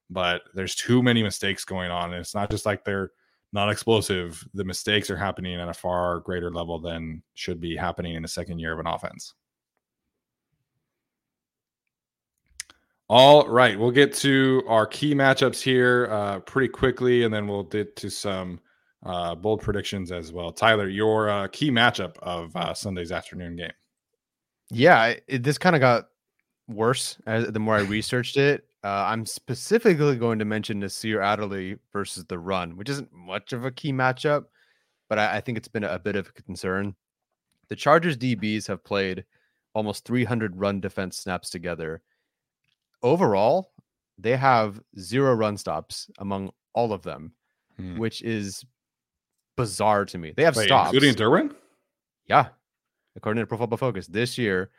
But 0.10 0.42
there's 0.54 0.76
too 0.76 1.02
many 1.02 1.24
mistakes 1.24 1.64
going 1.64 1.92
on, 1.92 2.12
and 2.12 2.20
it's 2.20 2.36
not 2.36 2.52
just 2.52 2.66
like 2.66 2.84
they're 2.84 3.12
not 3.54 3.70
explosive. 3.70 4.44
The 4.54 4.66
mistakes 4.66 5.10
are 5.10 5.18
happening 5.18 5.60
at 5.60 5.70
a 5.70 5.74
far 5.74 6.20
greater 6.20 6.52
level 6.52 6.80
than 6.80 7.24
should 7.34 7.60
be 7.60 7.76
happening 7.76 8.16
in 8.16 8.22
the 8.22 8.28
second 8.28 8.60
year 8.60 8.74
of 8.74 8.80
an 8.80 8.88
offense. 8.88 9.36
All 13.14 13.46
right, 13.46 13.78
we'll 13.78 13.92
get 13.92 14.14
to 14.20 14.64
our 14.70 14.86
key 14.88 15.14
matchups 15.14 15.62
here 15.62 16.08
uh, 16.10 16.40
pretty 16.40 16.70
quickly, 16.70 17.24
and 17.26 17.34
then 17.34 17.46
we'll 17.46 17.64
get 17.64 17.98
to 17.98 18.10
some 18.10 18.62
uh, 19.06 19.36
bold 19.36 19.62
predictions 19.62 20.14
as 20.14 20.32
well. 20.32 20.54
Tyler, 20.54 20.88
your 20.88 21.30
uh, 21.30 21.50
key 21.50 21.70
matchup 21.72 22.18
of 22.20 22.56
uh, 22.56 22.74
Sunday's 22.74 23.12
afternoon 23.12 23.58
game. 23.58 23.74
Yeah, 24.70 25.16
it, 25.28 25.44
this 25.44 25.58
kind 25.58 25.76
of 25.76 25.82
got 25.82 26.06
worse 26.70 27.18
as, 27.28 27.52
the 27.52 27.60
more 27.60 27.76
I 27.76 27.82
researched 27.82 28.38
it. 28.38 28.64
Uh, 28.82 29.04
I'm 29.10 29.26
specifically 29.26 30.16
going 30.16 30.40
to 30.40 30.46
mention 30.46 30.80
Nasir 30.80 31.20
Adderley 31.20 31.80
versus 31.92 32.24
the 32.24 32.40
run, 32.40 32.78
which 32.78 32.88
isn't 32.88 33.12
much 33.12 33.52
of 33.52 33.66
a 33.66 33.72
key 33.72 33.92
matchup, 33.92 34.46
but 35.10 35.20
I, 35.20 35.36
I 35.36 35.42
think 35.42 35.58
it's 35.58 35.68
been 35.68 35.84
a, 35.84 35.96
a 35.96 36.00
bit 36.00 36.16
of 36.16 36.30
a 36.30 36.42
concern. 36.44 36.96
The 37.68 37.76
Chargers 37.76 38.16
DBs 38.16 38.68
have 38.68 38.86
played 38.86 39.26
almost 39.74 40.06
300 40.06 40.56
run 40.56 40.80
defense 40.80 41.18
snaps 41.18 41.50
together 41.50 42.02
overall, 43.04 43.72
they 44.18 44.36
have 44.38 44.82
zero 45.00 45.34
run 45.34 45.58
stops 45.58 46.10
among 46.20 46.52
all 46.74 46.94
of 46.94 47.02
them. 47.04 47.34
Hmm. 47.78 47.98
which 47.98 48.22
is 48.22 48.66
bizarre 49.56 50.04
to 50.06 50.18
me. 50.18 50.34
They 50.36 50.44
have 50.44 50.56
Wait, 50.58 50.66
stops. 50.66 50.94
including 50.94 51.16
Derwin. 51.16 51.56
yeah. 52.28 52.50
According 53.16 53.42
to 53.42 53.48
Pro 53.48 53.58
Football 53.58 53.78
Focus, 53.78 54.08
this 54.08 54.38
year 54.38 54.70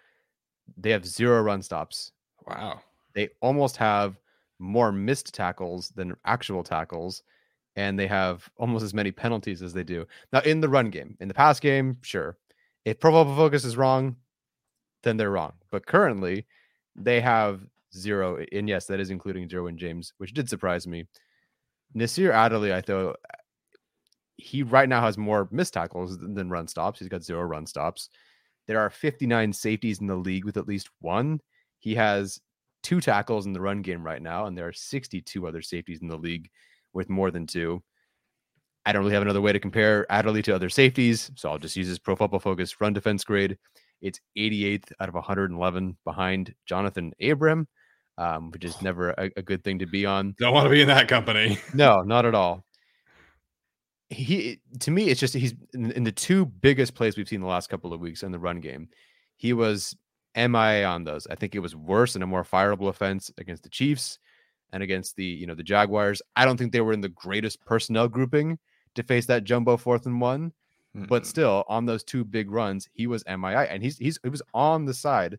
they 0.76 0.90
have 0.90 1.04
zero 1.06 1.40
run 1.42 1.62
stops. 1.62 2.12
Wow. 2.46 2.80
They 3.14 3.30
almost 3.40 3.76
have 3.78 4.20
more 4.58 4.92
missed 4.92 5.34
tackles 5.34 5.88
than 5.96 6.14
actual 6.26 6.62
tackles, 6.62 7.22
and 7.76 7.98
they 7.98 8.06
have 8.06 8.48
almost 8.58 8.84
as 8.84 8.94
many 8.94 9.10
penalties 9.10 9.62
as 9.62 9.72
they 9.72 9.84
do. 9.84 10.06
Now, 10.32 10.40
in 10.40 10.60
the 10.60 10.68
run 10.68 10.90
game, 10.90 11.16
in 11.18 11.28
the 11.28 11.34
pass 11.34 11.58
game, 11.60 11.96
sure. 12.02 12.36
If 12.84 13.00
Pro 13.00 13.10
Football 13.10 13.36
Focus 13.36 13.64
is 13.64 13.76
wrong, 13.76 14.16
then 15.02 15.16
they're 15.16 15.30
wrong. 15.30 15.54
But 15.70 15.86
currently, 15.86 16.46
they 16.94 17.20
have 17.20 17.66
zero. 17.96 18.44
And 18.52 18.68
yes, 18.68 18.86
that 18.86 19.00
is 19.00 19.10
including 19.10 19.48
Derwin 19.48 19.76
James, 19.76 20.12
which 20.18 20.34
did 20.34 20.48
surprise 20.48 20.86
me. 20.86 21.04
Nasir 21.94 22.32
Adderley, 22.32 22.72
I 22.72 22.80
thought 22.80 23.10
uh, 23.10 23.36
he 24.36 24.62
right 24.62 24.88
now 24.88 25.02
has 25.02 25.18
more 25.18 25.48
missed 25.50 25.74
tackles 25.74 26.18
than 26.18 26.34
than 26.34 26.50
run 26.50 26.68
stops. 26.68 26.98
He's 26.98 27.08
got 27.08 27.22
zero 27.22 27.42
run 27.42 27.66
stops. 27.66 28.08
There 28.66 28.80
are 28.80 28.90
59 28.90 29.52
safeties 29.52 30.00
in 30.00 30.06
the 30.06 30.16
league 30.16 30.44
with 30.44 30.56
at 30.56 30.68
least 30.68 30.88
one. 31.00 31.40
He 31.80 31.94
has 31.96 32.40
two 32.82 33.00
tackles 33.00 33.46
in 33.46 33.52
the 33.52 33.60
run 33.60 33.82
game 33.82 34.04
right 34.04 34.22
now, 34.22 34.46
and 34.46 34.56
there 34.56 34.68
are 34.68 34.72
62 34.72 35.46
other 35.46 35.62
safeties 35.62 36.00
in 36.00 36.08
the 36.08 36.16
league 36.16 36.48
with 36.92 37.08
more 37.08 37.30
than 37.30 37.46
two. 37.46 37.82
I 38.84 38.92
don't 38.92 39.02
really 39.02 39.14
have 39.14 39.22
another 39.22 39.40
way 39.40 39.52
to 39.52 39.60
compare 39.60 40.10
Adderley 40.10 40.42
to 40.42 40.54
other 40.54 40.68
safeties, 40.68 41.30
so 41.36 41.50
I'll 41.50 41.58
just 41.58 41.76
use 41.76 41.86
his 41.86 41.98
Pro 41.98 42.16
Football 42.16 42.40
Focus 42.40 42.80
run 42.80 42.92
defense 42.92 43.22
grade. 43.24 43.56
It's 44.00 44.20
88th 44.36 44.92
out 45.00 45.08
of 45.08 45.14
111 45.14 45.96
behind 46.04 46.54
Jonathan 46.66 47.12
Abram, 47.22 47.68
um, 48.18 48.50
which 48.50 48.64
is 48.64 48.80
never 48.82 49.10
a, 49.10 49.30
a 49.36 49.42
good 49.42 49.64
thing 49.64 49.78
to 49.78 49.86
be 49.86 50.06
on. 50.06 50.34
Don't 50.38 50.54
want 50.54 50.66
to 50.66 50.70
be 50.70 50.82
in 50.82 50.88
that 50.88 51.08
company. 51.08 51.58
No, 51.74 52.02
not 52.02 52.26
at 52.26 52.34
all. 52.34 52.64
He 54.10 54.60
to 54.80 54.90
me, 54.90 55.08
it's 55.08 55.20
just 55.20 55.34
he's 55.34 55.54
in, 55.72 55.90
in 55.92 56.04
the 56.04 56.12
two 56.12 56.44
biggest 56.44 56.94
plays 56.94 57.16
we've 57.16 57.28
seen 57.28 57.40
the 57.40 57.46
last 57.46 57.70
couple 57.70 57.92
of 57.92 58.00
weeks 58.00 58.22
in 58.22 58.32
the 58.32 58.38
run 58.38 58.60
game. 58.60 58.88
He 59.36 59.54
was 59.54 59.96
MIA 60.36 60.84
on 60.84 61.04
those. 61.04 61.26
I 61.26 61.34
think 61.34 61.54
it 61.54 61.60
was 61.60 61.74
worse 61.74 62.14
and 62.14 62.22
a 62.22 62.26
more 62.26 62.44
fireable 62.44 62.88
offense 62.88 63.30
against 63.38 63.62
the 63.62 63.70
Chiefs 63.70 64.18
and 64.72 64.82
against 64.82 65.16
the 65.16 65.24
you 65.24 65.46
know 65.46 65.54
the 65.54 65.62
Jaguars. 65.62 66.20
I 66.36 66.44
don't 66.44 66.58
think 66.58 66.72
they 66.72 66.82
were 66.82 66.92
in 66.92 67.00
the 67.00 67.08
greatest 67.08 67.64
personnel 67.64 68.08
grouping 68.08 68.58
to 68.94 69.02
face 69.02 69.24
that 69.26 69.44
jumbo 69.44 69.78
fourth 69.78 70.04
and 70.04 70.20
one, 70.20 70.52
but 70.94 71.22
Mm-mm. 71.22 71.26
still 71.26 71.64
on 71.68 71.86
those 71.86 72.04
two 72.04 72.24
big 72.24 72.50
runs, 72.50 72.88
he 72.92 73.06
was 73.06 73.24
MIA 73.26 73.62
and 73.62 73.82
he's 73.82 73.96
he's 73.96 74.18
he 74.22 74.28
was 74.28 74.42
on 74.52 74.84
the 74.84 74.94
side 74.94 75.38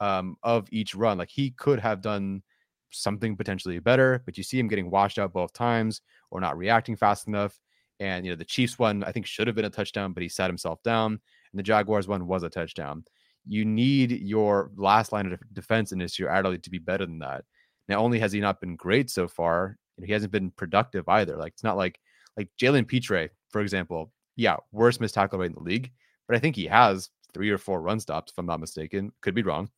um, 0.00 0.36
of 0.42 0.68
each 0.70 0.94
run. 0.94 1.18
Like 1.18 1.30
he 1.30 1.50
could 1.50 1.80
have 1.80 2.00
done 2.00 2.42
something 2.90 3.36
potentially 3.36 3.78
better, 3.78 4.22
but 4.24 4.36
you 4.36 4.44
see 4.44 4.58
him 4.58 4.68
getting 4.68 4.90
washed 4.90 5.18
out 5.18 5.32
both 5.32 5.52
times 5.52 6.00
or 6.30 6.40
not 6.40 6.56
reacting 6.56 6.96
fast 6.96 7.26
enough. 7.28 7.58
And 8.00 8.24
you 8.24 8.32
know, 8.32 8.36
the 8.36 8.44
Chiefs 8.44 8.78
one 8.78 9.04
I 9.04 9.12
think 9.12 9.26
should 9.26 9.46
have 9.46 9.56
been 9.56 9.64
a 9.64 9.70
touchdown, 9.70 10.12
but 10.12 10.22
he 10.22 10.28
sat 10.28 10.50
himself 10.50 10.82
down. 10.82 11.12
And 11.12 11.58
the 11.58 11.62
Jaguars 11.62 12.08
one 12.08 12.26
was 12.26 12.42
a 12.42 12.50
touchdown. 12.50 13.04
You 13.46 13.64
need 13.64 14.10
your 14.10 14.70
last 14.76 15.12
line 15.12 15.30
of 15.30 15.38
defense 15.52 15.92
in 15.92 15.98
this 15.98 16.18
year 16.18 16.28
Adderley 16.28 16.58
to 16.58 16.70
be 16.70 16.78
better 16.78 17.06
than 17.06 17.18
that. 17.20 17.44
Not 17.88 17.98
only 17.98 18.18
has 18.18 18.32
he 18.32 18.40
not 18.40 18.60
been 18.60 18.76
great 18.76 19.10
so 19.10 19.28
far, 19.28 19.76
he 20.02 20.12
hasn't 20.12 20.32
been 20.32 20.50
productive 20.50 21.08
either. 21.08 21.36
Like 21.36 21.52
it's 21.52 21.64
not 21.64 21.76
like 21.76 22.00
like 22.36 22.48
Jalen 22.60 22.88
Pitre, 22.88 23.28
for 23.50 23.60
example. 23.60 24.12
Yeah, 24.36 24.56
worst 24.72 25.00
missed 25.00 25.14
tackle 25.14 25.38
rate 25.38 25.50
in 25.50 25.54
the 25.54 25.60
league, 25.60 25.92
but 26.26 26.36
I 26.36 26.40
think 26.40 26.56
he 26.56 26.66
has 26.66 27.10
three 27.32 27.50
or 27.50 27.58
four 27.58 27.80
run 27.80 28.00
stops, 28.00 28.32
if 28.32 28.38
I'm 28.38 28.46
not 28.46 28.60
mistaken. 28.60 29.12
Could 29.20 29.34
be 29.34 29.42
wrong. 29.42 29.68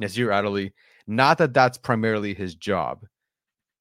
Nasir 0.00 0.32
Adderley, 0.32 0.72
not 1.06 1.38
that 1.38 1.54
that's 1.54 1.78
primarily 1.78 2.34
his 2.34 2.54
job, 2.54 3.04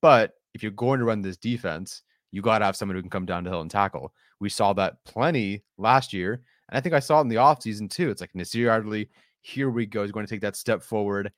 but 0.02 0.34
if 0.54 0.62
you're 0.62 0.72
going 0.72 1.00
to 1.00 1.06
run 1.06 1.22
this 1.22 1.38
defense, 1.38 2.04
you 2.32 2.42
got 2.42 2.60
to 2.60 2.66
have 2.66 2.76
someone 2.76 2.96
who 2.96 3.02
can 3.02 3.10
come 3.10 3.26
down 3.26 3.44
the 3.44 3.50
hill 3.50 3.62
and 3.62 3.72
tackle. 3.72 4.14
We 4.40 4.50
saw 4.50 4.74
that 4.74 5.04
plenty 5.04 5.64
last 5.78 6.14
year. 6.14 6.42
And 6.70 6.78
I 6.78 6.82
think 6.82 6.96
I 6.96 7.00
saw 7.00 7.20
it 7.20 7.24
in 7.24 7.28
the 7.28 7.36
offseason 7.36 7.90
too. 7.90 8.10
It's 8.10 8.22
like 8.22 8.34
Nasir 8.34 8.70
Adderley, 8.70 9.10
here 9.42 9.70
we 9.70 9.86
go. 9.86 10.02
He's 10.02 10.12
going 10.12 10.26
to 10.26 10.30
take 10.30 10.42
that 10.42 10.56
step 10.56 10.82
forward. 10.82 11.32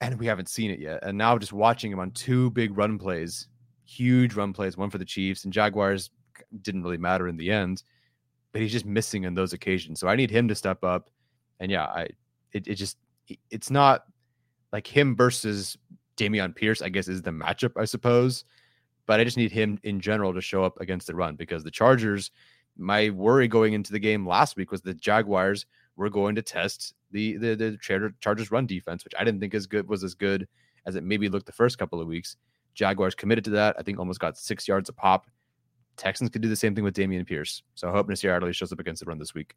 And 0.00 0.18
we 0.18 0.26
haven't 0.26 0.48
seen 0.48 0.70
it 0.70 0.78
yet. 0.78 1.00
And 1.02 1.18
now 1.18 1.38
just 1.38 1.52
watching 1.52 1.90
him 1.90 1.98
on 1.98 2.12
two 2.12 2.50
big 2.50 2.76
run 2.76 2.98
plays, 2.98 3.48
huge 3.84 4.34
run 4.34 4.52
plays, 4.52 4.76
one 4.76 4.90
for 4.90 4.98
the 4.98 5.04
Chiefs 5.04 5.44
and 5.44 5.52
Jaguars 5.52 6.10
didn't 6.62 6.82
really 6.82 6.98
matter 6.98 7.28
in 7.28 7.36
the 7.36 7.50
end, 7.50 7.82
but 8.52 8.62
he's 8.62 8.72
just 8.72 8.86
missing 8.86 9.26
on 9.26 9.34
those 9.34 9.52
occasions. 9.52 9.98
So 9.98 10.08
I 10.08 10.16
need 10.16 10.30
him 10.30 10.48
to 10.48 10.54
step 10.54 10.84
up. 10.84 11.10
And 11.60 11.70
yeah, 11.70 11.84
I 11.84 12.08
it, 12.52 12.68
it 12.68 12.74
just 12.74 12.96
it's 13.50 13.70
not 13.70 14.04
like 14.72 14.86
him 14.86 15.16
versus 15.16 15.76
Dameon 16.16 16.54
Pierce, 16.54 16.82
I 16.82 16.88
guess, 16.88 17.08
is 17.08 17.22
the 17.22 17.30
matchup, 17.30 17.72
I 17.76 17.84
suppose. 17.84 18.44
But 19.06 19.20
I 19.20 19.24
just 19.24 19.36
need 19.36 19.52
him 19.52 19.78
in 19.84 20.00
general 20.00 20.34
to 20.34 20.40
show 20.40 20.64
up 20.64 20.80
against 20.80 21.06
the 21.06 21.14
run 21.14 21.36
because 21.36 21.64
the 21.64 21.70
Chargers, 21.70 22.30
my 22.76 23.10
worry 23.10 23.48
going 23.48 23.72
into 23.72 23.92
the 23.92 23.98
game 23.98 24.26
last 24.26 24.56
week 24.56 24.70
was 24.70 24.82
the 24.82 24.94
Jaguars 24.94 25.64
were 25.96 26.10
going 26.10 26.34
to 26.34 26.42
test 26.42 26.94
the 27.10 27.36
the, 27.38 27.54
the 27.54 28.12
Chargers 28.20 28.50
run 28.50 28.66
defense, 28.66 29.04
which 29.04 29.14
I 29.18 29.24
didn't 29.24 29.40
think 29.40 29.54
as 29.54 29.66
good 29.66 29.88
was 29.88 30.04
as 30.04 30.14
good 30.14 30.46
as 30.86 30.94
it 30.94 31.04
maybe 31.04 31.28
looked 31.28 31.46
the 31.46 31.52
first 31.52 31.78
couple 31.78 32.00
of 32.00 32.06
weeks. 32.06 32.36
Jaguars 32.74 33.14
committed 33.14 33.44
to 33.44 33.50
that. 33.50 33.76
I 33.78 33.82
think 33.82 33.98
almost 33.98 34.20
got 34.20 34.36
six 34.38 34.68
yards 34.68 34.88
a 34.88 34.92
pop. 34.92 35.26
Texans 35.96 36.30
could 36.30 36.42
do 36.42 36.48
the 36.48 36.56
same 36.56 36.74
thing 36.74 36.84
with 36.84 36.94
Dameon 36.94 37.26
Pierce. 37.26 37.62
So 37.74 37.88
I 37.88 37.92
hope 37.92 38.08
Nasir 38.08 38.32
Adderley 38.32 38.52
shows 38.52 38.72
up 38.72 38.78
against 38.78 39.00
the 39.00 39.06
run 39.06 39.18
this 39.18 39.34
week. 39.34 39.54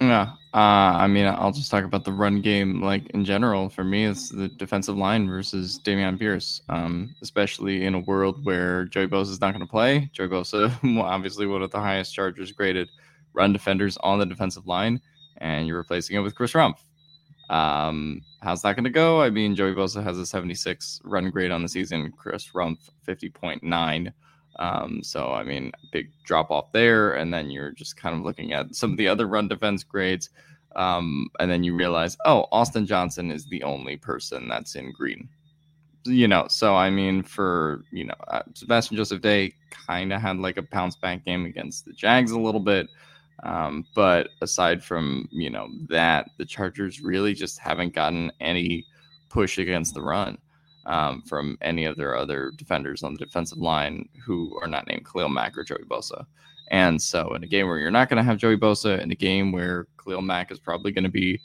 Yeah, 0.00 0.32
uh, 0.52 0.98
I 0.98 1.06
mean, 1.06 1.26
I'll 1.26 1.52
just 1.52 1.70
talk 1.70 1.84
about 1.84 2.04
the 2.04 2.12
run 2.12 2.40
game. 2.40 2.82
Like 2.82 3.06
in 3.10 3.24
general, 3.24 3.68
for 3.68 3.84
me, 3.84 4.04
it's 4.06 4.28
the 4.28 4.48
defensive 4.48 4.96
line 4.96 5.28
versus 5.28 5.80
Dameon 5.84 6.18
Pierce, 6.18 6.62
um, 6.68 7.14
especially 7.22 7.84
in 7.84 7.94
a 7.94 8.00
world 8.00 8.44
where 8.44 8.84
Joey 8.86 9.06
Bosa 9.06 9.30
is 9.30 9.40
not 9.40 9.52
going 9.52 9.64
to 9.64 9.70
play. 9.70 10.10
Joey 10.12 10.28
Bosa, 10.28 10.72
obviously 11.02 11.46
one 11.46 11.62
of 11.62 11.70
the 11.70 11.80
highest 11.80 12.14
Chargers 12.14 12.52
graded 12.52 12.88
run 13.34 13.52
defenders 13.52 13.96
on 13.98 14.18
the 14.18 14.26
defensive 14.26 14.66
line, 14.66 15.00
and 15.38 15.66
you're 15.66 15.78
replacing 15.78 16.16
it 16.16 16.20
with 16.20 16.34
Chris 16.34 16.52
Rumph. 16.52 16.78
Um, 17.50 18.22
how's 18.40 18.62
that 18.62 18.74
going 18.74 18.84
to 18.84 18.90
go? 18.90 19.22
I 19.22 19.30
mean, 19.30 19.54
Joey 19.54 19.74
Bosa 19.74 20.02
has 20.02 20.18
a 20.18 20.26
76 20.26 21.00
run 21.04 21.30
grade 21.30 21.50
on 21.50 21.62
the 21.62 21.68
season. 21.68 22.12
Chris 22.16 22.50
Rumph 22.54 22.90
50.9. 23.06 24.12
Um, 24.56 25.02
so 25.02 25.32
I 25.32 25.42
mean, 25.42 25.72
big 25.92 26.10
drop 26.24 26.50
off 26.50 26.72
there, 26.72 27.14
and 27.14 27.32
then 27.32 27.50
you're 27.50 27.72
just 27.72 27.96
kind 27.96 28.16
of 28.16 28.22
looking 28.22 28.52
at 28.52 28.74
some 28.74 28.92
of 28.92 28.96
the 28.96 29.08
other 29.08 29.26
run 29.26 29.48
defense 29.48 29.82
grades, 29.82 30.30
um, 30.76 31.28
and 31.40 31.50
then 31.50 31.64
you 31.64 31.74
realize, 31.74 32.16
oh, 32.24 32.46
Austin 32.52 32.86
Johnson 32.86 33.30
is 33.30 33.46
the 33.46 33.62
only 33.62 33.96
person 33.96 34.48
that's 34.48 34.74
in 34.76 34.92
green. 34.92 35.28
You 36.04 36.28
know, 36.28 36.46
so 36.48 36.76
I 36.76 36.90
mean, 36.90 37.22
for 37.22 37.82
you 37.90 38.04
know, 38.04 38.14
uh, 38.28 38.42
Sebastian 38.54 38.96
Joseph 38.96 39.22
Day 39.22 39.54
kind 39.70 40.12
of 40.12 40.20
had 40.20 40.38
like 40.38 40.56
a 40.56 40.62
bounce 40.62 40.96
back 40.96 41.24
game 41.24 41.46
against 41.46 41.86
the 41.86 41.92
Jags 41.92 42.30
a 42.32 42.38
little 42.38 42.60
bit, 42.60 42.88
um, 43.42 43.86
but 43.94 44.28
aside 44.40 44.84
from 44.84 45.28
you 45.32 45.50
know 45.50 45.68
that, 45.88 46.28
the 46.38 46.44
Chargers 46.44 47.00
really 47.00 47.34
just 47.34 47.58
haven't 47.58 47.94
gotten 47.94 48.30
any 48.40 48.84
push 49.30 49.58
against 49.58 49.94
the 49.94 50.02
run 50.02 50.38
um, 50.86 51.22
from 51.22 51.56
any 51.60 51.84
of 51.84 51.96
their 51.96 52.16
other 52.16 52.52
defenders 52.56 53.02
on 53.02 53.14
the 53.14 53.24
defensive 53.24 53.58
line 53.58 54.08
who 54.24 54.58
are 54.62 54.68
not 54.68 54.86
named 54.86 55.06
Khalil 55.06 55.28
Mack 55.28 55.56
or 55.56 55.64
Joey 55.64 55.84
Bosa. 55.88 56.24
And 56.70 57.00
so, 57.00 57.34
in 57.34 57.44
a 57.44 57.46
game 57.46 57.68
where 57.68 57.78
you're 57.78 57.90
not 57.90 58.08
going 58.08 58.16
to 58.16 58.22
have 58.22 58.38
Joey 58.38 58.56
Bosa, 58.56 59.00
in 59.00 59.10
a 59.10 59.16
game 59.16 59.52
where 59.52 59.86
Khalil 60.02 60.22
Mack 60.22 60.50
is 60.50 60.58
probably 60.58 60.92
going 60.92 61.04
to 61.04 61.10
be 61.10 61.40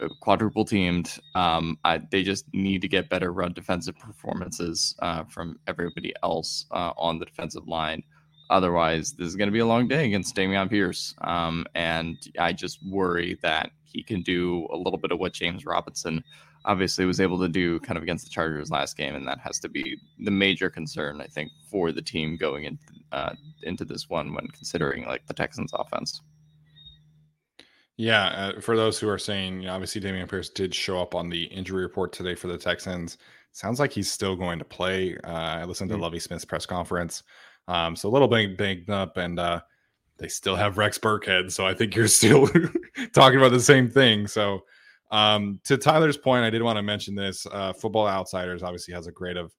uh, 0.00 0.08
quadruple 0.20 0.64
teamed, 0.64 1.18
um, 1.34 1.78
I, 1.84 2.02
they 2.10 2.22
just 2.22 2.46
need 2.52 2.82
to 2.82 2.88
get 2.88 3.08
better 3.08 3.32
run 3.32 3.52
defensive 3.52 3.96
performances 3.98 4.94
uh, 5.00 5.24
from 5.24 5.58
everybody 5.66 6.12
else 6.22 6.66
uh, 6.72 6.92
on 6.96 7.18
the 7.18 7.26
defensive 7.26 7.68
line. 7.68 8.02
Otherwise, 8.50 9.12
this 9.12 9.26
is 9.26 9.36
going 9.36 9.48
to 9.48 9.52
be 9.52 9.58
a 9.60 9.66
long 9.66 9.88
day 9.88 10.06
against 10.06 10.36
Dameon 10.36 10.70
Pierce. 10.70 11.14
Um, 11.22 11.64
and 11.74 12.16
I 12.38 12.52
just 12.52 12.84
worry 12.86 13.38
that 13.42 13.70
he 13.84 14.02
can 14.02 14.22
do 14.22 14.68
a 14.72 14.76
little 14.76 14.98
bit 14.98 15.10
of 15.10 15.18
what 15.18 15.32
James 15.32 15.64
Robinson 15.64 16.22
obviously 16.66 17.06
was 17.06 17.20
able 17.20 17.38
to 17.38 17.48
do 17.48 17.80
kind 17.80 17.96
of 17.96 18.02
against 18.02 18.24
the 18.24 18.30
Chargers 18.30 18.70
last 18.70 18.96
game, 18.96 19.14
and 19.14 19.26
that 19.26 19.38
has 19.38 19.58
to 19.60 19.68
be 19.68 19.96
the 20.18 20.30
major 20.30 20.68
concern 20.68 21.20
I 21.20 21.26
think 21.26 21.50
for 21.70 21.92
the 21.92 22.02
team 22.02 22.36
going 22.36 22.64
in, 22.64 22.78
uh, 23.12 23.34
into 23.62 23.84
this 23.84 24.08
one 24.08 24.34
when 24.34 24.48
considering 24.48 25.06
like 25.06 25.26
the 25.26 25.34
Texans 25.34 25.72
offense. 25.74 26.20
Yeah, 27.96 28.26
uh, 28.26 28.60
for 28.60 28.76
those 28.76 28.98
who 28.98 29.08
are 29.08 29.18
saying, 29.18 29.60
you 29.60 29.66
know, 29.68 29.74
obviously 29.74 30.02
Dameon 30.02 30.28
Pierce 30.28 30.50
did 30.50 30.74
show 30.74 31.00
up 31.00 31.14
on 31.14 31.30
the 31.30 31.44
injury 31.44 31.82
report 31.82 32.12
today 32.12 32.34
for 32.34 32.48
the 32.48 32.58
Texans. 32.58 33.16
Sounds 33.52 33.80
like 33.80 33.90
he's 33.90 34.12
still 34.12 34.36
going 34.36 34.58
to 34.58 34.66
play. 34.66 35.16
Uh, 35.24 35.30
I 35.30 35.64
listened 35.64 35.88
to 35.90 35.96
Mm. 35.96 36.02
Lovie 36.02 36.18
Smith's 36.18 36.44
press 36.44 36.66
conference, 36.66 37.22
um, 37.68 37.96
so 37.96 38.08
a 38.08 38.10
little 38.10 38.28
bit 38.28 38.58
banged 38.58 38.90
up, 38.90 39.16
and 39.16 39.38
uh, 39.38 39.60
they 40.18 40.28
still 40.28 40.56
have 40.56 40.76
Rex 40.76 40.98
Burkhead. 40.98 41.50
So 41.52 41.66
I 41.66 41.72
think 41.72 41.94
you're 41.94 42.08
still 42.20 42.48
talking 43.14 43.38
about 43.38 43.52
the 43.52 43.60
same 43.60 43.88
thing. 43.88 44.26
So 44.26 44.64
um, 45.10 45.60
to 45.64 45.76
Tyler's 45.76 46.16
point, 46.16 46.44
I 46.44 46.50
did 46.50 46.62
want 46.62 46.76
to 46.76 46.82
mention 46.82 47.14
this. 47.14 47.46
Uh, 47.50 47.72
Football 47.72 48.08
Outsiders 48.08 48.62
obviously 48.62 48.94
has 48.94 49.06
a 49.06 49.12
great 49.12 49.36
of 49.36 49.52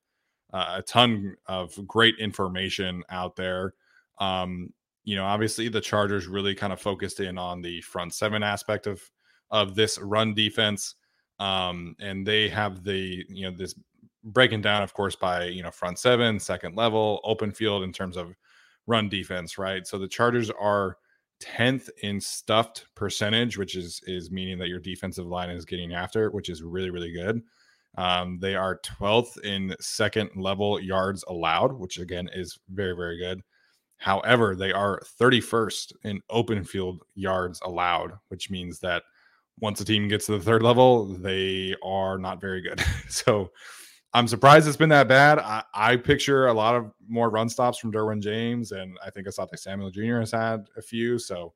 uh, 0.53 0.75
a 0.77 0.81
ton 0.81 1.35
of 1.47 1.77
great 1.87 2.15
information 2.19 3.03
out 3.09 3.35
there. 3.35 3.73
Um, 4.19 4.73
you 5.03 5.15
know, 5.15 5.25
obviously 5.25 5.69
the 5.69 5.81
Chargers 5.81 6.27
really 6.27 6.55
kind 6.55 6.73
of 6.73 6.81
focused 6.81 7.19
in 7.19 7.37
on 7.37 7.61
the 7.61 7.81
front 7.81 8.13
seven 8.13 8.43
aspect 8.43 8.87
of 8.87 9.01
of 9.49 9.75
this 9.75 9.97
run 9.99 10.33
defense. 10.33 10.95
Um, 11.39 11.95
and 11.99 12.25
they 12.25 12.49
have 12.49 12.83
the 12.83 13.25
you 13.29 13.49
know 13.49 13.55
this 13.55 13.75
breaking 14.23 14.61
down, 14.61 14.83
of 14.83 14.93
course, 14.93 15.15
by 15.15 15.45
you 15.45 15.63
know 15.63 15.71
front 15.71 15.99
seven, 15.99 16.39
second 16.39 16.75
level, 16.75 17.21
open 17.23 17.51
field 17.51 17.83
in 17.83 17.93
terms 17.93 18.17
of 18.17 18.35
run 18.85 19.07
defense, 19.07 19.57
right? 19.57 19.85
So 19.87 19.97
the 19.97 20.07
Chargers 20.07 20.49
are 20.49 20.97
10th 21.41 21.89
in 22.03 22.19
stuffed 22.19 22.85
percentage, 22.95 23.57
which 23.57 23.75
is 23.75 24.01
is 24.07 24.31
meaning 24.31 24.57
that 24.59 24.69
your 24.69 24.79
defensive 24.79 25.27
line 25.27 25.49
is 25.49 25.65
getting 25.65 25.93
after, 25.93 26.29
which 26.31 26.49
is 26.49 26.63
really 26.63 26.89
really 26.89 27.11
good. 27.11 27.41
Um, 27.97 28.37
they 28.39 28.55
are 28.55 28.79
12th 28.79 29.39
in 29.43 29.75
second 29.79 30.29
level 30.35 30.79
yards 30.79 31.23
allowed, 31.27 31.73
which 31.73 31.97
again 31.97 32.29
is 32.33 32.59
very 32.69 32.95
very 32.95 33.17
good. 33.17 33.41
However, 33.97 34.55
they 34.55 34.71
are 34.71 35.01
31st 35.19 35.93
in 36.03 36.21
open 36.29 36.63
field 36.63 37.01
yards 37.15 37.59
allowed, 37.63 38.13
which 38.29 38.51
means 38.51 38.79
that 38.79 39.03
once 39.59 39.81
a 39.81 39.85
team 39.85 40.07
gets 40.07 40.27
to 40.27 40.33
the 40.33 40.43
third 40.43 40.61
level, 40.61 41.05
they 41.05 41.75
are 41.83 42.19
not 42.19 42.39
very 42.39 42.61
good. 42.61 42.79
so 43.09 43.51
I'm 44.17 44.27
surprised 44.27 44.67
it's 44.67 44.75
been 44.75 44.89
that 44.89 45.07
bad. 45.07 45.37
I, 45.37 45.63
I, 45.75 45.95
picture 45.95 46.47
a 46.47 46.53
lot 46.53 46.73
of 46.73 46.91
more 47.07 47.29
run 47.29 47.49
stops 47.49 47.77
from 47.77 47.91
Derwin 47.91 48.19
James, 48.19 48.71
and 48.71 48.97
I 49.05 49.11
think 49.11 49.27
Asante 49.27 49.59
Samuel 49.59 49.91
Jr. 49.91 50.21
has 50.21 50.31
had 50.31 50.65
a 50.75 50.81
few. 50.81 51.19
So 51.19 51.53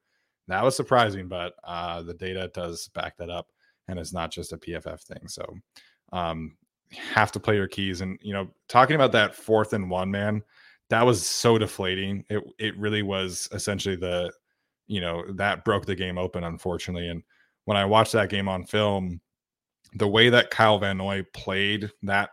that 0.47 0.63
was 0.63 0.75
surprising, 0.75 1.27
but 1.27 1.55
uh, 1.63 2.03
the 2.03 2.13
data 2.13 2.51
does 2.53 2.87
back 2.89 3.17
that 3.17 3.31
up, 3.31 3.47
and 3.87 3.97
it's 3.97 4.13
not 4.13 4.29
just 4.29 4.53
a 4.53 4.57
PFF 4.57 5.01
thing. 5.01 5.27
So 5.27 5.43
um, 6.13 6.55
have 6.91 7.31
to 7.31 7.39
play 7.39 7.55
your 7.55 7.67
keys. 7.67 8.01
And 8.01 8.19
you 8.21 8.31
know, 8.31 8.47
talking 8.69 8.95
about 8.95 9.11
that 9.13 9.33
fourth 9.33 9.73
and 9.73 9.89
one 9.89 10.11
man, 10.11 10.43
that 10.91 11.03
was 11.03 11.25
so 11.25 11.57
deflating. 11.57 12.25
It 12.29 12.43
it 12.59 12.77
really 12.77 13.01
was 13.01 13.49
essentially 13.53 13.95
the, 13.95 14.31
you 14.85 15.01
know, 15.01 15.23
that 15.31 15.65
broke 15.65 15.87
the 15.87 15.95
game 15.95 16.19
open, 16.19 16.43
unfortunately. 16.43 17.07
And 17.07 17.23
when 17.65 17.75
I 17.75 17.85
watched 17.85 18.13
that 18.13 18.29
game 18.29 18.47
on 18.47 18.65
film, 18.65 19.19
the 19.95 20.07
way 20.07 20.29
that 20.29 20.51
Kyle 20.51 20.77
Van 20.77 20.99
Noy 20.99 21.25
played 21.33 21.89
that 22.03 22.29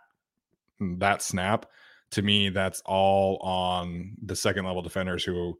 that 0.81 1.23
snap, 1.23 1.67
to 2.13 2.23
me, 2.23 2.49
that's 2.49 2.83
all 2.87 3.39
on 3.39 4.15
the 4.23 4.37
second 4.37 4.65
level 4.65 4.83
defenders 4.83 5.25
who 5.25 5.55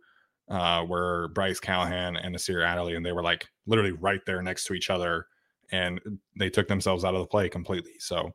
uh, 0.49 0.85
were 0.89 1.29
Bryce 1.35 1.61
Callahan 1.61 2.17
and 2.17 2.33
Nasir 2.33 2.63
Adderley, 2.63 2.95
and 2.95 3.05
they 3.05 3.13
were 3.13 3.23
like 3.23 3.47
literally 3.67 3.93
right 3.93 4.21
there 4.27 4.43
next 4.43 4.65
to 4.65 4.75
each 4.75 4.91
other, 4.91 5.27
and 5.73 6.01
they 6.39 6.49
took 6.49 6.69
themselves 6.69 7.05
out 7.05 7.15
of 7.15 7.21
the 7.21 7.27
play 7.27 7.49
completely. 7.49 7.95
So 7.99 8.31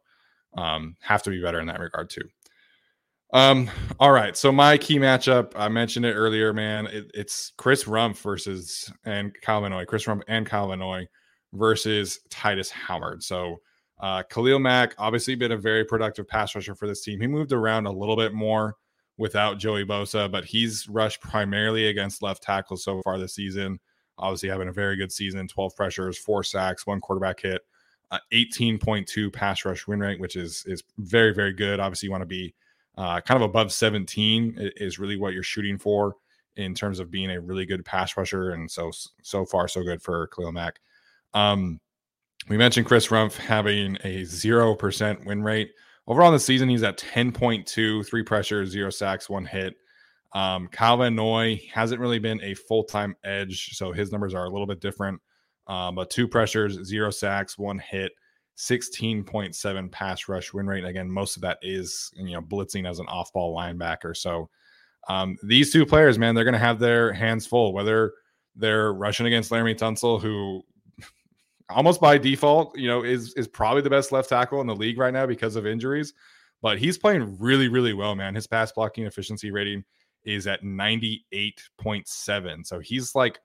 um, 0.58 0.96
have 1.02 1.24
to 1.24 1.30
be 1.30 1.42
better 1.42 1.60
in 1.60 1.68
that 1.68 1.80
regard 1.80 2.10
too. 2.10 2.30
Um, 3.34 3.68
all 4.00 4.12
right. 4.12 4.38
So 4.38 4.52
my 4.52 4.78
key 4.78 5.00
matchup, 5.00 5.54
I 5.56 5.68
mentioned 5.68 6.06
it 6.06 6.14
earlier, 6.14 6.54
man. 6.54 6.86
It, 6.86 7.10
it's 7.16 7.52
Chris 7.58 7.86
Rumph 7.86 8.22
versus 8.22 8.94
and 9.06 9.36
Kyle 9.42 9.62
Van 9.62 9.72
Noy, 9.72 9.86
Chris 9.86 10.06
Rumph 10.06 10.22
and 10.28 10.46
Kyle 10.46 10.70
Van 10.70 10.78
Noy 10.78 11.08
versus 11.52 12.20
Tytus 12.30 12.70
Howard. 12.70 13.24
So 13.24 13.58
uh, 14.04 14.22
Khalil 14.24 14.60
Mack 14.60 14.94
obviously 14.98 15.34
been 15.34 15.54
a 15.54 15.58
very 15.58 15.86
productive 15.86 16.28
pass 16.28 16.54
rusher 16.54 16.76
for 16.76 16.90
this 16.90 17.02
team. 17.02 17.22
He 17.22 17.28
moved 17.28 17.54
around 17.54 17.86
a 17.86 17.92
little 17.92 18.18
bit 18.18 18.34
more 18.34 18.76
without 19.18 19.60
Joey 19.60 19.86
Bosa, 19.86 20.30
but 20.30 20.44
he's 20.44 20.90
rushed 20.90 21.22
primarily 21.22 21.88
against 21.88 22.22
left 22.22 22.44
tackles 22.44 22.84
so 22.84 23.02
far 23.04 23.18
this 23.18 23.34
season. 23.34 23.80
Obviously, 24.18 24.50
having 24.50 24.68
a 24.68 24.74
very 24.74 24.98
good 24.98 25.14
season 25.14 25.48
12 25.48 25.74
pressures, 25.78 26.18
four 26.18 26.44
sacks, 26.44 26.86
one 26.86 27.00
quarterback 27.00 27.40
hit, 27.40 27.62
uh, 28.12 28.20
18.2 28.34 29.32
pass 29.32 29.64
rush 29.64 29.88
win 29.88 30.02
rate, 30.02 30.20
which 30.20 30.36
is 30.36 30.66
is 30.68 30.84
very, 30.98 31.34
very 31.34 31.54
good. 31.54 31.80
Obviously, 31.80 32.08
you 32.08 32.12
want 32.12 32.24
to 32.24 32.28
be 32.28 32.54
uh, 32.98 33.22
kind 33.22 33.42
of 33.42 33.50
above 33.50 33.72
17 33.72 34.72
is 34.76 35.00
really 35.00 35.16
what 35.16 35.34
you're 35.34 35.44
shooting 35.44 35.78
for 35.78 36.18
in 36.58 36.76
terms 36.76 37.00
of 37.00 37.10
being 37.10 37.32
a 37.32 37.40
really 37.40 37.66
good 37.66 37.86
pass 37.86 38.18
rusher. 38.18 38.52
And 38.52 38.70
so, 38.70 38.92
so 39.22 39.46
far, 39.46 39.70
so 39.70 39.82
good 39.82 40.02
for 40.02 40.28
Khalil 40.28 40.52
Mack. 40.52 40.82
Um, 41.34 41.80
we 42.50 42.58
mentioned 42.58 42.86
Chris 42.86 43.08
Rumph 43.08 43.36
having 43.36 43.96
a 44.04 44.22
0% 44.22 45.26
win 45.26 45.44
rate. 45.44 45.72
Overall 46.08 46.30
in 46.30 46.34
the 46.34 46.40
season, 46.40 46.70
he's 46.70 46.84
at 46.84 46.98
10.2, 46.98 48.06
three 48.06 48.24
pressures, 48.24 48.70
zero 48.70 48.90
sacks, 48.90 49.30
one 49.30 49.46
hit. 49.46 49.76
Um, 50.34 50.68
Kyle 50.68 50.98
Van 50.98 51.16
Noy 51.16 51.62
hasn't 51.74 52.02
really 52.02 52.20
been 52.20 52.42
a 52.42 52.56
full 52.56 52.84
time 52.84 53.16
edge, 53.24 53.76
so 53.78 53.92
his 53.92 54.12
numbers 54.12 54.34
are 54.34 54.46
a 54.46 54.50
little 54.50 54.68
bit 54.68 54.82
different. 54.82 55.22
Um, 55.68 55.96
but 55.96 56.10
two 56.10 56.28
pressures, 56.28 56.84
zero 56.84 57.10
sacks, 57.10 57.58
one 57.58 57.80
hit, 57.80 58.12
16.7 58.58 59.92
pass 59.92 60.28
rush 60.28 60.54
win 60.54 60.68
rate. 60.68 60.84
Again, 60.84 61.10
most 61.10 61.36
of 61.36 61.42
that 61.44 61.60
is 61.62 62.12
you 62.16 62.34
know 62.34 62.42
blitzing 62.42 62.90
as 62.90 63.00
an 63.00 63.08
off 63.08 63.32
ball 63.32 63.56
linebacker. 63.56 64.16
So 64.16 64.50
um, 65.08 65.38
these 65.44 65.72
two 65.72 65.86
players, 65.86 66.20
man, 66.20 66.36
they're 66.36 66.44
going 66.44 66.54
to 66.54 66.60
have 66.60 66.80
their 66.80 67.14
hands 67.14 67.46
full, 67.46 67.74
whether 67.74 68.14
they're 68.56 68.94
rushing 68.94 69.26
against 69.26 69.52
Laremy 69.52 69.78
Tunsil, 69.78 70.22
who 70.22 70.64
almost 71.74 72.02
by 72.02 72.18
default, 72.18 72.78
you 72.78 72.88
know, 72.88 73.04
is 73.04 73.34
is 73.36 73.48
probably 73.48 73.82
the 73.82 73.90
best 73.90 74.12
left 74.12 74.30
tackle 74.30 74.62
in 74.62 74.68
the 74.68 74.76
league 74.76 74.98
right 74.98 75.14
now 75.14 75.26
because 75.26 75.56
of 75.56 75.66
injuries. 75.66 76.14
But 76.62 76.80
he's 76.80 76.98
playing 76.98 77.38
really, 77.40 77.68
really 77.68 77.94
well, 77.94 78.16
man. 78.16 78.36
His 78.36 78.48
pass 78.48 78.72
blocking 78.72 79.06
efficiency 79.06 79.52
rating 79.52 79.84
is 80.24 80.48
at 80.48 80.64
98.7. 80.64 82.66
So 82.66 82.80
he's 82.80 83.16
like 83.16 83.40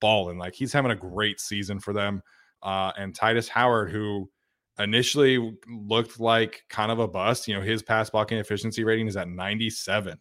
balling. 0.00 0.38
Like 0.38 0.54
he's 0.54 0.72
having 0.72 0.90
a 0.90 0.96
great 0.96 1.40
season 1.40 1.80
for 1.80 1.92
them. 1.92 2.22
Uh, 2.62 2.92
and 2.96 3.14
Tytus 3.14 3.48
Howard, 3.48 3.90
who 3.90 4.30
initially 4.78 5.54
looked 5.68 6.18
like 6.18 6.62
kind 6.70 6.90
of 6.90 6.98
a 6.98 7.08
bust, 7.08 7.46
you 7.46 7.54
know, 7.54 7.60
his 7.60 7.82
pass 7.82 8.08
blocking 8.08 8.38
efficiency 8.38 8.84
rating 8.84 9.06
is 9.06 9.16
at 9.16 9.28
97. 9.28 10.18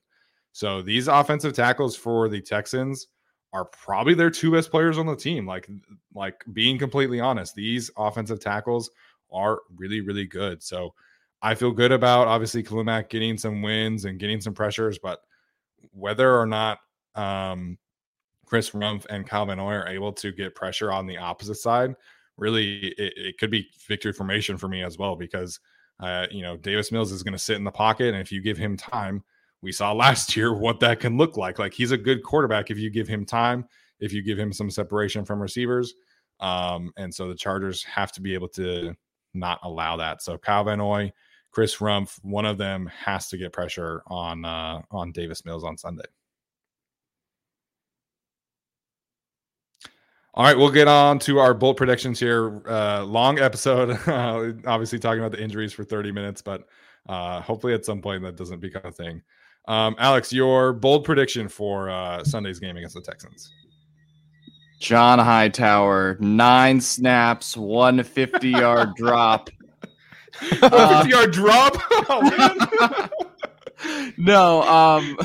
So 0.52 0.82
these 0.82 1.08
offensive 1.08 1.54
tackles 1.54 1.96
for 1.96 2.28
the 2.28 2.42
Texans 2.42 3.08
are 3.54 3.66
probably 3.66 4.14
their 4.14 4.30
two 4.30 4.52
best 4.52 4.72
players 4.72 4.98
on 4.98 5.06
the 5.06 5.16
team. 5.16 5.46
Like, 5.46 5.70
like 6.14 6.44
being 6.54 6.78
completely 6.78 7.20
honest, 7.20 7.56
these 7.56 7.92
offensive 7.98 8.40
tackles 8.40 8.90
are 9.32 9.60
really, 9.76 10.02
really 10.02 10.26
good. 10.26 10.64
So 10.64 10.94
I 11.42 11.56
feel 11.56 11.72
good 11.72 11.92
about 11.92 12.28
obviously 12.28 12.64
Khalil 12.64 12.84
Mack 12.84 13.10
getting 13.10 13.38
some 13.38 13.62
wins 13.62 14.06
and 14.06 14.20
getting 14.20 14.42
some 14.42 14.54
pressures, 14.54 15.00
but 15.00 15.22
whether 15.92 16.38
or 16.38 16.46
not 16.46 16.80
um, 17.16 17.78
Chris 18.46 18.72
Rumph 18.72 19.06
and 19.10 19.28
Kyle 19.28 19.46
Van 19.46 19.58
Noy 19.58 19.74
are 19.74 19.88
able 19.88 20.14
to 20.14 20.32
get 20.32 20.56
pressure 20.56 20.92
on 20.92 21.08
the 21.08 21.18
opposite 21.18 21.56
side, 21.56 21.96
really 22.38 22.88
it, 22.98 23.14
it 23.18 23.38
could 23.38 23.52
be 23.52 23.70
victory 23.88 24.14
formation 24.14 24.58
for 24.58 24.68
me 24.68 24.84
as 24.84 24.98
well 24.98 25.16
because 25.16 25.60
uh, 26.00 26.26
you 26.32 26.42
know 26.42 26.58
Davis 26.58 26.92
Mills 26.92 27.12
is 27.12 27.24
going 27.24 27.34
to 27.34 27.40
sit 27.40 27.58
in 27.58 27.64
the 27.64 27.72
pocket, 27.72 28.08
and 28.08 28.18
if 28.18 28.32
you 28.32 28.42
give 28.42 28.58
him 28.58 28.76
time, 28.76 29.24
we 29.62 29.72
saw 29.72 29.92
last 29.92 30.36
year 30.38 30.54
what 30.54 30.80
that 30.82 31.00
can 31.00 31.18
look 31.18 31.38
like. 31.38 31.60
Like 31.60 31.74
he's 31.74 31.92
a 31.92 31.98
good 31.98 32.24
quarterback 32.24 32.72
if 32.72 32.78
you 32.78 32.90
give 32.90 33.08
him 33.08 33.26
time, 33.26 33.66
if 34.00 34.14
you 34.14 34.22
give 34.22 34.40
him 34.40 34.54
some 34.54 34.70
separation 34.70 35.26
from 35.26 35.42
receivers. 35.42 35.94
Um, 36.40 36.92
and 36.98 37.14
so 37.14 37.28
the 37.28 37.36
Chargers 37.36 37.84
have 37.84 38.12
to 38.14 38.22
be 38.22 38.34
able 38.34 38.50
to 38.50 38.96
not 39.34 39.60
allow 39.64 39.98
that. 39.98 40.22
So 40.22 40.38
Kyle 40.38 40.64
Van 40.64 41.12
Chris 41.52 41.78
Rumph, 41.78 42.18
one 42.24 42.46
of 42.46 42.58
them 42.58 42.88
has 42.88 43.28
to 43.30 43.38
get 43.38 43.52
pressure 43.52 44.02
on 44.08 44.46
uh, 44.46 44.82
on 44.90 45.12
Davis 45.12 45.46
Mills 45.46 45.64
on 45.64 45.78
Sunday. 45.78 46.06
All 50.34 50.46
right, 50.46 50.58
we'll 50.58 50.72
get 50.72 50.88
on 50.88 51.20
to 51.20 51.40
our 51.40 51.54
bolt 51.54 51.76
predictions 51.76 52.18
here. 52.18 52.62
Uh, 52.66 53.04
long 53.04 53.38
episode, 53.38 54.00
obviously 54.66 54.98
talking 54.98 55.20
about 55.20 55.34
the 55.34 55.44
injuries 55.44 55.74
for 55.74 55.84
30 55.84 56.14
minutes, 56.14 56.42
but 56.42 56.70
uh, 57.10 57.42
hopefully 57.42 57.74
at 57.74 57.84
some 57.84 58.02
point 58.02 58.24
that 58.24 58.38
doesn't 58.38 58.62
become 58.62 58.86
a 58.86 58.92
thing. 58.94 59.22
Um, 59.68 59.96
Alex, 60.00 60.34
your 60.34 60.74
bold 60.74 61.06
prediction 61.06 61.48
for 61.48 61.90
uh, 61.90 62.24
Sunday's 62.24 62.60
game 62.60 62.78
against 62.78 62.96
the 62.96 63.02
Texans. 63.02 63.52
John 64.80 65.20
Hightower, 65.20 66.18
nine 66.20 66.82
snaps, 66.82 67.56
150 67.56 68.50
yard 68.50 68.90
drop. 68.96 69.50
150 70.40 70.76
uh, 70.76 71.04
yard 71.06 71.32
drop? 71.32 71.78
Oh, 72.14 73.10
no, 74.18 74.62
um 74.64 75.18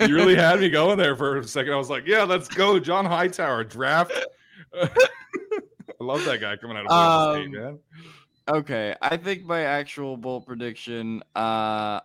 you 0.00 0.14
really 0.14 0.34
had 0.34 0.60
me 0.60 0.68
going 0.68 0.98
there 0.98 1.16
for 1.16 1.38
a 1.38 1.44
second. 1.46 1.72
I 1.72 1.76
was 1.76 1.90
like, 1.90 2.06
yeah, 2.06 2.22
let's 2.22 2.48
go. 2.48 2.78
John 2.78 3.04
Hightower 3.04 3.64
draft. 3.64 4.12
I 4.74 4.88
love 6.00 6.24
that 6.24 6.40
guy 6.40 6.56
coming 6.56 6.76
out 6.76 6.86
of 6.86 6.90
um, 6.90 7.42
State, 7.42 7.50
man. 7.50 7.78
Okay, 8.48 8.94
I 9.00 9.16
think 9.16 9.44
my 9.44 9.62
actual 9.62 10.16
bold 10.16 10.46
prediction, 10.46 11.22
uh 11.34 12.00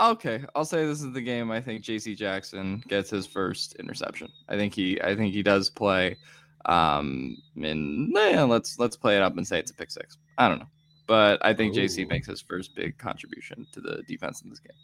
Okay, 0.00 0.42
I'll 0.54 0.64
say 0.64 0.86
this 0.86 1.02
is 1.02 1.12
the 1.12 1.20
game. 1.20 1.50
I 1.50 1.60
think 1.60 1.82
J.C. 1.82 2.14
Jackson 2.14 2.82
gets 2.88 3.10
his 3.10 3.26
first 3.26 3.74
interception. 3.74 4.28
I 4.48 4.56
think 4.56 4.74
he, 4.74 5.00
I 5.02 5.14
think 5.14 5.34
he 5.34 5.42
does 5.42 5.68
play. 5.68 6.16
Um, 6.64 7.36
and 7.56 8.10
yeah, 8.14 8.42
let's 8.42 8.78
let's 8.78 8.96
play 8.96 9.16
it 9.16 9.22
up 9.22 9.36
and 9.36 9.46
say 9.46 9.58
it's 9.58 9.70
a 9.70 9.74
pick 9.74 9.90
six. 9.90 10.16
I 10.38 10.48
don't 10.48 10.58
know, 10.58 10.68
but 11.06 11.44
I 11.44 11.52
think 11.52 11.76
Ooh. 11.76 11.80
JC 11.80 12.08
makes 12.08 12.26
his 12.26 12.40
first 12.40 12.74
big 12.74 12.96
contribution 12.98 13.66
to 13.72 13.80
the 13.80 14.02
defense 14.06 14.42
in 14.42 14.50
this 14.50 14.60
game. 14.60 14.76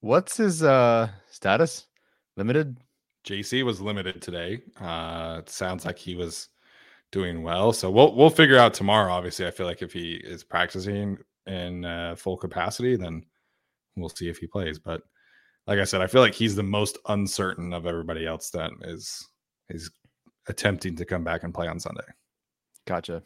What's 0.00 0.36
his 0.36 0.62
uh 0.62 1.08
status? 1.30 1.86
Limited. 2.36 2.76
JC 3.24 3.64
was 3.64 3.80
limited 3.80 4.20
today. 4.20 4.60
Uh, 4.80 5.36
it 5.38 5.48
sounds 5.48 5.84
like 5.84 5.98
he 5.98 6.14
was 6.14 6.48
doing 7.10 7.42
well. 7.42 7.72
So 7.72 7.90
we'll 7.90 8.14
we'll 8.14 8.30
figure 8.30 8.58
out 8.58 8.74
tomorrow. 8.74 9.12
Obviously, 9.12 9.46
I 9.46 9.50
feel 9.50 9.66
like 9.66 9.82
if 9.82 9.92
he 9.92 10.14
is 10.14 10.42
practicing 10.42 11.18
in 11.46 11.84
uh, 11.84 12.16
full 12.16 12.36
capacity, 12.36 12.96
then 12.96 13.24
we'll 13.96 14.08
see 14.08 14.28
if 14.28 14.38
he 14.38 14.46
plays. 14.46 14.78
But 14.78 15.02
like 15.66 15.78
I 15.78 15.84
said, 15.84 16.02
I 16.02 16.06
feel 16.06 16.20
like 16.20 16.34
he's 16.34 16.56
the 16.56 16.62
most 16.62 16.98
uncertain 17.08 17.72
of 17.72 17.86
everybody 17.86 18.26
else 18.26 18.50
that 18.50 18.70
is 18.82 19.26
is 19.70 19.90
attempting 20.48 20.96
to 20.96 21.04
come 21.04 21.24
back 21.24 21.42
and 21.42 21.54
play 21.54 21.68
on 21.68 21.80
Sunday. 21.80 22.04
Gotcha. 22.86 23.22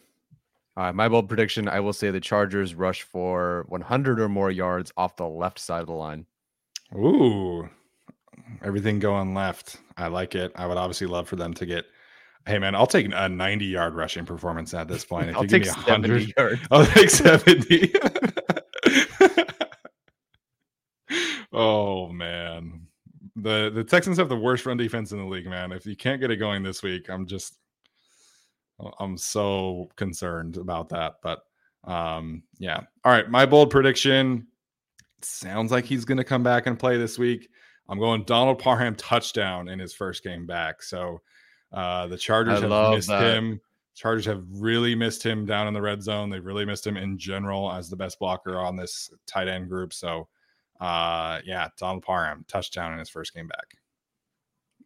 Uh, 0.77 0.93
my 0.93 1.09
bold 1.09 1.29
prediction: 1.29 1.69
I 1.69 1.81
will 1.81 1.93
say 1.93 2.11
the 2.11 2.21
Chargers 2.21 2.75
rush 2.75 3.03
for 3.03 3.65
100 3.69 4.21
or 4.21 4.29
more 4.29 4.51
yards 4.51 4.93
off 4.97 5.17
the 5.17 5.27
left 5.27 5.59
side 5.59 5.81
of 5.81 5.89
the 5.89 5.93
line. 5.93 6.27
Ooh, 6.95 7.69
everything 8.63 9.01
going 9.01 9.35
left. 9.35 9.79
I 9.97 10.07
like 10.07 10.37
it. 10.37 10.53
I 10.55 10.67
would 10.67 10.77
obviously 10.79 11.09
love 11.09 11.29
for 11.29 11.37
them 11.37 11.53
to 11.55 11.67
get. 11.67 11.87
Hey 12.47 12.59
man, 12.59 12.77
I'll 12.77 12.87
take 12.87 13.09
a 13.13 13.29
90 13.29 13.65
yard 13.67 13.95
rushing 13.95 14.25
performance 14.25 14.73
at 14.73 14.87
this 14.87 15.05
point. 15.05 15.31
If 15.31 15.37
I'll 15.37 15.43
you 15.43 15.49
take 15.49 15.65
give 15.65 15.77
me 15.77 15.83
70 15.85 16.09
100, 16.09 16.35
yards. 16.37 16.61
I'll 16.71 16.87
take 16.87 17.11
70. 17.11 17.93
oh 21.59 22.09
man. 22.09 22.87
The 23.37 23.71
the 23.75 23.85
Texans 23.85 24.17
have 24.19 24.29
the 24.29 24.37
worst 24.37 24.65
run 24.67 24.77
defense 24.77 25.13
in 25.13 25.19
the 25.19 25.25
league, 25.25 25.47
man. 25.47 25.73
If 25.73 25.87
you 25.87 25.97
can't 25.97 26.21
get 26.21 26.31
it 26.31 26.37
going 26.37 26.63
this 26.63 26.83
week, 26.83 27.09
I'm 27.09 27.27
just 27.27 27.59
I'm 28.99 29.17
so 29.19 29.89
concerned 29.97 30.57
about 30.57 30.89
that. 30.91 31.17
But 31.23 31.41
um 31.85 32.43
yeah. 32.59 32.81
All 33.05 33.13
right, 33.13 33.29
my 33.31 33.47
bold 33.47 33.71
prediction 33.71 34.47
sounds 35.23 35.73
like 35.73 35.85
he's 35.85 36.05
going 36.05 36.19
to 36.19 36.25
come 36.25 36.43
back 36.43 36.67
and 36.67 36.79
play 36.79 36.97
this 36.97 37.19
week. 37.19 37.49
I'm 37.89 37.99
going 37.99 38.25
Donald 38.25 38.59
Parham 38.59 38.95
touchdown 38.95 39.69
in 39.69 39.79
his 39.79 39.95
first 39.95 40.23
game 40.23 40.47
back. 40.47 40.83
So 40.83 41.21
uh 41.73 42.07
the 42.07 42.19
Chargers 42.19 42.63
I 42.63 42.69
have 42.69 42.95
missed 42.95 43.09
that. 43.09 43.35
him. 43.35 43.61
Chargers 43.95 44.27
have 44.27 44.45
really 44.49 44.95
missed 44.95 45.25
him 45.25 45.45
down 45.45 45.67
in 45.67 45.75
the 45.75 45.83
red 45.83 46.03
zone. 46.03 46.31
They've 46.31 46.45
really 46.45 46.65
missed 46.65 46.87
him 46.87 46.97
in 46.97 47.19
general 47.19 47.73
as 47.73 47.91
the 47.91 47.97
best 47.97 48.21
blocker 48.21 48.59
on 48.59 48.77
this 48.77 49.11
tight 49.27 49.49
end 49.49 49.69
group. 49.69 49.93
So, 49.93 50.29
uh, 50.81 51.41
yeah, 51.45 51.69
Donald 51.79 52.03
Parham 52.03 52.45
touchdown 52.49 52.93
in 52.93 52.99
his 52.99 53.09
first 53.09 53.35
game 53.35 53.49
back. 53.49 53.75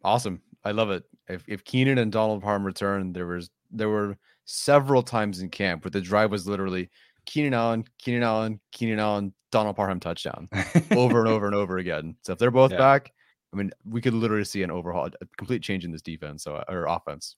Awesome. 0.03 0.41
I 0.63 0.71
love 0.71 0.91
it. 0.91 1.03
If 1.27 1.43
if 1.47 1.63
Keenan 1.63 1.97
and 1.97 2.11
Donald 2.11 2.41
Parham 2.41 2.65
return, 2.65 3.13
there 3.13 3.27
was 3.27 3.49
there 3.71 3.89
were 3.89 4.17
several 4.45 5.01
times 5.03 5.41
in 5.41 5.49
camp 5.49 5.83
where 5.83 5.91
the 5.91 6.01
drive 6.01 6.31
was 6.31 6.47
literally 6.47 6.89
Keenan 7.25 7.53
Allen, 7.53 7.85
Keenan 7.99 8.23
Allen, 8.23 8.59
Keenan 8.71 8.99
Allen, 8.99 9.33
Donald 9.51 9.75
Parham 9.75 9.99
touchdown 9.99 10.49
over 10.91 11.19
and 11.19 11.29
over 11.29 11.45
and 11.45 11.55
over 11.55 11.77
again. 11.77 12.15
So 12.23 12.33
if 12.33 12.39
they're 12.39 12.51
both 12.51 12.71
Yeah. 12.71 12.77
back, 12.77 13.11
I 13.53 13.55
mean, 13.55 13.71
we 13.85 14.01
could 14.01 14.13
literally 14.13 14.43
see 14.45 14.63
an 14.63 14.71
overhaul, 14.71 15.05
a 15.21 15.25
complete 15.37 15.61
change 15.61 15.85
in 15.85 15.91
this 15.91 16.01
defense 16.01 16.43
so 16.43 16.63
or 16.67 16.85
offense. 16.85 17.37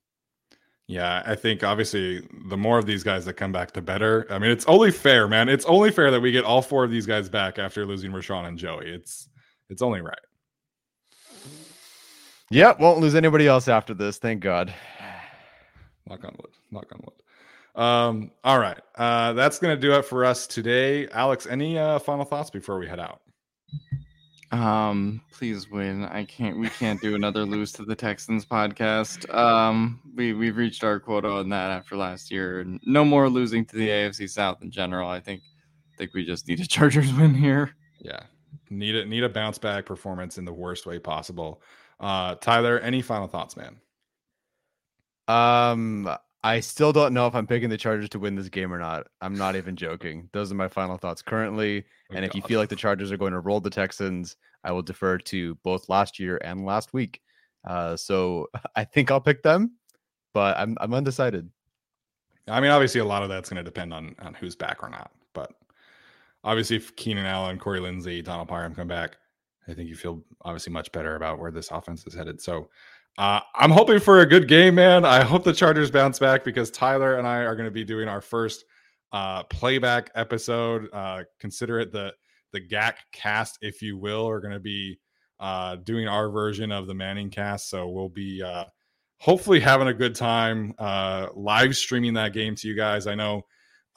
Yeah, 0.87 1.23
I 1.25 1.33
think 1.33 1.63
obviously 1.63 2.27
the 2.47 2.57
more 2.57 2.77
of 2.77 2.85
these 2.85 3.03
guys 3.03 3.25
that 3.25 3.33
come 3.33 3.51
back, 3.51 3.71
the 3.71 3.81
better. 3.81 4.27
I 4.29 4.37
mean, 4.37 4.51
it's 4.51 4.65
only 4.65 4.91
fair, 4.91 5.27
man. 5.27 5.49
It's 5.49 5.65
only 5.65 5.89
fair 5.89 6.11
that 6.11 6.21
we 6.21 6.31
get 6.31 6.45
all 6.45 6.61
four 6.61 6.83
of 6.83 6.91
these 6.91 7.07
guys 7.07 7.27
back 7.27 7.57
after 7.57 7.85
losing 7.85 8.11
Rashawn 8.11 8.47
and 8.47 8.57
Joey. 8.57 8.89
It's 8.89 9.27
it's 9.69 9.81
only 9.81 10.01
right. 10.01 10.19
Yep, 12.51 12.79
won't 12.79 12.99
lose 12.99 13.15
anybody 13.15 13.47
else 13.47 13.67
after 13.67 13.95
this. 13.95 14.19
Thank 14.19 14.41
God. 14.41 14.71
Knock 16.07 16.23
on 16.23 16.35
wood. 16.37 16.51
Knock 16.69 16.85
on 16.91 17.01
wood. 17.03 17.83
Um, 17.83 18.31
all 18.43 18.59
right. 18.59 18.79
Uh, 18.93 19.33
that's 19.33 19.57
gonna 19.57 19.75
do 19.75 19.93
it 19.93 20.05
for 20.05 20.23
us 20.23 20.45
today. 20.45 21.07
Alex, 21.09 21.47
any 21.47 21.79
uh 21.79 21.97
final 21.97 22.25
thoughts 22.25 22.51
before 22.51 22.77
we 22.77 22.87
head 22.87 22.99
out? 22.99 23.21
Um, 24.55 25.21
please 25.33 25.69
win. 25.69 26.05
I 26.05 26.23
can't. 26.23 26.57
We 26.57 26.69
can't 26.69 27.01
do 27.01 27.15
another 27.15 27.43
lose 27.43 27.73
to 27.73 27.83
the 27.83 27.95
Texans 27.95 28.45
podcast. 28.45 29.33
Um, 29.33 29.99
we 30.15 30.33
we've 30.33 30.55
reached 30.55 30.83
our 30.83 30.97
quota 30.99 31.27
on 31.27 31.49
that 31.49 31.71
after 31.71 31.97
last 31.97 32.31
year. 32.31 32.65
No 32.85 33.03
more 33.03 33.29
losing 33.29 33.65
to 33.65 33.75
the 33.75 33.89
AFC 33.89 34.29
South 34.29 34.61
in 34.61 34.71
general. 34.71 35.09
I 35.09 35.19
think. 35.19 35.41
I 35.93 35.97
think 35.97 36.13
we 36.13 36.25
just 36.25 36.47
need 36.47 36.59
a 36.59 36.67
Chargers 36.67 37.13
win 37.13 37.33
here. 37.33 37.75
Yeah. 37.99 38.21
Need 38.69 38.95
a 38.95 39.05
need 39.05 39.23
a 39.23 39.29
bounce 39.29 39.57
back 39.57 39.85
performance 39.85 40.37
in 40.37 40.45
the 40.45 40.53
worst 40.53 40.85
way 40.85 40.99
possible. 40.99 41.61
Uh 41.99 42.35
Tyler, 42.35 42.79
any 42.79 43.01
final 43.01 43.27
thoughts, 43.27 43.57
man? 43.57 43.79
Um, 45.27 46.09
I 46.45 46.59
still 46.59 46.93
don't 46.93 47.15
know 47.15 47.25
if 47.25 47.33
I'm 47.33 47.47
picking 47.47 47.69
the 47.69 47.77
Chargers 47.77 48.07
to 48.09 48.19
win 48.19 48.35
this 48.35 48.49
game 48.49 48.71
or 48.71 48.77
not. 48.77 49.07
I'm 49.19 49.33
not 49.33 49.55
even 49.55 49.75
joking. 49.75 50.29
Those 50.31 50.51
are 50.51 50.55
my 50.55 50.67
final 50.67 50.95
thoughts 50.95 51.23
currently. 51.23 51.83
Oh, 52.11 52.15
and 52.15 52.23
if 52.23 52.35
you 52.35 52.43
feel 52.43 52.59
like 52.59 52.69
the 52.69 52.75
Chargers 52.75 53.11
are 53.11 53.17
going 53.17 53.33
to 53.33 53.39
roll 53.39 53.59
the 53.59 53.71
Texans, 53.71 54.37
I 54.63 54.71
will 54.71 54.83
defer 54.83 55.17
to 55.17 55.55
both 55.63 55.89
last 55.89 56.19
year 56.19 56.39
and 56.43 56.63
last 56.63 56.93
week. 56.93 57.19
Uh, 57.67 57.97
so 57.97 58.47
I 58.75 58.83
think 58.83 59.09
I'll 59.09 59.19
pick 59.19 59.41
them, 59.41 59.71
but 60.35 60.55
I'm 60.59 60.77
I'm 60.79 60.93
undecided. 60.93 61.49
I 62.47 62.61
mean, 62.61 62.69
obviously 62.69 63.01
a 63.01 63.05
lot 63.05 63.23
of 63.23 63.29
that's 63.29 63.49
gonna 63.49 63.63
depend 63.63 63.91
on 63.91 64.15
on 64.19 64.35
who's 64.35 64.55
back 64.55 64.83
or 64.83 64.89
not. 64.89 65.09
But 65.33 65.51
obviously 66.43 66.75
if 66.75 66.95
Keenan 66.95 67.25
Allen, 67.25 67.57
Corey 67.57 67.79
Linsley, 67.79 68.23
Donald 68.23 68.49
Parham 68.49 68.75
come 68.75 68.87
back, 68.87 69.17
I 69.67 69.73
think 69.73 69.89
you 69.89 69.95
feel 69.95 70.23
obviously 70.41 70.73
much 70.73 70.91
better 70.91 71.15
about 71.15 71.39
where 71.39 71.49
this 71.49 71.71
offense 71.71 72.05
is 72.05 72.13
headed. 72.13 72.39
So 72.39 72.69
uh, 73.17 73.39
I'm 73.55 73.71
hoping 73.71 73.99
for 73.99 74.19
a 74.19 74.25
good 74.25 74.47
game, 74.47 74.75
man. 74.75 75.05
I 75.05 75.23
hope 75.23 75.43
the 75.43 75.53
Chargers 75.53 75.89
bounce 75.89 76.19
back 76.19 76.43
because 76.43 76.69
Tyler 76.69 77.17
and 77.17 77.25
I 77.25 77.37
are 77.39 77.55
going 77.55 77.67
to 77.67 77.71
be 77.71 77.85
doing 77.85 78.09
our 78.09 78.19
first 78.19 78.65
uh, 79.13 79.43
playback 79.43 80.11
episode. 80.15 80.89
Uh, 80.91 81.23
consider 81.39 81.79
it 81.79 81.91
the 81.93 82.13
the 82.51 82.59
GAC 82.59 82.95
cast, 83.13 83.57
if 83.61 83.81
you 83.81 83.97
will. 83.97 84.27
Are 84.27 84.41
going 84.41 84.53
to 84.53 84.59
be 84.59 84.99
uh, 85.39 85.77
doing 85.77 86.09
our 86.09 86.29
version 86.29 86.73
of 86.73 86.87
the 86.87 86.93
Manning 86.93 87.29
cast, 87.29 87.69
so 87.69 87.87
we'll 87.87 88.09
be 88.09 88.43
uh, 88.43 88.65
hopefully 89.19 89.61
having 89.61 89.87
a 89.87 89.93
good 89.93 90.15
time 90.15 90.73
uh, 90.77 91.27
live 91.35 91.77
streaming 91.77 92.15
that 92.15 92.33
game 92.33 92.53
to 92.55 92.67
you 92.67 92.75
guys. 92.75 93.07
I 93.07 93.15
know 93.15 93.43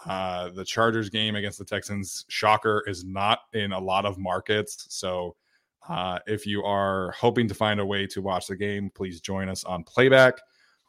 uh, 0.07 0.51
the 0.51 0.65
Chargers 0.65 1.11
game 1.11 1.35
against 1.35 1.59
the 1.59 1.65
Texans, 1.65 2.25
shocker, 2.29 2.85
is 2.87 3.05
not 3.05 3.41
in 3.53 3.73
a 3.73 3.81
lot 3.81 4.07
of 4.07 4.17
markets, 4.17 4.87
so. 4.91 5.35
Uh, 5.89 6.19
if 6.27 6.47
you 6.47 6.63
are 6.63 7.13
hoping 7.13 7.49
to 7.49 7.55
find 7.55 7.81
a 7.81 7.87
way 7.87 8.07
to 8.07 8.23
watch 8.23 8.47
the 8.47 8.57
game, 8.57 8.91
please 8.95 9.21
join 9.21 9.49
us 9.49 9.65
on 9.65 9.85
playback. 9.85 10.35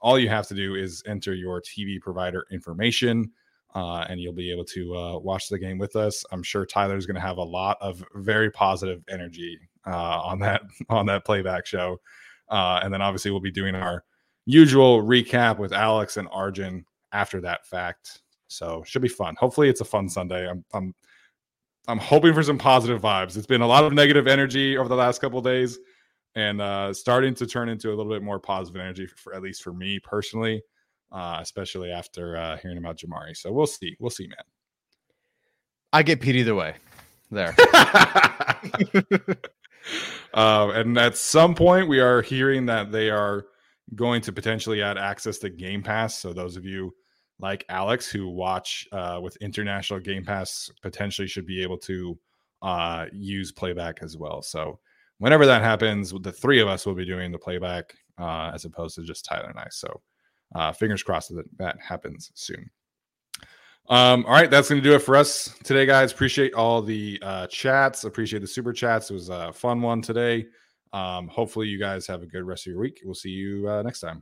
All 0.02 0.18
you 0.18 0.30
have 0.30 0.48
to 0.48 0.54
do 0.54 0.76
is 0.76 1.04
enter 1.06 1.34
your 1.34 1.62
TV 1.62 2.00
provider 2.00 2.46
information, 2.52 3.32
uh, 3.76 4.06
and 4.10 4.20
you'll 4.20 4.34
be 4.34 4.52
able 4.52 4.66
to 4.66 4.96
uh, 4.96 5.20
watch 5.20 5.50
the 5.50 5.60
game 5.60 5.78
with 5.78 5.96
us. 5.96 6.24
I'm 6.32 6.44
sure 6.44 6.66
Tyler's 6.66 7.06
going 7.06 7.16
to 7.16 7.22
have 7.22 7.38
a 7.38 7.44
lot 7.44 7.78
of 7.82 8.04
very 8.16 8.50
positive 8.50 9.04
energy 9.10 9.58
uh, 9.86 10.22
on 10.22 10.40
that 10.40 10.62
on 10.90 11.06
that 11.08 11.26
playback 11.26 11.66
show, 11.66 12.00
uh, 12.50 12.80
and 12.84 12.94
then 12.94 13.02
obviously 13.02 13.32
we'll 13.32 13.40
be 13.40 13.52
doing 13.52 13.76
our 13.76 14.04
usual 14.46 15.04
recap 15.04 15.60
with 15.60 15.74
Alex 15.74 16.18
and 16.18 16.28
Arjun 16.32 16.86
after 17.12 17.42
that 17.42 17.66
fact. 17.66 18.22
So 18.48 18.84
should 18.86 19.02
be 19.02 19.08
fun. 19.08 19.36
Hopefully, 19.38 19.70
it's 19.70 19.82
a 19.82 19.86
fun 19.86 20.10
Sunday. 20.10 20.50
I'm 20.50 20.64
I'm 20.74 20.94
I'm 21.90 21.98
hoping 21.98 22.36
for 22.36 22.44
some 22.44 22.60
positive 22.60 23.02
vibes. 23.02 23.36
It's 23.36 23.48
been 23.48 23.62
a 23.62 23.68
lot 23.68 23.84
of 23.84 23.94
negative 23.94 24.28
energy 24.28 24.78
over 24.78 24.88
the 24.88 24.96
last 24.96 25.22
couple 25.22 25.40
of 25.40 25.46
days, 25.46 25.80
and 26.36 26.62
uh, 26.62 26.94
starting 26.94 27.34
to 27.34 27.48
turn 27.48 27.68
into 27.68 27.90
a 27.90 27.96
little 27.96 28.12
bit 28.12 28.22
more 28.22 28.40
positive 28.40 28.80
energy 28.80 29.08
for, 29.08 29.18
for 29.18 29.34
at 29.34 29.42
least 29.42 29.64
for 29.64 29.74
me 29.74 30.00
personally, 30.00 30.62
uh, 31.12 31.40
especially 31.42 31.92
after 31.92 32.38
uh, 32.38 32.58
hearing 32.58 32.78
about 32.78 32.98
Jamaree. 32.98 33.36
So 33.36 33.52
we'll 33.52 33.66
see. 33.66 33.96
We'll 34.00 34.12
see, 34.12 34.28
man. 34.28 34.38
I 35.92 36.04
get 36.04 36.22
Pete 36.22 36.36
either 36.36 36.54
way. 36.54 36.76
There. 37.32 37.56
uh, 37.74 38.54
and 40.36 40.96
at 40.96 41.18
some 41.18 41.56
point, 41.56 41.90
we 41.90 42.00
are 42.00 42.22
hearing 42.22 42.68
that 42.68 42.92
they 42.92 43.10
are 43.10 43.48
going 43.96 44.22
to 44.22 44.32
potentially 44.32 44.84
add 44.84 45.00
access 45.00 45.40
to 45.40 45.50
Game 45.50 45.82
Pass. 45.82 46.20
So 46.20 46.34
those 46.34 46.56
of 46.56 46.66
you 46.66 46.94
like 47.40 47.66
Alex 47.70 48.10
who 48.10 48.28
watch 48.30 48.88
uh, 48.92 49.20
with 49.22 49.38
international 49.38 50.00
Game 50.00 50.26
Pass 50.26 50.70
potentially 50.82 51.28
should 51.28 51.46
be 51.46 51.64
able 51.64 51.78
to 51.80 52.18
uh, 52.62 53.06
use 53.14 53.52
playback 53.52 54.00
as 54.02 54.18
well. 54.18 54.42
So 54.42 54.80
whenever 55.20 55.46
that 55.46 55.62
happens, 55.62 56.14
the 56.22 56.32
three 56.32 56.60
of 56.60 56.68
us 56.68 56.86
will 56.86 56.96
be 56.96 57.06
doing 57.06 57.32
the 57.32 57.38
playback 57.38 57.94
uh, 58.18 58.52
as 58.54 58.66
opposed 58.66 58.96
to 58.96 59.04
just 59.04 59.26
Tyler 59.26 59.50
and 59.50 59.60
I. 59.60 59.68
So 59.72 60.02
uh, 60.56 60.74
fingers 60.74 61.04
crossed 61.04 61.34
that 61.36 61.46
that 61.58 61.78
happens 61.80 62.32
soon. 62.36 62.70
Um, 63.90 64.24
all 64.26 64.34
right, 64.34 64.52
that's 64.52 64.70
going 64.70 64.82
to 64.82 64.88
do 64.88 64.96
it 64.96 65.02
for 65.02 65.16
us 65.16 65.56
today, 65.64 65.86
guys. 65.86 66.12
Appreciate 66.12 66.54
all 66.54 66.82
the 66.82 67.18
uh, 67.24 67.48
chats. 67.48 68.04
Appreciate 68.04 68.40
the 68.40 68.48
super 68.48 68.72
chats. 68.72 69.10
It 69.10 69.16
was 69.16 69.30
a 69.30 69.52
fun 69.52 69.82
one 69.82 70.02
today. 70.02 70.46
Um, 70.94 71.28
hopefully, 71.28 71.68
you 71.68 71.80
guys 71.80 72.06
have 72.06 72.22
a 72.22 72.28
good 72.28 72.44
rest 72.44 72.68
of 72.68 72.72
your 72.72 72.82
week. 72.82 73.02
We'll 73.04 73.16
see 73.16 73.30
you 73.30 73.68
uh, 73.68 73.82
next 73.82 74.02
time. 74.02 74.22